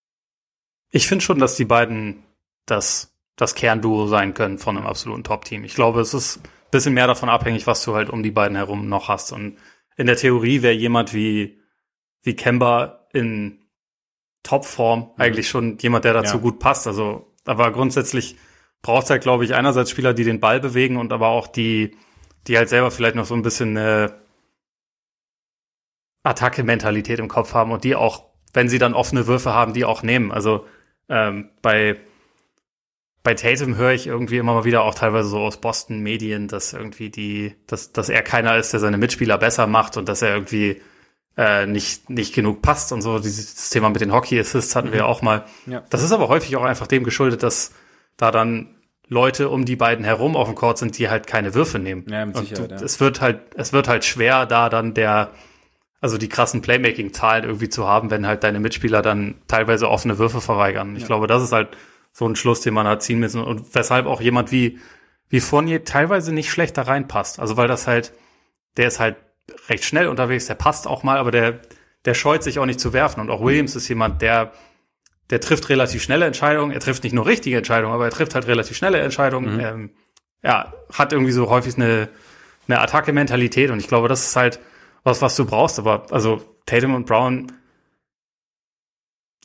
Ich 0.91 1.07
finde 1.07 1.25
schon, 1.25 1.39
dass 1.39 1.57
die 1.57 1.65
beiden 1.65 2.25
das, 2.67 3.15
das 3.37 3.55
Kernduo 3.55 4.07
sein 4.07 4.35
können 4.35 4.59
von 4.59 4.77
einem 4.77 4.87
absoluten 4.87 5.25
Top-Team. 5.25 5.65
Ich 5.65 5.75
glaube, 5.75 6.01
es 6.01 6.15
ist 6.15 6.41
bisschen 6.71 6.95
mehr 6.95 7.07
davon 7.07 7.29
abhängig, 7.29 7.67
was 7.67 7.85
du 7.85 7.95
halt 7.95 8.11
um 8.11 8.23
die 8.23 8.31
beiden 8.31 8.57
herum 8.57 8.89
noch 8.89 9.09
hast. 9.09 9.33
Und 9.33 9.59
in 9.97 10.07
der 10.07 10.17
Theorie 10.17 10.63
wäre 10.63 10.75
jemand 10.75 11.13
wie, 11.15 11.61
wie 12.23 12.37
Kemba 12.37 13.07
in 13.13 13.65
Topform 14.43 15.01
mhm. 15.01 15.07
eigentlich 15.17 15.49
schon 15.49 15.79
jemand, 15.79 16.05
der 16.05 16.15
dazu 16.15 16.37
ja. 16.37 16.43
gut 16.43 16.59
passt. 16.59 16.87
Also, 16.87 17.35
aber 17.45 17.73
grundsätzlich 17.73 18.37
braucht 18.83 19.05
es 19.05 19.11
halt, 19.11 19.23
glaube 19.23 19.45
ich, 19.45 19.55
einerseits 19.55 19.91
Spieler, 19.91 20.15
die 20.15 20.25
den 20.25 20.41
Ball 20.41 20.61
bewegen 20.61 20.97
und 20.97 21.13
aber 21.13 21.29
auch 21.29 21.47
die, 21.47 21.97
die 22.47 22.57
halt 22.57 22.69
selber 22.69 22.91
vielleicht 22.91 23.17
noch 23.17 23.27
so 23.27 23.35
ein 23.35 23.43
bisschen 23.43 23.77
eine 23.77 24.20
Attacke-Mentalität 26.23 27.19
im 27.19 27.29
Kopf 27.29 27.55
haben 27.55 27.73
und 27.73 27.85
die 27.85 27.95
auch, 27.95 28.25
wenn 28.53 28.69
sie 28.69 28.79
dann 28.79 28.95
offene 28.95 29.27
Würfe 29.27 29.55
haben, 29.55 29.73
die 29.73 29.85
auch 29.85 30.03
nehmen. 30.03 30.33
Also 30.33 30.67
ähm, 31.09 31.51
bei 31.63 31.97
bei 33.23 33.35
Tatum 33.35 33.77
höre 33.77 33.93
ich 33.93 34.07
irgendwie 34.07 34.39
immer 34.39 34.55
mal 34.55 34.65
wieder 34.65 34.83
auch 34.83 34.95
teilweise 34.95 35.29
so 35.29 35.41
aus 35.41 35.59
Boston 35.59 36.01
Medien, 36.01 36.49
dass 36.49 36.73
irgendwie 36.73 37.11
die, 37.11 37.55
dass, 37.67 37.93
dass 37.93 38.09
er 38.09 38.23
keiner 38.23 38.57
ist, 38.57 38.73
der 38.73 38.81
seine 38.81 38.97
Mitspieler 38.97 39.37
besser 39.37 39.67
macht 39.67 39.97
und 39.97 40.09
dass 40.09 40.23
er 40.23 40.33
irgendwie 40.33 40.81
äh, 41.37 41.67
nicht, 41.67 42.09
nicht 42.09 42.35
genug 42.35 42.63
passt 42.63 42.93
und 42.93 43.03
so. 43.03 43.19
Dieses 43.19 43.69
Thema 43.71 43.91
mit 43.91 44.01
den 44.01 44.13
Hockey 44.13 44.41
Assists 44.41 44.75
hatten 44.75 44.89
mhm. 44.89 44.95
wir 44.95 45.07
auch 45.07 45.21
mal. 45.21 45.45
Ja. 45.67 45.83
Das 45.91 46.03
ist 46.03 46.13
aber 46.13 46.29
häufig 46.29 46.57
auch 46.57 46.65
einfach 46.65 46.87
dem 46.87 47.05
geschuldet, 47.05 47.43
dass 47.43 47.73
da 48.17 48.31
dann 48.31 48.75
Leute 49.09 49.51
um 49.51 49.65
die 49.65 49.77
beiden 49.77 50.05
herum 50.05 50.35
auf 50.35 50.49
dem 50.49 50.55
Court 50.55 50.79
sind, 50.79 50.97
die 50.97 51.11
halt 51.11 51.27
keine 51.27 51.55
Würfe 51.55 51.79
nehmen. 51.79 52.07
Ja, 52.09 52.25
mit 52.25 52.37
Sicherheit, 52.37 52.73
und 52.73 52.81
ja. 52.81 52.85
es 52.85 53.01
wird 53.01 53.21
halt, 53.21 53.41
es 53.55 53.73
wird 53.73 53.87
halt 53.89 54.05
schwer, 54.05 54.47
da 54.47 54.69
dann 54.71 54.95
der, 54.95 55.31
also 56.01 56.17
die 56.17 56.29
krassen 56.29 56.63
Playmaking-Zahlen 56.63 57.45
irgendwie 57.45 57.69
zu 57.69 57.87
haben, 57.87 58.11
wenn 58.11 58.27
halt 58.27 58.43
deine 58.43 58.61
Mitspieler 58.61 59.03
dann 59.03 59.37
teilweise 59.49 59.89
offene 59.89 60.19
Würfe 60.19 60.41
verweigern. 60.41 60.97
Ich 60.97 61.03
ja. 61.03 61.07
glaube, 61.07 61.27
das 61.27 61.43
ist 61.43 61.53
halt 61.53 61.77
so 62.13 62.27
ein 62.27 62.37
Schluss, 62.37 62.63
den 62.63 62.75
man 62.75 62.87
hat 62.87 63.03
ziehen 63.03 63.21
müssen 63.21 63.43
und 63.43 63.75
weshalb 63.75 64.07
auch 64.07 64.21
jemand 64.21 64.51
wie, 64.51 64.79
wie 65.29 65.41
Fournier 65.41 65.85
teilweise 65.85 66.33
nicht 66.33 66.51
schlecht 66.51 66.77
da 66.77 66.83
reinpasst. 66.83 67.39
Also 67.39 67.57
weil 67.57 67.69
das 67.69 67.87
halt, 67.87 68.13
der 68.77 68.89
ist 68.89 68.99
halt 68.99 69.17
recht 69.69 69.85
schnell 69.85 70.09
unterwegs, 70.09 70.47
der 70.47 70.55
passt 70.55 70.87
auch 70.87 71.03
mal, 71.03 71.19
aber 71.19 71.31
der, 71.31 71.61
der 72.05 72.15
scheut 72.15 72.43
sich 72.43 72.59
auch 72.59 72.67
nicht 72.67 72.81
zu 72.81 72.93
werfen. 72.93 73.21
Und 73.21 73.31
auch 73.31 73.43
Williams 73.43 73.77
ist 73.77 73.89
jemand, 73.89 74.23
der, 74.23 74.53
der 75.29 75.41
trifft 75.41 75.69
relativ 75.69 76.03
schnelle 76.03 76.25
Entscheidungen. 76.25 76.73
Er 76.73 76.81
trifft 76.81 77.05
nicht 77.05 77.13
nur 77.13 77.27
richtige 77.27 77.59
Entscheidungen, 77.59 77.95
aber 77.95 78.07
er 78.07 78.11
trifft 78.11 78.35
halt 78.35 78.47
relativ 78.47 78.77
schnelle 78.77 79.01
Entscheidungen. 79.01 79.55
Mhm. 79.55 79.61
Ähm, 79.61 79.91
ja, 80.43 80.73
hat 80.95 81.13
irgendwie 81.13 81.33
so 81.33 81.51
häufig 81.51 81.77
eine, 81.77 82.09
eine 82.67 82.81
Attacke-Mentalität 82.81 83.71
und 83.71 83.79
ich 83.79 83.89
glaube, 83.89 84.09
das 84.09 84.27
ist 84.27 84.37
halt 84.37 84.59
was, 85.03 85.23
was 85.23 85.37
du 85.37 85.45
brauchst. 85.45 85.79
Aber 85.79 86.07
also 86.11 86.43
Tatum 86.67 86.95
und 86.95 87.07
Brown, 87.07 87.53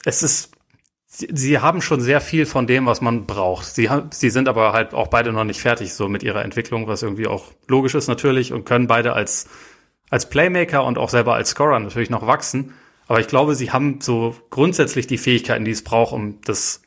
es 0.04 0.24
ist 0.24 0.56
sie, 1.16 1.30
sie 1.32 1.60
haben 1.60 1.82
schon 1.82 2.02
sehr 2.02 2.22
viel 2.22 2.46
von 2.46 2.68
dem, 2.68 2.86
was 2.86 3.02
man 3.02 3.26
braucht. 3.26 3.66
Sie, 3.66 3.90
sie 4.12 4.30
sind 4.30 4.48
aber 4.48 4.74
halt 4.74 4.94
auch 4.94 5.08
beide 5.08 5.32
noch 5.32 5.44
nicht 5.44 5.62
fertig 5.62 5.94
so 5.94 6.08
mit 6.08 6.24
ihrer 6.24 6.44
Entwicklung, 6.44 6.88
was 6.88 7.04
irgendwie 7.04 7.28
auch 7.28 7.52
logisch 7.68 7.96
ist 7.96 8.08
natürlich 8.08 8.54
und 8.54 8.66
können 8.66 8.88
beide 8.88 9.14
als, 9.14 9.48
als 10.10 10.30
Playmaker 10.30 10.84
und 10.84 10.98
auch 10.98 11.10
selber 11.10 11.36
als 11.36 11.50
Scorer 11.50 11.80
natürlich 11.80 12.10
noch 12.10 12.28
wachsen. 12.28 12.74
Aber 13.08 13.20
ich 13.20 13.28
glaube, 13.28 13.56
sie 13.56 13.72
haben 13.72 14.02
so 14.02 14.36
grundsätzlich 14.50 15.08
die 15.08 15.18
Fähigkeiten, 15.18 15.66
die 15.66 15.72
es 15.72 15.84
braucht, 15.84 16.14
um 16.14 16.42
das, 16.42 16.82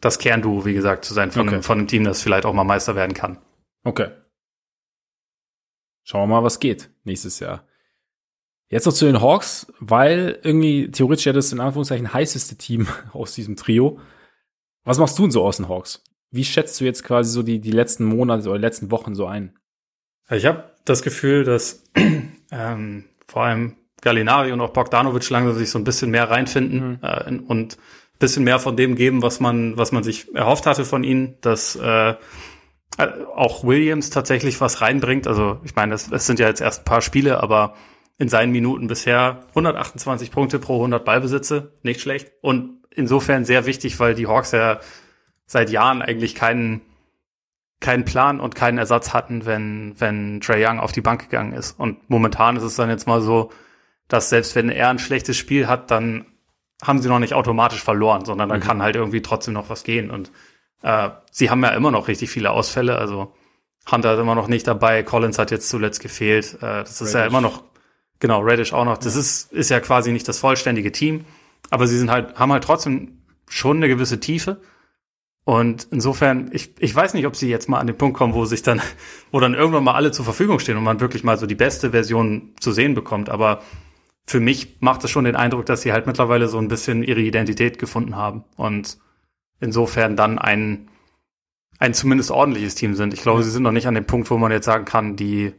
das 0.00 0.18
Kernduo, 0.18 0.64
wie 0.64 0.74
gesagt, 0.74 1.04
zu 1.04 1.14
sein 1.14 1.32
von, 1.32 1.42
okay. 1.42 1.54
einem, 1.54 1.62
von 1.62 1.78
einem 1.78 1.88
Team, 1.88 2.04
das 2.04 2.22
vielleicht 2.22 2.46
auch 2.46 2.52
mal 2.52 2.64
Meister 2.64 2.94
werden 2.94 3.14
kann. 3.14 3.38
Okay. 3.84 4.08
Schauen 6.04 6.22
wir 6.22 6.36
mal, 6.36 6.44
was 6.44 6.60
geht 6.60 6.90
nächstes 7.04 7.40
Jahr. 7.40 7.67
Jetzt 8.70 8.84
noch 8.84 8.92
zu 8.92 9.06
den 9.06 9.22
Hawks, 9.22 9.72
weil 9.80 10.38
irgendwie 10.42 10.90
theoretisch 10.90 11.26
ja 11.26 11.32
das 11.32 11.52
in 11.52 11.60
Anführungszeichen 11.60 12.12
heißeste 12.12 12.56
Team 12.56 12.86
aus 13.12 13.34
diesem 13.34 13.56
Trio. 13.56 13.98
Was 14.84 14.98
machst 14.98 15.18
du 15.18 15.22
denn 15.22 15.30
so 15.30 15.44
aus 15.44 15.56
den 15.56 15.68
Hawks? 15.68 16.02
Wie 16.30 16.44
schätzt 16.44 16.78
du 16.80 16.84
jetzt 16.84 17.04
quasi 17.04 17.30
so 17.30 17.42
die, 17.42 17.60
die 17.60 17.70
letzten 17.70 18.04
Monate 18.04 18.48
oder 18.48 18.58
letzten 18.58 18.90
Wochen 18.90 19.14
so 19.14 19.26
ein? 19.26 19.58
Ich 20.30 20.44
habe 20.44 20.64
das 20.84 21.02
Gefühl, 21.02 21.44
dass 21.44 21.84
ähm, 22.50 23.04
vor 23.26 23.44
allem 23.44 23.76
Gallinari 24.02 24.52
und 24.52 24.60
auch 24.60 24.72
Bogdanovic 24.72 25.28
langsam 25.30 25.56
sich 25.56 25.70
so 25.70 25.78
ein 25.78 25.84
bisschen 25.84 26.10
mehr 26.10 26.30
reinfinden 26.30 26.90
mhm. 26.90 26.98
äh, 27.02 27.38
und 27.46 27.78
bisschen 28.18 28.44
mehr 28.44 28.58
von 28.58 28.76
dem 28.76 28.96
geben, 28.96 29.22
was 29.22 29.40
man, 29.40 29.76
was 29.76 29.92
man 29.92 30.02
sich 30.02 30.34
erhofft 30.34 30.66
hatte 30.66 30.84
von 30.84 31.04
ihnen, 31.04 31.36
dass 31.40 31.76
äh, 31.76 32.14
auch 33.34 33.64
Williams 33.64 34.10
tatsächlich 34.10 34.60
was 34.60 34.80
reinbringt. 34.80 35.26
Also 35.26 35.60
ich 35.64 35.74
meine, 35.76 35.94
es 35.94 36.08
sind 36.08 36.40
ja 36.40 36.48
jetzt 36.48 36.60
erst 36.60 36.80
ein 36.80 36.84
paar 36.84 37.00
Spiele, 37.00 37.42
aber 37.42 37.74
in 38.18 38.28
seinen 38.28 38.52
Minuten 38.52 38.88
bisher 38.88 39.44
128 39.50 40.30
Punkte 40.30 40.58
pro 40.58 40.76
100 40.76 41.04
Ballbesitze, 41.04 41.72
nicht 41.82 42.00
schlecht. 42.00 42.32
Und 42.40 42.82
insofern 42.90 43.44
sehr 43.44 43.64
wichtig, 43.64 43.98
weil 44.00 44.14
die 44.14 44.26
Hawks 44.26 44.52
ja 44.52 44.80
seit 45.46 45.70
Jahren 45.70 46.02
eigentlich 46.02 46.34
keinen 46.34 46.82
keinen 47.80 48.04
Plan 48.04 48.40
und 48.40 48.56
keinen 48.56 48.76
Ersatz 48.76 49.14
hatten, 49.14 49.46
wenn 49.46 49.94
wenn 49.98 50.40
Trey 50.40 50.66
Young 50.66 50.80
auf 50.80 50.90
die 50.90 51.00
Bank 51.00 51.22
gegangen 51.22 51.52
ist. 51.52 51.78
Und 51.78 52.10
momentan 52.10 52.56
ist 52.56 52.64
es 52.64 52.74
dann 52.74 52.90
jetzt 52.90 53.06
mal 53.06 53.20
so, 53.20 53.52
dass 54.08 54.30
selbst 54.30 54.56
wenn 54.56 54.68
er 54.68 54.88
ein 54.88 54.98
schlechtes 54.98 55.36
Spiel 55.36 55.68
hat, 55.68 55.92
dann 55.92 56.26
haben 56.82 57.00
sie 57.00 57.08
noch 57.08 57.20
nicht 57.20 57.34
automatisch 57.34 57.82
verloren, 57.82 58.24
sondern 58.24 58.48
dann 58.48 58.58
mhm. 58.58 58.64
kann 58.64 58.82
halt 58.82 58.96
irgendwie 58.96 59.22
trotzdem 59.22 59.54
noch 59.54 59.70
was 59.70 59.84
gehen. 59.84 60.10
Und 60.10 60.32
äh, 60.82 61.10
sie 61.30 61.50
haben 61.50 61.62
ja 61.62 61.70
immer 61.70 61.92
noch 61.92 62.08
richtig 62.08 62.30
viele 62.30 62.50
Ausfälle. 62.50 62.98
Also 62.98 63.32
Hunter 63.90 64.14
ist 64.14 64.20
immer 64.20 64.34
noch 64.34 64.48
nicht 64.48 64.66
dabei, 64.66 65.02
Collins 65.02 65.38
hat 65.38 65.50
jetzt 65.50 65.68
zuletzt 65.68 66.00
gefehlt. 66.00 66.54
Äh, 66.56 66.82
das 66.82 67.00
ist 67.00 67.00
Reddish. 67.00 67.14
ja 67.14 67.26
immer 67.26 67.40
noch 67.40 67.62
Genau, 68.20 68.40
Reddish 68.40 68.72
auch 68.72 68.84
noch. 68.84 68.98
Das 68.98 69.14
ja. 69.14 69.20
ist, 69.20 69.52
ist 69.52 69.70
ja 69.70 69.80
quasi 69.80 70.12
nicht 70.12 70.26
das 70.26 70.38
vollständige 70.38 70.92
Team, 70.92 71.24
aber 71.70 71.86
sie 71.86 71.98
sind 71.98 72.10
halt, 72.10 72.38
haben 72.38 72.52
halt 72.52 72.64
trotzdem 72.64 73.22
schon 73.48 73.78
eine 73.78 73.88
gewisse 73.88 74.20
Tiefe. 74.20 74.60
Und 75.44 75.88
insofern, 75.90 76.50
ich, 76.52 76.74
ich 76.78 76.94
weiß 76.94 77.14
nicht, 77.14 77.26
ob 77.26 77.34
sie 77.34 77.48
jetzt 77.48 77.70
mal 77.70 77.78
an 77.78 77.86
den 77.86 77.96
Punkt 77.96 78.18
kommen, 78.18 78.34
wo 78.34 78.44
sich 78.44 78.62
dann, 78.62 78.82
wo 79.32 79.40
dann 79.40 79.54
irgendwann 79.54 79.84
mal 79.84 79.94
alle 79.94 80.12
zur 80.12 80.24
Verfügung 80.24 80.58
stehen 80.58 80.76
und 80.76 80.84
man 80.84 81.00
wirklich 81.00 81.24
mal 81.24 81.38
so 81.38 81.46
die 81.46 81.54
beste 81.54 81.92
Version 81.92 82.52
zu 82.60 82.72
sehen 82.72 82.94
bekommt. 82.94 83.30
Aber 83.30 83.62
für 84.26 84.40
mich 84.40 84.76
macht 84.80 85.04
es 85.04 85.10
schon 85.10 85.24
den 85.24 85.36
Eindruck, 85.36 85.64
dass 85.64 85.80
sie 85.82 85.92
halt 85.92 86.06
mittlerweile 86.06 86.48
so 86.48 86.58
ein 86.58 86.68
bisschen 86.68 87.02
ihre 87.02 87.20
Identität 87.20 87.78
gefunden 87.78 88.14
haben 88.14 88.44
und 88.56 88.98
insofern 89.58 90.16
dann 90.16 90.38
ein, 90.38 90.90
ein 91.78 91.94
zumindest 91.94 92.30
ordentliches 92.30 92.74
Team 92.74 92.94
sind. 92.94 93.14
Ich 93.14 93.22
glaube, 93.22 93.40
ja. 93.40 93.44
sie 93.44 93.50
sind 93.50 93.62
noch 93.62 93.72
nicht 93.72 93.86
an 93.86 93.94
dem 93.94 94.04
Punkt, 94.04 94.30
wo 94.30 94.36
man 94.36 94.52
jetzt 94.52 94.66
sagen 94.66 94.84
kann, 94.84 95.16
die, 95.16 95.54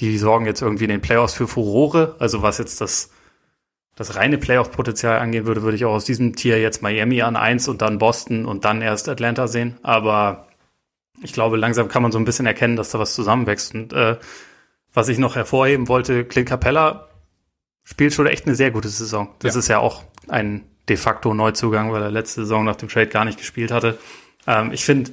die 0.00 0.18
sorgen 0.18 0.46
jetzt 0.46 0.62
irgendwie 0.62 0.84
in 0.84 0.90
den 0.90 1.00
Playoffs 1.00 1.34
für 1.34 1.48
Furore. 1.48 2.16
Also 2.18 2.42
was 2.42 2.58
jetzt 2.58 2.80
das, 2.80 3.10
das 3.94 4.16
reine 4.16 4.38
Playoff-Potenzial 4.38 5.18
angehen 5.18 5.46
würde, 5.46 5.62
würde 5.62 5.76
ich 5.76 5.84
auch 5.84 5.94
aus 5.94 6.04
diesem 6.04 6.34
Tier 6.34 6.60
jetzt 6.60 6.82
Miami 6.82 7.22
an 7.22 7.36
eins 7.36 7.68
und 7.68 7.82
dann 7.82 7.98
Boston 7.98 8.46
und 8.46 8.64
dann 8.64 8.82
erst 8.82 9.08
Atlanta 9.08 9.46
sehen. 9.46 9.78
Aber 9.82 10.48
ich 11.22 11.32
glaube, 11.32 11.56
langsam 11.56 11.88
kann 11.88 12.02
man 12.02 12.12
so 12.12 12.18
ein 12.18 12.24
bisschen 12.24 12.46
erkennen, 12.46 12.76
dass 12.76 12.90
da 12.90 12.98
was 12.98 13.14
zusammenwächst. 13.14 13.74
Und 13.74 13.92
äh, 13.92 14.16
was 14.92 15.08
ich 15.08 15.18
noch 15.18 15.36
hervorheben 15.36 15.88
wollte, 15.88 16.24
Clint 16.24 16.48
Capella 16.48 17.08
spielt 17.84 18.14
schon 18.14 18.26
echt 18.26 18.46
eine 18.46 18.54
sehr 18.54 18.70
gute 18.70 18.88
Saison. 18.88 19.28
Das 19.40 19.54
ja. 19.54 19.58
ist 19.58 19.68
ja 19.68 19.78
auch 19.78 20.02
ein 20.28 20.64
de 20.88 20.96
facto 20.96 21.34
Neuzugang, 21.34 21.92
weil 21.92 22.02
er 22.02 22.10
letzte 22.10 22.42
Saison 22.42 22.64
nach 22.64 22.76
dem 22.76 22.88
Trade 22.88 23.08
gar 23.08 23.24
nicht 23.24 23.38
gespielt 23.38 23.70
hatte. 23.70 23.98
Ähm, 24.46 24.72
ich 24.72 24.84
finde, 24.84 25.12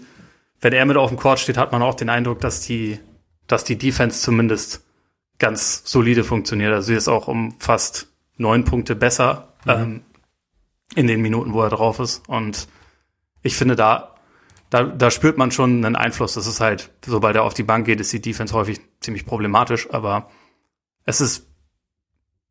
wenn 0.59 0.73
er 0.73 0.85
mit 0.85 0.97
auf 0.97 1.09
dem 1.09 1.17
Court 1.17 1.39
steht, 1.39 1.57
hat 1.57 1.71
man 1.71 1.81
auch 1.81 1.95
den 1.95 2.09
Eindruck, 2.09 2.39
dass 2.39 2.61
die, 2.61 2.99
dass 3.51 3.63
die 3.63 3.77
Defense 3.77 4.21
zumindest 4.21 4.85
ganz 5.39 5.81
solide 5.85 6.23
funktioniert. 6.23 6.71
Also 6.71 6.87
sie 6.87 6.95
ist 6.95 7.07
auch 7.07 7.27
um 7.27 7.55
fast 7.59 8.07
neun 8.37 8.63
Punkte 8.63 8.95
besser 8.95 9.53
mhm. 9.65 9.71
ähm, 9.71 10.01
in 10.95 11.07
den 11.07 11.21
Minuten, 11.21 11.53
wo 11.53 11.61
er 11.61 11.69
drauf 11.69 11.99
ist. 11.99 12.27
Und 12.29 12.67
ich 13.41 13.57
finde, 13.57 13.75
da, 13.75 14.15
da, 14.69 14.83
da 14.83 15.11
spürt 15.11 15.37
man 15.37 15.51
schon 15.51 15.83
einen 15.83 15.95
Einfluss. 15.95 16.35
Das 16.35 16.47
ist 16.47 16.61
halt, 16.61 16.91
sobald 17.05 17.35
er 17.35 17.43
auf 17.43 17.53
die 17.53 17.63
Bank 17.63 17.85
geht, 17.85 17.99
ist 17.99 18.13
die 18.13 18.21
Defense 18.21 18.53
häufig 18.53 18.79
ziemlich 19.01 19.25
problematisch. 19.25 19.89
Aber 19.91 20.29
es 21.05 21.19
ist, 21.19 21.47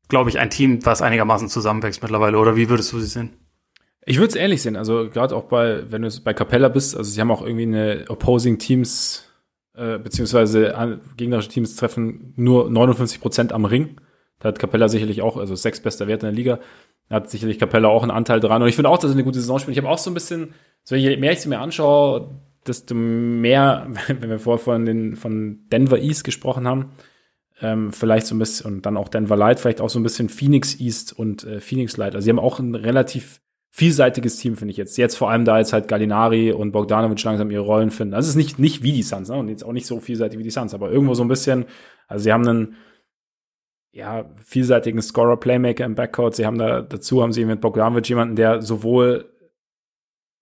glaube 0.09 0.31
ich, 0.31 0.39
ein 0.39 0.51
Team, 0.51 0.85
was 0.85 1.01
einigermaßen 1.01 1.48
zusammenwächst 1.48 2.02
mittlerweile. 2.02 2.39
Oder 2.39 2.56
wie 2.56 2.68
würdest 2.68 2.93
du 2.93 3.01
sie 3.01 3.06
sehen? 3.06 3.36
Ich 4.05 4.18
würde 4.18 4.28
es 4.28 4.36
ähnlich 4.36 4.62
sehen. 4.62 4.77
Also 4.77 5.09
gerade 5.09 5.36
auch 5.36 5.44
bei, 5.44 5.90
wenn 5.90 6.02
du 6.02 6.10
bei 6.22 6.35
Capella 6.35 6.68
bist, 6.68 6.97
also 6.97 7.10
sie 7.10 7.20
haben 7.20 7.31
auch 7.31 7.43
irgendwie 7.43 7.62
eine 7.62 8.05
Opposing 8.09 8.59
Teams 8.59 9.30
äh, 9.74 9.98
beziehungsweise 9.98 11.01
gegnerische 11.16 11.48
Teams 11.48 11.76
treffen 11.76 12.32
nur 12.36 12.70
59 12.70 13.20
Prozent 13.20 13.52
am 13.52 13.64
Ring. 13.64 13.97
Da 14.38 14.48
hat 14.48 14.59
Capella 14.59 14.88
sicherlich 14.88 15.22
auch, 15.22 15.36
also 15.36 15.55
sechs 15.55 15.80
bester 15.80 16.06
Wert 16.09 16.22
in 16.22 16.28
der 16.28 16.36
Liga, 16.36 16.60
da 17.09 17.16
hat 17.16 17.30
sicherlich 17.30 17.59
Capella 17.59 17.88
auch 17.88 18.02
einen 18.02 18.10
Anteil 18.10 18.40
dran. 18.40 18.62
Und 18.62 18.68
ich 18.68 18.76
finde 18.76 18.88
auch, 18.88 18.98
dass 18.98 19.10
er 19.10 19.14
eine 19.14 19.24
gute 19.24 19.40
Saison 19.40 19.59
spielt. 19.59 19.76
Ich 19.76 19.82
habe 19.82 19.92
auch 19.92 19.98
so 19.98 20.10
ein 20.10 20.14
bisschen, 20.14 20.55
so 20.84 20.94
je 20.94 21.16
mehr 21.16 21.32
ich 21.32 21.40
sie 21.40 21.48
mir 21.48 21.59
anschaue, 21.59 22.30
desto 22.66 22.94
mehr, 22.94 23.86
wenn 24.06 24.30
wir 24.30 24.38
vorher 24.38 24.62
von, 24.62 24.86
den, 24.86 25.16
von 25.16 25.68
Denver 25.70 25.98
East 25.98 26.24
gesprochen 26.24 26.66
haben, 26.66 26.92
ähm, 27.60 27.92
vielleicht 27.92 28.26
so 28.26 28.34
ein 28.34 28.38
bisschen, 28.38 28.74
und 28.74 28.86
dann 28.86 28.97
auch 28.97 29.09
Denver 29.09 29.36
Light, 29.36 29.60
vielleicht 29.60 29.80
auch 29.80 29.90
so 29.90 29.98
ein 29.98 30.02
bisschen 30.02 30.28
Phoenix 30.28 30.80
East 30.80 31.12
und 31.12 31.44
äh, 31.44 31.60
Phoenix 31.60 31.97
Light. 31.97 32.14
Also 32.14 32.24
sie 32.24 32.30
haben 32.30 32.38
auch 32.38 32.59
ein 32.59 32.74
relativ 32.74 33.40
vielseitiges 33.70 34.36
Team, 34.36 34.56
finde 34.56 34.72
ich 34.72 34.76
jetzt. 34.76 34.98
Jetzt 34.98 35.16
vor 35.16 35.30
allem 35.30 35.44
da 35.44 35.59
jetzt 35.59 35.72
halt 35.72 35.88
Gallinari 35.88 36.52
und 36.52 36.72
Bogdanovic 36.72 37.22
langsam 37.22 37.51
ihre 37.51 37.62
Rollen 37.62 37.90
finden. 37.90 38.14
Also 38.14 38.26
es 38.26 38.30
ist 38.30 38.36
nicht, 38.36 38.59
nicht 38.59 38.82
wie 38.82 38.92
die 38.92 39.02
Suns, 39.02 39.28
ne? 39.28 39.36
Und 39.36 39.48
jetzt 39.48 39.64
auch 39.64 39.72
nicht 39.72 39.86
so 39.86 40.01
vielseitig 40.01 40.38
wie 40.38 40.42
die 40.42 40.51
Suns, 40.51 40.74
aber 40.74 40.90
irgendwo 40.90 41.14
so 41.14 41.22
ein 41.22 41.28
bisschen, 41.28 41.66
also 42.09 42.24
sie 42.24 42.32
haben 42.32 42.47
einen, 42.47 42.76
ja, 43.92 44.30
vielseitigen 44.44 45.01
Scorer, 45.02 45.36
Playmaker 45.36 45.84
im 45.84 45.94
Backcourt. 45.94 46.34
Sie 46.34 46.47
haben 46.47 46.59
da, 46.59 46.80
dazu 46.82 47.22
haben 47.22 47.32
sie 47.32 47.44
mit 47.44 47.60
Bogdanovic 47.60 48.09
jemanden, 48.09 48.36
der 48.36 48.60
sowohl 48.62 49.30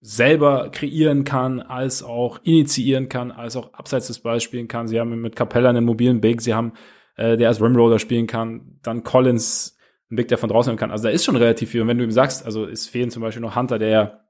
selber 0.01 0.69
kreieren 0.71 1.23
kann, 1.23 1.59
als 1.59 2.03
auch 2.03 2.39
initiieren 2.43 3.09
kann, 3.09 3.31
als 3.31 3.55
auch 3.55 3.73
abseits 3.73 4.07
des 4.07 4.19
Balls 4.19 4.43
spielen 4.43 4.67
kann. 4.67 4.87
Sie 4.87 4.99
haben 4.99 5.21
mit 5.21 5.35
Capella 5.35 5.69
einen 5.69 5.85
mobilen 5.85 6.21
Big, 6.21 6.41
sie 6.41 6.53
haben, 6.53 6.73
äh, 7.15 7.37
der 7.37 7.49
als 7.49 7.61
Rimroller 7.61 7.99
spielen 7.99 8.27
kann, 8.27 8.79
dann 8.81 9.03
Collins, 9.03 9.77
ein 10.11 10.15
Big, 10.15 10.27
der 10.27 10.37
von 10.37 10.49
draußen 10.49 10.75
kann. 10.75 10.91
Also 10.91 11.05
da 11.05 11.09
ist 11.09 11.25
schon 11.25 11.35
relativ 11.35 11.69
viel. 11.69 11.81
Und 11.81 11.87
wenn 11.87 11.97
du 11.97 12.03
ihm 12.03 12.11
sagst, 12.11 12.45
also 12.45 12.65
es 12.65 12.87
fehlen 12.87 13.11
zum 13.11 13.21
Beispiel 13.21 13.41
noch 13.41 13.55
Hunter, 13.55 13.79
der 13.79 14.25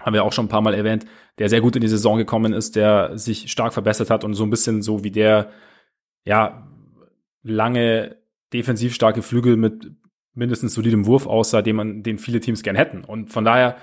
haben 0.00 0.14
wir 0.14 0.24
auch 0.24 0.32
schon 0.32 0.46
ein 0.46 0.50
paar 0.50 0.62
Mal 0.62 0.74
erwähnt, 0.74 1.06
der 1.38 1.48
sehr 1.48 1.60
gut 1.60 1.76
in 1.76 1.82
die 1.82 1.88
Saison 1.88 2.18
gekommen 2.18 2.52
ist, 2.52 2.76
der 2.76 3.18
sich 3.18 3.50
stark 3.50 3.72
verbessert 3.72 4.10
hat 4.10 4.24
und 4.24 4.34
so 4.34 4.44
ein 4.44 4.50
bisschen 4.50 4.80
so 4.80 5.04
wie 5.04 5.10
der, 5.10 5.50
ja, 6.24 6.68
lange 7.42 8.16
defensiv 8.52 8.94
starke 8.94 9.22
Flügel 9.22 9.56
mit 9.56 9.92
mindestens 10.34 10.74
solidem 10.74 11.06
Wurf 11.06 11.26
aussah, 11.26 11.62
den 11.62 11.76
man, 11.76 12.02
den 12.02 12.18
viele 12.18 12.40
Teams 12.40 12.62
gern 12.62 12.76
hätten. 12.76 13.04
Und 13.04 13.30
von 13.30 13.44
daher 13.44 13.76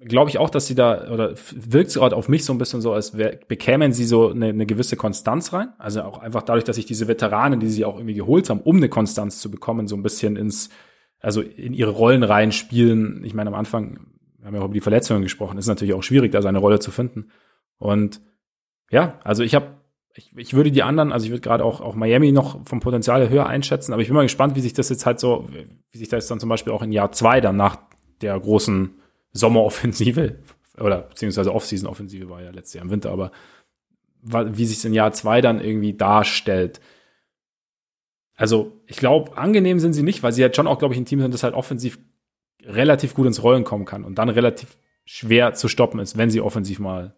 glaube 0.00 0.30
ich 0.30 0.38
auch, 0.38 0.50
dass 0.50 0.66
sie 0.66 0.74
da, 0.74 1.10
oder 1.10 1.34
wirkt 1.54 1.88
es 1.88 1.94
gerade 1.94 2.16
auf 2.16 2.28
mich 2.28 2.44
so 2.44 2.52
ein 2.52 2.58
bisschen 2.58 2.80
so, 2.80 2.92
als 2.92 3.16
wär, 3.16 3.38
bekämen 3.48 3.92
sie 3.92 4.04
so 4.04 4.30
eine, 4.30 4.46
eine 4.46 4.66
gewisse 4.66 4.96
Konstanz 4.96 5.52
rein. 5.52 5.68
Also 5.78 6.02
auch 6.02 6.18
einfach 6.18 6.42
dadurch, 6.42 6.64
dass 6.64 6.76
sich 6.76 6.86
diese 6.86 7.06
Veteranen, 7.06 7.60
die 7.60 7.68
sie 7.68 7.84
auch 7.84 7.96
irgendwie 7.96 8.14
geholt 8.14 8.48
haben, 8.48 8.60
um 8.60 8.76
eine 8.76 8.88
Konstanz 8.88 9.40
zu 9.40 9.50
bekommen, 9.50 9.88
so 9.88 9.96
ein 9.96 10.02
bisschen 10.02 10.36
ins, 10.36 10.70
also 11.20 11.42
in 11.42 11.74
ihre 11.74 11.90
Rollen 11.90 12.22
reinspielen. 12.22 13.24
Ich 13.24 13.34
meine, 13.34 13.50
am 13.50 13.54
Anfang, 13.54 14.00
wir 14.38 14.46
haben 14.46 14.54
ja 14.54 14.60
auch 14.60 14.66
über 14.66 14.74
die 14.74 14.80
Verletzungen 14.80 15.22
gesprochen, 15.22 15.58
ist 15.58 15.66
natürlich 15.66 15.94
auch 15.94 16.02
schwierig, 16.02 16.32
da 16.32 16.40
seine 16.40 16.58
Rolle 16.58 16.80
zu 16.80 16.90
finden. 16.90 17.30
Und 17.76 18.22
ja, 18.90 19.18
also 19.22 19.42
ich 19.42 19.54
habe 19.54 19.80
ich, 20.14 20.32
ich 20.36 20.54
würde 20.54 20.72
die 20.72 20.82
anderen, 20.82 21.12
also 21.12 21.26
ich 21.26 21.30
würde 21.30 21.42
gerade 21.42 21.64
auch, 21.64 21.80
auch 21.80 21.94
Miami 21.94 22.32
noch 22.32 22.66
vom 22.66 22.80
Potenzial 22.80 23.28
höher 23.28 23.46
einschätzen, 23.46 23.92
aber 23.92 24.02
ich 24.02 24.08
bin 24.08 24.16
mal 24.16 24.22
gespannt, 24.22 24.56
wie 24.56 24.60
sich 24.60 24.72
das 24.72 24.88
jetzt 24.88 25.06
halt 25.06 25.20
so, 25.20 25.46
wie 25.90 25.98
sich 25.98 26.08
das 26.08 26.26
dann 26.26 26.40
zum 26.40 26.48
Beispiel 26.48 26.72
auch 26.72 26.82
in 26.82 26.90
Jahr 26.90 27.12
zwei 27.12 27.40
dann 27.40 27.56
nach 27.56 27.78
der 28.20 28.38
großen 28.38 28.99
Sommeroffensive 29.32 30.38
oder 30.78 31.02
beziehungsweise 31.02 31.52
Offseason-Offensive 31.52 32.28
war 32.28 32.42
ja 32.42 32.50
letztes 32.50 32.74
Jahr 32.74 32.84
im 32.84 32.90
Winter, 32.90 33.10
aber 33.10 33.30
wie 34.22 34.66
sich 34.66 34.78
es 34.78 34.84
in 34.84 34.92
Jahr 34.92 35.12
zwei 35.12 35.40
dann 35.40 35.60
irgendwie 35.60 35.94
darstellt. 35.94 36.80
Also 38.34 38.80
ich 38.86 38.96
glaube, 38.96 39.36
angenehm 39.36 39.80
sind 39.80 39.94
sie 39.94 40.02
nicht, 40.02 40.22
weil 40.22 40.32
sie 40.32 40.42
halt 40.42 40.56
schon 40.56 40.66
auch, 40.66 40.78
glaube 40.78 40.94
ich, 40.94 41.00
ein 41.00 41.06
Team 41.06 41.20
sind, 41.20 41.32
das 41.32 41.42
halt 41.42 41.54
offensiv 41.54 41.98
relativ 42.64 43.14
gut 43.14 43.26
ins 43.26 43.42
Rollen 43.42 43.64
kommen 43.64 43.86
kann 43.86 44.04
und 44.04 44.16
dann 44.16 44.28
relativ 44.28 44.76
schwer 45.04 45.54
zu 45.54 45.68
stoppen 45.68 46.00
ist, 46.00 46.18
wenn 46.18 46.30
sie 46.30 46.40
offensiv 46.40 46.78
mal 46.78 47.16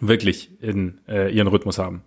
wirklich 0.00 0.60
in 0.60 1.00
äh, 1.08 1.32
ihren 1.34 1.48
Rhythmus 1.48 1.78
haben. 1.78 2.02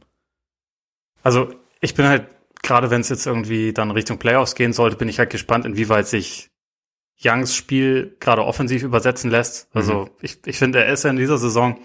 Also 1.24 1.54
ich 1.82 1.96
bin 1.96 2.08
halt, 2.08 2.28
gerade 2.62 2.90
wenn 2.90 3.02
es 3.02 3.10
jetzt 3.10 3.26
irgendwie 3.26 3.74
dann 3.74 3.92
Richtung 3.92 4.20
Playoffs 4.20 4.56
gehen 4.56 4.74
sollte, 4.74 4.98
bin 4.98 5.10
ich 5.10 5.20
halt 5.20 5.30
gespannt, 5.30 5.66
inwieweit 5.66 6.08
sich 6.08 6.49
Youngs 7.24 7.56
Spiel 7.56 8.16
gerade 8.20 8.46
offensiv 8.46 8.84
übersetzen 8.84 9.30
lässt. 9.30 9.68
Also 9.74 10.06
mhm. 10.06 10.10
ich, 10.22 10.38
ich 10.46 10.58
finde, 10.58 10.84
er 10.84 10.94
ist 10.94 11.04
ja 11.04 11.10
in 11.10 11.18
dieser 11.18 11.38
Saison, 11.38 11.80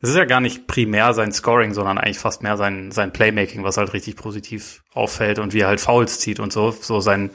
es 0.00 0.08
ist 0.08 0.16
ja 0.16 0.24
gar 0.24 0.40
nicht 0.40 0.66
primär 0.66 1.12
sein 1.12 1.32
Scoring, 1.32 1.74
sondern 1.74 1.98
eigentlich 1.98 2.18
fast 2.18 2.42
mehr 2.42 2.56
sein, 2.56 2.90
sein 2.90 3.12
Playmaking, 3.12 3.62
was 3.62 3.76
halt 3.76 3.92
richtig 3.92 4.16
positiv 4.16 4.82
auffällt 4.94 5.38
und 5.38 5.52
wie 5.52 5.60
er 5.60 5.68
halt 5.68 5.80
Fouls 5.80 6.18
zieht 6.20 6.40
und 6.40 6.52
so. 6.52 6.70
So 6.70 7.00
sein, 7.00 7.30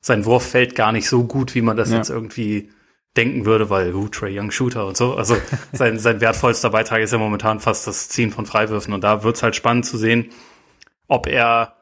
sein 0.00 0.26
Wurf 0.26 0.50
fällt 0.50 0.74
gar 0.74 0.92
nicht 0.92 1.08
so 1.08 1.24
gut, 1.24 1.54
wie 1.54 1.62
man 1.62 1.76
das 1.76 1.90
ja. 1.90 1.96
jetzt 1.96 2.10
irgendwie 2.10 2.70
denken 3.16 3.46
würde, 3.46 3.70
weil 3.70 3.94
uh, 3.94 4.08
Trey 4.08 4.38
Young 4.38 4.50
Shooter 4.50 4.86
und 4.86 4.96
so. 4.96 5.14
Also 5.14 5.36
sein, 5.72 5.98
sein 5.98 6.20
wertvollster 6.20 6.70
Beitrag 6.70 7.00
ist 7.00 7.12
ja 7.12 7.18
momentan 7.18 7.60
fast 7.60 7.86
das 7.86 8.10
Ziehen 8.10 8.30
von 8.30 8.44
Freiwürfen 8.44 8.92
und 8.92 9.02
da 9.02 9.24
wird's 9.24 9.42
halt 9.42 9.56
spannend 9.56 9.86
zu 9.86 9.96
sehen, 9.96 10.30
ob 11.08 11.26
er 11.26 11.79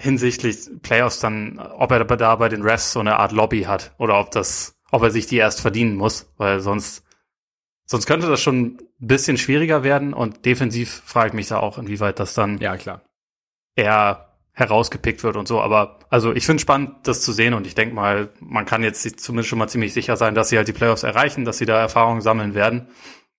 hinsichtlich 0.00 0.56
Playoffs 0.80 1.20
dann, 1.20 1.58
ob 1.58 1.90
er 1.92 2.04
da 2.04 2.34
bei 2.36 2.48
den 2.48 2.62
Refs 2.62 2.92
so 2.92 3.00
eine 3.00 3.16
Art 3.18 3.32
Lobby 3.32 3.62
hat 3.62 3.94
oder 3.98 4.18
ob 4.18 4.30
das, 4.30 4.80
ob 4.90 5.02
er 5.02 5.10
sich 5.10 5.26
die 5.26 5.36
erst 5.36 5.60
verdienen 5.60 5.94
muss, 5.94 6.32
weil 6.38 6.60
sonst, 6.60 7.04
sonst 7.84 8.06
könnte 8.06 8.26
das 8.26 8.40
schon 8.40 8.60
ein 8.62 8.78
bisschen 8.98 9.36
schwieriger 9.36 9.82
werden 9.82 10.14
und 10.14 10.46
defensiv 10.46 11.02
frage 11.04 11.28
ich 11.28 11.34
mich 11.34 11.48
da 11.48 11.58
auch, 11.58 11.76
inwieweit 11.76 12.18
das 12.18 12.32
dann 12.32 12.58
ja 12.58 12.78
klar 12.78 13.02
eher 13.76 14.38
herausgepickt 14.52 15.22
wird 15.22 15.36
und 15.36 15.46
so. 15.46 15.60
Aber 15.60 15.98
also 16.08 16.32
ich 16.32 16.46
finde 16.46 16.62
spannend, 16.62 16.92
das 17.02 17.20
zu 17.20 17.32
sehen 17.32 17.52
und 17.52 17.66
ich 17.66 17.74
denke 17.74 17.94
mal, 17.94 18.30
man 18.40 18.64
kann 18.64 18.82
jetzt 18.82 19.20
zumindest 19.20 19.50
schon 19.50 19.58
mal 19.58 19.68
ziemlich 19.68 19.92
sicher 19.92 20.16
sein, 20.16 20.34
dass 20.34 20.48
sie 20.48 20.56
halt 20.56 20.68
die 20.68 20.72
Playoffs 20.72 21.02
erreichen, 21.02 21.44
dass 21.44 21.58
sie 21.58 21.66
da 21.66 21.78
Erfahrungen 21.78 22.22
sammeln 22.22 22.54
werden. 22.54 22.88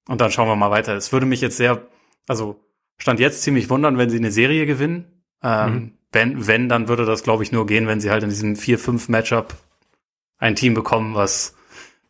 Und 0.07 0.21
dann 0.21 0.31
schauen 0.31 0.47
wir 0.47 0.55
mal 0.55 0.71
weiter. 0.71 0.95
Es 0.95 1.11
würde 1.11 1.25
mich 1.25 1.41
jetzt 1.41 1.57
sehr, 1.57 1.87
also 2.27 2.63
stand 2.97 3.19
jetzt 3.19 3.41
ziemlich 3.41 3.69
wundern, 3.71 3.97
wenn 3.97 4.11
sie 4.11 4.17
eine 4.17 4.31
Serie 4.31 4.67
gewinnen. 4.67 5.23
Ähm, 5.43 5.73
mhm 5.73 5.97
wenn, 6.11 6.47
wenn, 6.47 6.69
dann 6.69 6.87
würde 6.87 7.05
das, 7.05 7.23
glaube 7.23 7.43
ich, 7.43 7.51
nur 7.51 7.65
gehen, 7.65 7.87
wenn 7.87 8.01
sie 8.01 8.11
halt 8.11 8.23
in 8.23 8.29
diesem 8.29 8.55
4-5-Matchup 8.55 9.55
ein 10.37 10.55
Team 10.55 10.73
bekommen, 10.73 11.15
was 11.15 11.55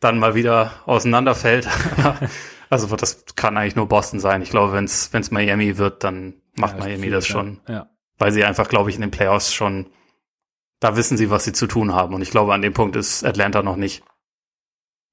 dann 0.00 0.18
mal 0.18 0.34
wieder 0.34 0.72
auseinanderfällt. 0.86 1.68
also 2.70 2.96
das 2.96 3.24
kann 3.36 3.56
eigentlich 3.56 3.76
nur 3.76 3.86
Boston 3.86 4.18
sein. 4.18 4.42
Ich 4.42 4.50
glaube, 4.50 4.72
wenn 4.72 4.84
es 4.84 5.30
Miami 5.30 5.78
wird, 5.78 6.02
dann 6.02 6.34
macht 6.56 6.78
ja, 6.78 6.84
Miami 6.84 7.10
das 7.10 7.26
schon. 7.26 7.60
Ja. 7.68 7.88
Weil 8.18 8.32
sie 8.32 8.44
einfach, 8.44 8.68
glaube 8.68 8.90
ich, 8.90 8.96
in 8.96 9.02
den 9.02 9.10
Playoffs 9.10 9.52
schon, 9.52 9.90
da 10.80 10.96
wissen 10.96 11.16
sie, 11.16 11.30
was 11.30 11.44
sie 11.44 11.52
zu 11.52 11.66
tun 11.66 11.94
haben. 11.94 12.14
Und 12.14 12.22
ich 12.22 12.30
glaube, 12.30 12.52
an 12.52 12.62
dem 12.62 12.72
Punkt 12.72 12.96
ist 12.96 13.24
Atlanta 13.24 13.62
noch 13.62 13.76
nicht. 13.76 14.02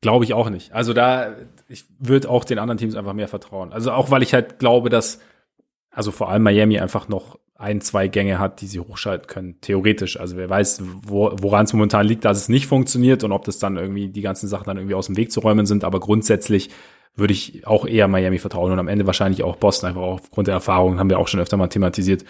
Glaube 0.02 0.24
ich 0.26 0.34
auch 0.34 0.49
nicht. 0.49 0.72
Also 0.72 0.94
da, 0.94 1.36
ich 1.68 1.86
würde 1.99 2.30
auch 2.30 2.45
den 2.45 2.57
anderen 2.57 2.78
Teams 2.78 2.95
einfach 2.95 3.14
mehr 3.14 3.28
vertrauen. 3.28 3.74
Also 3.74 3.91
auch, 3.91 4.10
weil 4.10 4.24
ich 4.24 4.34
halt 4.34 4.57
glaube, 4.57 4.90
dass, 4.90 5.20
also 5.91 6.11
vor 6.11 6.30
allem 6.30 6.44
Miami 6.44 6.80
einfach 6.80 7.10
noch 7.10 7.38
ein, 7.60 7.81
zwei 7.81 8.07
Gänge 8.07 8.40
hat, 8.40 8.61
die 8.61 8.68
sie 8.68 8.80
hochschalten 8.80 9.27
können, 9.27 9.60
theoretisch. 9.60 10.18
Also 10.18 10.38
wer 10.38 10.49
weiß, 10.49 10.81
wo, 11.03 11.31
woran 11.41 11.65
es 11.65 11.73
momentan 11.73 12.07
liegt, 12.07 12.23
dass 12.23 12.38
es 12.38 12.48
nicht 12.48 12.68
funktioniert 12.68 13.26
und 13.26 13.34
ob 13.34 13.44
das 13.44 13.60
dann 13.60 13.76
irgendwie 13.76 14.07
die 14.07 14.22
ganzen 14.22 14.48
Sachen 14.48 14.65
dann 14.65 14.77
irgendwie 14.77 14.95
aus 14.95 15.07
dem 15.07 15.18
Weg 15.18 15.30
zu 15.31 15.41
räumen 15.41 15.65
sind. 15.65 15.84
Aber 15.84 15.99
grundsätzlich 15.99 16.69
würde 17.15 17.34
ich 17.34 17.68
auch 17.68 17.86
eher 17.86 18.07
Miami 18.07 18.40
vertrauen 18.40 18.72
und 18.72 18.80
am 18.80 18.88
Ende 18.88 19.06
wahrscheinlich 19.06 19.44
auch 19.44 19.57
Boston, 19.57 19.90
einfach 19.90 20.02
aufgrund 20.02 20.48
der 20.48 20.56
Erfahrung, 20.56 20.99
haben 20.99 21.10
wir 21.10 21.19
auch 21.19 21.27
schon 21.27 21.41
öfter 21.41 21.57
mal 21.57 21.68
thematisiert. 21.68 22.23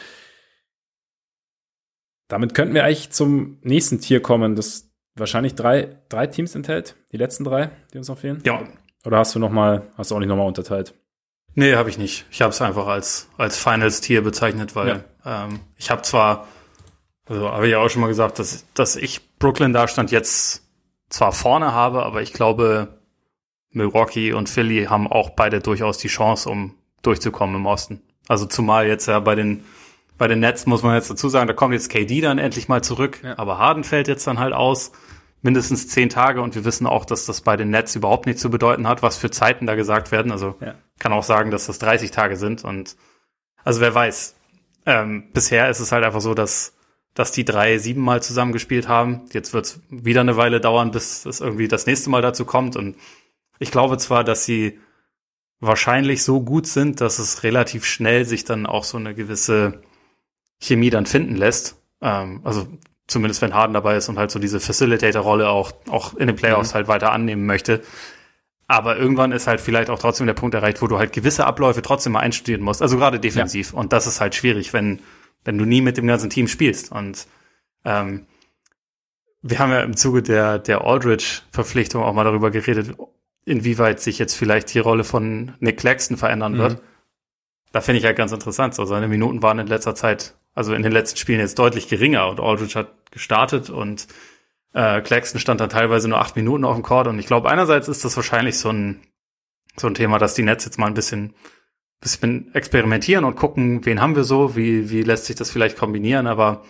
Damit 2.27 2.55
könnten 2.55 2.73
wir 2.73 2.83
eigentlich 2.83 3.11
zum 3.11 3.59
nächsten 3.61 4.01
Tier 4.01 4.21
kommen, 4.21 4.55
das 4.55 4.89
wahrscheinlich 5.15 5.53
drei, 5.53 5.97
drei 6.09 6.25
Teams 6.25 6.55
enthält, 6.55 6.95
die 7.11 7.17
letzten 7.17 7.43
drei, 7.43 7.69
die 7.93 7.99
uns 7.99 8.07
noch 8.07 8.17
fehlen. 8.17 8.41
Ja. 8.45 8.63
Oder 9.05 9.17
hast 9.17 9.35
du 9.35 9.39
noch 9.39 9.51
mal, 9.51 9.91
hast 9.95 10.09
du 10.09 10.15
auch 10.15 10.19
nicht 10.19 10.29
nochmal 10.29 10.47
unterteilt? 10.47 10.95
Nee, 11.53 11.75
habe 11.75 11.89
ich 11.89 11.99
nicht. 11.99 12.25
Ich 12.31 12.41
habe 12.41 12.51
es 12.51 12.61
einfach 12.61 12.87
als, 12.87 13.29
als 13.37 13.57
Finals-Tier 13.57 14.23
bezeichnet, 14.23 14.75
weil 14.75 14.87
ja. 14.87 15.03
Ähm, 15.25 15.59
ich 15.77 15.91
habe 15.91 16.01
zwar, 16.01 16.47
also 17.25 17.49
habe 17.49 17.65
ich 17.67 17.71
ja 17.71 17.79
auch 17.79 17.89
schon 17.89 18.01
mal 18.01 18.07
gesagt, 18.07 18.39
dass, 18.39 18.65
dass 18.73 18.95
ich 18.95 19.21
Brooklyn 19.37 19.73
da 19.73 19.87
stand 19.87 20.11
jetzt 20.11 20.63
zwar 21.09 21.31
vorne 21.31 21.73
habe, 21.73 22.03
aber 22.03 22.21
ich 22.21 22.33
glaube, 22.33 22.99
Milwaukee 23.71 24.33
und 24.33 24.49
Philly 24.49 24.85
haben 24.85 25.07
auch 25.07 25.31
beide 25.31 25.59
durchaus 25.59 25.97
die 25.97 26.07
Chance, 26.07 26.49
um 26.49 26.75
durchzukommen 27.01 27.55
im 27.55 27.65
Osten. 27.65 28.01
Also 28.27 28.45
zumal 28.45 28.87
jetzt 28.87 29.07
ja 29.07 29.19
bei 29.19 29.35
den 29.35 29.63
bei 30.19 30.27
den 30.27 30.41
Nets 30.41 30.65
muss 30.65 30.83
man 30.83 30.95
jetzt 30.95 31.09
dazu 31.09 31.29
sagen, 31.29 31.47
da 31.47 31.53
kommt 31.53 31.73
jetzt 31.73 31.89
KD 31.89 32.21
dann 32.21 32.37
endlich 32.37 32.67
mal 32.67 32.83
zurück, 32.83 33.21
ja. 33.23 33.39
aber 33.39 33.57
Harden 33.57 33.85
fällt 33.85 34.09
jetzt 34.09 34.27
dann 34.27 34.37
halt 34.37 34.53
aus, 34.53 34.91
mindestens 35.41 35.87
zehn 35.87 36.09
Tage 36.09 36.41
und 36.41 36.55
wir 36.55 36.65
wissen 36.65 36.85
auch, 36.85 37.05
dass 37.05 37.25
das 37.25 37.41
bei 37.41 37.55
den 37.55 37.69
Nets 37.69 37.95
überhaupt 37.95 38.25
nichts 38.25 38.41
zu 38.41 38.49
bedeuten 38.49 38.87
hat, 38.87 39.01
was 39.01 39.17
für 39.17 39.31
Zeiten 39.31 39.65
da 39.65 39.75
gesagt 39.75 40.11
werden. 40.11 40.31
Also 40.31 40.55
ja. 40.59 40.75
kann 40.99 41.13
auch 41.13 41.23
sagen, 41.23 41.49
dass 41.49 41.67
das 41.67 41.79
30 41.79 42.11
Tage 42.11 42.35
sind 42.35 42.63
und 42.65 42.97
also 43.63 43.79
wer 43.81 43.95
weiß. 43.95 44.35
Ähm, 44.85 45.25
bisher 45.33 45.69
ist 45.69 45.79
es 45.79 45.91
halt 45.91 46.03
einfach 46.03 46.21
so, 46.21 46.33
dass 46.33 46.75
dass 47.15 47.31
die 47.33 47.43
drei 47.43 47.79
siebenmal 47.79 48.23
zusammengespielt 48.23 48.87
haben. 48.87 49.23
Jetzt 49.33 49.51
wird 49.51 49.65
es 49.65 49.81
wieder 49.89 50.21
eine 50.21 50.37
Weile 50.37 50.61
dauern, 50.61 50.91
bis 50.91 51.25
es 51.25 51.41
irgendwie 51.41 51.67
das 51.67 51.85
nächste 51.85 52.09
Mal 52.09 52.21
dazu 52.21 52.45
kommt 52.45 52.77
und 52.77 52.95
ich 53.59 53.71
glaube 53.71 53.97
zwar, 53.97 54.23
dass 54.23 54.45
sie 54.45 54.79
wahrscheinlich 55.59 56.23
so 56.23 56.41
gut 56.41 56.65
sind, 56.65 57.01
dass 57.01 57.19
es 57.19 57.43
relativ 57.43 57.85
schnell 57.85 58.23
sich 58.23 58.45
dann 58.45 58.65
auch 58.65 58.85
so 58.85 58.97
eine 58.97 59.13
gewisse 59.13 59.81
Chemie 60.61 60.89
dann 60.89 61.05
finden 61.05 61.35
lässt. 61.35 61.75
Ähm, 62.01 62.39
also 62.45 62.67
zumindest 63.07 63.41
wenn 63.41 63.53
Harden 63.53 63.73
dabei 63.73 63.97
ist 63.97 64.07
und 64.07 64.17
halt 64.17 64.31
so 64.31 64.39
diese 64.39 64.61
Facilitator-Rolle 64.61 65.49
auch, 65.49 65.73
auch 65.89 66.13
in 66.13 66.27
den 66.27 66.35
Playoffs 66.35 66.71
mhm. 66.71 66.75
halt 66.75 66.87
weiter 66.87 67.11
annehmen 67.11 67.45
möchte. 67.45 67.81
Aber 68.69 68.97
irgendwann 68.97 69.31
ist 69.31 69.47
halt 69.47 69.59
vielleicht 69.59 69.89
auch 69.89 69.97
trotzdem 69.97 70.27
der 70.27 70.35
Punkt 70.35 70.53
erreicht, 70.53 70.79
wo 70.83 70.85
du 70.85 70.99
halt 70.99 71.11
gewisse 71.11 71.47
Abläufe 71.47 71.81
trotzdem 71.81 72.13
mal 72.13 72.19
einstudieren 72.19 72.61
musst. 72.61 72.83
Also 72.83 72.97
gerade 72.97 73.19
defensiv. 73.19 73.73
Ja. 73.73 73.79
Und 73.79 73.93
das 73.93 74.05
ist 74.05 74.21
halt 74.21 74.35
schwierig, 74.35 74.73
wenn, 74.73 74.99
wenn 75.43 75.57
du 75.57 75.65
nie 75.65 75.81
mit 75.81 75.97
dem 75.97 76.05
ganzen 76.05 76.29
Team 76.29 76.47
spielst. 76.47 76.91
Und 76.91 77.25
ähm, 77.83 78.27
wir 79.41 79.57
haben 79.57 79.71
ja 79.71 79.81
im 79.81 79.97
Zuge 79.97 80.21
der, 80.21 80.59
der 80.59 80.81
Aldridge-Verpflichtung 80.81 82.03
auch 82.03 82.13
mal 82.13 82.25
darüber 82.25 82.51
geredet, 82.51 82.95
inwieweit 83.43 84.01
sich 84.01 84.19
jetzt 84.19 84.35
vielleicht 84.35 84.71
die 84.75 84.79
Rolle 84.79 85.03
von 85.03 85.53
Nick 85.59 85.79
Claxton 85.79 86.17
verändern 86.17 86.59
wird. 86.59 86.73
Mhm. 86.73 86.85
Da 87.71 87.81
finde 87.81 87.97
ich 87.97 88.05
halt 88.05 88.17
ganz 88.17 88.31
interessant. 88.31 88.75
So, 88.75 88.85
seine 88.85 89.07
Minuten 89.07 89.41
waren 89.41 89.57
in 89.57 89.65
letzter 89.65 89.95
Zeit, 89.95 90.35
also 90.53 90.75
in 90.75 90.83
den 90.83 90.91
letzten 90.91 91.17
Spielen 91.17 91.39
jetzt 91.39 91.57
deutlich 91.57 91.87
geringer 91.87 92.27
und 92.29 92.39
Aldridge 92.39 92.77
hat 92.77 92.93
gestartet 93.09 93.71
und 93.71 94.07
äh, 94.73 95.01
Claxton 95.01 95.39
stand 95.39 95.61
dann 95.61 95.69
teilweise 95.69 96.07
nur 96.07 96.19
acht 96.19 96.35
Minuten 96.35 96.65
auf 96.65 96.75
dem 96.75 96.83
Court 96.83 97.07
und 97.07 97.19
ich 97.19 97.27
glaube, 97.27 97.49
einerseits 97.49 97.87
ist 97.87 98.05
das 98.05 98.15
wahrscheinlich 98.15 98.57
so 98.57 98.69
ein, 98.69 99.01
so 99.77 99.87
ein 99.87 99.95
Thema, 99.95 100.19
dass 100.19 100.35
die 100.35 100.43
Nets 100.43 100.65
jetzt 100.65 100.77
mal 100.77 100.87
ein 100.87 100.93
bisschen, 100.93 101.33
bisschen 102.01 102.53
experimentieren 102.53 103.25
und 103.25 103.35
gucken, 103.35 103.85
wen 103.85 104.01
haben 104.01 104.15
wir 104.15 104.23
so, 104.23 104.55
wie, 104.55 104.89
wie 104.89 105.03
lässt 105.03 105.25
sich 105.25 105.35
das 105.35 105.49
vielleicht 105.49 105.77
kombinieren, 105.77 106.27
aber 106.27 106.63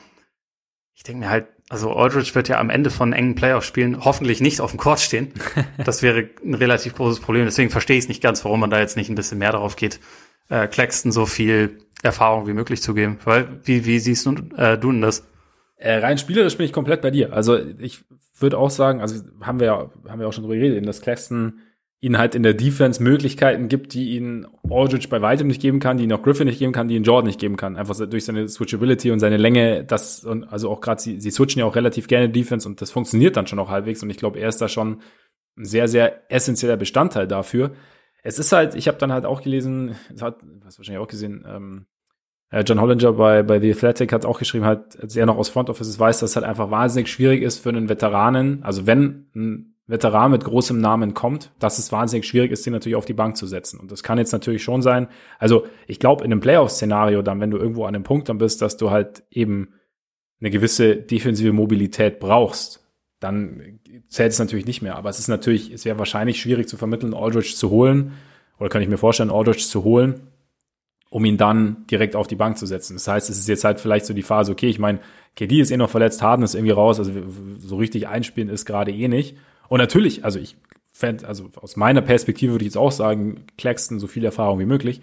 ich 0.95 1.03
denke 1.03 1.21
mir 1.21 1.29
halt, 1.29 1.47
also 1.69 1.93
Aldridge 1.93 2.33
wird 2.33 2.49
ja 2.49 2.59
am 2.59 2.71
Ende 2.71 2.89
von 2.89 3.13
engen 3.13 3.35
Playoff-Spielen 3.35 4.03
hoffentlich 4.03 4.41
nicht 4.41 4.59
auf 4.59 4.71
dem 4.71 4.79
Court 4.79 4.99
stehen. 4.99 5.31
Das 5.85 6.01
wäre 6.01 6.29
ein 6.43 6.55
relativ 6.55 6.95
großes 6.95 7.21
Problem. 7.21 7.45
Deswegen 7.45 7.69
verstehe 7.69 7.95
ich 7.95 8.05
es 8.05 8.09
nicht 8.09 8.21
ganz, 8.21 8.43
warum 8.43 8.59
man 8.59 8.69
da 8.69 8.79
jetzt 8.79 8.97
nicht 8.97 9.09
ein 9.09 9.15
bisschen 9.15 9.37
mehr 9.37 9.51
darauf 9.51 9.75
geht, 9.75 9.99
äh, 10.49 10.67
Claxton 10.67 11.11
so 11.11 11.25
viel 11.25 11.79
Erfahrung 12.01 12.47
wie 12.47 12.53
möglich 12.53 12.81
zu 12.81 12.93
geben. 12.93 13.19
Weil, 13.23 13.61
wie, 13.63 13.85
wie 13.85 13.99
siehst 13.99 14.25
du, 14.25 14.31
äh, 14.57 14.77
du 14.77 14.91
denn 14.91 15.01
das? 15.01 15.23
Äh, 15.79 15.99
rein 15.99 16.17
spielerisch 16.17 16.57
bin 16.57 16.65
ich 16.65 16.73
komplett 16.73 17.01
bei 17.01 17.09
dir. 17.09 17.31
Also 17.31 17.57
ich 17.79 18.03
würde 18.37 18.57
auch 18.57 18.69
sagen, 18.69 18.99
also 18.99 19.23
haben 19.41 19.59
wir 19.61 19.67
ja, 19.67 19.89
haben 20.09 20.19
wir 20.19 20.27
auch 20.27 20.33
schon 20.33 20.43
drüber 20.43 20.55
geredet, 20.55 20.85
dass 20.85 21.01
Claxton 21.01 21.61
ihnen 22.01 22.17
halt 22.17 22.35
in 22.35 22.43
der 22.43 22.53
Defense 22.53 23.01
Möglichkeiten 23.01 23.69
gibt, 23.69 23.93
die 23.93 24.15
ihnen 24.15 24.45
Aldridge 24.69 25.07
bei 25.09 25.21
weitem 25.21 25.47
nicht 25.47 25.61
geben 25.61 25.79
kann, 25.79 25.97
die 25.97 26.03
ihn 26.03 26.13
auch 26.13 26.21
Griffin 26.21 26.47
nicht 26.47 26.59
geben 26.59 26.73
kann, 26.73 26.89
die 26.89 26.95
ihn 26.95 27.03
Jordan 27.03 27.27
nicht 27.27 27.39
geben 27.39 27.55
kann. 27.55 27.77
Einfach 27.77 27.95
durch 28.09 28.25
seine 28.25 28.47
Switchability 28.47 29.11
und 29.11 29.19
seine 29.19 29.37
Länge, 29.37 29.85
das 29.85 30.23
und 30.25 30.45
also 30.45 30.69
auch 30.69 30.81
gerade 30.81 31.01
sie, 31.01 31.19
sie 31.19 31.31
switchen 31.31 31.61
ja 31.61 31.65
auch 31.65 31.75
relativ 31.75 32.07
gerne 32.07 32.29
Defense 32.29 32.67
und 32.67 32.81
das 32.81 32.91
funktioniert 32.91 33.37
dann 33.37 33.47
schon 33.47 33.59
auch 33.59 33.69
halbwegs 33.69 34.03
und 34.03 34.09
ich 34.09 34.17
glaube, 34.17 34.39
er 34.39 34.49
ist 34.49 34.61
da 34.61 34.67
schon 34.67 35.01
ein 35.57 35.65
sehr 35.65 35.87
sehr 35.87 36.29
essentieller 36.29 36.77
Bestandteil 36.77 37.27
dafür. 37.27 37.71
Es 38.21 38.37
ist 38.37 38.51
halt, 38.51 38.75
ich 38.75 38.89
habe 38.89 38.97
dann 38.97 39.13
halt 39.13 39.25
auch 39.25 39.41
gelesen, 39.41 39.95
das 40.09 40.21
hat, 40.21 40.37
was 40.61 40.77
wahrscheinlich 40.77 41.01
auch 41.01 41.07
gesehen, 41.07 41.45
ähm, 41.47 41.85
John 42.51 42.81
Hollinger 42.81 43.13
bei, 43.13 43.43
bei 43.43 43.59
The 43.59 43.71
Athletic 43.71 44.11
hat 44.11 44.25
auch 44.25 44.39
geschrieben, 44.39 44.65
halt, 44.65 44.99
als 44.99 45.15
er 45.15 45.25
noch 45.27 45.37
aus 45.37 45.49
Front 45.49 45.69
Offices 45.69 45.99
weiß, 45.99 46.19
dass 46.19 46.31
es 46.31 46.35
halt 46.35 46.45
einfach 46.45 46.71
wahnsinnig 46.71 47.11
schwierig 47.11 47.43
ist 47.43 47.59
für 47.59 47.69
einen 47.69 47.89
Veteranen, 47.89 48.63
also 48.63 48.87
wenn 48.87 49.27
ein 49.35 49.75
Veteran 49.89 50.29
mit 50.29 50.43
großem 50.43 50.79
Namen 50.79 51.15
kommt, 51.15 51.51
dass 51.57 51.79
es 51.79 51.91
wahnsinnig 51.91 52.27
schwierig 52.27 52.51
ist, 52.51 52.63
den 52.65 52.73
natürlich 52.73 52.95
auf 52.95 53.05
die 53.05 53.13
Bank 53.13 53.37
zu 53.37 53.47
setzen. 53.47 53.79
Und 53.79 53.91
das 53.91 54.03
kann 54.03 54.19
jetzt 54.19 54.31
natürlich 54.31 54.63
schon 54.63 54.83
sein. 54.83 55.07
Also 55.39 55.65
ich 55.87 55.99
glaube, 55.99 56.23
in 56.23 56.31
einem 56.31 56.41
Playoff-Szenario 56.41 57.23
dann, 57.23 57.39
wenn 57.39 57.49
du 57.49 57.57
irgendwo 57.57 57.85
an 57.85 57.95
einem 57.95 58.03
Punkt 58.03 58.29
dann 58.29 58.37
bist, 58.37 58.61
dass 58.61 58.77
du 58.77 58.91
halt 58.91 59.23
eben 59.31 59.73
eine 60.39 60.51
gewisse 60.51 60.95
defensive 60.95 61.53
Mobilität 61.53 62.19
brauchst, 62.19 62.87
dann 63.19 63.79
zählt 64.07 64.31
es 64.31 64.39
natürlich 64.39 64.67
nicht 64.67 64.83
mehr. 64.83 64.95
Aber 64.95 65.09
es 65.09 65.17
ist 65.17 65.27
natürlich, 65.27 65.71
es 65.71 65.85
wäre 65.85 65.97
wahrscheinlich 65.97 66.39
schwierig 66.39 66.69
zu 66.69 66.77
vermitteln, 66.77 67.15
Aldridge 67.15 67.53
zu 67.55 67.71
holen, 67.71 68.13
oder 68.59 68.69
kann 68.69 68.81
ich 68.81 68.89
mir 68.89 68.97
vorstellen, 68.97 69.31
Aldridge 69.31 69.63
zu 69.63 69.83
holen, 69.83 70.28
um 71.09 71.25
ihn 71.25 71.37
dann 71.37 71.85
direkt 71.89 72.15
auf 72.15 72.27
die 72.27 72.35
Bank 72.35 72.57
zu 72.57 72.65
setzen. 72.65 72.93
Das 72.93 73.07
heißt, 73.07 73.29
es 73.29 73.39
ist 73.39 73.47
jetzt 73.47 73.63
halt 73.63 73.79
vielleicht 73.79 74.05
so 74.05 74.13
die 74.13 74.21
Phase, 74.21 74.51
okay, 74.51 74.69
ich 74.69 74.79
meine, 74.79 74.99
KD 75.35 75.59
ist 75.59 75.71
eh 75.71 75.77
noch 75.77 75.89
verletzt, 75.89 76.21
Harden 76.21 76.43
ist 76.43 76.55
irgendwie 76.55 76.73
raus, 76.73 76.99
also 76.99 77.11
so 77.59 77.77
richtig 77.77 78.07
einspielen 78.07 78.49
ist 78.49 78.65
gerade 78.65 78.91
eh 78.91 79.07
nicht. 79.07 79.35
Und 79.67 79.79
natürlich, 79.79 80.23
also 80.23 80.39
ich 80.39 80.55
fände, 80.91 81.27
also 81.27 81.49
aus 81.55 81.75
meiner 81.75 82.01
Perspektive 82.01 82.51
würde 82.51 82.63
ich 82.63 82.69
jetzt 82.69 82.77
auch 82.77 82.91
sagen, 82.91 83.45
Claxton 83.57 83.99
so 83.99 84.07
viel 84.07 84.25
Erfahrung 84.25 84.59
wie 84.59 84.65
möglich. 84.65 85.01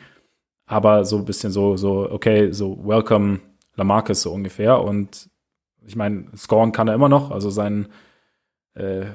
Aber 0.67 1.05
so 1.05 1.17
ein 1.17 1.25
bisschen 1.25 1.53
so, 1.53 1.77
so, 1.77 2.11
okay, 2.11 2.53
so 2.53 2.87
welcome 2.87 3.41
Lamarcus 3.77 4.23
so 4.23 4.33
ungefähr. 4.33 4.83
Und 4.83 5.31
ich 5.87 5.97
meine, 5.97 6.27
scoren 6.37 6.73
kann 6.73 6.89
er 6.89 6.95
immer 6.95 7.09
noch, 7.09 7.31
also 7.31 7.51
sein 7.51 7.89
äh, 8.75 9.07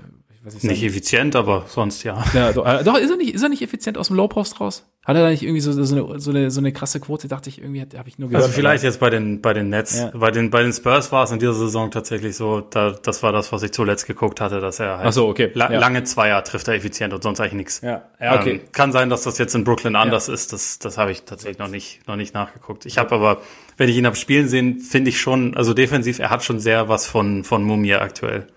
nicht 0.44 0.84
effizient, 0.84 1.36
aber 1.36 1.66
sonst 1.68 2.04
ja. 2.04 2.24
ja 2.34 2.52
doch, 2.52 2.66
äh, 2.66 2.84
doch, 2.84 2.98
ist 2.98 3.12
er 3.12 3.18
nicht, 3.18 3.34
ist 3.36 3.44
er 3.44 3.50
nicht 3.50 3.62
effizient 3.62 3.98
aus 3.98 4.08
dem 4.08 4.16
Low 4.16 4.28
Post 4.28 4.60
raus? 4.60 4.86
Hat 5.04 5.16
er 5.16 5.24
da 5.24 5.30
nicht 5.30 5.42
irgendwie 5.42 5.62
so, 5.62 5.72
so, 5.72 5.96
eine, 5.96 6.20
so, 6.20 6.30
eine, 6.30 6.52
so 6.52 6.60
eine 6.60 6.72
krasse 6.72 7.00
Quote? 7.00 7.28
Dachte 7.28 7.50
ich 7.50 7.60
irgendwie, 7.60 7.82
habe 7.82 8.08
ich 8.08 8.20
nur 8.20 8.30
gehört. 8.30 8.44
Also 8.44 8.56
vielleicht 8.56 8.84
jetzt 8.84 9.00
bei 9.00 9.10
den 9.10 9.42
bei 9.42 9.54
den 9.54 9.70
Nets, 9.70 10.00
ja. 10.00 10.12
bei 10.14 10.30
den 10.32 10.52
bei 10.52 10.62
den 10.62 10.74
Spurs 10.74 11.12
war 11.12 11.24
es 11.24 11.32
in 11.32 11.40
dieser 11.40 11.54
Saison 11.54 11.90
tatsächlich 11.90 12.36
so, 12.36 12.62
da, 12.62 12.92
das 12.92 13.24
war 13.24 13.32
das, 13.32 13.52
was 13.52 13.64
ich 13.64 13.72
zuletzt 13.72 14.06
geguckt 14.06 14.42
hatte, 14.42 14.62
dass 14.62 14.80
er 14.80 14.98
halt 14.98 15.08
Ach 15.08 15.14
so, 15.14 15.28
okay. 15.28 15.52
La 15.54 15.72
ja. 15.72 15.80
lange 15.80 16.04
Zweier 16.04 16.44
trifft 16.44 16.68
er 16.68 16.76
effizient 16.76 17.14
und 17.14 17.24
sonst 17.24 17.40
eigentlich 17.40 17.54
nichts. 17.54 17.82
Ja, 17.82 18.04
ja 18.20 18.40
okay. 18.40 18.54
Ähm, 18.54 18.72
kann 18.72 18.92
sein, 18.92 19.10
dass 19.10 19.24
das 19.24 19.38
jetzt 19.38 19.56
in 19.56 19.64
Brooklyn 19.64 19.96
anders 19.96 20.28
ist. 20.28 20.54
Das 20.54 20.78
das 20.80 20.98
habe 20.98 21.12
ich 21.12 21.24
tatsächlich 21.24 21.58
noch 21.58 21.68
nicht 21.68 22.08
noch 22.08 22.16
nicht 22.16 22.34
nachgeguckt. 22.34 22.86
Ich 22.86 22.98
habe 22.98 23.14
aber, 23.16 23.42
wenn 23.78 23.90
ich 23.90 23.98
ihn 23.98 24.06
hab 24.06 24.18
spielen 24.18 24.48
sehen, 24.48 24.80
finde 24.80 25.10
ich 25.10 25.20
schon, 25.20 25.56
also 25.56 25.74
defensiv, 25.74 26.20
er 26.20 26.30
hat 26.30 26.44
schon 26.44 26.60
sehr 26.60 26.90
was 26.90 27.06
von 27.06 27.44
von 27.44 27.64
Mumie 27.64 27.96
aktuell. 27.96 28.48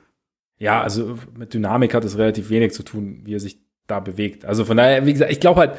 Ja, 0.59 0.83
also 0.83 1.19
mit 1.37 1.53
Dynamik 1.53 1.95
hat 1.95 2.05
es 2.05 2.17
relativ 2.17 2.51
wenig 2.51 2.73
zu 2.73 2.83
tun, 2.83 3.23
wie 3.25 3.35
er 3.35 3.41
sich 3.41 3.59
da 3.87 4.01
bewegt. 4.01 4.45
Also 4.45 4.65
von 4.65 4.77
daher, 4.77 5.05
wie 5.07 5.13
gesagt, 5.13 5.33
ich 5.33 5.41
glaube 5.41 5.61
halt, 5.61 5.73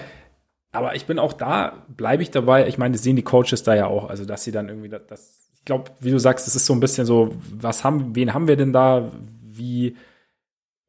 aber 0.72 0.96
ich 0.96 1.06
bin 1.06 1.20
auch 1.20 1.34
da, 1.34 1.86
bleibe 1.88 2.22
ich 2.22 2.32
dabei. 2.32 2.68
Ich 2.68 2.78
meine, 2.78 2.94
das 2.94 3.04
sehen 3.04 3.16
die 3.16 3.24
Coaches 3.24 3.64
da 3.64 3.76
ja 3.76 3.88
auch, 3.88 4.10
also 4.10 4.26
dass 4.26 4.44
sie 4.44 4.52
dann 4.52 4.68
irgendwie 4.68 4.90
das, 4.90 5.50
ich 5.56 5.66
glaube, 5.66 5.92
wie 6.02 6.12
du 6.12 6.20
sagst, 6.20 6.46
das 6.46 6.56
ist 6.56 6.66
so 6.66 6.74
ein 6.74 6.82
bisschen 6.82 7.06
so, 7.06 7.34
was 7.52 7.84
haben, 7.84 8.16
wen 8.16 8.34
haben 8.34 8.48
wir 8.48 8.58
denn 8.58 8.74
da, 8.74 9.12
wie, 9.42 9.96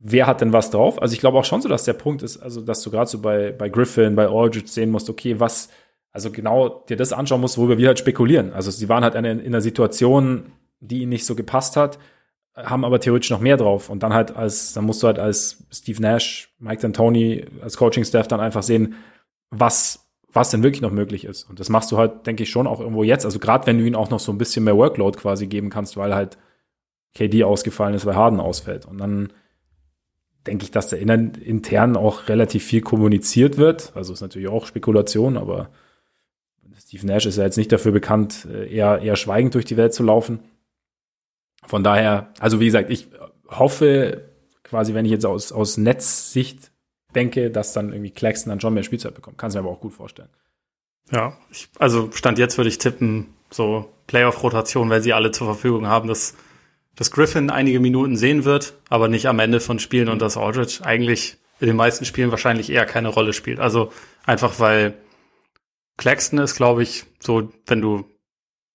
wer 0.00 0.26
hat 0.26 0.40
denn 0.40 0.52
was 0.52 0.70
drauf? 0.70 1.00
Also 1.00 1.14
ich 1.14 1.20
glaube 1.20 1.38
auch 1.38 1.44
schon 1.44 1.62
so, 1.62 1.68
dass 1.68 1.84
der 1.84 1.92
Punkt 1.92 2.22
ist, 2.22 2.38
also 2.38 2.60
dass 2.60 2.82
du 2.82 2.90
gerade 2.90 3.08
so 3.08 3.20
bei, 3.20 3.52
bei 3.52 3.68
Griffin, 3.68 4.16
bei 4.16 4.26
Aldridge 4.26 4.68
sehen 4.68 4.90
musst, 4.90 5.08
okay, 5.08 5.38
was, 5.38 5.70
also 6.10 6.32
genau 6.32 6.84
dir 6.88 6.96
das 6.96 7.12
anschauen 7.12 7.40
musst, 7.40 7.56
worüber 7.56 7.78
wir 7.78 7.86
halt 7.86 8.00
spekulieren. 8.00 8.52
Also 8.52 8.72
sie 8.72 8.88
waren 8.88 9.04
halt 9.04 9.14
in 9.14 9.24
einer 9.24 9.60
Situation, 9.60 10.52
die 10.80 11.02
ihnen 11.02 11.10
nicht 11.10 11.24
so 11.24 11.36
gepasst 11.36 11.76
hat 11.76 11.98
haben 12.57 12.85
aber 12.85 13.01
theoretisch 13.01 13.31
noch 13.31 13.41
mehr 13.41 13.57
drauf. 13.57 13.91
Und 13.91 14.03
dann 14.03 14.15
halt 14.15 14.35
als, 14.35 14.73
dann 14.73 14.85
musst 14.85 15.03
du 15.03 15.07
halt 15.07 15.19
als 15.19 15.65
Steve 15.70 16.01
Nash, 16.01 16.55
Mike 16.59 16.87
D'Antoni, 16.87 17.47
als 17.62 17.77
Coaching-Staff 17.77 18.28
dann 18.28 18.41
einfach 18.41 18.62
sehen, 18.62 18.95
was, 19.51 20.09
was 20.33 20.51
denn 20.51 20.62
wirklich 20.62 20.83
noch 20.83 20.91
möglich 20.91 21.24
ist. 21.24 21.49
Und 21.49 21.61
das 21.61 21.69
machst 21.69 21.93
du 21.93 21.99
halt, 21.99 22.27
denke 22.27 22.43
ich, 22.43 22.51
schon 22.51 22.66
auch 22.66 22.81
irgendwo 22.81 23.03
jetzt. 23.03 23.24
Also 23.24 23.39
gerade 23.39 23.66
wenn 23.66 23.78
du 23.78 23.85
ihnen 23.85 23.95
auch 23.95 24.11
noch 24.11 24.20
so 24.20 24.33
ein 24.33 24.39
bisschen 24.39 24.65
mehr 24.65 24.77
Workload 24.77 25.19
quasi 25.19 25.47
geben 25.47 25.70
kannst, 25.70 25.97
weil 25.97 26.15
halt 26.15 26.39
KD 27.15 27.45
ausgefallen 27.45 27.95
ist, 27.95 28.07
weil 28.07 28.16
Harden 28.16 28.41
ausfällt. 28.41 28.87
Und 28.87 28.99
dann 28.99 29.33
denke 30.47 30.65
ich, 30.65 30.70
dass 30.70 30.89
da 30.89 30.97
intern 30.97 31.97
auch 31.97 32.28
relativ 32.28 32.65
viel 32.65 32.81
kommuniziert 32.81 33.59
wird. 33.59 33.93
Also 33.95 34.12
ist 34.12 34.20
natürlich 34.20 34.49
auch 34.49 34.66
Spekulation, 34.66 35.37
aber 35.37 35.70
Steve 36.78 37.07
Nash 37.07 37.27
ist 37.27 37.37
ja 37.37 37.45
jetzt 37.45 37.57
nicht 37.57 37.73
dafür 37.73 37.93
bekannt, 37.93 38.47
äh, 38.51 38.73
eher, 38.73 39.01
eher 39.01 39.16
schweigend 39.16 39.55
durch 39.55 39.65
die 39.65 39.77
Welt 39.77 39.93
zu 39.93 40.03
laufen. 40.03 40.41
Von 41.66 41.84
daher, 41.84 42.32
also 42.38 42.60
wie 42.60 42.66
gesagt, 42.66 42.90
ich 42.90 43.09
hoffe 43.48 44.30
quasi, 44.62 44.94
wenn 44.94 45.05
ich 45.05 45.10
jetzt 45.10 45.26
aus, 45.26 45.52
aus 45.52 45.76
Netzsicht 45.76 46.70
denke, 47.14 47.51
dass 47.51 47.72
dann 47.72 47.93
irgendwie 47.93 48.10
Claxton 48.10 48.51
dann 48.51 48.60
schon 48.60 48.74
mehr 48.74 48.82
Spielzeit 48.82 49.14
bekommt. 49.14 49.38
Kannst 49.38 49.56
du 49.56 49.60
mir 49.60 49.66
aber 49.66 49.76
auch 49.76 49.80
gut 49.80 49.93
vorstellen. 49.93 50.28
Ja, 51.10 51.36
ich, 51.51 51.68
also 51.78 52.10
Stand 52.12 52.38
jetzt 52.38 52.59
würde 52.59 52.68
ich 52.68 52.78
tippen, 52.78 53.34
so 53.51 53.93
Playoff-Rotation, 54.06 54.90
wenn 54.90 55.02
sie 55.02 55.12
alle 55.12 55.30
zur 55.30 55.47
Verfügung 55.47 55.86
haben, 55.86 56.09
dass, 56.09 56.34
dass 56.97 57.10
Griffin 57.10 57.51
einige 57.51 57.80
Minuten 57.80 58.16
sehen 58.16 58.44
wird, 58.44 58.74
aber 58.88 59.09
nicht 59.09 59.28
am 59.28 59.38
Ende 59.38 59.60
von 59.60 59.78
Spielen 59.78 60.09
und 60.09 60.20
dass 60.20 60.36
Aldridge 60.36 60.80
eigentlich 60.82 61.38
in 61.60 61.68
den 61.68 61.76
meisten 61.76 62.05
Spielen 62.05 62.30
wahrscheinlich 62.30 62.70
eher 62.70 62.86
keine 62.86 63.09
Rolle 63.09 63.32
spielt. 63.32 63.60
Also 63.60 63.93
einfach 64.24 64.59
weil 64.60 64.94
Claxton 65.97 66.38
ist, 66.38 66.56
glaube 66.56 66.82
ich, 66.82 67.05
so, 67.20 67.51
wenn 67.66 67.80
du 67.80 68.05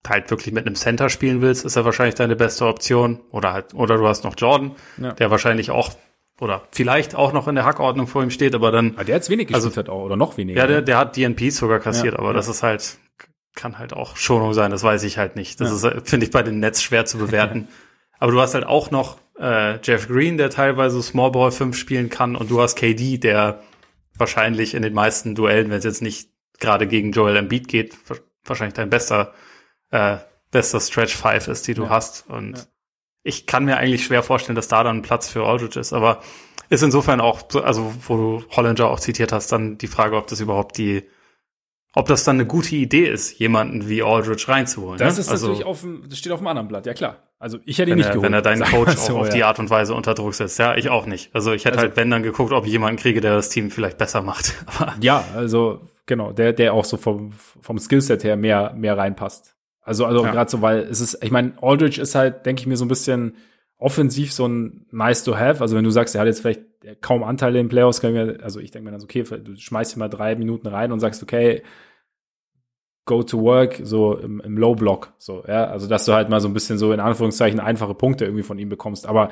halt 0.07 0.30
wirklich 0.30 0.53
mit 0.53 0.65
einem 0.65 0.76
Center 0.76 1.10
spielen 1.10 1.41
willst, 1.41 1.65
ist 1.65 1.76
er 1.76 1.86
wahrscheinlich 1.86 2.15
deine 2.15 2.36
beste 2.36 2.65
Option. 2.65 3.19
Oder 3.32 3.53
halt, 3.53 3.73
oder 3.73 3.98
du 3.98 4.07
hast 4.07 4.23
noch 4.23 4.36
Jordan, 4.38 4.76
ja. 4.98 5.14
der 5.14 5.32
wahrscheinlich 5.32 5.72
auch 5.72 5.91
oder 6.40 6.64
vielleicht 6.72 7.14
auch 7.14 7.34
noch 7.34 7.48
in 7.48 7.53
der 7.53 7.65
Hackordnung 7.65 8.07
vor 8.07 8.23
ihm 8.23 8.32
steht, 8.32 8.56
aber 8.56 8.72
dann. 8.72 8.95
Aber 8.95 9.03
der 9.03 9.15
hat 9.15 9.30
wenig 9.30 9.53
also, 9.53 9.68
gespielt 9.68 9.90
auch, 9.90 10.03
oder 10.03 10.15
noch 10.18 10.38
weniger. 10.38 10.60
Ja, 10.60 10.68
der, 10.68 10.78
ne? 10.78 10.84
der 10.84 10.98
hat 10.98 11.15
DNPs 11.15 11.57
sogar 11.57 11.80
kassiert, 11.80 12.15
ja, 12.15 12.19
aber 12.19 12.30
ja. 12.30 12.34
das 12.34 12.48
ist 12.48 12.64
halt, 12.64 12.98
kann 13.53 13.78
halt 13.78 13.94
auch 13.94 14.18
Schonung 14.18 14.53
sein, 14.53 14.72
das 14.72 14.82
weiß 14.82 15.03
ich 15.03 15.19
halt 15.19 15.36
nicht. 15.36 15.61
Das 15.61 15.72
ist, 15.72 15.86
finde 16.10 16.26
ich, 16.26 16.32
bei 16.32 16.41
den 16.41 16.60
Nets 16.60 16.82
schwer 16.82 17.06
zu 17.06 17.19
bewerten. 17.19 17.68
aber 18.19 18.32
du 18.32 18.41
hast 18.41 18.56
halt 18.56 18.65
auch 18.65 18.90
noch 18.90 19.18
äh, 19.40 19.80
Jeff 19.84 20.07
Green, 20.07 20.38
der 20.38 20.49
teilweise 20.49 21.02
Small 21.03 21.32
Ball 21.32 21.52
5 21.52 21.78
spielen 21.78 22.10
kann, 22.10 22.36
und 22.36 22.49
du 22.49 22.60
hast 22.60 22.76
KD, 22.76 23.19
der 23.19 23.61
wahrscheinlich 24.18 24.73
in 24.73 24.82
den 24.82 24.94
meisten 24.94 25.36
Duellen, 25.36 25.69
wenn 25.69 25.78
es 25.78 25.84
jetzt 25.84 26.02
nicht 26.02 26.30
gerade 26.60 26.88
gegen 26.88 27.11
Joel 27.11 27.36
Embiid 27.36 27.68
geht, 27.68 27.95
wahrscheinlich 28.45 28.73
dein 28.73 28.90
bester, 28.90 29.34
äh, 29.91 30.18
bester 30.51 30.80
Stretch 30.80 31.15
Five 31.15 31.47
ist, 31.47 31.68
die 31.68 31.73
du 31.73 31.84
ja. 31.84 31.89
hast. 31.89 32.30
Und 32.30 32.57
ja. 32.57 32.63
ich 33.23 33.45
kann 33.45 33.65
mir 33.65 33.77
eigentlich 33.77 34.03
schwer 34.03 34.23
vorstellen, 34.23 34.55
dass 34.55 34.68
da 34.68 34.84
dann 34.84 35.01
Platz 35.01 35.30
für 35.30 35.45
Aldridge 35.45 35.80
ist, 35.80 35.93
aber 35.93 36.22
ist 36.69 36.84
insofern 36.84 37.19
auch, 37.19 37.41
also 37.63 37.93
wo 38.07 38.18
du 38.18 38.43
Hollinger 38.55 38.88
auch 38.88 38.99
zitiert 38.99 39.31
hast, 39.31 39.51
dann 39.51 39.77
die 39.77 39.88
Frage, 39.88 40.15
ob 40.15 40.27
das 40.27 40.39
überhaupt 40.39 40.77
die, 40.77 41.03
ob 41.93 42.07
das 42.07 42.23
dann 42.23 42.38
eine 42.38 42.45
gute 42.45 42.76
Idee 42.76 43.07
ist, 43.09 43.38
jemanden 43.39 43.89
wie 43.89 44.01
Aldridge 44.01 44.47
reinzuholen. 44.47 44.97
Das 44.97 45.15
ne? 45.15 45.22
ist 45.22 45.30
also, 45.30 45.47
natürlich 45.47 45.65
auf 45.65 45.81
dem, 45.81 46.07
das 46.07 46.18
steht 46.18 46.31
auf 46.31 46.39
dem 46.39 46.47
anderen 46.47 46.69
Blatt, 46.69 46.85
ja 46.85 46.93
klar. 46.93 47.18
Also 47.39 47.57
ich 47.65 47.80
hätte 47.80 47.91
ihn 47.91 47.97
nicht 47.97 48.05
er, 48.05 48.13
geholt. 48.13 48.26
Wenn 48.27 48.34
er 48.34 48.41
deinen 48.43 48.63
Coach 48.63 48.95
so, 48.95 49.15
auch 49.15 49.22
auf 49.22 49.27
ja. 49.27 49.34
die 49.34 49.43
Art 49.43 49.59
und 49.59 49.69
Weise 49.69 49.95
unter 49.95 50.13
Druck 50.13 50.35
setzt. 50.35 50.59
Ja, 50.59 50.76
ich 50.76 50.89
auch 50.89 51.07
nicht. 51.07 51.34
Also 51.34 51.53
ich 51.53 51.65
hätte 51.65 51.80
also, 51.80 51.88
halt, 51.88 51.97
wenn 51.97 52.11
dann 52.11 52.22
geguckt, 52.22 52.53
ob 52.53 52.65
ich 52.65 52.72
jemanden 52.72 53.01
kriege, 53.01 53.19
der 53.19 53.34
das 53.34 53.49
Team 53.49 53.72
vielleicht 53.72 53.97
besser 53.97 54.22
macht. 54.22 54.53
Ja, 55.01 55.26
also 55.35 55.81
genau, 56.05 56.31
der, 56.31 56.53
der 56.53 56.73
auch 56.73 56.85
so 56.85 56.97
vom, 56.97 57.31
vom 57.34 57.80
Skillset 57.80 58.23
her 58.23 58.38
mehr, 58.38 58.73
mehr 58.76 58.97
reinpasst. 58.97 59.55
Also, 59.82 60.06
also 60.06 60.24
ja. 60.24 60.32
gerade 60.32 60.49
so, 60.49 60.62
weil 60.62 60.80
es 60.80 61.02
ist, 61.02 61.24
ich 61.24 61.32
meine, 61.32 61.53
Aldridge 61.62 62.02
ist 62.02 62.16
halt, 62.16 62.45
denke 62.45 62.62
ich 62.62 62.68
mir, 62.68 62.78
so 62.78 62.86
ein 62.86 62.90
bisschen 62.90 63.36
offensiv 63.78 64.32
so 64.32 64.48
ein 64.48 64.86
nice 64.91 65.24
to 65.24 65.36
have. 65.36 65.62
Also 65.62 65.76
wenn 65.76 65.84
du 65.84 65.90
sagst, 65.90 66.14
er 66.14 66.22
hat 66.22 66.28
jetzt 66.28 66.41
vielleicht 66.41 66.62
kaum 67.02 67.24
Anteile 67.24 67.60
in 67.60 67.68
Playoffs, 67.68 67.99
kann 67.99 68.16
ich 68.16 68.16
mir, 68.16 68.44
also 68.44 68.60
ich 68.60 68.72
denke 68.72 68.86
mir 68.86 68.91
dann 68.91 68.99
so, 68.99 69.06
okay, 69.06 69.24
du 69.24 69.56
schmeißt 69.56 69.94
hier 69.94 69.99
mal 69.99 70.08
drei 70.08 70.36
Minuten 70.36 70.68
rein 70.68 70.91
und 70.91 70.99
sagst, 70.99 71.24
okay, 71.24 71.64
go 73.06 73.24
to 73.24 73.41
work, 73.41 73.80
so 73.84 74.16
im, 74.18 74.40
im 74.41 74.58
Low 74.58 74.76
Block, 74.76 75.14
so, 75.18 75.44
ja, 75.48 75.66
also 75.66 75.88
dass 75.88 76.06
du 76.06 76.14
halt 76.14 76.30
mal 76.30 76.40
so 76.40 76.48
ein 76.48 76.53
bisschen 76.53 76.78
so 76.78 76.94
in 76.94 76.99
Anführungszeichen 76.99 77.60
einfache 77.60 77.95
Punkte 77.95 78.26
irgendwie 78.26 78.44
von 78.44 78.60
ihm 78.60 78.70
bekommst, 78.70 79.08
aber 79.08 79.32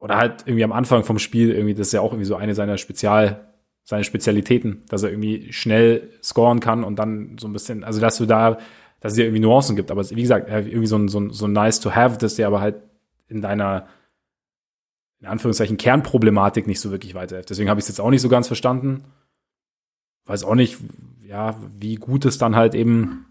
oder 0.00 0.16
halt 0.16 0.42
irgendwie 0.46 0.64
am 0.64 0.72
Anfang 0.72 1.04
vom 1.04 1.18
Spiel 1.18 1.52
irgendwie, 1.52 1.74
das 1.74 1.88
ist 1.88 1.92
ja 1.92 2.00
auch 2.00 2.12
irgendwie 2.12 2.26
so 2.26 2.36
eine 2.36 2.54
seiner 2.54 2.78
Spezial, 2.78 3.52
seine 3.84 4.04
Spezialitäten, 4.04 4.84
dass 4.88 5.02
er 5.02 5.10
irgendwie 5.10 5.52
schnell 5.52 6.10
scoren 6.22 6.60
kann 6.60 6.82
und 6.84 6.98
dann 6.98 7.36
so 7.38 7.48
ein 7.48 7.52
bisschen, 7.52 7.84
also 7.84 8.00
dass 8.00 8.18
du 8.18 8.26
da, 8.26 8.58
dass 9.02 9.12
es 9.12 9.16
dir 9.16 9.24
irgendwie 9.24 9.42
Nuancen 9.42 9.76
gibt, 9.76 9.90
aber 9.90 10.08
wie 10.08 10.22
gesagt, 10.22 10.48
irgendwie 10.48 10.86
so 10.86 10.96
ein, 10.96 11.08
so 11.08 11.20
ein, 11.20 11.30
so 11.30 11.46
ein 11.46 11.52
nice 11.52 11.80
to 11.80 11.94
have, 11.94 12.18
dass 12.18 12.36
der 12.36 12.46
aber 12.46 12.60
halt 12.60 12.76
in 13.28 13.42
deiner 13.42 13.88
in 15.20 15.28
Anführungszeichen 15.28 15.76
Kernproblematik 15.76 16.66
nicht 16.66 16.80
so 16.80 16.90
wirklich 16.90 17.14
weiterhilft. 17.14 17.50
Deswegen 17.50 17.70
habe 17.70 17.78
ich 17.78 17.84
es 17.84 17.88
jetzt 17.88 18.00
auch 18.00 18.10
nicht 18.10 18.22
so 18.22 18.28
ganz 18.28 18.48
verstanden. 18.48 19.04
Weiß 20.24 20.42
auch 20.42 20.56
nicht, 20.56 20.78
ja, 21.24 21.60
wie 21.78 21.94
gut 21.94 22.24
es 22.24 22.38
dann 22.38 22.56
halt 22.56 22.74
eben 22.74 23.26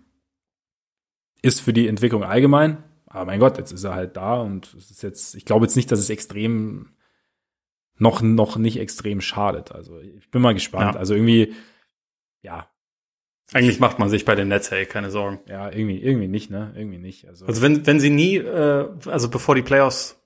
ist 1.42 1.60
für 1.60 1.74
die 1.74 1.88
Entwicklung 1.88 2.24
allgemein. 2.24 2.84
Aber 3.08 3.26
mein 3.26 3.42
Gott, 3.42 3.58
jetzt 3.58 3.74
ist 3.74 3.84
er 3.84 3.94
halt 3.94 4.16
da 4.16 4.40
und 4.40 4.74
es 4.74 4.90
ist 4.90 5.04
jetzt, 5.04 5.36
ich 5.36 5.44
glaube 5.44 5.66
jetzt 5.66 5.76
nicht, 5.76 5.92
dass 5.92 6.00
es 6.00 6.10
extrem 6.10 6.94
noch, 7.98 8.22
noch 8.22 8.56
nicht 8.56 8.80
extrem 8.80 9.20
schadet. 9.20 9.74
Also 9.74 10.00
ich 10.00 10.32
bin 10.32 10.42
mal 10.42 10.54
gespannt. 10.54 10.96
Ja. 10.96 11.00
Also 11.00 11.14
irgendwie, 11.14 11.54
ja. 12.42 12.71
Eigentlich 13.54 13.80
macht 13.80 14.00
man 14.00 14.10
sich 14.10 14.24
bei 14.24 14.36
den 14.36 14.48
Nets 14.48 14.72
hey, 14.72 14.86
keine 14.86 15.10
Sorgen. 15.10 15.40
Ja, 15.48 15.70
irgendwie, 15.70 16.02
irgendwie 16.02 16.28
nicht, 16.28 16.52
ne? 16.52 16.72
Irgendwie 16.76 16.98
nicht. 16.98 17.28
Also, 17.28 17.46
also 17.46 17.62
wenn, 17.62 17.86
wenn 17.86 18.00
sie 18.00 18.10
nie, 18.10 18.38
äh, 18.38 18.88
also 19.08 19.30
bevor 19.30 19.56
die 19.56 19.62
Playoffs 19.62 20.22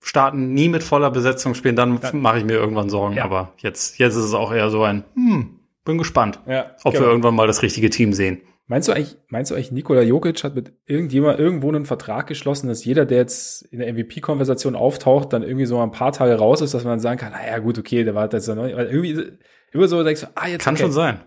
starten, 0.00 0.54
nie 0.54 0.68
mit 0.68 0.82
voller 0.82 1.10
Besetzung 1.10 1.54
spielen, 1.54 1.76
dann 1.76 2.00
mache 2.12 2.38
ich 2.38 2.44
mir 2.44 2.54
irgendwann 2.54 2.90
Sorgen. 2.90 3.16
Ja. 3.16 3.24
Aber 3.24 3.52
jetzt, 3.58 3.98
jetzt 3.98 4.16
ist 4.16 4.24
es 4.24 4.34
auch 4.34 4.52
eher 4.52 4.70
so 4.70 4.82
ein, 4.82 5.04
hm, 5.14 5.60
bin 5.84 5.98
gespannt, 5.98 6.40
ja, 6.46 6.74
ob 6.84 6.92
genau. 6.92 7.04
wir 7.04 7.10
irgendwann 7.10 7.34
mal 7.34 7.46
das 7.46 7.62
richtige 7.62 7.90
Team 7.90 8.12
sehen. 8.12 8.40
Meinst 8.66 8.86
du 8.86 8.92
eigentlich, 8.92 9.16
meinst 9.28 9.50
du 9.50 9.54
eigentlich, 9.54 9.72
Nikola 9.72 10.02
Jokic 10.02 10.44
hat 10.44 10.54
mit 10.54 10.74
irgendjemand 10.84 11.38
irgendwo 11.38 11.68
einen 11.68 11.86
Vertrag 11.86 12.26
geschlossen, 12.26 12.68
dass 12.68 12.84
jeder, 12.84 13.06
der 13.06 13.16
jetzt 13.18 13.62
in 13.62 13.78
der 13.78 13.90
MVP-Konversation 13.92 14.76
auftaucht, 14.76 15.32
dann 15.32 15.42
irgendwie 15.42 15.64
so 15.64 15.80
ein 15.80 15.90
paar 15.90 16.12
Tage 16.12 16.34
raus 16.34 16.60
ist, 16.60 16.74
dass 16.74 16.84
man 16.84 17.00
sagen 17.00 17.18
kann, 17.18 17.32
naja, 17.32 17.58
gut, 17.60 17.78
okay, 17.78 18.04
der 18.04 18.14
war 18.14 18.30
jetzt 18.30 18.46
noch 18.46 18.62
nicht, 18.62 18.76
weil 18.76 18.88
irgendwie, 18.88 19.38
immer 19.72 19.88
so 19.88 20.04
denkst 20.04 20.20
du, 20.20 20.26
ah, 20.34 20.48
jetzt. 20.48 20.64
Kann 20.64 20.74
okay. 20.74 20.82
schon 20.82 20.92
sein. 20.92 21.20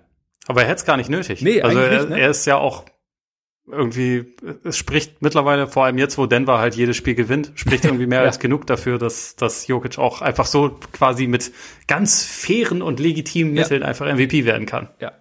Aber 0.47 0.61
er 0.61 0.67
hätte 0.67 0.79
es 0.79 0.85
gar 0.85 0.97
nicht 0.97 1.09
nötig. 1.09 1.41
Nee, 1.41 1.61
also 1.61 1.79
er, 1.79 1.99
nicht, 1.99 2.09
ne? 2.09 2.19
er 2.19 2.29
ist 2.29 2.45
ja 2.45 2.57
auch 2.57 2.85
irgendwie, 3.67 4.35
es 4.63 4.77
spricht 4.77 5.21
mittlerweile, 5.21 5.67
vor 5.67 5.85
allem 5.85 5.97
jetzt, 5.97 6.17
wo 6.17 6.25
Denver 6.25 6.57
halt 6.59 6.75
jedes 6.75 6.97
Spiel 6.97 7.15
gewinnt, 7.15 7.51
spricht 7.55 7.85
irgendwie 7.85 8.07
mehr 8.07 8.21
ja. 8.21 8.25
als 8.25 8.39
genug 8.39 8.67
dafür, 8.67 8.97
dass, 8.97 9.35
dass 9.35 9.67
Jokic 9.67 9.97
auch 9.97 10.21
einfach 10.21 10.45
so 10.45 10.77
quasi 10.91 11.27
mit 11.27 11.51
ganz 11.87 12.23
fairen 12.23 12.81
und 12.81 12.99
legitimen 12.99 13.55
ja. 13.55 13.61
Mitteln 13.61 13.83
einfach 13.83 14.11
MVP 14.11 14.45
werden 14.45 14.65
kann. 14.65 14.89
Ja. 14.99 15.13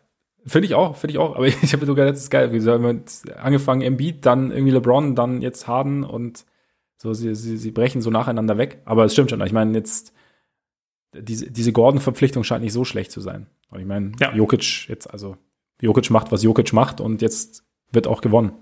Finde 0.46 0.66
ich 0.66 0.74
auch, 0.74 0.96
finde 0.96 1.12
ich 1.12 1.18
auch. 1.18 1.36
Aber 1.36 1.46
ich 1.62 1.72
habe 1.72 1.86
sogar, 1.86 2.06
ist 2.08 2.30
geil, 2.30 2.52
wie 2.52 2.60
sagen 2.60 3.04
angefangen 3.36 3.82
Embiid, 3.82 4.24
dann 4.24 4.50
irgendwie 4.50 4.72
LeBron, 4.72 5.14
dann 5.14 5.42
jetzt 5.42 5.66
Harden 5.66 6.04
und 6.04 6.44
so, 6.96 7.14
sie, 7.14 7.34
sie, 7.34 7.56
sie 7.56 7.70
brechen 7.70 8.02
so 8.02 8.10
nacheinander 8.10 8.58
weg. 8.58 8.82
Aber 8.84 9.04
es 9.04 9.12
stimmt 9.12 9.30
schon. 9.30 9.40
Ich 9.42 9.52
meine, 9.52 9.76
jetzt, 9.76 10.12
diese, 11.12 11.50
diese 11.50 11.72
Gordon-Verpflichtung 11.72 12.44
scheint 12.44 12.62
nicht 12.62 12.72
so 12.72 12.84
schlecht 12.84 13.10
zu 13.10 13.20
sein. 13.20 13.46
Und 13.70 13.80
ich 13.80 13.86
meine, 13.86 14.12
ja. 14.20 14.34
Jokic 14.34 14.88
jetzt, 14.88 15.06
also, 15.06 15.36
Jokic 15.80 16.10
macht, 16.10 16.32
was 16.32 16.42
Jokic 16.42 16.72
macht 16.72 17.00
und 17.00 17.22
jetzt 17.22 17.64
wird 17.90 18.06
auch 18.06 18.20
gewonnen. 18.20 18.52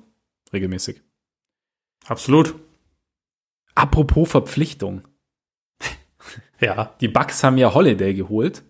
Regelmäßig. 0.52 1.02
Absolut. 2.06 2.54
Apropos 3.74 4.30
Verpflichtung. 4.30 5.06
ja. 6.60 6.94
Die 7.00 7.08
Bucks 7.08 7.44
haben 7.44 7.58
ja 7.58 7.74
Holiday 7.74 8.14
geholt 8.14 8.62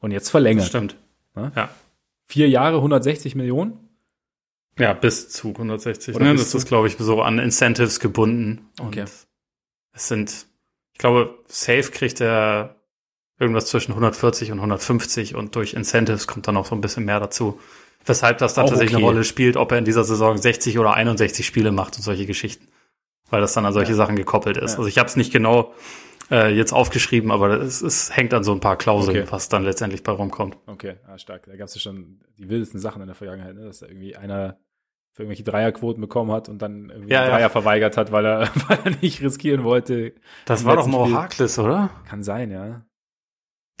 und 0.00 0.10
jetzt 0.10 0.30
verlängert. 0.30 0.64
Das 0.64 0.68
stimmt. 0.68 0.96
Ja. 1.34 1.52
ja. 1.56 1.74
Vier 2.26 2.48
Jahre, 2.48 2.76
160 2.76 3.34
Millionen. 3.34 3.78
Ja, 4.78 4.94
bis 4.94 5.28
zu 5.30 5.48
160. 5.48 6.14
Oder 6.14 6.26
ne? 6.26 6.34
Das 6.34 6.54
ist, 6.54 6.66
glaube 6.66 6.86
ich, 6.88 6.96
so 6.96 7.22
an 7.22 7.38
Incentives 7.38 8.00
gebunden. 8.00 8.70
Und 8.80 8.88
okay. 8.88 9.04
es 9.92 10.08
sind, 10.08 10.46
ich 10.92 10.98
glaube, 10.98 11.38
Safe 11.48 11.90
kriegt 11.90 12.20
er 12.20 12.81
irgendwas 13.42 13.66
zwischen 13.66 13.92
140 13.92 14.52
und 14.52 14.58
150 14.58 15.34
und 15.34 15.54
durch 15.56 15.74
Incentives 15.74 16.26
kommt 16.26 16.48
dann 16.48 16.56
auch 16.56 16.64
so 16.64 16.74
ein 16.74 16.80
bisschen 16.80 17.04
mehr 17.04 17.20
dazu. 17.20 17.60
Weshalb 18.06 18.38
das 18.38 18.54
da 18.54 18.62
tatsächlich 18.62 18.94
okay. 18.94 19.04
eine 19.04 19.04
Rolle 19.04 19.24
spielt, 19.24 19.56
ob 19.56 19.70
er 19.72 19.78
in 19.78 19.84
dieser 19.84 20.04
Saison 20.04 20.36
60 20.38 20.78
oder 20.78 20.94
61 20.94 21.44
Spiele 21.44 21.72
macht 21.72 21.96
und 21.96 22.02
solche 22.02 22.26
Geschichten. 22.26 22.68
Weil 23.30 23.40
das 23.40 23.52
dann 23.52 23.66
an 23.66 23.72
solche 23.72 23.92
ja. 23.92 23.96
Sachen 23.96 24.16
gekoppelt 24.16 24.56
ist. 24.56 24.72
Ja. 24.72 24.78
Also 24.78 24.88
ich 24.88 24.98
habe 24.98 25.08
es 25.08 25.16
nicht 25.16 25.32
genau 25.32 25.74
äh, 26.30 26.54
jetzt 26.54 26.72
aufgeschrieben, 26.72 27.30
aber 27.30 27.60
es, 27.60 27.82
es 27.82 28.16
hängt 28.16 28.34
an 28.34 28.44
so 28.44 28.52
ein 28.52 28.60
paar 28.60 28.76
Klauseln, 28.76 29.22
okay. 29.22 29.32
was 29.32 29.48
dann 29.48 29.64
letztendlich 29.64 30.02
bei 30.02 30.12
rumkommt. 30.12 30.56
Okay, 30.66 30.96
ah, 31.06 31.18
stark. 31.18 31.46
Da 31.46 31.56
gab 31.56 31.68
es 31.68 31.74
ja 31.74 31.80
schon 31.80 32.20
die 32.38 32.48
wildesten 32.48 32.80
Sachen 32.80 33.02
in 33.02 33.06
der 33.06 33.14
Vergangenheit, 33.14 33.54
ne? 33.54 33.64
dass 33.64 33.80
da 33.80 33.86
irgendwie 33.86 34.16
einer 34.16 34.58
für 35.12 35.24
irgendwelche 35.24 35.44
Dreierquoten 35.44 36.00
bekommen 36.00 36.32
hat 36.32 36.48
und 36.48 36.62
dann 36.62 36.88
irgendwie 36.88 37.12
ja, 37.12 37.26
Dreier 37.26 37.40
ja. 37.40 37.48
verweigert 37.50 37.96
hat, 37.96 38.12
weil 38.12 38.24
er, 38.24 38.48
weil 38.68 38.78
er 38.84 38.90
nicht 39.02 39.20
riskieren 39.20 39.62
wollte. 39.62 40.14
Das 40.46 40.64
war 40.64 40.76
doch 40.76 40.86
Mo 40.86 41.10
Harkless, 41.10 41.58
oder? 41.58 41.90
Kann 42.08 42.22
sein, 42.22 42.50
ja. 42.50 42.84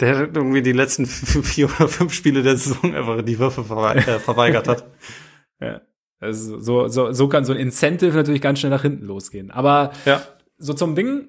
Der 0.00 0.20
irgendwie 0.20 0.62
die 0.62 0.72
letzten 0.72 1.06
vier 1.06 1.66
oder 1.66 1.88
fünf 1.88 2.12
Spiele 2.12 2.42
der 2.42 2.56
Saison 2.56 2.94
einfach 2.94 3.22
die 3.22 3.38
Würfe 3.38 3.60
äh, 3.60 4.18
verweigert 4.18 4.68
hat. 4.68 4.86
ja. 5.60 5.80
Also 6.20 6.60
so, 6.60 6.86
so, 6.88 7.12
so 7.12 7.28
kann 7.28 7.44
so 7.44 7.52
ein 7.52 7.58
Incentive 7.58 8.16
natürlich 8.16 8.40
ganz 8.40 8.60
schnell 8.60 8.70
nach 8.70 8.82
hinten 8.82 9.06
losgehen. 9.06 9.50
Aber 9.50 9.92
ja. 10.04 10.22
so 10.56 10.72
zum 10.72 10.94
Ding 10.94 11.28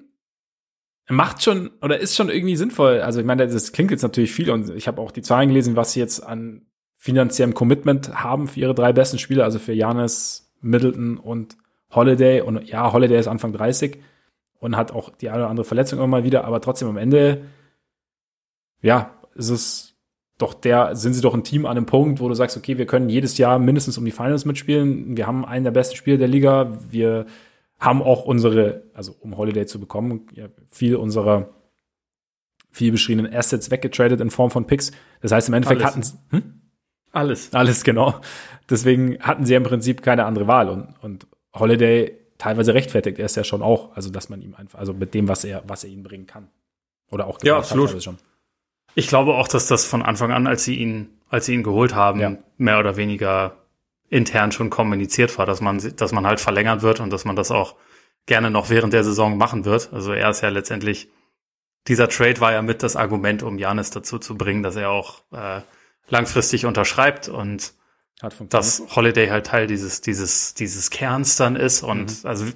macht 1.08 1.42
schon 1.42 1.70
oder 1.82 1.98
ist 1.98 2.14
schon 2.14 2.30
irgendwie 2.30 2.56
sinnvoll. 2.56 3.00
Also 3.00 3.20
ich 3.20 3.26
meine, 3.26 3.46
das 3.46 3.72
klingt 3.72 3.90
jetzt 3.90 4.02
natürlich 4.02 4.32
viel 4.32 4.50
und 4.50 4.70
ich 4.70 4.86
habe 4.86 5.00
auch 5.00 5.10
die 5.10 5.22
Zahlen 5.22 5.48
gelesen, 5.48 5.76
was 5.76 5.92
sie 5.92 6.00
jetzt 6.00 6.20
an 6.20 6.62
finanziellem 6.96 7.54
Commitment 7.54 8.22
haben 8.22 8.48
für 8.48 8.60
ihre 8.60 8.74
drei 8.74 8.92
besten 8.92 9.18
Spieler, 9.18 9.44
also 9.44 9.58
für 9.58 9.72
Janis, 9.72 10.52
Middleton 10.60 11.18
und 11.18 11.56
Holiday. 11.90 12.40
Und 12.40 12.66
ja, 12.68 12.92
Holiday 12.92 13.18
ist 13.18 13.26
Anfang 13.26 13.52
30 13.52 13.98
und 14.58 14.76
hat 14.76 14.92
auch 14.92 15.10
die 15.10 15.28
eine 15.28 15.42
oder 15.42 15.50
andere 15.50 15.66
Verletzung 15.66 15.98
immer 15.98 16.08
mal 16.08 16.24
wieder, 16.24 16.44
aber 16.44 16.60
trotzdem 16.60 16.88
am 16.88 16.96
Ende 16.96 17.42
ja, 18.84 19.18
ist 19.34 19.48
es 19.48 19.94
doch 20.36 20.52
der, 20.52 20.94
sind 20.94 21.14
sie 21.14 21.22
doch 21.22 21.34
ein 21.34 21.42
Team 21.42 21.64
an 21.64 21.76
einem 21.76 21.86
Punkt, 21.86 22.20
wo 22.20 22.28
du 22.28 22.34
sagst, 22.34 22.56
okay, 22.56 22.76
wir 22.76 22.86
können 22.86 23.08
jedes 23.08 23.38
Jahr 23.38 23.58
mindestens 23.58 23.96
um 23.96 24.04
die 24.04 24.10
Finals 24.10 24.44
mitspielen. 24.44 25.16
Wir 25.16 25.26
haben 25.26 25.44
einen 25.44 25.64
der 25.64 25.70
besten 25.70 25.96
Spieler 25.96 26.18
der 26.18 26.28
Liga. 26.28 26.78
Wir 26.90 27.26
haben 27.78 28.02
auch 28.02 28.24
unsere, 28.24 28.82
also 28.92 29.16
um 29.20 29.36
Holiday 29.36 29.64
zu 29.66 29.80
bekommen, 29.80 30.26
ja, 30.34 30.48
viel 30.70 30.96
unserer 30.96 31.50
viel 32.70 32.92
beschriebenen 32.92 33.32
Assets 33.32 33.70
weggetradet 33.70 34.20
in 34.20 34.30
Form 34.30 34.50
von 34.50 34.66
Picks. 34.66 34.92
Das 35.22 35.32
heißt, 35.32 35.48
im 35.48 35.54
Endeffekt 35.54 35.84
hatten 35.84 36.02
sie, 36.02 36.14
hm? 36.30 36.60
Alles. 37.12 37.54
Alles, 37.54 37.84
genau. 37.84 38.20
Deswegen 38.68 39.20
hatten 39.20 39.46
sie 39.46 39.54
im 39.54 39.62
Prinzip 39.62 40.02
keine 40.02 40.26
andere 40.26 40.46
Wahl 40.48 40.68
und, 40.68 40.94
und 41.00 41.26
Holiday 41.54 42.18
teilweise 42.36 42.74
rechtfertigt 42.74 43.18
er 43.20 43.26
es 43.26 43.36
ja 43.36 43.44
schon 43.44 43.62
auch, 43.62 43.96
also 43.96 44.10
dass 44.10 44.28
man 44.28 44.42
ihm 44.42 44.54
einfach, 44.56 44.80
also 44.80 44.92
mit 44.92 45.14
dem, 45.14 45.28
was 45.28 45.44
er, 45.44 45.62
was 45.66 45.84
er 45.84 45.90
ihnen 45.90 46.02
bringen 46.02 46.26
kann. 46.26 46.48
Oder 47.10 47.28
auch 47.28 47.38
ja, 47.44 47.56
absolut. 47.56 47.94
Hat, 47.94 48.02
schon. 48.02 48.18
Ich 48.94 49.08
glaube 49.08 49.34
auch, 49.34 49.48
dass 49.48 49.66
das 49.66 49.84
von 49.84 50.02
Anfang 50.02 50.32
an, 50.32 50.46
als 50.46 50.64
sie 50.64 50.76
ihn, 50.76 51.10
als 51.28 51.46
sie 51.46 51.54
ihn 51.54 51.62
geholt 51.62 51.94
haben, 51.94 52.20
ja. 52.20 52.36
mehr 52.58 52.78
oder 52.78 52.96
weniger 52.96 53.56
intern 54.08 54.52
schon 54.52 54.70
kommuniziert 54.70 55.36
war, 55.38 55.46
dass 55.46 55.60
man, 55.60 55.82
dass 55.96 56.12
man 56.12 56.26
halt 56.26 56.40
verlängert 56.40 56.82
wird 56.82 57.00
und 57.00 57.10
dass 57.10 57.24
man 57.24 57.36
das 57.36 57.50
auch 57.50 57.74
gerne 58.26 58.50
noch 58.50 58.70
während 58.70 58.92
der 58.92 59.04
Saison 59.04 59.36
machen 59.36 59.64
wird. 59.64 59.92
Also 59.92 60.12
er 60.12 60.30
ist 60.30 60.40
ja 60.40 60.48
letztendlich, 60.48 61.08
dieser 61.88 62.08
Trade 62.08 62.40
war 62.40 62.52
ja 62.52 62.62
mit 62.62 62.82
das 62.82 62.96
Argument, 62.96 63.42
um 63.42 63.58
Janis 63.58 63.90
dazu 63.90 64.18
zu 64.18 64.36
bringen, 64.36 64.62
dass 64.62 64.76
er 64.76 64.90
auch 64.90 65.22
äh, 65.32 65.60
langfristig 66.08 66.64
unterschreibt 66.66 67.28
und 67.28 67.74
dass 68.48 68.82
Holiday 68.94 69.28
halt 69.28 69.46
Teil 69.46 69.66
dieses, 69.66 70.00
dieses, 70.00 70.54
dieses 70.54 70.90
Kerns 70.90 71.36
dann 71.36 71.56
ist. 71.56 71.82
Und 71.82 72.22
mhm. 72.22 72.28
also, 72.28 72.46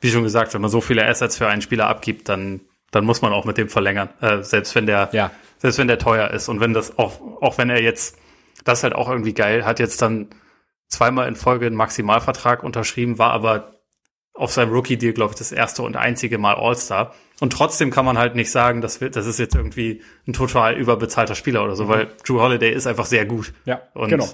wie 0.00 0.10
schon 0.10 0.22
gesagt, 0.22 0.54
wenn 0.54 0.60
man 0.60 0.70
so 0.70 0.80
viele 0.80 1.06
Assets 1.06 1.36
für 1.36 1.48
einen 1.48 1.62
Spieler 1.62 1.88
abgibt, 1.88 2.28
dann, 2.28 2.60
dann 2.90 3.04
muss 3.04 3.20
man 3.20 3.32
auch 3.32 3.44
mit 3.44 3.58
dem 3.58 3.68
verlängern. 3.68 4.08
Äh, 4.20 4.42
selbst 4.42 4.74
wenn 4.74 4.86
der, 4.86 5.10
ja. 5.12 5.30
Selbst 5.60 5.78
wenn 5.78 5.88
der 5.88 5.98
teuer 5.98 6.30
ist. 6.30 6.48
Und 6.48 6.60
wenn 6.60 6.72
das 6.72 6.98
auch, 6.98 7.20
auch 7.40 7.58
wenn 7.58 7.70
er 7.70 7.82
jetzt, 7.82 8.18
das 8.64 8.78
ist 8.78 8.84
halt 8.84 8.94
auch 8.94 9.08
irgendwie 9.08 9.34
geil, 9.34 9.64
hat 9.64 9.78
jetzt 9.78 10.02
dann 10.02 10.28
zweimal 10.88 11.28
in 11.28 11.36
Folge 11.36 11.66
einen 11.66 11.76
Maximalvertrag 11.76 12.64
unterschrieben, 12.64 13.18
war 13.18 13.32
aber 13.32 13.76
auf 14.34 14.52
seinem 14.52 14.72
Rookie-Deal, 14.72 15.12
glaube 15.12 15.32
ich, 15.32 15.38
das 15.38 15.52
erste 15.52 15.82
und 15.82 15.96
einzige 15.96 16.38
Mal 16.38 16.54
All-Star. 16.54 17.14
Und 17.40 17.52
trotzdem 17.52 17.90
kann 17.90 18.04
man 18.04 18.16
halt 18.16 18.34
nicht 18.34 18.50
sagen, 18.50 18.80
dass 18.80 19.00
wir, 19.00 19.10
das 19.10 19.26
ist 19.26 19.38
jetzt 19.38 19.54
irgendwie 19.54 20.02
ein 20.26 20.32
total 20.32 20.76
überbezahlter 20.76 21.34
Spieler 21.34 21.62
oder 21.62 21.76
so, 21.76 21.84
mhm. 21.84 21.88
weil 21.88 22.08
Drew 22.26 22.40
Holiday 22.40 22.72
ist 22.72 22.86
einfach 22.86 23.06
sehr 23.06 23.26
gut. 23.26 23.52
Ja, 23.66 23.82
und 23.94 24.08
genau. 24.08 24.28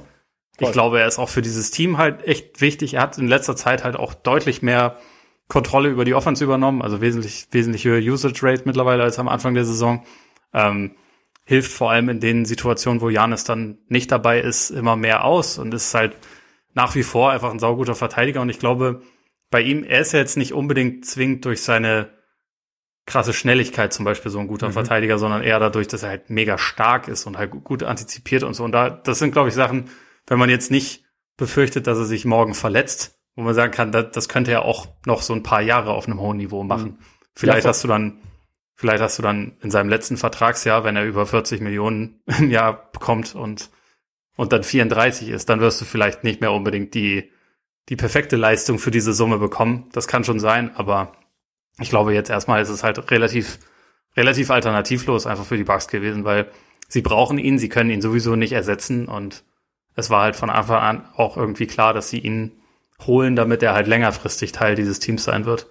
Ich 0.59 0.73
glaube, 0.73 1.01
er 1.01 1.07
ist 1.07 1.19
auch 1.19 1.29
für 1.29 1.43
dieses 1.43 1.71
Team 1.71 1.99
halt 1.99 2.27
echt 2.27 2.63
wichtig. 2.63 2.95
Er 2.95 3.03
hat 3.03 3.19
in 3.19 3.29
letzter 3.29 3.57
Zeit 3.57 3.85
halt 3.85 3.97
auch 3.97 4.15
deutlich 4.15 4.63
mehr 4.63 4.97
Kontrolle 5.49 5.91
über 5.91 6.05
die 6.05 6.15
Offense 6.15 6.43
übernommen, 6.43 6.81
also 6.81 7.01
wesentlich, 7.03 7.49
wesentlich 7.51 7.85
höhere 7.85 8.01
Usage 8.01 8.43
Rate 8.43 8.63
mittlerweile 8.65 9.03
als 9.03 9.19
am 9.19 9.29
Anfang 9.29 9.55
der 9.55 9.67
Saison. 9.67 10.05
Ähm, 10.55 10.97
hilft 11.47 11.73
vor 11.73 11.91
allem 11.91 12.09
in 12.09 12.21
den 12.21 12.45
Situationen, 12.45 13.01
wo 13.01 13.09
Janis 13.09 13.45
dann 13.45 13.79
nicht 13.89 14.11
dabei 14.11 14.41
ist, 14.41 14.71
immer 14.71 14.97
mehr 14.97 15.25
aus 15.25 15.59
und 15.59 15.73
ist 15.73 15.95
halt 15.95 16.17
nach 16.75 16.95
wie 16.95 17.05
vor 17.05 17.31
einfach 17.31 17.51
ein 17.51 17.61
sauguter 17.61 17.95
Verteidiger. 17.95 18.41
Und 18.43 18.51
ich 18.51 18.59
glaube, 18.59 19.01
bei 19.51 19.63
ihm, 19.63 19.85
er 19.85 20.01
ist 20.01 20.13
ja 20.13 20.19
jetzt 20.19 20.37
nicht 20.37 20.53
unbedingt 20.53 21.07
zwingend 21.07 21.45
durch 21.45 21.63
seine 21.63 22.11
krasse 23.07 23.33
Schnelligkeit 23.33 23.93
zum 23.93 24.05
Beispiel 24.05 24.33
so 24.33 24.41
ein 24.41 24.49
guter 24.49 24.69
mhm. 24.69 24.73
Verteidiger, 24.73 25.19
sondern 25.19 25.43
eher 25.43 25.61
dadurch, 25.61 25.87
dass 25.87 26.03
er 26.03 26.11
halt 26.11 26.31
mega 26.31 26.59
stark 26.59 27.07
ist 27.07 27.27
und 27.27 27.39
halt 27.39 27.53
gut 27.53 27.85
antizipiert 27.85 28.43
und 28.43 28.55
so. 28.55 28.65
Und 28.65 28.73
da, 28.73 28.91
das 28.91 29.21
sind, 29.21 29.31
glaube 29.31 29.49
ich, 29.49 29.55
Sachen, 29.55 29.89
wenn 30.27 30.41
man 30.41 30.51
jetzt 30.51 30.73
nicht 30.73 31.05
befürchtet, 31.37 31.87
dass 31.87 31.99
er 31.99 32.05
sich 32.05 32.25
morgen 32.25 32.55
verletzt, 32.55 33.21
wo 33.37 33.43
man 33.43 33.55
sagen 33.55 33.71
kann, 33.71 33.93
das, 33.93 34.07
das 34.13 34.29
könnte 34.29 34.51
er 34.51 34.65
auch 34.65 34.89
noch 35.07 35.23
so 35.23 35.33
ein 35.33 35.45
paar 35.45 35.63
Jahre 35.63 35.93
auf 35.93 36.09
einem 36.09 36.21
hohen 36.21 36.39
Niveau 36.39 36.65
machen. 36.65 36.99
Mhm. 36.99 36.99
Vielleicht 37.35 37.65
ja, 37.65 37.69
hast 37.69 37.85
du 37.85 37.89
dann, 37.89 38.19
vielleicht 38.77 39.03
hast 39.03 39.19
du 39.19 39.23
dann 39.23 39.57
in 39.63 39.71
seinem 39.71 39.89
letzten 39.89 40.17
Vertragsjahr, 40.17 40.85
wenn 40.85 40.97
er 40.97 41.05
über 41.05 41.27
40 41.27 41.61
Millionen 41.61 42.21
im 42.39 42.51
Jahr 42.51 42.91
bekommt 42.93 43.35
und, 43.35 43.71
und 44.37 44.53
dann 44.53 44.63
34 44.63 45.31
ist, 45.31 45.49
dann 45.49 45.61
wirst 45.61 45.81
du 45.81 45.85
vielleicht 45.85 46.23
nicht 46.23 46.41
mehr 46.41 46.53
unbedingt 46.53 46.95
die, 46.95 47.33
die 47.89 47.97
perfekte 47.97 48.37
Leistung 48.37 48.79
für 48.79 48.91
diese 48.91 49.15
Summe 49.15 49.39
bekommen. 49.39 49.89
Das 49.93 50.07
kann 50.07 50.25
schon 50.25 50.39
sein, 50.39 50.75
aber 50.77 51.13
ich 51.81 51.89
glaube 51.89 52.15
jetzt 52.15 52.31
erstmal 52.31 52.63
ist 52.63 52.69
es 52.69 52.85
halt 52.85 53.11
relativ, 53.11 53.59
relativ 54.17 54.51
alternativlos 54.51 55.27
einfach 55.27 55.45
für 55.45 55.57
die 55.57 55.65
Bugs 55.65 55.89
gewesen, 55.89 56.25
weil 56.25 56.51
sie 56.89 57.03
brauchen 57.03 57.39
ihn, 57.39 57.59
sie 57.59 57.69
können 57.69 57.91
ihn 57.91 58.03
sowieso 58.03 58.37
nicht 58.37 58.53
ersetzen 58.53 59.09
und 59.09 59.45
es 59.95 60.11
war 60.11 60.23
halt 60.23 60.37
von 60.37 60.51
Anfang 60.51 60.83
an 60.83 61.09
auch 61.17 61.37
irgendwie 61.37 61.67
klar, 61.67 61.95
dass 61.95 62.11
sie 62.11 62.19
ihn 62.19 62.61
holen, 63.07 63.37
damit 63.37 63.63
er 63.63 63.75
halt 63.75 63.87
längerfristig 63.87 64.53
Teil 64.53 64.75
dieses 64.75 65.01
Teams 65.01 65.25
sein 65.25 65.47
wird. 65.47 65.67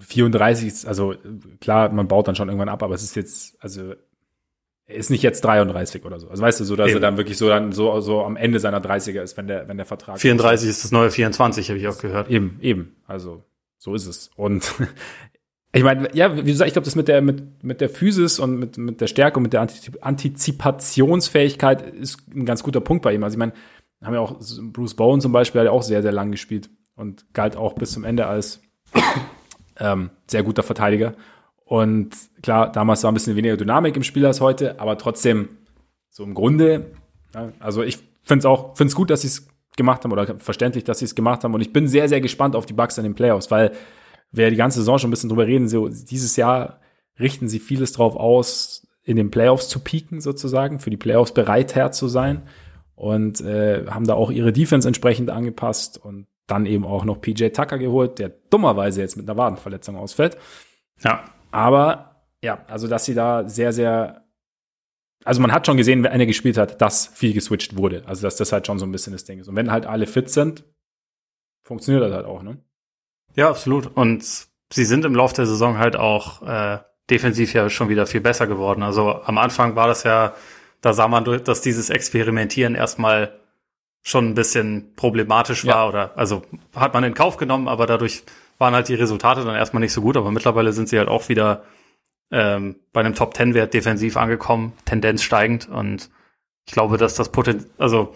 Und 0.00 0.06
34 0.06 0.66
ist, 0.66 0.86
also 0.86 1.14
klar, 1.60 1.90
man 1.90 2.08
baut 2.08 2.26
dann 2.26 2.34
schon 2.34 2.48
irgendwann 2.48 2.70
ab, 2.70 2.82
aber 2.82 2.94
es 2.94 3.02
ist 3.02 3.16
jetzt, 3.16 3.62
also 3.62 3.92
er 4.86 4.96
ist 4.96 5.10
nicht 5.10 5.22
jetzt 5.22 5.44
33 5.44 6.04
oder 6.04 6.18
so. 6.18 6.28
Also 6.28 6.42
weißt 6.42 6.58
du, 6.58 6.64
so 6.64 6.74
dass 6.74 6.88
Eben. 6.88 6.96
er 6.96 7.00
dann 7.00 7.16
wirklich 7.16 7.36
so 7.36 7.48
dann 7.48 7.72
so, 7.72 8.00
so 8.00 8.24
am 8.24 8.36
Ende 8.36 8.58
seiner 8.58 8.80
30er 8.80 9.22
ist, 9.22 9.36
wenn 9.36 9.46
der, 9.46 9.68
wenn 9.68 9.76
der 9.76 9.86
Vertrag. 9.86 10.18
34 10.18 10.68
ist, 10.68 10.76
ist 10.76 10.84
das 10.84 10.92
neue 10.92 11.10
24, 11.10 11.68
habe 11.68 11.78
ich 11.78 11.86
auch 11.86 11.98
gehört. 11.98 12.30
Eben, 12.30 12.58
eben. 12.60 12.96
Also 13.06 13.44
so 13.78 13.94
ist 13.94 14.06
es. 14.06 14.30
Und 14.36 14.74
Ich 15.72 15.84
meine, 15.84 16.08
ja, 16.14 16.34
wie 16.36 16.42
gesagt, 16.42 16.66
ich 16.66 16.72
glaube, 16.72 16.86
das 16.86 16.96
mit 16.96 17.06
der, 17.06 17.22
mit, 17.22 17.62
mit 17.62 17.80
der 17.80 17.88
Physis 17.88 18.40
und 18.40 18.58
mit, 18.58 18.76
mit 18.76 19.00
der 19.00 19.06
Stärke 19.06 19.36
und 19.36 19.44
mit 19.44 19.52
der 19.52 19.68
Antizipationsfähigkeit 20.00 21.82
ist 21.82 22.18
ein 22.34 22.44
ganz 22.44 22.64
guter 22.64 22.80
Punkt 22.80 23.04
bei 23.04 23.14
ihm. 23.14 23.22
Also 23.22 23.34
ich 23.34 23.38
meine, 23.38 23.52
haben 24.02 24.14
ja 24.14 24.20
auch 24.20 24.40
Bruce 24.72 24.94
Bowen 24.94 25.20
zum 25.20 25.30
Beispiel, 25.30 25.60
hat 25.60 25.66
ja 25.66 25.70
auch 25.70 25.84
sehr, 25.84 26.02
sehr 26.02 26.10
lang 26.10 26.32
gespielt 26.32 26.70
und 26.96 27.32
galt 27.34 27.54
auch 27.56 27.74
bis 27.74 27.92
zum 27.92 28.02
Ende 28.02 28.26
als 28.26 28.62
ähm, 29.80 30.10
sehr 30.26 30.42
guter 30.42 30.62
Verteidiger. 30.62 31.14
Und 31.64 32.16
klar, 32.42 32.70
damals 32.70 33.02
war 33.02 33.10
ein 33.10 33.14
bisschen 33.14 33.36
weniger 33.36 33.56
Dynamik 33.56 33.96
im 33.96 34.02
Spiel 34.02 34.26
als 34.26 34.40
heute, 34.40 34.80
aber 34.80 34.98
trotzdem 34.98 35.48
so 36.10 36.24
im 36.24 36.34
Grunde, 36.34 36.92
ja, 37.34 37.52
also 37.60 37.82
ich 37.82 37.98
finde 38.24 38.40
es 38.40 38.46
auch, 38.46 38.76
finde 38.76 38.90
es 38.90 38.96
gut, 38.96 39.10
dass 39.10 39.22
sie 39.22 39.28
es 39.28 39.48
gemacht 39.76 40.04
haben 40.04 40.12
oder 40.12 40.38
verständlich, 40.38 40.84
dass 40.84 40.98
sie 40.98 41.04
es 41.04 41.14
gemacht 41.14 41.44
haben. 41.44 41.54
Und 41.54 41.60
ich 41.60 41.72
bin 41.72 41.86
sehr, 41.86 42.08
sehr 42.08 42.20
gespannt 42.20 42.56
auf 42.56 42.66
die 42.66 42.72
Bugs 42.72 42.98
in 42.98 43.04
den 43.04 43.14
Playoffs, 43.14 43.50
weil 43.50 43.72
wir 44.32 44.50
die 44.50 44.56
ganze 44.56 44.80
Saison 44.80 44.98
schon 44.98 45.08
ein 45.08 45.12
bisschen 45.12 45.28
drüber 45.28 45.46
reden, 45.46 45.68
so 45.68 45.88
dieses 45.88 46.36
Jahr 46.36 46.80
richten 47.18 47.48
sie 47.48 47.58
vieles 47.58 47.92
drauf 47.92 48.16
aus, 48.16 48.86
in 49.02 49.16
den 49.16 49.30
Playoffs 49.30 49.68
zu 49.68 49.80
pieken 49.80 50.20
sozusagen, 50.20 50.78
für 50.78 50.90
die 50.90 50.96
Playoffs 50.96 51.32
bereit 51.32 51.74
her 51.74 51.92
zu 51.92 52.08
sein 52.08 52.42
und 52.94 53.40
äh, 53.40 53.86
haben 53.86 54.06
da 54.06 54.14
auch 54.14 54.30
ihre 54.30 54.52
Defense 54.52 54.86
entsprechend 54.86 55.30
angepasst 55.30 55.98
und 55.98 56.26
dann 56.50 56.66
eben 56.66 56.84
auch 56.84 57.04
noch 57.04 57.20
PJ 57.20 57.48
Tucker 57.48 57.78
geholt, 57.78 58.18
der 58.18 58.30
dummerweise 58.50 59.00
jetzt 59.00 59.16
mit 59.16 59.28
einer 59.28 59.38
Wadenverletzung 59.38 59.96
ausfällt. 59.96 60.36
Ja. 61.02 61.24
Aber 61.50 62.22
ja, 62.42 62.64
also 62.68 62.88
dass 62.88 63.04
sie 63.04 63.14
da 63.14 63.48
sehr, 63.48 63.72
sehr 63.72 64.24
also 65.24 65.40
man 65.42 65.52
hat 65.52 65.66
schon 65.66 65.76
gesehen, 65.76 66.02
wenn 66.02 66.12
einer 66.12 66.26
gespielt 66.26 66.56
hat, 66.56 66.80
dass 66.80 67.06
viel 67.08 67.34
geswitcht 67.34 67.76
wurde. 67.76 68.02
Also 68.06 68.22
dass 68.22 68.36
das 68.36 68.52
halt 68.52 68.66
schon 68.66 68.78
so 68.78 68.86
ein 68.86 68.92
bisschen 68.92 69.12
das 69.12 69.24
Ding 69.24 69.38
ist. 69.38 69.48
Und 69.48 69.56
wenn 69.56 69.70
halt 69.70 69.86
alle 69.86 70.06
fit 70.06 70.30
sind, 70.30 70.64
funktioniert 71.62 72.02
das 72.04 72.14
halt 72.14 72.26
auch, 72.26 72.42
ne? 72.42 72.58
Ja, 73.36 73.50
absolut. 73.50 73.86
Und 73.86 74.24
sie 74.72 74.84
sind 74.84 75.04
im 75.04 75.14
Laufe 75.14 75.34
der 75.34 75.46
Saison 75.46 75.78
halt 75.78 75.96
auch 75.96 76.42
äh, 76.42 76.78
defensiv 77.10 77.52
ja 77.52 77.68
schon 77.68 77.88
wieder 77.88 78.06
viel 78.06 78.20
besser 78.20 78.46
geworden. 78.46 78.82
Also 78.82 79.22
am 79.22 79.38
Anfang 79.38 79.76
war 79.76 79.86
das 79.86 80.04
ja, 80.04 80.34
da 80.80 80.92
sah 80.92 81.06
man, 81.06 81.24
dass 81.44 81.60
dieses 81.60 81.90
Experimentieren 81.90 82.74
erstmal 82.74 83.39
schon 84.02 84.28
ein 84.28 84.34
bisschen 84.34 84.94
problematisch 84.96 85.66
war 85.66 85.74
ja. 85.74 85.88
oder 85.88 86.12
also 86.16 86.42
hat 86.74 86.94
man 86.94 87.04
in 87.04 87.14
Kauf 87.14 87.36
genommen, 87.36 87.68
aber 87.68 87.86
dadurch 87.86 88.22
waren 88.58 88.74
halt 88.74 88.88
die 88.88 88.94
Resultate 88.94 89.44
dann 89.44 89.54
erstmal 89.54 89.80
nicht 89.80 89.92
so 89.92 90.00
gut. 90.00 90.16
Aber 90.16 90.30
mittlerweile 90.30 90.72
sind 90.72 90.88
sie 90.88 90.98
halt 90.98 91.08
auch 91.08 91.28
wieder 91.28 91.64
ähm, 92.30 92.76
bei 92.92 93.00
einem 93.00 93.14
Top 93.14 93.34
Ten 93.34 93.54
Wert 93.54 93.74
defensiv 93.74 94.16
angekommen, 94.16 94.72
Tendenz 94.84 95.22
steigend 95.22 95.68
und 95.68 96.10
ich 96.66 96.72
glaube, 96.72 96.98
dass 96.98 97.14
das 97.14 97.32
Poten 97.32 97.66
also 97.78 98.14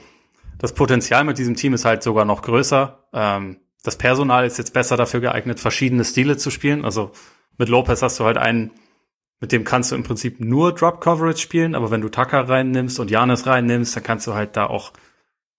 das 0.59 0.73
Potenzial 0.75 1.25
mit 1.25 1.39
diesem 1.39 1.57
Team 1.57 1.75
ist 1.75 1.85
halt 1.85 2.03
sogar 2.03 2.25
noch 2.25 2.43
größer. 2.43 3.07
Ähm, 3.13 3.59
das 3.83 3.99
Personal 3.99 4.47
ist 4.47 4.59
jetzt 4.59 4.73
besser 4.73 4.97
dafür 4.97 5.21
geeignet, 5.21 5.61
verschiedene 5.61 6.05
Stile 6.05 6.37
zu 6.37 6.51
spielen. 6.51 6.85
Also 6.85 7.11
mit 7.59 7.69
Lopez 7.69 8.03
hast 8.03 8.21
du 8.21 8.25
halt 8.25 8.39
einen, 8.39 8.71
mit 9.41 9.53
dem 9.53 9.65
kannst 9.65 9.93
du 9.93 9.97
im 9.97 10.05
Prinzip 10.05 10.41
nur 10.41 10.75
Drop 10.75 11.01
Coverage 11.01 11.39
spielen, 11.39 11.75
aber 11.75 11.91
wenn 11.91 12.01
du 12.01 12.09
Tucker 12.09 12.49
reinnimmst 12.49 12.99
und 12.99 13.11
Janis 13.11 13.47
reinnimmst, 13.47 13.97
dann 13.97 14.03
kannst 14.03 14.27
du 14.27 14.35
halt 14.35 14.57
da 14.57 14.67
auch 14.67 14.93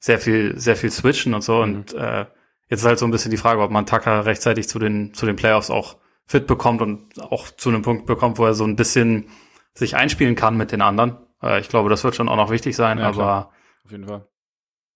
sehr 0.05 0.19
viel, 0.19 0.55
sehr 0.59 0.75
viel 0.75 0.91
switchen 0.91 1.33
und 1.33 1.41
so. 1.41 1.55
Mhm. 1.55 1.61
Und 1.63 1.93
äh, 1.95 2.27
jetzt 2.69 2.81
ist 2.81 2.85
halt 2.85 2.99
so 2.99 3.05
ein 3.05 3.11
bisschen 3.11 3.31
die 3.31 3.37
Frage, 3.37 3.61
ob 3.61 3.71
man 3.71 3.87
Tucker 3.87 4.27
rechtzeitig 4.27 4.69
zu 4.69 4.77
den, 4.77 5.15
zu 5.15 5.25
den 5.25 5.35
Playoffs 5.35 5.71
auch 5.71 5.97
fit 6.27 6.45
bekommt 6.45 6.83
und 6.83 7.19
auch 7.19 7.49
zu 7.49 7.69
einem 7.69 7.81
Punkt 7.81 8.05
bekommt, 8.05 8.37
wo 8.37 8.45
er 8.45 8.53
so 8.53 8.65
ein 8.65 8.75
bisschen 8.75 9.29
sich 9.73 9.95
einspielen 9.95 10.35
kann 10.35 10.57
mit 10.57 10.71
den 10.71 10.83
anderen. 10.83 11.17
Äh, 11.41 11.59
ich 11.59 11.69
glaube, 11.69 11.89
das 11.89 12.03
wird 12.03 12.15
schon 12.15 12.29
auch 12.29 12.35
noch 12.35 12.51
wichtig 12.51 12.75
sein, 12.75 12.99
ja, 12.99 13.05
aber 13.05 13.15
klar. 13.15 13.51
auf 13.83 13.91
jeden 13.91 14.05
Fall. 14.05 14.27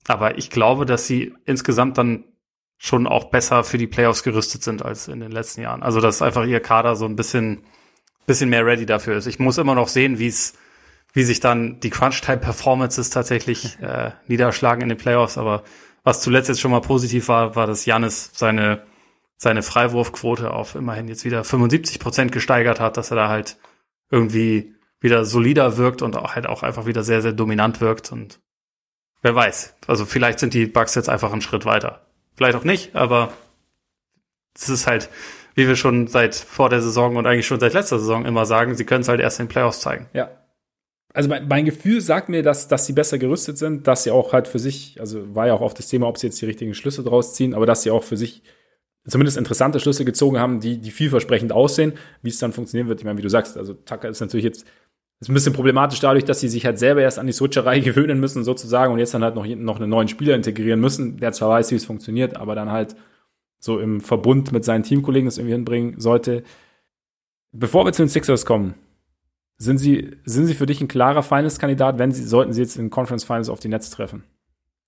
Aber 0.07 0.37
ich 0.37 0.51
glaube, 0.51 0.85
dass 0.85 1.07
sie 1.07 1.33
insgesamt 1.45 1.97
dann 1.97 2.25
schon 2.77 3.07
auch 3.07 3.31
besser 3.31 3.63
für 3.63 3.79
die 3.79 3.87
Playoffs 3.87 4.21
gerüstet 4.21 4.61
sind 4.61 4.85
als 4.85 5.07
in 5.07 5.21
den 5.21 5.31
letzten 5.31 5.61
Jahren. 5.61 5.81
Also 5.81 6.01
dass 6.01 6.21
einfach 6.21 6.45
ihr 6.45 6.59
Kader 6.59 6.95
so 6.95 7.05
ein 7.05 7.15
bisschen, 7.15 7.63
bisschen 8.27 8.51
mehr 8.51 8.63
ready 8.63 8.85
dafür 8.85 9.17
ist. 9.17 9.25
Ich 9.25 9.39
muss 9.39 9.57
immer 9.57 9.73
noch 9.73 9.87
sehen, 9.87 10.19
wie 10.19 10.27
es, 10.27 10.53
wie 11.13 11.23
sich 11.23 11.39
dann 11.39 11.79
die 11.79 11.89
Crunch-Time-Performances 11.89 13.09
tatsächlich 13.09 13.79
äh, 13.81 14.11
niederschlagen 14.27 14.83
in 14.83 14.89
den 14.89 14.97
Playoffs. 14.97 15.37
Aber 15.37 15.63
was 16.03 16.21
zuletzt 16.21 16.49
jetzt 16.49 16.61
schon 16.61 16.71
mal 16.71 16.81
positiv 16.81 17.27
war, 17.27 17.55
war, 17.55 17.67
dass 17.67 17.85
Janis 17.85 18.31
seine, 18.33 18.83
seine 19.37 19.63
Freiwurfquote 19.63 20.51
auf 20.51 20.75
immerhin 20.75 21.07
jetzt 21.07 21.25
wieder 21.25 21.43
75 21.43 21.99
Prozent 21.99 22.31
gesteigert 22.31 22.79
hat, 22.79 22.97
dass 22.97 23.11
er 23.11 23.15
da 23.15 23.29
halt 23.29 23.57
irgendwie 24.11 24.75
wieder 25.01 25.25
solider 25.25 25.77
wirkt 25.77 26.01
und 26.01 26.17
auch 26.17 26.35
halt 26.35 26.47
auch 26.47 26.63
einfach 26.63 26.85
wieder 26.85 27.03
sehr, 27.03 27.21
sehr 27.21 27.33
dominant 27.33 27.81
wirkt. 27.81 28.11
Und 28.11 28.39
wer 29.21 29.35
weiß. 29.35 29.75
Also 29.87 30.05
vielleicht 30.05 30.39
sind 30.39 30.53
die 30.53 30.65
Bugs 30.65 30.95
jetzt 30.95 31.09
einfach 31.09 31.31
einen 31.31 31.41
Schritt 31.41 31.65
weiter. 31.65 32.05
Vielleicht 32.35 32.57
auch 32.57 32.63
nicht, 32.63 32.95
aber 32.95 33.33
es 34.55 34.69
ist 34.69 34.87
halt, 34.87 35.09
wie 35.55 35.67
wir 35.67 35.75
schon 35.75 36.07
seit 36.07 36.35
vor 36.35 36.69
der 36.69 36.81
Saison 36.81 37.15
und 37.15 37.25
eigentlich 37.25 37.47
schon 37.47 37.59
seit 37.59 37.73
letzter 37.73 37.99
Saison 37.99 38.25
immer 38.25 38.45
sagen, 38.45 38.75
sie 38.75 38.85
können 38.85 39.01
es 39.01 39.09
halt 39.09 39.19
erst 39.19 39.39
in 39.39 39.45
den 39.45 39.51
Playoffs 39.51 39.81
zeigen. 39.81 40.07
Ja. 40.13 40.29
Also 41.13 41.27
mein, 41.27 41.47
mein, 41.47 41.65
Gefühl 41.65 42.01
sagt 42.01 42.29
mir, 42.29 42.43
dass, 42.43 42.67
dass 42.67 42.85
sie 42.85 42.93
besser 42.93 43.17
gerüstet 43.17 43.57
sind, 43.57 43.87
dass 43.87 44.03
sie 44.03 44.11
auch 44.11 44.31
halt 44.31 44.47
für 44.47 44.59
sich, 44.59 44.97
also 44.99 45.35
war 45.35 45.47
ja 45.47 45.53
auch 45.53 45.61
oft 45.61 45.77
das 45.79 45.87
Thema, 45.87 46.07
ob 46.07 46.17
sie 46.17 46.27
jetzt 46.27 46.39
die 46.41 46.45
richtigen 46.45 46.73
Schlüsse 46.75 47.03
draus 47.03 47.33
ziehen, 47.33 47.55
aber 47.55 47.65
dass 47.65 47.81
sie 47.81 47.91
auch 47.91 48.03
für 48.03 48.17
sich 48.17 48.43
zumindest 49.07 49.37
interessante 49.37 49.79
Schlüsse 49.79 50.05
gezogen 50.05 50.39
haben, 50.39 50.59
die, 50.59 50.77
die 50.77 50.91
vielversprechend 50.91 51.51
aussehen. 51.51 51.93
Wie 52.21 52.29
es 52.29 52.37
dann 52.37 52.53
funktionieren 52.53 52.89
wird, 52.89 52.99
ich 52.99 53.05
meine, 53.05 53.17
wie 53.17 53.23
du 53.23 53.29
sagst, 53.29 53.57
also 53.57 53.73
Tucker 53.73 54.09
ist 54.09 54.19
natürlich 54.19 54.43
jetzt 54.43 54.65
ist 55.21 55.27
ein 55.27 55.33
bisschen 55.33 55.53
problematisch 55.53 55.99
dadurch, 55.99 56.23
dass 56.23 56.39
sie 56.39 56.47
sich 56.47 56.65
halt 56.65 56.79
selber 56.79 57.01
erst 57.01 57.19
an 57.19 57.27
die 57.27 57.33
Switcherei 57.33 57.79
gewöhnen 57.81 58.19
müssen, 58.19 58.43
sozusagen, 58.43 58.93
und 58.93 58.99
jetzt 58.99 59.13
dann 59.13 59.23
halt 59.23 59.35
noch, 59.35 59.45
noch 59.45 59.79
einen 59.79 59.89
neuen 59.89 60.07
Spieler 60.07 60.35
integrieren 60.35 60.79
müssen, 60.79 61.17
der 61.17 61.33
zwar 61.33 61.49
weiß, 61.49 61.71
wie 61.71 61.75
es 61.75 61.85
funktioniert, 61.85 62.37
aber 62.37 62.55
dann 62.55 62.71
halt 62.71 62.95
so 63.59 63.79
im 63.79 63.99
Verbund 63.99 64.53
mit 64.53 64.63
seinen 64.63 64.83
Teamkollegen 64.83 65.25
das 65.27 65.37
irgendwie 65.37 65.55
hinbringen 65.55 65.99
sollte. 65.99 66.43
Bevor 67.51 67.83
wir 67.83 67.91
zu 67.91 68.03
den 68.03 68.09
Sixers 68.09 68.45
kommen, 68.45 68.75
sind 69.59 69.77
sie, 69.77 70.17
sind 70.23 70.45
sie 70.47 70.55
für 70.55 70.65
dich 70.65 70.81
ein 70.81 70.87
klarer 70.87 71.21
Finals-Kandidat, 71.21 71.99
wenn 71.99 72.11
sie, 72.11 72.23
sollten 72.23 72.53
sie 72.53 72.61
jetzt 72.61 72.77
in 72.77 72.89
Conference 72.89 73.25
Finals 73.25 73.49
auf 73.49 73.59
die 73.59 73.67
Netz 73.67 73.89
treffen? 73.89 74.23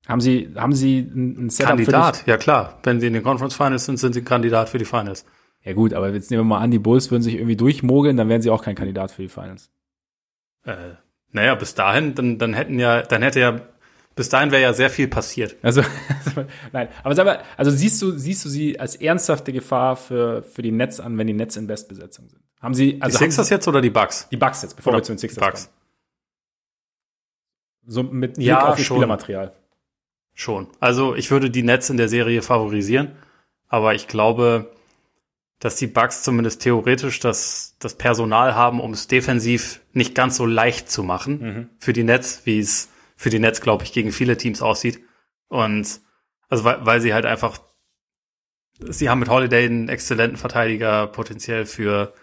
Haben 0.07 0.21
sie, 0.21 0.51
haben 0.55 0.73
sie 0.73 0.99
ein 0.99 1.49
Setup 1.49 1.71
Kandidat, 1.71 2.25
ja 2.25 2.37
klar. 2.37 2.79
Wenn 2.83 2.99
sie 2.99 3.07
in 3.07 3.13
den 3.13 3.21
Conference 3.21 3.55
Finals 3.55 3.85
sind, 3.85 3.97
sind 3.97 4.13
sie 4.13 4.21
ein 4.21 4.25
Kandidat 4.25 4.69
für 4.69 4.77
die 4.77 4.85
Finals. 4.85 5.25
Ja 5.63 5.73
gut, 5.73 5.93
aber 5.93 6.09
jetzt 6.09 6.31
nehmen 6.31 6.41
wir 6.41 6.55
mal 6.55 6.59
an, 6.59 6.71
die 6.71 6.79
Bulls 6.79 7.11
würden 7.11 7.21
sich 7.21 7.35
irgendwie 7.35 7.55
durchmogeln, 7.55 8.17
dann 8.17 8.29
wären 8.29 8.41
sie 8.41 8.49
auch 8.49 8.63
kein 8.63 8.75
Kandidat 8.75 9.11
für 9.11 9.21
die 9.21 9.29
Finals. 9.29 9.69
Äh, 10.63 10.95
naja, 11.31 11.53
bis 11.55 11.75
dahin, 11.75 12.15
dann, 12.15 12.39
dann 12.39 12.53
hätten 12.53 12.79
ja, 12.79 13.03
dann 13.03 13.21
hätte 13.21 13.39
ja, 13.39 13.61
bis 14.15 14.29
dahin 14.29 14.51
wäre 14.51 14.61
ja 14.61 14.73
sehr 14.73 14.89
viel 14.89 15.07
passiert. 15.07 15.55
Also, 15.61 15.81
nein, 16.73 16.89
aber 17.03 17.15
sag 17.15 17.25
mal, 17.25 17.43
also 17.57 17.71
siehst 17.71 18.01
du, 18.01 18.11
siehst 18.17 18.43
du 18.45 18.49
sie 18.49 18.79
als 18.79 18.95
ernsthafte 18.95 19.53
Gefahr 19.53 19.95
für, 19.95 20.43
für 20.43 20.61
die 20.61 20.71
Netz 20.71 20.99
an, 20.99 21.17
wenn 21.17 21.27
die 21.27 21.33
Netz 21.33 21.55
in 21.55 21.67
Bestbesetzung 21.67 22.29
sind? 22.29 22.41
Haben 22.59 22.73
sie, 22.73 22.97
also. 23.01 23.17
Die 23.17 23.23
Sixers 23.23 23.49
jetzt 23.49 23.67
oder 23.67 23.81
die 23.81 23.89
Bucks? 23.89 24.27
Die 24.29 24.37
Bucks 24.37 24.61
jetzt, 24.61 24.75
bevor 24.75 24.91
oder 24.91 24.99
wir 24.99 25.03
zu 25.03 25.13
den 25.13 25.17
Sixers 25.17 25.43
Bucks. 25.43 25.65
kommen. 25.65 25.77
So 27.87 28.03
mit 28.03 28.35
Blick 28.35 28.45
ja, 28.45 28.67
auf 28.67 28.77
schon. 28.77 28.97
Spielermaterial. 28.97 29.53
Schon. 30.33 30.67
Also, 30.79 31.15
ich 31.15 31.31
würde 31.31 31.49
die 31.49 31.63
Netz 31.63 31.89
in 31.89 31.97
der 31.97 32.07
Serie 32.07 32.41
favorisieren, 32.41 33.13
aber 33.67 33.95
ich 33.95 34.07
glaube, 34.07 34.71
dass 35.59 35.75
die 35.75 35.87
Bugs 35.87 36.23
zumindest 36.23 36.61
theoretisch 36.61 37.19
das, 37.19 37.75
das 37.79 37.95
Personal 37.95 38.55
haben, 38.55 38.81
um 38.81 38.93
es 38.93 39.07
defensiv 39.07 39.81
nicht 39.93 40.15
ganz 40.15 40.37
so 40.37 40.45
leicht 40.45 40.89
zu 40.89 41.03
machen 41.03 41.39
mhm. 41.39 41.69
für 41.77 41.93
die 41.93 42.03
Netz, 42.03 42.41
wie 42.45 42.59
es 42.59 42.89
für 43.21 43.29
die 43.29 43.37
Netz, 43.37 43.61
glaube 43.61 43.83
ich, 43.83 43.93
gegen 43.93 44.11
viele 44.11 44.35
Teams 44.35 44.63
aussieht. 44.63 44.99
Und 45.47 46.01
also 46.49 46.63
weil, 46.63 46.83
weil 46.87 47.01
sie 47.01 47.13
halt 47.13 47.27
einfach, 47.27 47.59
sie 48.79 49.09
haben 49.09 49.19
mit 49.19 49.29
Holiday 49.29 49.65
einen 49.65 49.89
exzellenten 49.89 50.37
Verteidiger 50.37 51.05
potenziell 51.05 51.67
für 51.67 52.15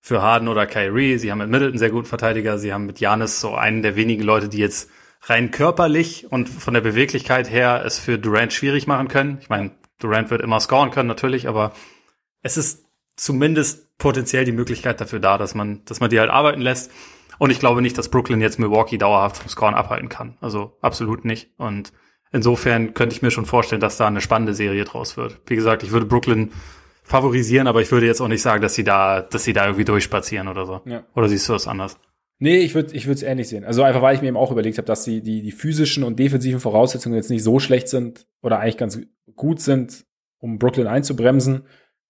für 0.00 0.22
Harden 0.22 0.46
oder 0.46 0.68
Kyrie. 0.68 1.18
Sie 1.18 1.32
haben 1.32 1.38
mit 1.38 1.50
Middleton 1.50 1.76
sehr 1.76 1.90
guten 1.90 2.06
Verteidiger. 2.06 2.56
Sie 2.56 2.72
haben 2.72 2.86
mit 2.86 3.00
Janis 3.00 3.40
so 3.40 3.56
einen 3.56 3.82
der 3.82 3.96
wenigen 3.96 4.22
Leute, 4.22 4.48
die 4.48 4.58
jetzt 4.58 4.88
rein 5.22 5.50
körperlich 5.50 6.30
und 6.30 6.48
von 6.48 6.72
der 6.72 6.82
Beweglichkeit 6.82 7.50
her 7.50 7.82
es 7.84 7.98
für 7.98 8.16
Durant 8.16 8.52
schwierig 8.52 8.86
machen 8.86 9.08
können. 9.08 9.38
Ich 9.40 9.48
meine, 9.48 9.72
Durant 9.98 10.30
wird 10.30 10.40
immer 10.40 10.60
scoren 10.60 10.92
können 10.92 11.08
natürlich, 11.08 11.48
aber 11.48 11.72
es 12.42 12.56
ist 12.56 12.86
zumindest 13.16 13.98
potenziell 13.98 14.44
die 14.44 14.52
Möglichkeit 14.52 15.00
dafür 15.00 15.18
da, 15.18 15.36
dass 15.36 15.56
man, 15.56 15.84
dass 15.84 15.98
man 15.98 16.10
die 16.10 16.20
halt 16.20 16.30
arbeiten 16.30 16.60
lässt. 16.60 16.92
Und 17.38 17.50
ich 17.50 17.60
glaube 17.60 17.82
nicht, 17.82 17.96
dass 17.96 18.08
Brooklyn 18.08 18.40
jetzt 18.40 18.58
Milwaukee 18.58 18.98
dauerhaft 18.98 19.38
vom 19.38 19.48
Scoren 19.48 19.74
abhalten 19.74 20.08
kann. 20.08 20.36
Also 20.40 20.76
absolut 20.80 21.24
nicht. 21.24 21.50
Und 21.56 21.92
insofern 22.32 22.94
könnte 22.94 23.14
ich 23.14 23.22
mir 23.22 23.30
schon 23.30 23.46
vorstellen, 23.46 23.80
dass 23.80 23.96
da 23.96 24.06
eine 24.06 24.20
spannende 24.20 24.54
Serie 24.54 24.84
draus 24.84 25.16
wird. 25.16 25.40
Wie 25.46 25.56
gesagt, 25.56 25.82
ich 25.82 25.92
würde 25.92 26.06
Brooklyn 26.06 26.50
favorisieren, 27.04 27.66
aber 27.66 27.80
ich 27.80 27.90
würde 27.90 28.06
jetzt 28.06 28.20
auch 28.20 28.28
nicht 28.28 28.42
sagen, 28.42 28.60
dass 28.60 28.74
sie 28.74 28.84
da, 28.84 29.22
dass 29.22 29.44
sie 29.44 29.52
da 29.52 29.64
irgendwie 29.64 29.84
durchspazieren 29.84 30.48
oder 30.48 30.66
so. 30.66 30.82
Ja. 30.84 31.04
Oder 31.14 31.28
siehst 31.28 31.48
du 31.48 31.54
das 31.54 31.66
anders? 31.66 31.98
Nee, 32.40 32.58
ich 32.58 32.74
würde 32.74 32.94
ich 32.94 33.06
würde 33.06 33.16
es 33.16 33.22
ähnlich 33.22 33.48
sehen. 33.48 33.64
Also 33.64 33.82
einfach, 33.82 34.02
weil 34.02 34.14
ich 34.14 34.22
mir 34.22 34.28
eben 34.28 34.36
auch 34.36 34.52
überlegt 34.52 34.78
habe, 34.78 34.86
dass 34.86 35.04
die, 35.04 35.22
die, 35.22 35.42
die 35.42 35.50
physischen 35.50 36.04
und 36.04 36.18
defensiven 36.18 36.60
Voraussetzungen 36.60 37.16
jetzt 37.16 37.30
nicht 37.30 37.42
so 37.42 37.58
schlecht 37.58 37.88
sind 37.88 38.26
oder 38.42 38.60
eigentlich 38.60 38.76
ganz 38.76 39.00
gut 39.34 39.60
sind, 39.60 40.04
um 40.38 40.58
Brooklyn 40.58 40.86
einzubremsen. 40.86 41.64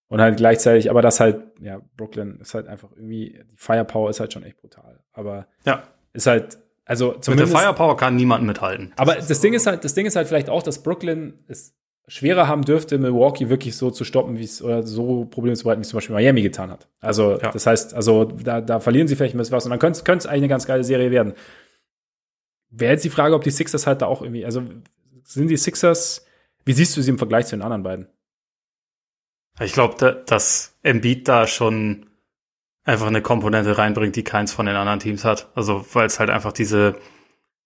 Und 0.09 0.20
halt 0.22 0.39
gleichzeitig, 0.39 0.90
aber 0.90 1.02
das 1.02 1.20
halt, 1.20 1.43
ja, 1.60 1.80
Brooklyn 1.97 2.39
ist 2.40 2.55
halt 2.55 2.66
einfach 2.66 2.90
irgendwie, 2.93 3.40
die 3.51 3.56
Firepower 3.56 4.09
ist 4.09 4.20
halt 4.20 4.32
schon 4.32 4.43
echt 4.43 4.56
brutal. 4.56 5.01
Aber 5.12 5.47
ja. 5.66 5.82
ist 6.14 6.26
halt, 6.26 6.59
also 6.86 7.12
zumindest. 7.12 7.52
Mit 7.52 7.60
der 7.60 7.66
Firepower 7.66 7.97
kann 7.97 8.16
niemand 8.16 8.44
mithalten. 8.44 8.93
Aber 8.97 9.16
das 9.16 9.40
Ding 9.40 9.52
ist 9.52 9.66
halt, 9.66 9.85
das 9.85 9.93
Ding 9.93 10.06
ist 10.06 10.16
halt 10.16 10.26
vielleicht 10.26 10.48
auch, 10.48 10.62
dass 10.62 10.82
Brooklyn 10.82 11.35
es 11.47 11.74
schwerer 12.06 12.48
haben 12.48 12.62
dürfte, 12.62 12.97
Milwaukee 12.97 13.51
wirklich 13.51 13.76
so 13.76 13.90
zu 13.90 14.05
stoppen, 14.05 14.39
wie 14.39 14.44
es, 14.44 14.62
oder 14.62 14.82
so 14.82 15.26
Probleme 15.26 15.55
zu 15.55 15.64
bereiten, 15.64 15.80
wie 15.80 15.82
es 15.82 15.90
zum 15.90 15.98
Beispiel 15.98 16.14
Miami 16.14 16.40
getan 16.40 16.70
hat. 16.70 16.89
Also, 17.01 17.39
ja. 17.39 17.51
das 17.51 17.66
heißt, 17.66 17.93
also, 17.93 18.24
da, 18.24 18.62
da 18.62 18.80
verlieren 18.80 19.09
sie 19.09 19.16
vielleicht 19.16 19.35
ein 19.35 19.39
bisschen 19.39 19.56
was 19.56 19.66
und 19.66 19.70
dann 19.70 19.78
könnte 19.78 20.01
es 20.01 20.26
eigentlich 20.26 20.32
eine 20.32 20.48
ganz 20.48 20.66
geile 20.66 20.85
Serie 20.85 21.10
werden. 21.10 21.35
Wäre 22.70 22.93
jetzt 22.93 23.05
die 23.05 23.10
Frage, 23.10 23.35
ob 23.35 23.44
die 23.44 23.51
Sixers 23.51 23.86
halt 23.86 24.01
da 24.01 24.06
auch 24.06 24.22
irgendwie, 24.22 24.47
also, 24.47 24.62
sind 25.22 25.48
die 25.48 25.59
Sixers, 25.59 26.24
wie 26.64 26.72
siehst 26.72 26.97
du 26.97 27.02
sie 27.02 27.10
im 27.10 27.18
Vergleich 27.18 27.47
zu 27.47 27.56
den 27.56 27.62
anderen 27.62 27.82
beiden? 27.82 28.09
Ich 29.60 29.72
glaube, 29.72 30.22
dass 30.26 30.76
Embiid 30.82 31.28
da 31.28 31.47
schon 31.47 32.06
einfach 32.85 33.06
eine 33.06 33.22
Komponente 33.22 33.76
reinbringt, 33.76 34.16
die 34.16 34.24
keins 34.24 34.52
von 34.52 34.66
den 34.66 34.76
anderen 34.76 35.01
Teams 35.01 35.24
hat. 35.24 35.51
Also 35.55 35.85
weil 35.93 36.06
es 36.06 36.18
halt 36.20 36.30
einfach 36.30 36.52
diese 36.52 36.97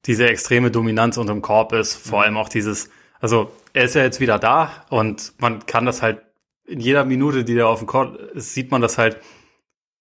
diese 0.06 0.28
extreme 0.28 0.70
Dominanz 0.70 1.16
unterm 1.16 1.42
Korb 1.42 1.72
ist, 1.72 1.94
vor 1.94 2.18
mhm. 2.18 2.24
allem 2.24 2.36
auch 2.36 2.48
dieses, 2.48 2.90
also 3.20 3.52
er 3.72 3.84
ist 3.84 3.94
ja 3.94 4.02
jetzt 4.02 4.20
wieder 4.20 4.38
da 4.38 4.84
und 4.90 5.32
man 5.38 5.64
kann 5.66 5.86
das 5.86 6.02
halt 6.02 6.22
in 6.64 6.80
jeder 6.80 7.04
Minute, 7.04 7.44
die 7.44 7.56
er 7.56 7.68
auf 7.68 7.80
dem 7.80 7.88
Korb 7.88 8.16
ist, 8.34 8.54
sieht 8.54 8.70
man 8.70 8.82
das 8.82 8.98
halt, 8.98 9.18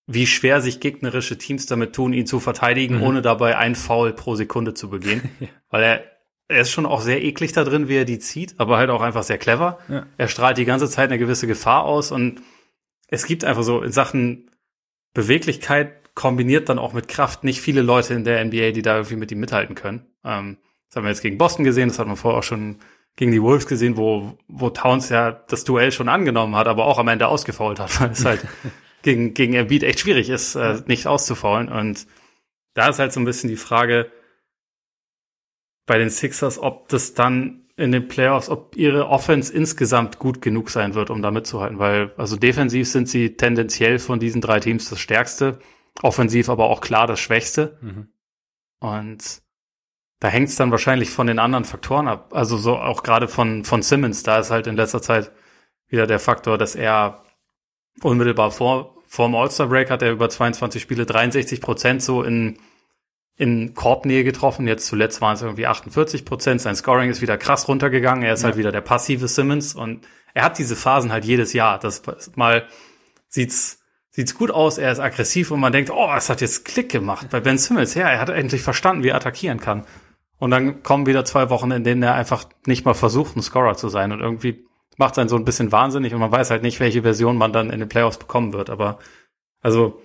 wie 0.08 0.28
schwer 0.28 0.62
sich 0.62 0.80
gegnerische 0.80 1.38
Teams 1.38 1.66
damit 1.66 1.94
tun, 1.94 2.14
ihn 2.14 2.26
zu 2.26 2.40
verteidigen, 2.40 2.98
mhm. 2.98 3.04
ohne 3.04 3.22
dabei 3.22 3.58
ein 3.58 3.76
Foul 3.76 4.14
pro 4.14 4.36
Sekunde 4.36 4.74
zu 4.74 4.90
begehen. 4.90 5.30
ja. 5.40 5.48
Weil 5.70 5.84
er 5.84 6.04
er 6.52 6.62
ist 6.62 6.72
schon 6.72 6.86
auch 6.86 7.02
sehr 7.02 7.24
eklig 7.24 7.54
da 7.54 7.64
drin, 7.64 7.88
wie 7.88 7.96
er 7.96 8.06
die 8.06 8.20
zieht, 8.20 8.56
aber 8.58 8.78
halt 8.78 8.90
auch 8.90 9.02
einfach 9.02 9.24
sehr 9.24 9.38
clever. 9.38 9.80
Ja. 9.90 10.06
Er 10.18 10.28
strahlt 10.28 10.58
die 10.58 10.66
ganze 10.66 10.90
Zeit 10.90 11.10
eine 11.10 11.20
gewisse 11.20 11.48
Gefahr 11.48 11.86
aus 11.86 12.12
und 12.12 12.42
es 13.08 13.26
gibt 13.26 13.44
einfach 13.44 13.64
so 13.64 13.82
in 13.82 13.92
Sachen 13.92 14.50
Beweglichkeit 15.14 16.14
kombiniert 16.16 16.70
dann 16.70 16.80
auch 16.80 16.94
mit 16.94 17.08
Kraft 17.08 17.44
nicht 17.44 17.62
viele 17.62 17.82
Leute 17.82 18.14
in 18.14 18.24
der 18.24 18.44
NBA, 18.44 18.72
die 18.72 18.82
da 18.82 18.96
irgendwie 18.96 19.16
mit 19.16 19.32
ihm 19.32 19.40
mithalten 19.40 19.76
können. 19.76 20.06
Ähm, 20.24 20.58
das 20.88 20.98
haben 20.98 21.04
wir 21.04 21.10
jetzt 21.10 21.22
gegen 21.22 21.38
Boston 21.38 21.64
gesehen, 21.64 21.90
das 21.90 22.00
hat 22.00 22.08
man 22.08 22.18
vorher 22.18 22.40
auch 22.40 22.44
schon 22.44 22.78
gegen 23.16 23.32
die 23.32 23.42
Wolves 23.42 23.68
gesehen, 23.68 23.98
wo, 23.98 24.38
wo 24.48 24.70
Towns 24.70 25.10
ja 25.10 25.32
das 25.32 25.64
Duell 25.64 25.92
schon 25.92 26.10
angenommen 26.10 26.56
hat, 26.56 26.68
aber 26.68 26.86
auch 26.86 27.00
am 27.00 27.08
Ende 27.08 27.28
ausgefault 27.28 27.80
hat, 27.80 28.00
weil 28.02 28.12
es 28.12 28.26
halt 28.26 28.46
gegen, 29.02 29.34
gegen 29.34 29.54
Embiid 29.54 29.84
echt 29.84 30.00
schwierig 30.00 30.30
ist, 30.30 30.56
äh, 30.56 30.82
nicht 30.86 31.08
auszufaulen. 31.08 31.70
Und 31.70 32.08
da 32.74 32.90
ist 32.90 33.00
halt 33.00 33.14
so 33.14 33.20
ein 33.20 33.26
bisschen 33.26 33.50
die 33.50 33.58
Frage, 33.58 34.12
bei 35.86 35.98
den 35.98 36.10
Sixers, 36.10 36.60
ob 36.60 36.90
das 36.90 37.14
dann 37.14 37.62
in 37.78 37.92
den 37.92 38.08
Playoffs, 38.08 38.50
ob 38.50 38.76
ihre 38.76 39.08
Offense 39.08 39.52
insgesamt 39.54 40.20
gut 40.20 40.42
genug 40.42 40.70
sein 40.70 40.94
wird, 40.94 41.10
um 41.10 41.22
da 41.22 41.32
mitzuhalten, 41.32 41.80
weil 41.80 42.14
also 42.18 42.36
defensiv 42.36 42.88
sind 42.88 43.10
sie 43.10 43.36
tendenziell 43.38 43.98
von 43.98 44.20
diesen 44.20 44.42
drei 44.42 44.60
Teams 44.60 44.90
das 44.90 45.00
stärkste, 45.00 45.60
offensiv 46.02 46.50
aber 46.50 46.66
auch 46.66 46.82
klar 46.82 47.08
das 47.08 47.20
schwächste. 47.20 47.78
Mhm. 47.82 48.08
Und 48.80 49.42
da 50.20 50.28
hängt 50.28 50.50
es 50.50 50.56
dann 50.56 50.72
wahrscheinlich 50.72 51.10
von 51.10 51.28
den 51.28 51.40
anderen 51.40 51.66
Faktoren 51.66 52.08
ab. 52.08 52.32
Also 52.34 52.58
so 52.58 52.78
auch 52.78 53.04
gerade 53.04 53.28
von, 53.28 53.64
von 53.64 53.82
Simmons, 53.82 54.22
da 54.24 54.40
ist 54.40 54.52
halt 54.52 54.68
in 54.68 54.76
letzter 54.76 55.02
Zeit 55.02 55.32
wieder 55.88 56.06
der 56.06 56.20
Faktor, 56.20 56.58
dass 56.58 56.76
er 56.76 57.24
unmittelbar 58.02 58.52
vor, 58.52 58.96
vor 59.08 59.28
dem 59.28 59.36
All-Star-Break 59.36 59.90
hat 59.90 60.04
er 60.04 60.12
über 60.12 60.30
22 60.30 60.82
Spiele 60.82 61.06
63 61.06 61.60
Prozent 61.60 62.04
so 62.04 62.24
in 62.24 62.60
in 63.42 63.74
Korbnähe 63.74 64.24
getroffen. 64.24 64.68
Jetzt 64.68 64.86
zuletzt 64.86 65.20
waren 65.20 65.34
es 65.34 65.42
irgendwie 65.42 65.66
48 65.66 66.26
Prozent. 66.26 66.62
Sein 66.62 66.76
Scoring 66.76 67.10
ist 67.10 67.24
wieder 67.24 67.40
krass 67.40 67.68
runtergegangen. 67.68 68.24
Er 68.24 68.34
ist 68.34 68.44
halt 68.44 68.54
ja. 68.54 68.56
halt 68.56 68.60
wieder 68.60 68.72
der 68.72 68.82
passive 68.82 69.28
Simmons 69.28 69.74
und 69.74 70.08
er 70.36 70.44
hat 70.44 70.60
diese 70.60 70.76
Phasen 70.76 71.12
halt 71.12 71.26
jedes 71.26 71.52
Jahr. 71.54 71.80
Das 71.80 72.04
mal 72.36 72.68
sieht's 73.30 73.80
sieht's 74.12 74.36
gut 74.36 74.52
aus. 74.52 74.78
Er 74.78 74.92
ist 74.92 75.00
aggressiv 75.00 75.50
und 75.50 75.60
man 75.60 75.72
denkt, 75.74 75.90
oh, 75.90 76.14
es 76.16 76.30
hat 76.30 76.40
jetzt 76.40 76.66
Klick 76.66 76.90
gemacht 76.90 77.30
bei 77.32 77.40
Ben 77.40 77.58
Simmons. 77.58 77.96
Ja, 77.96 78.10
er 78.10 78.20
hat 78.20 78.30
endlich 78.30 78.62
verstanden, 78.62 79.04
wie 79.04 79.10
er 79.10 79.16
attackieren 79.16 79.60
kann. 79.60 79.88
Und 80.38 80.52
dann 80.52 80.84
kommen 80.84 81.08
wieder 81.08 81.26
zwei 81.26 81.50
Wochen, 81.50 81.72
in 81.72 81.84
denen 81.84 82.04
er 82.04 82.14
einfach 82.14 82.46
nicht 82.68 82.86
mal 82.86 82.94
versucht, 82.94 83.36
ein 83.36 83.42
Scorer 83.42 83.76
zu 83.76 83.90
sein 83.90 84.12
und 84.12 84.20
irgendwie 84.20 84.68
macht 84.98 85.16
sein 85.16 85.30
so 85.30 85.36
ein 85.36 85.46
bisschen 85.46 85.72
wahnsinnig 85.72 86.14
und 86.14 86.20
man 86.20 86.32
weiß 86.32 86.52
halt 86.52 86.62
nicht, 86.62 86.80
welche 86.80 87.02
Version 87.02 87.38
man 87.38 87.54
dann 87.54 87.72
in 87.72 87.80
den 87.80 87.90
Playoffs 87.90 88.18
bekommen 88.18 88.54
wird. 88.54 88.70
Aber 88.70 89.00
also 89.62 90.00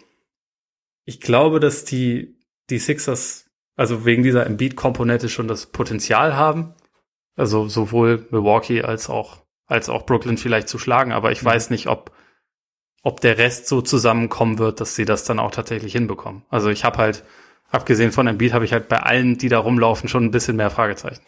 ich 1.04 1.20
glaube, 1.20 1.60
dass 1.60 1.84
die 1.84 2.35
die 2.70 2.78
Sixers 2.78 3.46
also 3.76 4.06
wegen 4.06 4.22
dieser 4.22 4.46
Embiid-Komponente 4.46 5.28
schon 5.28 5.48
das 5.48 5.66
Potenzial 5.66 6.34
haben, 6.34 6.74
also 7.36 7.68
sowohl 7.68 8.26
Milwaukee 8.30 8.82
als 8.82 9.10
auch 9.10 9.44
als 9.68 9.88
auch 9.88 10.06
Brooklyn 10.06 10.38
vielleicht 10.38 10.68
zu 10.68 10.78
schlagen, 10.78 11.12
aber 11.12 11.32
ich 11.32 11.42
mhm. 11.42 11.46
weiß 11.46 11.70
nicht, 11.70 11.86
ob 11.88 12.12
ob 13.02 13.20
der 13.20 13.38
Rest 13.38 13.68
so 13.68 13.82
zusammenkommen 13.82 14.58
wird, 14.58 14.80
dass 14.80 14.96
sie 14.96 15.04
das 15.04 15.24
dann 15.24 15.38
auch 15.38 15.52
tatsächlich 15.52 15.92
hinbekommen. 15.92 16.44
Also 16.48 16.70
ich 16.70 16.84
habe 16.84 16.98
halt 16.98 17.24
abgesehen 17.70 18.10
von 18.10 18.26
Embiid 18.26 18.52
habe 18.52 18.64
ich 18.64 18.72
halt 18.72 18.88
bei 18.88 19.00
allen, 19.00 19.38
die 19.38 19.48
da 19.48 19.58
rumlaufen, 19.58 20.08
schon 20.08 20.24
ein 20.24 20.30
bisschen 20.30 20.56
mehr 20.56 20.70
Fragezeichen. 20.70 21.22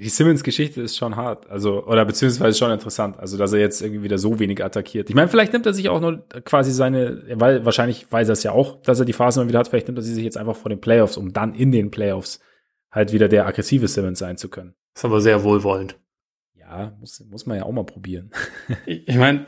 Die 0.00 0.08
Simmons-Geschichte 0.08 0.82
ist 0.82 0.96
schon 0.96 1.16
hart, 1.16 1.48
also 1.50 1.84
oder 1.84 2.04
beziehungsweise 2.04 2.56
schon 2.56 2.70
interessant, 2.70 3.18
also 3.18 3.36
dass 3.36 3.52
er 3.52 3.60
jetzt 3.60 3.82
irgendwie 3.82 4.02
wieder 4.02 4.18
so 4.18 4.38
wenig 4.38 4.64
attackiert. 4.64 5.08
Ich 5.08 5.16
meine, 5.16 5.28
vielleicht 5.28 5.52
nimmt 5.52 5.66
er 5.66 5.72
sich 5.72 5.88
auch 5.88 6.00
nur 6.00 6.26
quasi 6.44 6.72
seine, 6.72 7.22
weil 7.34 7.64
wahrscheinlich 7.64 8.10
weiß 8.10 8.28
er 8.28 8.32
es 8.32 8.42
ja 8.42 8.52
auch, 8.52 8.80
dass 8.82 9.00
er 9.00 9.06
die 9.06 9.12
Phase 9.12 9.40
mal 9.40 9.48
wieder 9.48 9.58
hat. 9.58 9.68
Vielleicht 9.68 9.88
nimmt 9.88 9.98
er 9.98 10.02
sie 10.02 10.14
sich 10.14 10.24
jetzt 10.24 10.36
einfach 10.36 10.56
vor 10.56 10.68
den 10.68 10.80
Playoffs, 10.80 11.16
um 11.16 11.32
dann 11.32 11.54
in 11.54 11.72
den 11.72 11.90
Playoffs 11.90 12.40
halt 12.90 13.12
wieder 13.12 13.28
der 13.28 13.46
aggressive 13.46 13.88
Simmons 13.88 14.18
sein 14.18 14.36
zu 14.36 14.48
können. 14.48 14.74
Ist 14.94 15.04
aber 15.04 15.20
sehr 15.20 15.42
wohlwollend. 15.44 15.98
Ja, 16.54 16.96
muss 17.00 17.24
muss 17.30 17.46
man 17.46 17.58
ja 17.58 17.64
auch 17.64 17.72
mal 17.72 17.84
probieren. 17.84 18.30
ich, 18.86 19.08
ich 19.08 19.16
meine, 19.16 19.46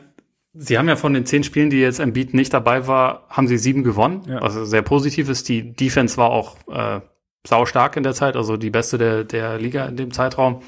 Sie 0.53 0.77
haben 0.77 0.89
ja 0.89 0.97
von 0.97 1.13
den 1.13 1.25
zehn 1.25 1.43
Spielen, 1.43 1.69
die 1.69 1.79
jetzt 1.79 1.99
im 1.99 2.11
Beat 2.11 2.33
nicht 2.33 2.53
dabei 2.53 2.85
war, 2.85 3.25
haben 3.29 3.47
sie 3.47 3.57
sieben 3.57 3.83
gewonnen. 3.83 4.23
Ja. 4.27 4.39
Also 4.39 4.65
sehr 4.65 4.81
positiv 4.81 5.29
ist. 5.29 5.47
Die 5.47 5.73
Defense 5.73 6.17
war 6.17 6.29
auch 6.29 6.57
äh, 6.67 6.99
sau 7.45 7.65
stark 7.65 7.97
in 7.97 8.03
der 8.03 8.13
Zeit, 8.13 8.35
also 8.35 8.57
die 8.57 8.69
beste 8.69 8.97
der, 8.97 9.23
der 9.23 9.57
Liga 9.57 9.85
in 9.85 9.97
dem 9.97 10.11
Zeitraum. 10.11 10.61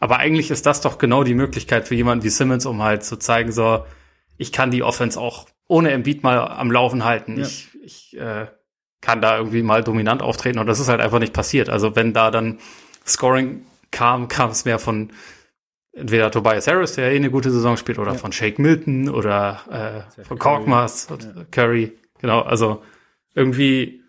Aber 0.00 0.18
eigentlich 0.18 0.50
ist 0.50 0.66
das 0.66 0.80
doch 0.80 0.98
genau 0.98 1.24
die 1.24 1.34
Möglichkeit 1.34 1.88
für 1.88 1.94
jemanden 1.94 2.24
wie 2.24 2.28
Simmons, 2.28 2.66
um 2.66 2.82
halt 2.82 3.04
zu 3.04 3.16
zeigen, 3.16 3.52
so, 3.52 3.84
ich 4.36 4.52
kann 4.52 4.70
die 4.70 4.82
Offense 4.82 5.18
auch 5.18 5.46
ohne 5.68 5.90
Embiid 5.90 6.22
mal 6.22 6.38
am 6.38 6.70
Laufen 6.70 7.04
halten. 7.04 7.38
Ja. 7.38 7.46
Ich, 7.46 7.68
ich 7.82 8.16
äh, 8.18 8.46
kann 9.00 9.20
da 9.20 9.38
irgendwie 9.38 9.62
mal 9.62 9.82
dominant 9.82 10.22
auftreten 10.22 10.58
und 10.58 10.66
das 10.66 10.80
ist 10.80 10.88
halt 10.88 11.00
einfach 11.00 11.18
nicht 11.18 11.32
passiert. 11.32 11.68
Also 11.68 11.96
wenn 11.96 12.12
da 12.12 12.30
dann 12.30 12.58
Scoring 13.06 13.64
kam, 13.90 14.28
kam 14.28 14.50
es 14.50 14.64
mehr 14.64 14.78
von 14.78 15.10
entweder 15.92 16.30
Tobias 16.30 16.66
Harris, 16.66 16.94
der 16.94 17.10
eh 17.10 17.16
eine 17.16 17.30
gute 17.30 17.50
Saison 17.50 17.76
spielt, 17.76 17.98
oder 17.98 18.12
ja. 18.12 18.18
von 18.18 18.32
Shake 18.32 18.58
Milton 18.58 19.08
oder 19.08 20.06
äh, 20.18 20.24
von 20.24 20.38
Korkmaz, 20.38 21.08
ja. 21.08 21.44
Curry. 21.50 21.96
Genau, 22.20 22.40
also 22.40 22.82
irgendwie 23.34 24.02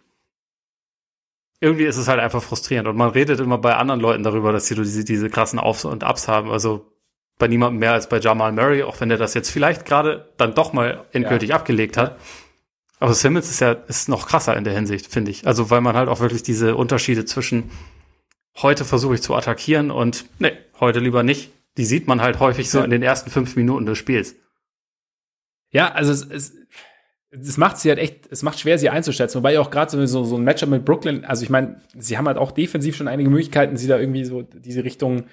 irgendwie 1.59 1.85
ist 1.85 1.97
es 1.97 2.07
halt 2.07 2.19
einfach 2.19 2.43
frustrierend. 2.43 2.87
Und 2.87 2.97
man 2.97 3.09
redet 3.09 3.39
immer 3.39 3.57
bei 3.57 3.75
anderen 3.75 3.99
Leuten 3.99 4.23
darüber, 4.23 4.51
dass 4.51 4.67
sie 4.67 4.75
diese, 4.75 5.03
diese 5.03 5.29
krassen 5.29 5.59
Aufs 5.59 5.85
und 5.85 6.03
Ups 6.03 6.27
haben. 6.27 6.51
Also 6.51 6.91
bei 7.39 7.47
niemandem 7.47 7.79
mehr 7.79 7.93
als 7.93 8.09
bei 8.09 8.19
Jamal 8.19 8.51
Murray, 8.51 8.83
auch 8.83 8.99
wenn 8.99 9.11
er 9.11 9.17
das 9.17 9.33
jetzt 9.33 9.49
vielleicht 9.49 9.85
gerade 9.85 10.29
dann 10.37 10.53
doch 10.55 10.73
mal 10.73 11.05
endgültig 11.11 11.49
ja. 11.49 11.55
abgelegt 11.55 11.97
hat. 11.97 12.17
Aber 12.99 13.13
Simmons 13.13 13.49
ist 13.49 13.59
ja 13.59 13.71
ist 13.71 14.09
noch 14.09 14.27
krasser 14.27 14.57
in 14.57 14.63
der 14.63 14.73
Hinsicht, 14.73 15.07
finde 15.07 15.31
ich. 15.31 15.45
Also 15.45 15.69
weil 15.69 15.81
man 15.81 15.95
halt 15.95 16.09
auch 16.09 16.19
wirklich 16.19 16.43
diese 16.43 16.75
Unterschiede 16.75 17.25
zwischen 17.25 17.69
heute 18.57 18.85
versuche 18.85 19.15
ich 19.15 19.21
zu 19.21 19.35
attackieren 19.35 19.91
und 19.91 20.25
nee, 20.39 20.53
heute 20.79 20.99
lieber 20.99 21.23
nicht. 21.23 21.51
Die 21.77 21.85
sieht 21.85 22.07
man 22.07 22.21
halt 22.21 22.39
häufig 22.39 22.71
so 22.71 22.81
in 22.81 22.89
den 22.89 23.03
ersten 23.03 23.29
fünf 23.29 23.55
Minuten 23.55 23.85
des 23.85 23.99
Spiels. 23.99 24.35
Ja, 25.69 25.91
also 25.91 26.11
es, 26.11 26.25
es 26.25 26.53
es 27.31 27.57
macht 27.57 27.77
sie 27.77 27.89
halt 27.89 27.99
echt, 27.99 28.27
es 28.31 28.43
macht 28.43 28.59
schwer, 28.59 28.77
sie 28.77 28.89
einzuschätzen. 28.89 29.39
Wobei 29.39 29.59
auch 29.59 29.69
gerade 29.69 30.07
so, 30.07 30.23
so 30.23 30.35
ein 30.37 30.43
Matchup 30.43 30.69
mit 30.69 30.85
Brooklyn, 30.85 31.25
also 31.25 31.43
ich 31.43 31.49
meine, 31.49 31.81
sie 31.97 32.17
haben 32.17 32.27
halt 32.27 32.37
auch 32.37 32.51
defensiv 32.51 32.95
schon 32.95 33.07
einige 33.07 33.29
Möglichkeiten, 33.29 33.77
sie 33.77 33.87
da 33.87 33.99
irgendwie 33.99 34.23
so 34.23 34.43
diese 34.43 34.83
Richtung, 34.83 35.25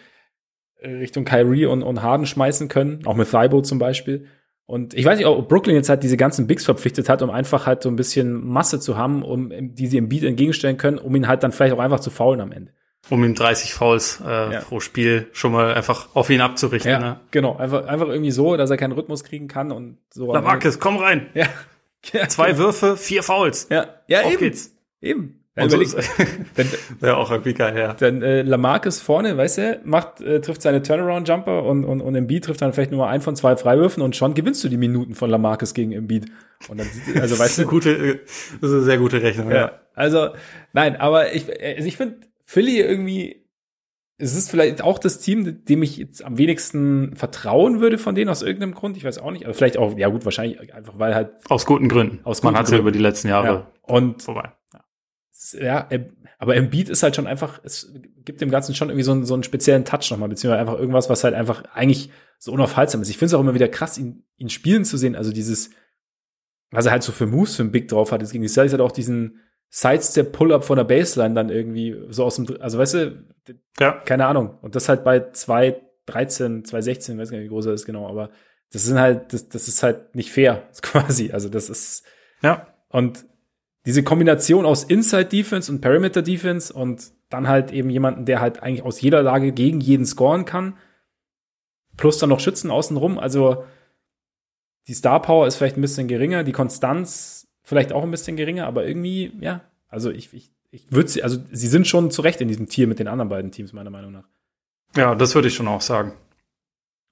äh, 0.80 0.90
Richtung 0.90 1.24
Kyrie 1.24 1.66
und, 1.66 1.82
und 1.82 2.02
Harden 2.02 2.26
schmeißen 2.26 2.68
können, 2.68 3.06
auch 3.06 3.14
mit 3.14 3.30
Thibault 3.30 3.66
zum 3.66 3.78
Beispiel. 3.78 4.26
Und 4.66 4.94
ich 4.94 5.04
weiß 5.04 5.18
nicht, 5.18 5.26
ob 5.26 5.48
Brooklyn 5.48 5.76
jetzt 5.76 5.90
halt 5.90 6.02
diese 6.02 6.16
ganzen 6.16 6.46
Bigs 6.46 6.64
verpflichtet 6.64 7.08
hat, 7.08 7.20
um 7.22 7.30
einfach 7.30 7.66
halt 7.66 7.82
so 7.82 7.90
ein 7.90 7.96
bisschen 7.96 8.46
Masse 8.46 8.80
zu 8.80 8.96
haben, 8.96 9.22
um 9.22 9.50
die 9.74 9.86
sie 9.86 9.98
im 9.98 10.08
Beat 10.08 10.22
entgegenstellen 10.22 10.78
können, 10.78 10.98
um 10.98 11.14
ihn 11.14 11.28
halt 11.28 11.42
dann 11.42 11.52
vielleicht 11.52 11.74
auch 11.74 11.80
einfach 11.80 12.00
zu 12.00 12.10
faulen 12.10 12.40
am 12.40 12.50
Ende. 12.50 12.72
Um 13.10 13.22
ihm 13.22 13.34
30 13.34 13.74
Fouls 13.74 14.22
äh, 14.24 14.52
ja. 14.54 14.60
pro 14.60 14.80
Spiel 14.80 15.28
schon 15.32 15.52
mal 15.52 15.74
einfach 15.74 16.08
auf 16.14 16.30
ihn 16.30 16.40
abzurichten. 16.40 16.90
Ja, 16.90 16.98
ne? 16.98 17.20
genau. 17.30 17.56
Einfach, 17.56 17.84
einfach 17.84 18.08
irgendwie 18.08 18.30
so, 18.30 18.56
dass 18.56 18.70
er 18.70 18.78
keinen 18.78 18.92
Rhythmus 18.92 19.24
kriegen 19.24 19.46
kann 19.46 19.70
und 19.70 19.98
so. 20.08 20.32
Lamarcus, 20.32 20.80
komm 20.80 20.96
rein! 20.96 21.26
Ja, 21.34 21.46
ja, 22.12 22.28
Zwei 22.28 22.48
genau. 22.48 22.58
Würfe, 22.58 22.96
vier 22.96 23.22
Fouls. 23.22 23.68
Ja, 23.70 23.86
ja 24.06 24.22
Auf 24.22 24.32
eben. 24.32 24.40
geht's. 24.40 24.74
Eben. 25.00 25.40
Ja, 25.56 25.68
so 25.68 25.78
dann, 26.56 26.66
ja, 27.00 27.14
auch 27.14 27.30
irgendwie 27.30 27.54
geil, 27.54 27.78
ja. 27.78 27.94
Dann 27.94 28.22
äh, 28.22 28.42
Lamarcus 28.42 29.00
vorne, 29.00 29.36
weißt 29.36 29.58
du, 29.58 29.80
macht, 29.84 30.20
äh, 30.20 30.40
trifft 30.40 30.62
seine 30.62 30.82
Turnaround-Jumper 30.82 31.62
und, 31.62 31.84
und, 31.84 32.00
und 32.00 32.16
Embiid 32.16 32.44
trifft 32.44 32.60
dann 32.60 32.72
vielleicht 32.72 32.90
nur 32.90 33.06
ein 33.06 33.20
von 33.20 33.36
zwei 33.36 33.54
Freiwürfen 33.54 34.02
und 34.02 34.16
schon 34.16 34.34
gewinnst 34.34 34.64
du 34.64 34.68
die 34.68 34.76
Minuten 34.76 35.14
von 35.14 35.30
Lamarcus 35.30 35.72
gegen 35.72 35.92
Embiid. 35.92 36.26
Und 36.68 36.80
dann, 36.80 36.88
also 37.20 37.38
weißt 37.38 37.58
du. 37.60 37.66
Gute, 37.66 37.90
äh, 37.90 38.18
das 38.60 38.70
ist 38.70 38.76
eine 38.76 38.82
sehr 38.82 38.98
gute 38.98 39.22
Rechnung, 39.22 39.48
ja. 39.50 39.56
ja. 39.56 39.80
Also, 39.94 40.30
nein, 40.72 40.96
aber 40.96 41.32
ich, 41.32 41.44
also 41.48 41.86
ich 41.86 41.96
finde 41.96 42.16
Philly 42.44 42.80
irgendwie 42.80 43.43
es 44.16 44.36
ist 44.36 44.50
vielleicht 44.50 44.82
auch 44.82 44.98
das 44.98 45.18
Team, 45.18 45.64
dem 45.64 45.82
ich 45.82 45.96
jetzt 45.96 46.24
am 46.24 46.38
wenigsten 46.38 47.16
vertrauen 47.16 47.80
würde 47.80 47.98
von 47.98 48.14
denen 48.14 48.30
aus 48.30 48.42
irgendeinem 48.42 48.74
Grund. 48.74 48.96
Ich 48.96 49.04
weiß 49.04 49.18
auch 49.18 49.32
nicht. 49.32 49.44
Aber 49.44 49.54
vielleicht 49.54 49.76
auch, 49.76 49.98
ja 49.98 50.08
gut, 50.08 50.24
wahrscheinlich 50.24 50.72
einfach, 50.72 50.98
weil 50.98 51.14
halt. 51.14 51.32
Aus 51.48 51.66
guten 51.66 51.88
Gründen. 51.88 52.20
Aus 52.24 52.42
Man 52.42 52.56
hat 52.56 52.70
ja 52.70 52.78
über 52.78 52.92
die 52.92 53.00
letzten 53.00 53.28
Jahre 53.28 53.46
ja. 53.46 53.72
und 53.82 54.22
vorbei. 54.22 54.52
Ja. 54.72 55.60
ja, 55.60 55.88
aber 56.38 56.56
Embiid 56.56 56.88
ist 56.88 57.02
halt 57.02 57.16
schon 57.16 57.26
einfach, 57.26 57.60
es 57.64 57.92
gibt 58.24 58.40
dem 58.40 58.50
Ganzen 58.50 58.74
schon 58.74 58.88
irgendwie 58.88 59.04
so 59.04 59.12
einen, 59.12 59.24
so 59.24 59.34
einen 59.34 59.42
speziellen 59.42 59.84
Touch 59.84 60.10
nochmal, 60.10 60.28
beziehungsweise 60.28 60.60
einfach 60.60 60.78
irgendwas, 60.78 61.10
was 61.10 61.24
halt 61.24 61.34
einfach 61.34 61.64
eigentlich 61.72 62.10
so 62.38 62.52
unaufhaltsam 62.52 63.02
ist. 63.02 63.08
Ich 63.08 63.18
finde 63.18 63.26
es 63.26 63.34
auch 63.34 63.40
immer 63.40 63.54
wieder 63.54 63.68
krass, 63.68 63.98
ihn, 63.98 64.24
ihn 64.36 64.48
spielen 64.48 64.84
zu 64.84 64.96
sehen. 64.96 65.16
Also 65.16 65.32
dieses, 65.32 65.70
was 66.70 66.86
er 66.86 66.92
halt 66.92 67.02
so 67.02 67.12
für 67.12 67.26
Moves 67.26 67.56
für 67.56 67.62
einen 67.62 67.72
Big 67.72 67.88
drauf 67.88 68.12
hat. 68.12 68.22
Es 68.22 68.30
gegen 68.30 68.42
die 68.42 68.48
Celtics 68.48 68.74
hat 68.74 68.80
auch 68.80 68.92
diesen, 68.92 69.40
Sidestep 69.76 70.30
Pull-up 70.30 70.62
von 70.62 70.76
der 70.76 70.84
Baseline 70.84 71.34
dann 71.34 71.48
irgendwie 71.48 72.00
so 72.10 72.22
aus 72.22 72.36
dem, 72.36 72.46
also 72.60 72.78
weißt 72.78 72.94
du, 72.94 73.24
ja. 73.80 73.90
keine 74.04 74.26
Ahnung. 74.26 74.56
Und 74.62 74.76
das 74.76 74.88
halt 74.88 75.02
bei 75.02 75.18
2,13, 75.18 76.64
2,16, 76.64 77.18
weiß 77.18 77.30
gar 77.32 77.38
nicht, 77.38 77.46
wie 77.46 77.48
groß 77.48 77.66
er 77.66 77.72
ist 77.72 77.84
genau, 77.84 78.08
aber 78.08 78.30
das 78.72 78.84
sind 78.84 79.00
halt, 79.00 79.32
das, 79.32 79.48
das 79.48 79.66
ist 79.66 79.82
halt 79.82 80.14
nicht 80.14 80.30
fair, 80.30 80.68
quasi. 80.82 81.32
Also 81.32 81.48
das 81.48 81.70
ist, 81.70 82.04
ja. 82.40 82.68
Und 82.88 83.26
diese 83.84 84.04
Kombination 84.04 84.64
aus 84.64 84.84
Inside 84.84 85.24
Defense 85.24 85.72
und 85.72 85.80
Perimeter 85.80 86.22
Defense 86.22 86.72
und 86.72 87.10
dann 87.28 87.48
halt 87.48 87.72
eben 87.72 87.90
jemanden, 87.90 88.26
der 88.26 88.40
halt 88.40 88.62
eigentlich 88.62 88.84
aus 88.84 89.00
jeder 89.00 89.24
Lage 89.24 89.50
gegen 89.50 89.80
jeden 89.80 90.06
scoren 90.06 90.44
kann, 90.44 90.78
plus 91.96 92.18
dann 92.18 92.28
noch 92.28 92.38
Schützen 92.38 92.70
außenrum, 92.70 93.18
also 93.18 93.64
die 94.86 94.94
Star 94.94 95.20
Power 95.20 95.48
ist 95.48 95.56
vielleicht 95.56 95.76
ein 95.76 95.82
bisschen 95.82 96.06
geringer, 96.06 96.44
die 96.44 96.52
Konstanz 96.52 97.43
vielleicht 97.64 97.92
auch 97.92 98.04
ein 98.04 98.10
bisschen 98.10 98.36
geringer, 98.36 98.66
aber 98.66 98.86
irgendwie, 98.86 99.32
ja, 99.40 99.62
also 99.88 100.10
ich, 100.10 100.32
ich, 100.32 100.50
ich 100.70 100.92
würde 100.92 101.08
sie, 101.08 101.22
also 101.22 101.38
sie 101.50 101.66
sind 101.66 101.88
schon 101.88 102.10
zurecht 102.10 102.40
in 102.40 102.48
diesem 102.48 102.68
Tier 102.68 102.86
mit 102.86 102.98
den 102.98 103.08
anderen 103.08 103.28
beiden 103.28 103.50
Teams, 103.50 103.72
meiner 103.72 103.90
Meinung 103.90 104.12
nach. 104.12 104.28
Ja, 104.96 105.14
das 105.14 105.34
würde 105.34 105.48
ich 105.48 105.54
schon 105.54 105.66
auch 105.66 105.80
sagen. 105.80 106.12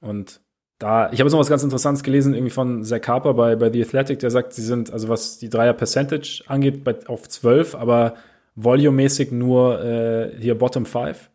Und 0.00 0.40
da, 0.78 1.06
ich 1.12 1.20
habe 1.20 1.28
jetzt 1.28 1.32
noch 1.32 1.40
was 1.40 1.48
ganz 1.48 1.62
Interessantes 1.62 2.02
gelesen, 2.02 2.34
irgendwie 2.34 2.50
von 2.50 2.84
Zach 2.84 3.06
Harper 3.06 3.34
bei, 3.34 3.56
bei 3.56 3.70
The 3.70 3.82
Athletic, 3.82 4.18
der 4.18 4.30
sagt, 4.30 4.52
sie 4.52 4.62
sind, 4.62 4.92
also 4.92 5.08
was 5.08 5.38
die 5.38 5.48
Dreier 5.48 5.72
Percentage 5.72 6.44
angeht, 6.46 6.84
bei, 6.84 6.96
auf 7.06 7.28
12, 7.28 7.74
aber 7.74 8.14
volumemäßig 8.54 9.32
nur 9.32 9.82
äh, 9.82 10.36
hier 10.38 10.58
Bottom 10.58 10.84
5. 10.84 11.30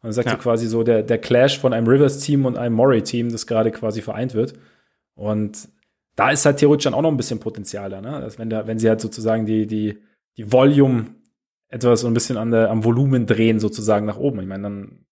Und 0.00 0.08
er 0.08 0.12
sagt 0.12 0.28
ja. 0.28 0.36
quasi 0.36 0.66
so, 0.66 0.82
der, 0.82 1.02
der 1.02 1.18
Clash 1.18 1.58
von 1.58 1.72
einem 1.72 1.86
Rivers-Team 1.86 2.46
und 2.46 2.56
einem 2.56 2.74
Murray-Team, 2.74 3.30
das 3.30 3.46
gerade 3.46 3.70
quasi 3.70 4.00
vereint 4.00 4.34
wird. 4.34 4.54
Und 5.14 5.68
da 6.18 6.32
ist 6.32 6.44
halt 6.44 6.56
theoretisch 6.56 6.84
dann 6.84 6.94
auch 6.94 7.02
noch 7.02 7.12
ein 7.12 7.16
bisschen 7.16 7.38
Potenzial 7.38 7.90
da, 7.90 8.00
ne? 8.00 8.20
Dass 8.20 8.40
wenn 8.40 8.50
da, 8.50 8.66
wenn 8.66 8.80
sie 8.80 8.88
halt 8.88 9.00
sozusagen 9.00 9.46
die, 9.46 9.68
die, 9.68 10.02
die 10.36 10.50
Volume 10.50 11.14
etwas 11.68 12.00
so 12.00 12.08
ein 12.08 12.14
bisschen 12.14 12.36
an 12.36 12.50
der, 12.50 12.70
am 12.70 12.82
Volumen 12.82 13.26
drehen, 13.26 13.60
sozusagen 13.60 14.04
nach 14.04 14.16
oben. 14.16 14.40
Ich 14.40 14.48
meine, 14.48 14.64
dann, 14.64 15.06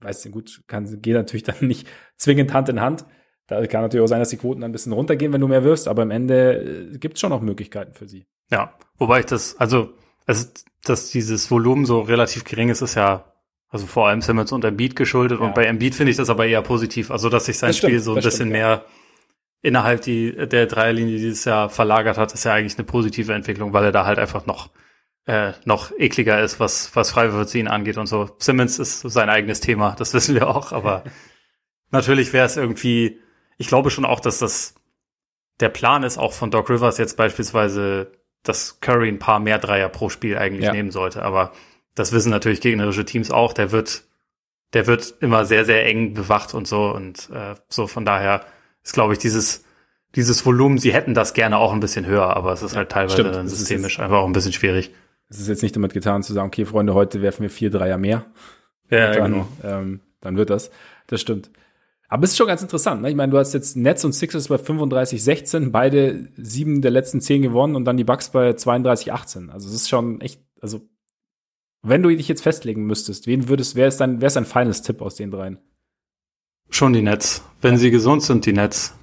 weißt 0.00 0.24
du, 0.24 0.30
gut, 0.30 0.62
kann, 0.68 0.86
geht 1.02 1.14
natürlich 1.14 1.42
dann 1.42 1.56
nicht 1.60 1.86
zwingend 2.16 2.54
Hand 2.54 2.70
in 2.70 2.80
Hand. 2.80 3.04
Da 3.46 3.66
kann 3.66 3.82
natürlich 3.82 4.02
auch 4.02 4.08
sein, 4.08 4.20
dass 4.20 4.30
die 4.30 4.38
Quoten 4.38 4.62
dann 4.62 4.70
ein 4.70 4.72
bisschen 4.72 4.94
runtergehen, 4.94 5.34
wenn 5.34 5.40
du 5.42 5.48
mehr 5.48 5.64
wirst, 5.64 5.86
aber 5.86 6.00
am 6.00 6.10
Ende 6.10 6.92
äh, 6.94 6.98
gibt 6.98 7.16
es 7.16 7.20
schon 7.20 7.30
noch 7.30 7.42
Möglichkeiten 7.42 7.92
für 7.92 8.08
sie. 8.08 8.24
Ja, 8.50 8.72
wobei 8.96 9.20
ich 9.20 9.26
das, 9.26 9.58
also, 9.58 9.92
also, 10.24 10.48
dass 10.82 11.10
dieses 11.10 11.50
Volumen 11.50 11.84
so 11.84 12.00
relativ 12.00 12.44
gering 12.44 12.70
ist, 12.70 12.80
ist 12.80 12.94
ja 12.94 13.30
also 13.68 13.86
vor 13.86 14.08
allem 14.08 14.22
Simmons 14.22 14.50
und 14.52 14.64
Embiid 14.64 14.96
geschuldet. 14.96 15.40
Ja. 15.40 15.46
Und 15.46 15.54
bei 15.54 15.64
Embiid 15.64 15.94
finde 15.94 16.10
ich 16.10 16.16
das 16.16 16.30
aber 16.30 16.46
eher 16.46 16.62
positiv. 16.62 17.10
Also, 17.10 17.28
dass 17.28 17.44
sich 17.44 17.58
sein 17.58 17.74
Spiel 17.74 18.00
so 18.00 18.12
ein 18.12 18.16
bisschen 18.16 18.32
stimmt, 18.32 18.52
mehr 18.52 18.68
ja 18.68 18.84
innerhalb 19.62 20.02
die, 20.02 20.32
der 20.48 20.66
Dreierlinie 20.66 21.16
dieses 21.16 21.44
Jahr 21.44 21.70
verlagert 21.70 22.18
hat, 22.18 22.34
ist 22.34 22.44
ja 22.44 22.52
eigentlich 22.52 22.76
eine 22.76 22.84
positive 22.84 23.32
Entwicklung, 23.32 23.72
weil 23.72 23.84
er 23.84 23.92
da 23.92 24.04
halt 24.04 24.18
einfach 24.18 24.44
noch 24.44 24.70
äh, 25.24 25.52
noch 25.64 25.92
ekliger 25.96 26.42
ist, 26.42 26.58
was, 26.58 26.94
was 26.96 27.12
Freiwürfe 27.12 27.46
ziehen 27.46 27.68
angeht 27.68 27.96
und 27.96 28.06
so. 28.06 28.30
Simmons 28.38 28.80
ist 28.80 29.00
sein 29.02 29.30
eigenes 29.30 29.60
Thema, 29.60 29.94
das 29.96 30.14
wissen 30.14 30.34
wir 30.34 30.48
auch, 30.48 30.72
aber 30.72 31.04
natürlich 31.90 32.32
wäre 32.32 32.46
es 32.46 32.56
irgendwie, 32.56 33.20
ich 33.56 33.68
glaube 33.68 33.90
schon 33.90 34.04
auch, 34.04 34.20
dass 34.20 34.40
das 34.40 34.74
der 35.60 35.68
Plan 35.68 36.02
ist, 36.02 36.18
auch 36.18 36.32
von 36.32 36.50
Doc 36.50 36.68
Rivers 36.70 36.98
jetzt 36.98 37.16
beispielsweise, 37.16 38.10
dass 38.42 38.80
Curry 38.80 39.08
ein 39.08 39.20
paar 39.20 39.38
mehr 39.38 39.58
Dreier 39.58 39.88
pro 39.88 40.08
Spiel 40.08 40.36
eigentlich 40.36 40.64
ja. 40.64 40.72
nehmen 40.72 40.90
sollte, 40.90 41.22
aber 41.22 41.52
das 41.94 42.10
wissen 42.10 42.30
natürlich 42.30 42.60
gegnerische 42.60 43.04
Teams 43.04 43.30
auch, 43.30 43.52
der 43.52 43.70
wird, 43.70 44.02
der 44.72 44.88
wird 44.88 45.14
immer 45.20 45.44
sehr, 45.44 45.64
sehr 45.64 45.86
eng 45.86 46.14
bewacht 46.14 46.52
und 46.52 46.66
so 46.66 46.90
und 46.90 47.30
äh, 47.30 47.54
so 47.68 47.86
von 47.86 48.04
daher 48.04 48.44
ist, 48.82 48.92
glaube 48.92 49.12
ich, 49.12 49.18
dieses, 49.18 49.64
dieses 50.14 50.44
Volumen, 50.44 50.78
sie 50.78 50.92
hätten 50.92 51.14
das 51.14 51.34
gerne 51.34 51.58
auch 51.58 51.72
ein 51.72 51.80
bisschen 51.80 52.06
höher, 52.06 52.36
aber 52.36 52.52
es 52.52 52.62
ist 52.62 52.76
halt 52.76 52.90
teilweise 52.90 53.14
Stimmt, 53.14 53.34
dann 53.34 53.48
systemisch 53.48 54.00
einfach 54.00 54.18
auch 54.18 54.26
ein 54.26 54.32
bisschen 54.32 54.52
schwierig. 54.52 54.92
Es 55.28 55.40
ist 55.40 55.48
jetzt 55.48 55.62
nicht 55.62 55.74
damit 55.74 55.94
getan 55.94 56.22
zu 56.22 56.32
sagen, 56.32 56.48
okay, 56.48 56.64
Freunde, 56.66 56.94
heute 56.94 57.22
werfen 57.22 57.42
wir 57.42 57.50
vier 57.50 57.70
Dreier 57.70 57.96
mehr. 57.96 58.26
Ja, 58.90 59.12
dann, 59.12 59.32
genau. 59.32 59.48
Ähm, 59.64 60.00
dann 60.20 60.36
wird 60.36 60.50
das. 60.50 60.70
Das 61.06 61.20
stimmt. 61.20 61.50
Aber 62.08 62.24
es 62.24 62.32
ist 62.32 62.36
schon 62.36 62.46
ganz 62.46 62.60
interessant. 62.60 63.00
Ne? 63.00 63.08
Ich 63.08 63.16
meine, 63.16 63.32
du 63.32 63.38
hast 63.38 63.54
jetzt 63.54 63.74
Nets 63.74 64.04
und 64.04 64.12
Sixers 64.12 64.48
bei 64.48 64.56
35-16, 64.56 65.70
beide 65.70 66.28
sieben 66.36 66.82
der 66.82 66.90
letzten 66.90 67.22
zehn 67.22 67.40
gewonnen 67.40 67.74
und 67.74 67.86
dann 67.86 67.96
die 67.96 68.04
Bucks 68.04 68.28
bei 68.28 68.50
32-18. 68.50 69.48
Also 69.48 69.68
es 69.68 69.74
ist 69.74 69.88
schon 69.88 70.20
echt, 70.20 70.42
also 70.60 70.82
Wenn 71.82 72.02
du 72.02 72.10
dich 72.10 72.28
jetzt 72.28 72.42
festlegen 72.42 72.84
müsstest, 72.84 73.26
wen 73.26 73.48
würdest, 73.48 73.74
wer 73.74 73.88
ist 73.88 73.96
dein, 73.96 74.20
wer 74.20 74.26
ist 74.28 74.36
dein 74.36 74.44
feines 74.44 74.82
Tipp 74.82 75.00
aus 75.00 75.16
den 75.16 75.30
dreien? 75.30 75.58
Schon 76.72 76.92
die 76.92 77.02
Nets. 77.02 77.44
Wenn 77.60 77.76
sie 77.76 77.90
gesund 77.90 78.22
sind, 78.22 78.44
die 78.46 78.52
Nets. 78.52 78.94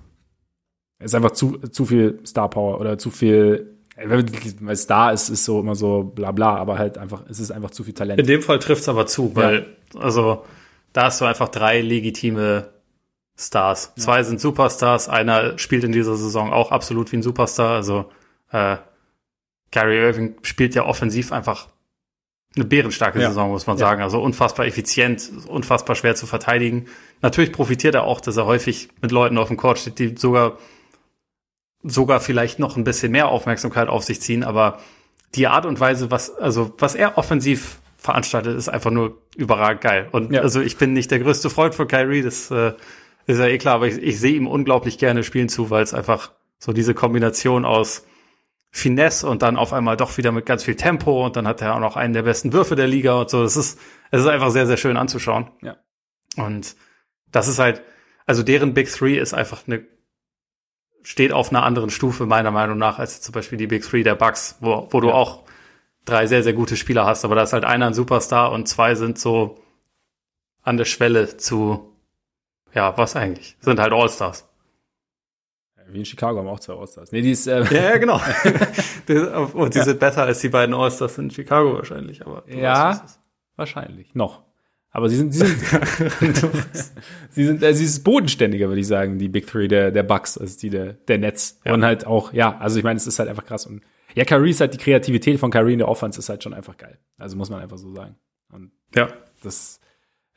Es 0.98 1.12
ist 1.12 1.16
einfach 1.16 1.32
zu, 1.32 1.58
zu 1.60 1.86
viel 1.86 2.20
Star 2.26 2.50
Power 2.50 2.82
oder 2.82 2.98
zu 2.98 3.10
viel, 3.10 3.78
weil 4.04 4.26
Star 4.76 5.14
ist, 5.14 5.30
ist 5.30 5.46
so 5.46 5.62
immer 5.62 5.76
so 5.76 6.04
bla 6.04 6.32
bla, 6.34 6.56
aber 6.56 6.78
halt 6.78 6.98
einfach, 6.98 7.24
es 7.30 7.40
ist 7.40 7.52
einfach 7.52 7.72
zu 7.72 7.86
viel 7.86 7.94
Talent. 7.94 8.20
In 8.20 8.28
dem 8.28 8.42
Fall 8.42 8.60
trifft 8.60 8.82
es 8.82 8.90
aber 8.90 9.08
zu, 9.08 9.34
weil, 9.36 9.66
ja. 9.94 10.00
also, 10.02 10.44
da 10.92 11.04
hast 11.06 11.22
du 11.22 11.26
einfach 11.26 11.48
drei 11.48 11.80
legitime 11.80 12.70
Stars. 13.38 13.94
Ja. 13.96 14.04
Zwei 14.04 14.24
sind 14.24 14.42
Superstars, 14.42 15.08
einer 15.08 15.58
spielt 15.58 15.86
in 15.86 15.94
dieser 15.94 16.18
Saison 16.18 16.52
auch 16.52 16.72
absolut 16.72 17.12
wie 17.14 17.18
ein 17.18 17.24
Superstar. 17.24 17.76
Also 17.76 18.12
äh, 18.52 18.78
Gary 19.72 19.98
Irving 19.98 20.36
spielt 20.42 20.76
ja 20.76 20.86
offensiv 20.86 21.32
einfach 21.32 21.70
eine 22.60 22.68
bärenstarke 22.68 23.22
ja. 23.22 23.30
Saison, 23.30 23.50
muss 23.52 23.68
man 23.68 23.78
ja. 23.78 23.82
sagen. 23.82 24.02
Also 24.02 24.22
unfassbar 24.22 24.66
effizient, 24.66 25.32
unfassbar 25.48 25.96
schwer 25.96 26.16
zu 26.16 26.28
verteidigen. 26.28 26.86
Natürlich 27.22 27.52
profitiert 27.52 27.96
er 27.96 28.04
auch, 28.04 28.22
dass 28.22 28.38
er 28.38 28.46
häufig 28.46 28.90
mit 29.02 29.12
Leuten 29.12 29.38
auf 29.38 29.48
dem 29.48 29.58
Court 29.58 29.80
steht, 29.80 30.00
die 30.00 30.16
sogar 30.18 30.58
sogar 31.84 32.20
vielleicht 32.20 32.60
noch 32.60 32.76
ein 32.76 32.84
bisschen 32.84 33.12
mehr 33.12 33.30
Aufmerksamkeit 33.30 33.88
auf 33.88 34.04
sich 34.04 34.22
ziehen, 34.22 34.44
aber 34.44 34.80
die 35.36 35.48
Art 35.48 35.66
und 35.66 35.80
Weise, 35.80 36.12
was 36.12 36.36
also 36.36 36.74
was 36.78 36.96
er 36.96 37.18
offensiv 37.18 37.80
veranstaltet, 37.98 38.58
ist 38.58 38.70
einfach 38.70 38.92
nur 38.92 39.22
überragend 39.36 39.82
geil. 39.82 40.08
Und 40.12 40.34
ja. 40.34 40.42
also 40.42 40.62
ich 40.62 40.78
bin 40.78 40.94
nicht 40.94 41.12
der 41.12 41.20
größte 41.20 41.50
Freund 41.50 41.76
von 41.76 41.88
Kyrie, 41.88 42.22
das 42.22 42.52
äh, 42.52 42.74
ist 43.28 43.40
ja 43.40 43.48
eh 43.48 43.58
klar, 43.58 43.76
aber 43.76 43.88
ich, 43.88 43.98
ich 43.98 44.20
sehe 44.20 44.36
ihm 44.36 44.48
unglaublich 44.48 44.98
gerne 44.98 45.24
spielen 45.24 45.50
zu, 45.50 45.70
weil 45.70 45.84
es 45.84 45.94
einfach 45.94 46.32
so 46.58 46.74
diese 46.74 46.94
Kombination 46.94 47.64
aus 47.64 48.06
Finesse 48.72 49.28
und 49.28 49.42
dann 49.42 49.58
auf 49.58 49.74
einmal 49.74 49.98
doch 49.98 50.18
wieder 50.18 50.32
mit 50.32 50.46
ganz 50.46 50.64
viel 50.64 50.76
Tempo 50.76 51.26
und 51.26 51.36
dann 51.36 51.48
hat 51.48 51.62
er 51.62 51.76
auch 51.76 51.80
noch 51.80 51.96
einen 51.96 52.14
der 52.14 52.24
besten 52.24 52.54
Würfe 52.54 52.76
der 52.76 52.88
Liga 52.88 53.14
und 53.20 53.30
so. 53.30 53.42
Das 53.42 53.58
ist, 53.58 53.80
es 54.12 54.22
ist 54.22 54.28
einfach 54.28 54.52
sehr, 54.52 54.68
sehr 54.68 54.78
schön 54.78 54.98
anzuschauen. 54.98 55.50
Ja. 55.62 55.78
Und 56.38 56.76
das 57.32 57.48
ist 57.48 57.60
halt, 57.60 57.82
also 58.26 58.44
deren 58.44 58.74
Big 58.74 58.92
Three 58.92 59.18
ist 59.18 59.34
einfach 59.34 59.68
eine, 59.68 59.86
steht 61.02 61.32
auf 61.32 61.50
einer 61.50 61.64
anderen 61.64 61.90
Stufe 61.90 62.26
meiner 62.26 62.52
Meinung 62.52 62.78
nach 62.78 63.00
als 63.00 63.22
zum 63.22 63.34
Beispiel 63.34 63.58
die 63.58 63.68
Big 63.68 63.84
Three 63.84 64.04
der 64.04 64.16
Bucks, 64.16 64.58
wo, 64.60 64.88
wo 64.92 65.00
du 65.00 65.12
auch 65.12 65.46
drei 66.06 66.28
sehr, 66.28 66.44
sehr 66.44 66.54
gute 66.54 66.78
Spieler 66.78 67.06
hast, 67.06 67.26
aber 67.26 67.36
da 67.36 67.44
ist 67.44 67.54
halt 67.54 67.66
einer 67.66 67.88
ein 67.88 67.94
Superstar 67.94 68.52
und 68.52 68.68
zwei 68.68 68.96
sind 68.96 69.20
so 69.20 69.60
an 70.62 70.78
der 70.78 70.86
Schwelle 70.86 71.38
zu 71.38 71.90
ja, 72.74 72.98
was 72.98 73.16
eigentlich? 73.16 73.58
Sind 73.62 73.80
halt 73.80 73.94
All-Stars. 73.94 74.48
Wie 75.92 76.00
in 76.00 76.06
Chicago 76.06 76.40
haben 76.40 76.48
auch 76.48 76.60
zwei 76.60 76.74
All-Stars. 76.74 77.12
Nee, 77.12 77.22
die 77.22 77.32
ist, 77.32 77.48
äh 77.48 77.64
ja, 77.64 77.92
ja, 77.92 77.98
genau. 77.98 78.16
Und 79.54 79.74
die 79.74 79.80
ja. 79.80 79.86
sind 79.86 80.00
besser 80.00 80.24
als 80.24 80.40
die 80.40 80.50
beiden 80.50 80.76
All-Stars 80.76 81.18
in 81.18 81.32
Chicago 81.32 81.74
wahrscheinlich, 81.74 82.26
aber. 82.26 82.44
Ja, 82.48 82.90
weißt, 82.90 83.20
wahrscheinlich. 83.56 84.14
Noch. 84.16 84.44
Aber 84.92 85.08
sie 85.10 85.18
sind, 85.18 85.34
sie 85.34 85.46
sind, 85.46 85.62
sie 87.30 87.46
sind, 87.46 87.62
äh, 87.62 87.74
sie 87.74 87.86
ist 87.86 88.04
bodenständiger, 88.04 88.70
würde 88.70 88.82
ich 88.82 88.88
sagen, 88.88 89.20
die 89.20 89.30
Big 89.30 89.46
Three 89.46 89.68
der, 89.68 89.92
der 89.92 90.04
Bucks, 90.04 90.38
als 90.38 90.58
die 90.58 90.70
der, 90.70 90.94
der 90.94 91.20
Nets. 91.20 91.60
Ja. 91.64 91.74
Und 91.74 91.86
halt 91.86 92.08
auch, 92.08 92.34
ja, 92.34 92.58
also 92.58 92.78
ich 92.80 92.84
meine, 92.84 92.98
es 92.98 93.06
ist 93.06 93.20
halt 93.20 93.30
einfach 93.30 93.46
krass. 93.46 93.68
Und 93.68 93.84
ja, 94.16 94.26
Kyrie 94.26 94.50
ist 94.50 94.62
halt, 94.62 94.74
die 94.74 94.80
Kreativität 94.80 95.40
von 95.40 95.52
Kyrie 95.52 95.74
in 95.74 95.80
der 95.80 95.88
Offense 95.88 96.18
ist 96.18 96.30
halt 96.30 96.44
schon 96.44 96.56
einfach 96.56 96.78
geil. 96.78 96.98
Also 97.18 97.38
muss 97.38 97.52
man 97.52 97.62
einfach 97.62 97.78
so 97.78 97.94
sagen. 97.94 98.16
Und 98.52 98.72
ja. 98.96 99.10
Das, 99.44 99.80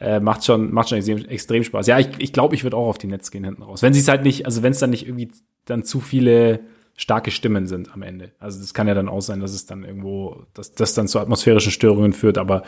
äh, 0.02 0.20
macht 0.20 0.44
schon, 0.44 0.72
macht 0.72 0.88
schon 0.88 0.98
extrem, 0.98 1.24
extrem 1.26 1.64
Spaß. 1.64 1.86
Ja, 1.86 1.98
ich, 1.98 2.08
ich 2.18 2.32
glaube, 2.32 2.54
ich 2.54 2.64
würde 2.64 2.76
auch 2.76 2.88
auf 2.88 2.98
die 2.98 3.06
Netz 3.06 3.30
gehen 3.30 3.44
hinten 3.44 3.62
raus. 3.62 3.82
Wenn 3.82 3.94
sie 3.94 4.00
es 4.00 4.08
halt 4.08 4.24
nicht, 4.24 4.46
also 4.46 4.62
wenn 4.62 4.72
es 4.72 4.80
dann 4.80 4.90
nicht 4.90 5.06
irgendwie 5.06 5.30
dann 5.64 5.84
zu 5.84 6.00
viele 6.00 6.60
starke 6.96 7.30
Stimmen 7.30 7.66
sind 7.66 7.94
am 7.94 8.02
Ende. 8.02 8.32
Also 8.38 8.60
das 8.60 8.74
kann 8.74 8.88
ja 8.88 8.94
dann 8.94 9.08
auch 9.08 9.20
sein, 9.20 9.40
dass 9.40 9.52
es 9.52 9.64
dann 9.64 9.84
irgendwo, 9.84 10.44
dass 10.54 10.72
das 10.72 10.94
dann 10.94 11.08
zu 11.08 11.20
atmosphärischen 11.20 11.72
Störungen 11.72 12.12
führt, 12.12 12.36
aber 12.36 12.64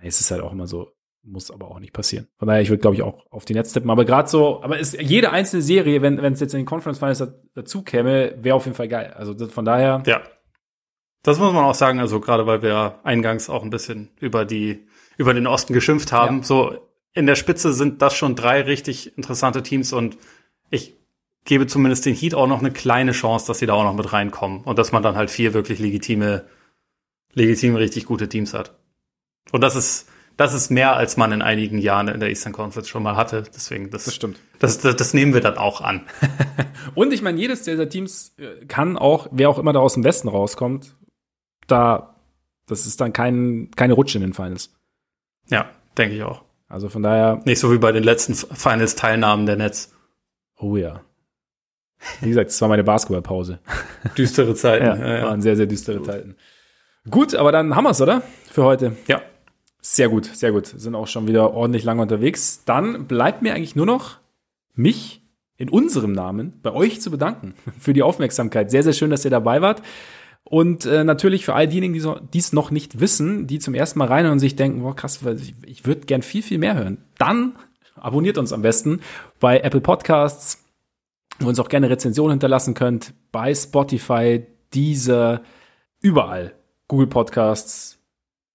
es 0.00 0.20
ist 0.20 0.30
halt 0.30 0.40
auch 0.40 0.52
immer 0.52 0.66
so, 0.66 0.92
muss 1.22 1.50
aber 1.50 1.68
auch 1.70 1.80
nicht 1.80 1.92
passieren. 1.92 2.28
Von 2.38 2.46
daher, 2.46 2.62
ich 2.62 2.70
würde, 2.70 2.80
glaube 2.80 2.94
ich, 2.94 3.02
auch 3.02 3.26
auf 3.30 3.44
die 3.44 3.54
Netz 3.54 3.72
tippen. 3.72 3.90
Aber 3.90 4.04
gerade 4.04 4.28
so, 4.28 4.62
aber 4.62 4.78
ist 4.78 5.00
jede 5.00 5.32
einzelne 5.32 5.62
Serie, 5.62 6.00
wenn 6.00 6.22
wenn 6.22 6.32
es 6.32 6.40
jetzt 6.40 6.54
in 6.54 6.60
den 6.60 6.66
Conference 6.66 6.98
Finals 6.98 7.24
dazu 7.54 7.82
käme, 7.82 8.36
wäre 8.40 8.54
auf 8.54 8.64
jeden 8.66 8.76
Fall 8.76 8.88
geil. 8.88 9.12
Also 9.16 9.34
das, 9.34 9.50
von 9.50 9.64
daher. 9.64 10.02
Ja. 10.06 10.22
Das 11.24 11.40
muss 11.40 11.52
man 11.52 11.64
auch 11.64 11.74
sagen, 11.74 11.98
also 11.98 12.20
gerade 12.20 12.46
weil 12.46 12.62
wir 12.62 13.00
eingangs 13.02 13.50
auch 13.50 13.64
ein 13.64 13.70
bisschen 13.70 14.10
über 14.20 14.44
die 14.44 14.86
über 15.16 15.34
den 15.34 15.46
Osten 15.46 15.72
geschimpft 15.72 16.12
haben. 16.12 16.38
Ja. 16.38 16.44
So 16.44 16.78
in 17.14 17.26
der 17.26 17.34
Spitze 17.34 17.72
sind 17.72 18.02
das 18.02 18.14
schon 18.14 18.36
drei 18.36 18.60
richtig 18.62 19.16
interessante 19.16 19.62
Teams 19.62 19.92
und 19.92 20.18
ich 20.70 20.94
gebe 21.44 21.66
zumindest 21.66 22.04
den 22.04 22.14
Heat 22.14 22.34
auch 22.34 22.46
noch 22.46 22.58
eine 22.58 22.70
kleine 22.70 23.12
Chance, 23.12 23.46
dass 23.46 23.58
sie 23.58 23.66
da 23.66 23.72
auch 23.72 23.84
noch 23.84 23.94
mit 23.94 24.12
reinkommen 24.12 24.62
und 24.62 24.78
dass 24.78 24.92
man 24.92 25.02
dann 25.02 25.16
halt 25.16 25.30
vier 25.30 25.54
wirklich 25.54 25.78
legitime, 25.78 26.44
legitime, 27.32 27.78
richtig 27.78 28.04
gute 28.04 28.28
Teams 28.28 28.52
hat. 28.52 28.76
Und 29.52 29.62
das 29.62 29.76
ist, 29.76 30.08
das 30.36 30.52
ist 30.52 30.70
mehr, 30.70 30.96
als 30.96 31.16
man 31.16 31.32
in 31.32 31.40
einigen 31.40 31.78
Jahren 31.78 32.08
in 32.08 32.20
der 32.20 32.28
Eastern 32.28 32.52
Conference 32.52 32.88
schon 32.88 33.02
mal 33.02 33.16
hatte. 33.16 33.44
Deswegen, 33.54 33.90
das, 33.90 34.04
das 34.04 34.14
stimmt. 34.14 34.38
Das, 34.58 34.78
das, 34.78 34.96
das 34.96 35.14
nehmen 35.14 35.32
wir 35.32 35.40
dann 35.40 35.56
auch 35.56 35.80
an. 35.80 36.06
und 36.94 37.12
ich 37.12 37.22
meine, 37.22 37.38
jedes 37.40 37.62
dieser 37.62 37.88
Teams 37.88 38.34
äh, 38.36 38.66
kann 38.66 38.98
auch, 38.98 39.28
wer 39.30 39.48
auch 39.48 39.58
immer 39.58 39.72
da 39.72 39.78
aus 39.78 39.94
dem 39.94 40.04
Westen 40.04 40.28
rauskommt, 40.28 40.96
da, 41.66 42.16
das 42.66 42.86
ist 42.86 43.00
dann 43.00 43.12
kein, 43.12 43.70
keine 43.76 43.94
Rutsche 43.94 44.18
in 44.18 44.22
den 44.22 44.34
Finals. 44.34 44.74
Ja, 45.50 45.70
denke 45.96 46.16
ich 46.16 46.22
auch. 46.22 46.42
Also 46.68 46.88
von 46.88 47.02
daher. 47.02 47.40
Nicht 47.44 47.60
so 47.60 47.72
wie 47.72 47.78
bei 47.78 47.92
den 47.92 48.02
letzten 48.02 48.34
Finals-Teilnahmen 48.34 49.46
der 49.46 49.56
Netz. 49.56 49.94
Oh 50.58 50.76
ja. 50.76 51.00
Wie 52.20 52.28
gesagt, 52.28 52.50
es 52.50 52.60
war 52.60 52.68
meine 52.68 52.84
Basketballpause. 52.84 53.58
Düstere 54.18 54.54
Zeiten. 54.54 54.84
ja, 54.84 55.16
ja, 55.18 55.22
waren 55.24 55.40
sehr, 55.40 55.56
sehr 55.56 55.66
düstere 55.66 56.02
Zeiten. 56.02 56.36
Gut, 57.10 57.34
aber 57.34 57.52
dann 57.52 57.74
haben 57.74 57.84
wir's, 57.84 58.00
oder? 58.00 58.22
Für 58.50 58.64
heute. 58.64 58.96
Ja. 59.06 59.22
Sehr 59.80 60.08
gut, 60.08 60.24
sehr 60.24 60.50
gut. 60.50 60.66
Sind 60.66 60.96
auch 60.96 61.06
schon 61.06 61.28
wieder 61.28 61.54
ordentlich 61.54 61.84
lange 61.84 62.02
unterwegs. 62.02 62.64
Dann 62.64 63.06
bleibt 63.06 63.42
mir 63.42 63.54
eigentlich 63.54 63.76
nur 63.76 63.86
noch, 63.86 64.18
mich 64.74 65.22
in 65.56 65.68
unserem 65.68 66.12
Namen 66.12 66.58
bei 66.62 66.72
euch 66.72 67.00
zu 67.00 67.10
bedanken 67.10 67.54
für 67.78 67.92
die 67.92 68.02
Aufmerksamkeit. 68.02 68.70
Sehr, 68.70 68.82
sehr 68.82 68.92
schön, 68.92 69.10
dass 69.10 69.24
ihr 69.24 69.30
dabei 69.30 69.62
wart. 69.62 69.82
Und 70.48 70.86
äh, 70.86 71.02
natürlich 71.02 71.44
für 71.44 71.54
all 71.54 71.66
diejenigen, 71.66 71.92
die 71.92 72.00
so, 72.00 72.20
dies 72.32 72.52
noch 72.52 72.70
nicht 72.70 73.00
wissen, 73.00 73.48
die 73.48 73.58
zum 73.58 73.74
ersten 73.74 73.98
Mal 73.98 74.06
rein 74.06 74.26
und 74.26 74.38
sich 74.38 74.54
denken, 74.54 74.80
boah, 74.80 74.94
krass, 74.94 75.20
ich, 75.40 75.54
ich 75.66 75.86
würde 75.86 76.06
gern 76.06 76.22
viel, 76.22 76.42
viel 76.42 76.58
mehr 76.58 76.76
hören. 76.76 76.98
Dann 77.18 77.56
abonniert 77.96 78.38
uns 78.38 78.52
am 78.52 78.62
besten 78.62 79.00
bei 79.40 79.58
Apple 79.58 79.80
Podcasts, 79.80 80.64
wo 81.40 81.48
uns 81.48 81.58
auch 81.58 81.68
gerne 81.68 81.90
Rezensionen 81.90 82.34
hinterlassen 82.34 82.74
könnt, 82.74 83.12
bei 83.32 83.52
Spotify, 83.54 84.46
Deezer, 84.72 85.42
überall. 86.00 86.52
Google 86.86 87.08
Podcasts, 87.08 87.98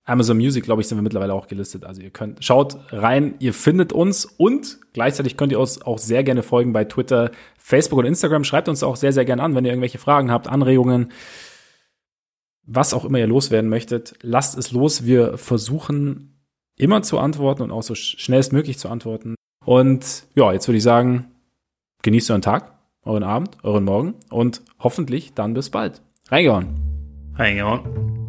Amazon 0.06 0.38
Music, 0.38 0.64
glaube 0.64 0.82
ich, 0.82 0.88
sind 0.88 0.98
wir 0.98 1.04
mittlerweile 1.04 1.34
auch 1.34 1.48
gelistet. 1.48 1.84
Also 1.84 2.02
ihr 2.02 2.10
könnt, 2.10 2.42
schaut 2.42 2.78
rein, 2.94 3.36
ihr 3.40 3.54
findet 3.54 3.92
uns 3.92 4.24
und 4.24 4.80
gleichzeitig 4.94 5.36
könnt 5.36 5.52
ihr 5.52 5.60
uns 5.60 5.82
auch 5.82 5.98
sehr 5.98 6.24
gerne 6.24 6.42
folgen 6.42 6.72
bei 6.72 6.86
Twitter, 6.86 7.32
Facebook 7.58 8.00
und 8.00 8.06
Instagram. 8.06 8.46
Schreibt 8.46 8.70
uns 8.70 8.82
auch 8.82 8.96
sehr, 8.96 9.12
sehr 9.12 9.26
gerne 9.26 9.44
an, 9.44 9.56
wenn 9.56 9.66
ihr 9.66 9.72
irgendwelche 9.72 9.98
Fragen 10.00 10.32
habt, 10.32 10.48
Anregungen 10.48 11.12
was 12.74 12.94
auch 12.94 13.06
immer 13.06 13.20
ihr 13.20 13.28
loswerden 13.28 13.70
möchtet, 13.70 14.16
lasst 14.22 14.58
es 14.58 14.72
los. 14.72 15.06
Wir 15.06 15.38
versuchen 15.38 16.40
immer 16.78 17.02
zu 17.02 17.20
antworten 17.20 17.64
und 17.64 17.72
auch 17.72 17.84
so 17.84 17.96
schnellstmöglich 17.96 18.78
zu 18.78 18.90
antworten. 18.90 19.36
Und 19.66 20.26
ja, 20.36 20.52
jetzt 20.54 20.68
würde 20.68 20.78
ich 20.78 20.84
sagen, 20.84 21.28
genießt 22.02 22.32
euren 22.32 22.42
Tag, 22.42 22.74
euren 23.04 23.24
Abend, 23.24 23.58
euren 23.64 23.84
Morgen 23.84 24.16
und 24.30 24.62
hoffentlich 24.80 25.34
dann 25.34 25.54
bis 25.54 25.70
bald. 25.70 26.02
Reingehauen. 26.30 26.68
Reingehauen. 27.36 28.21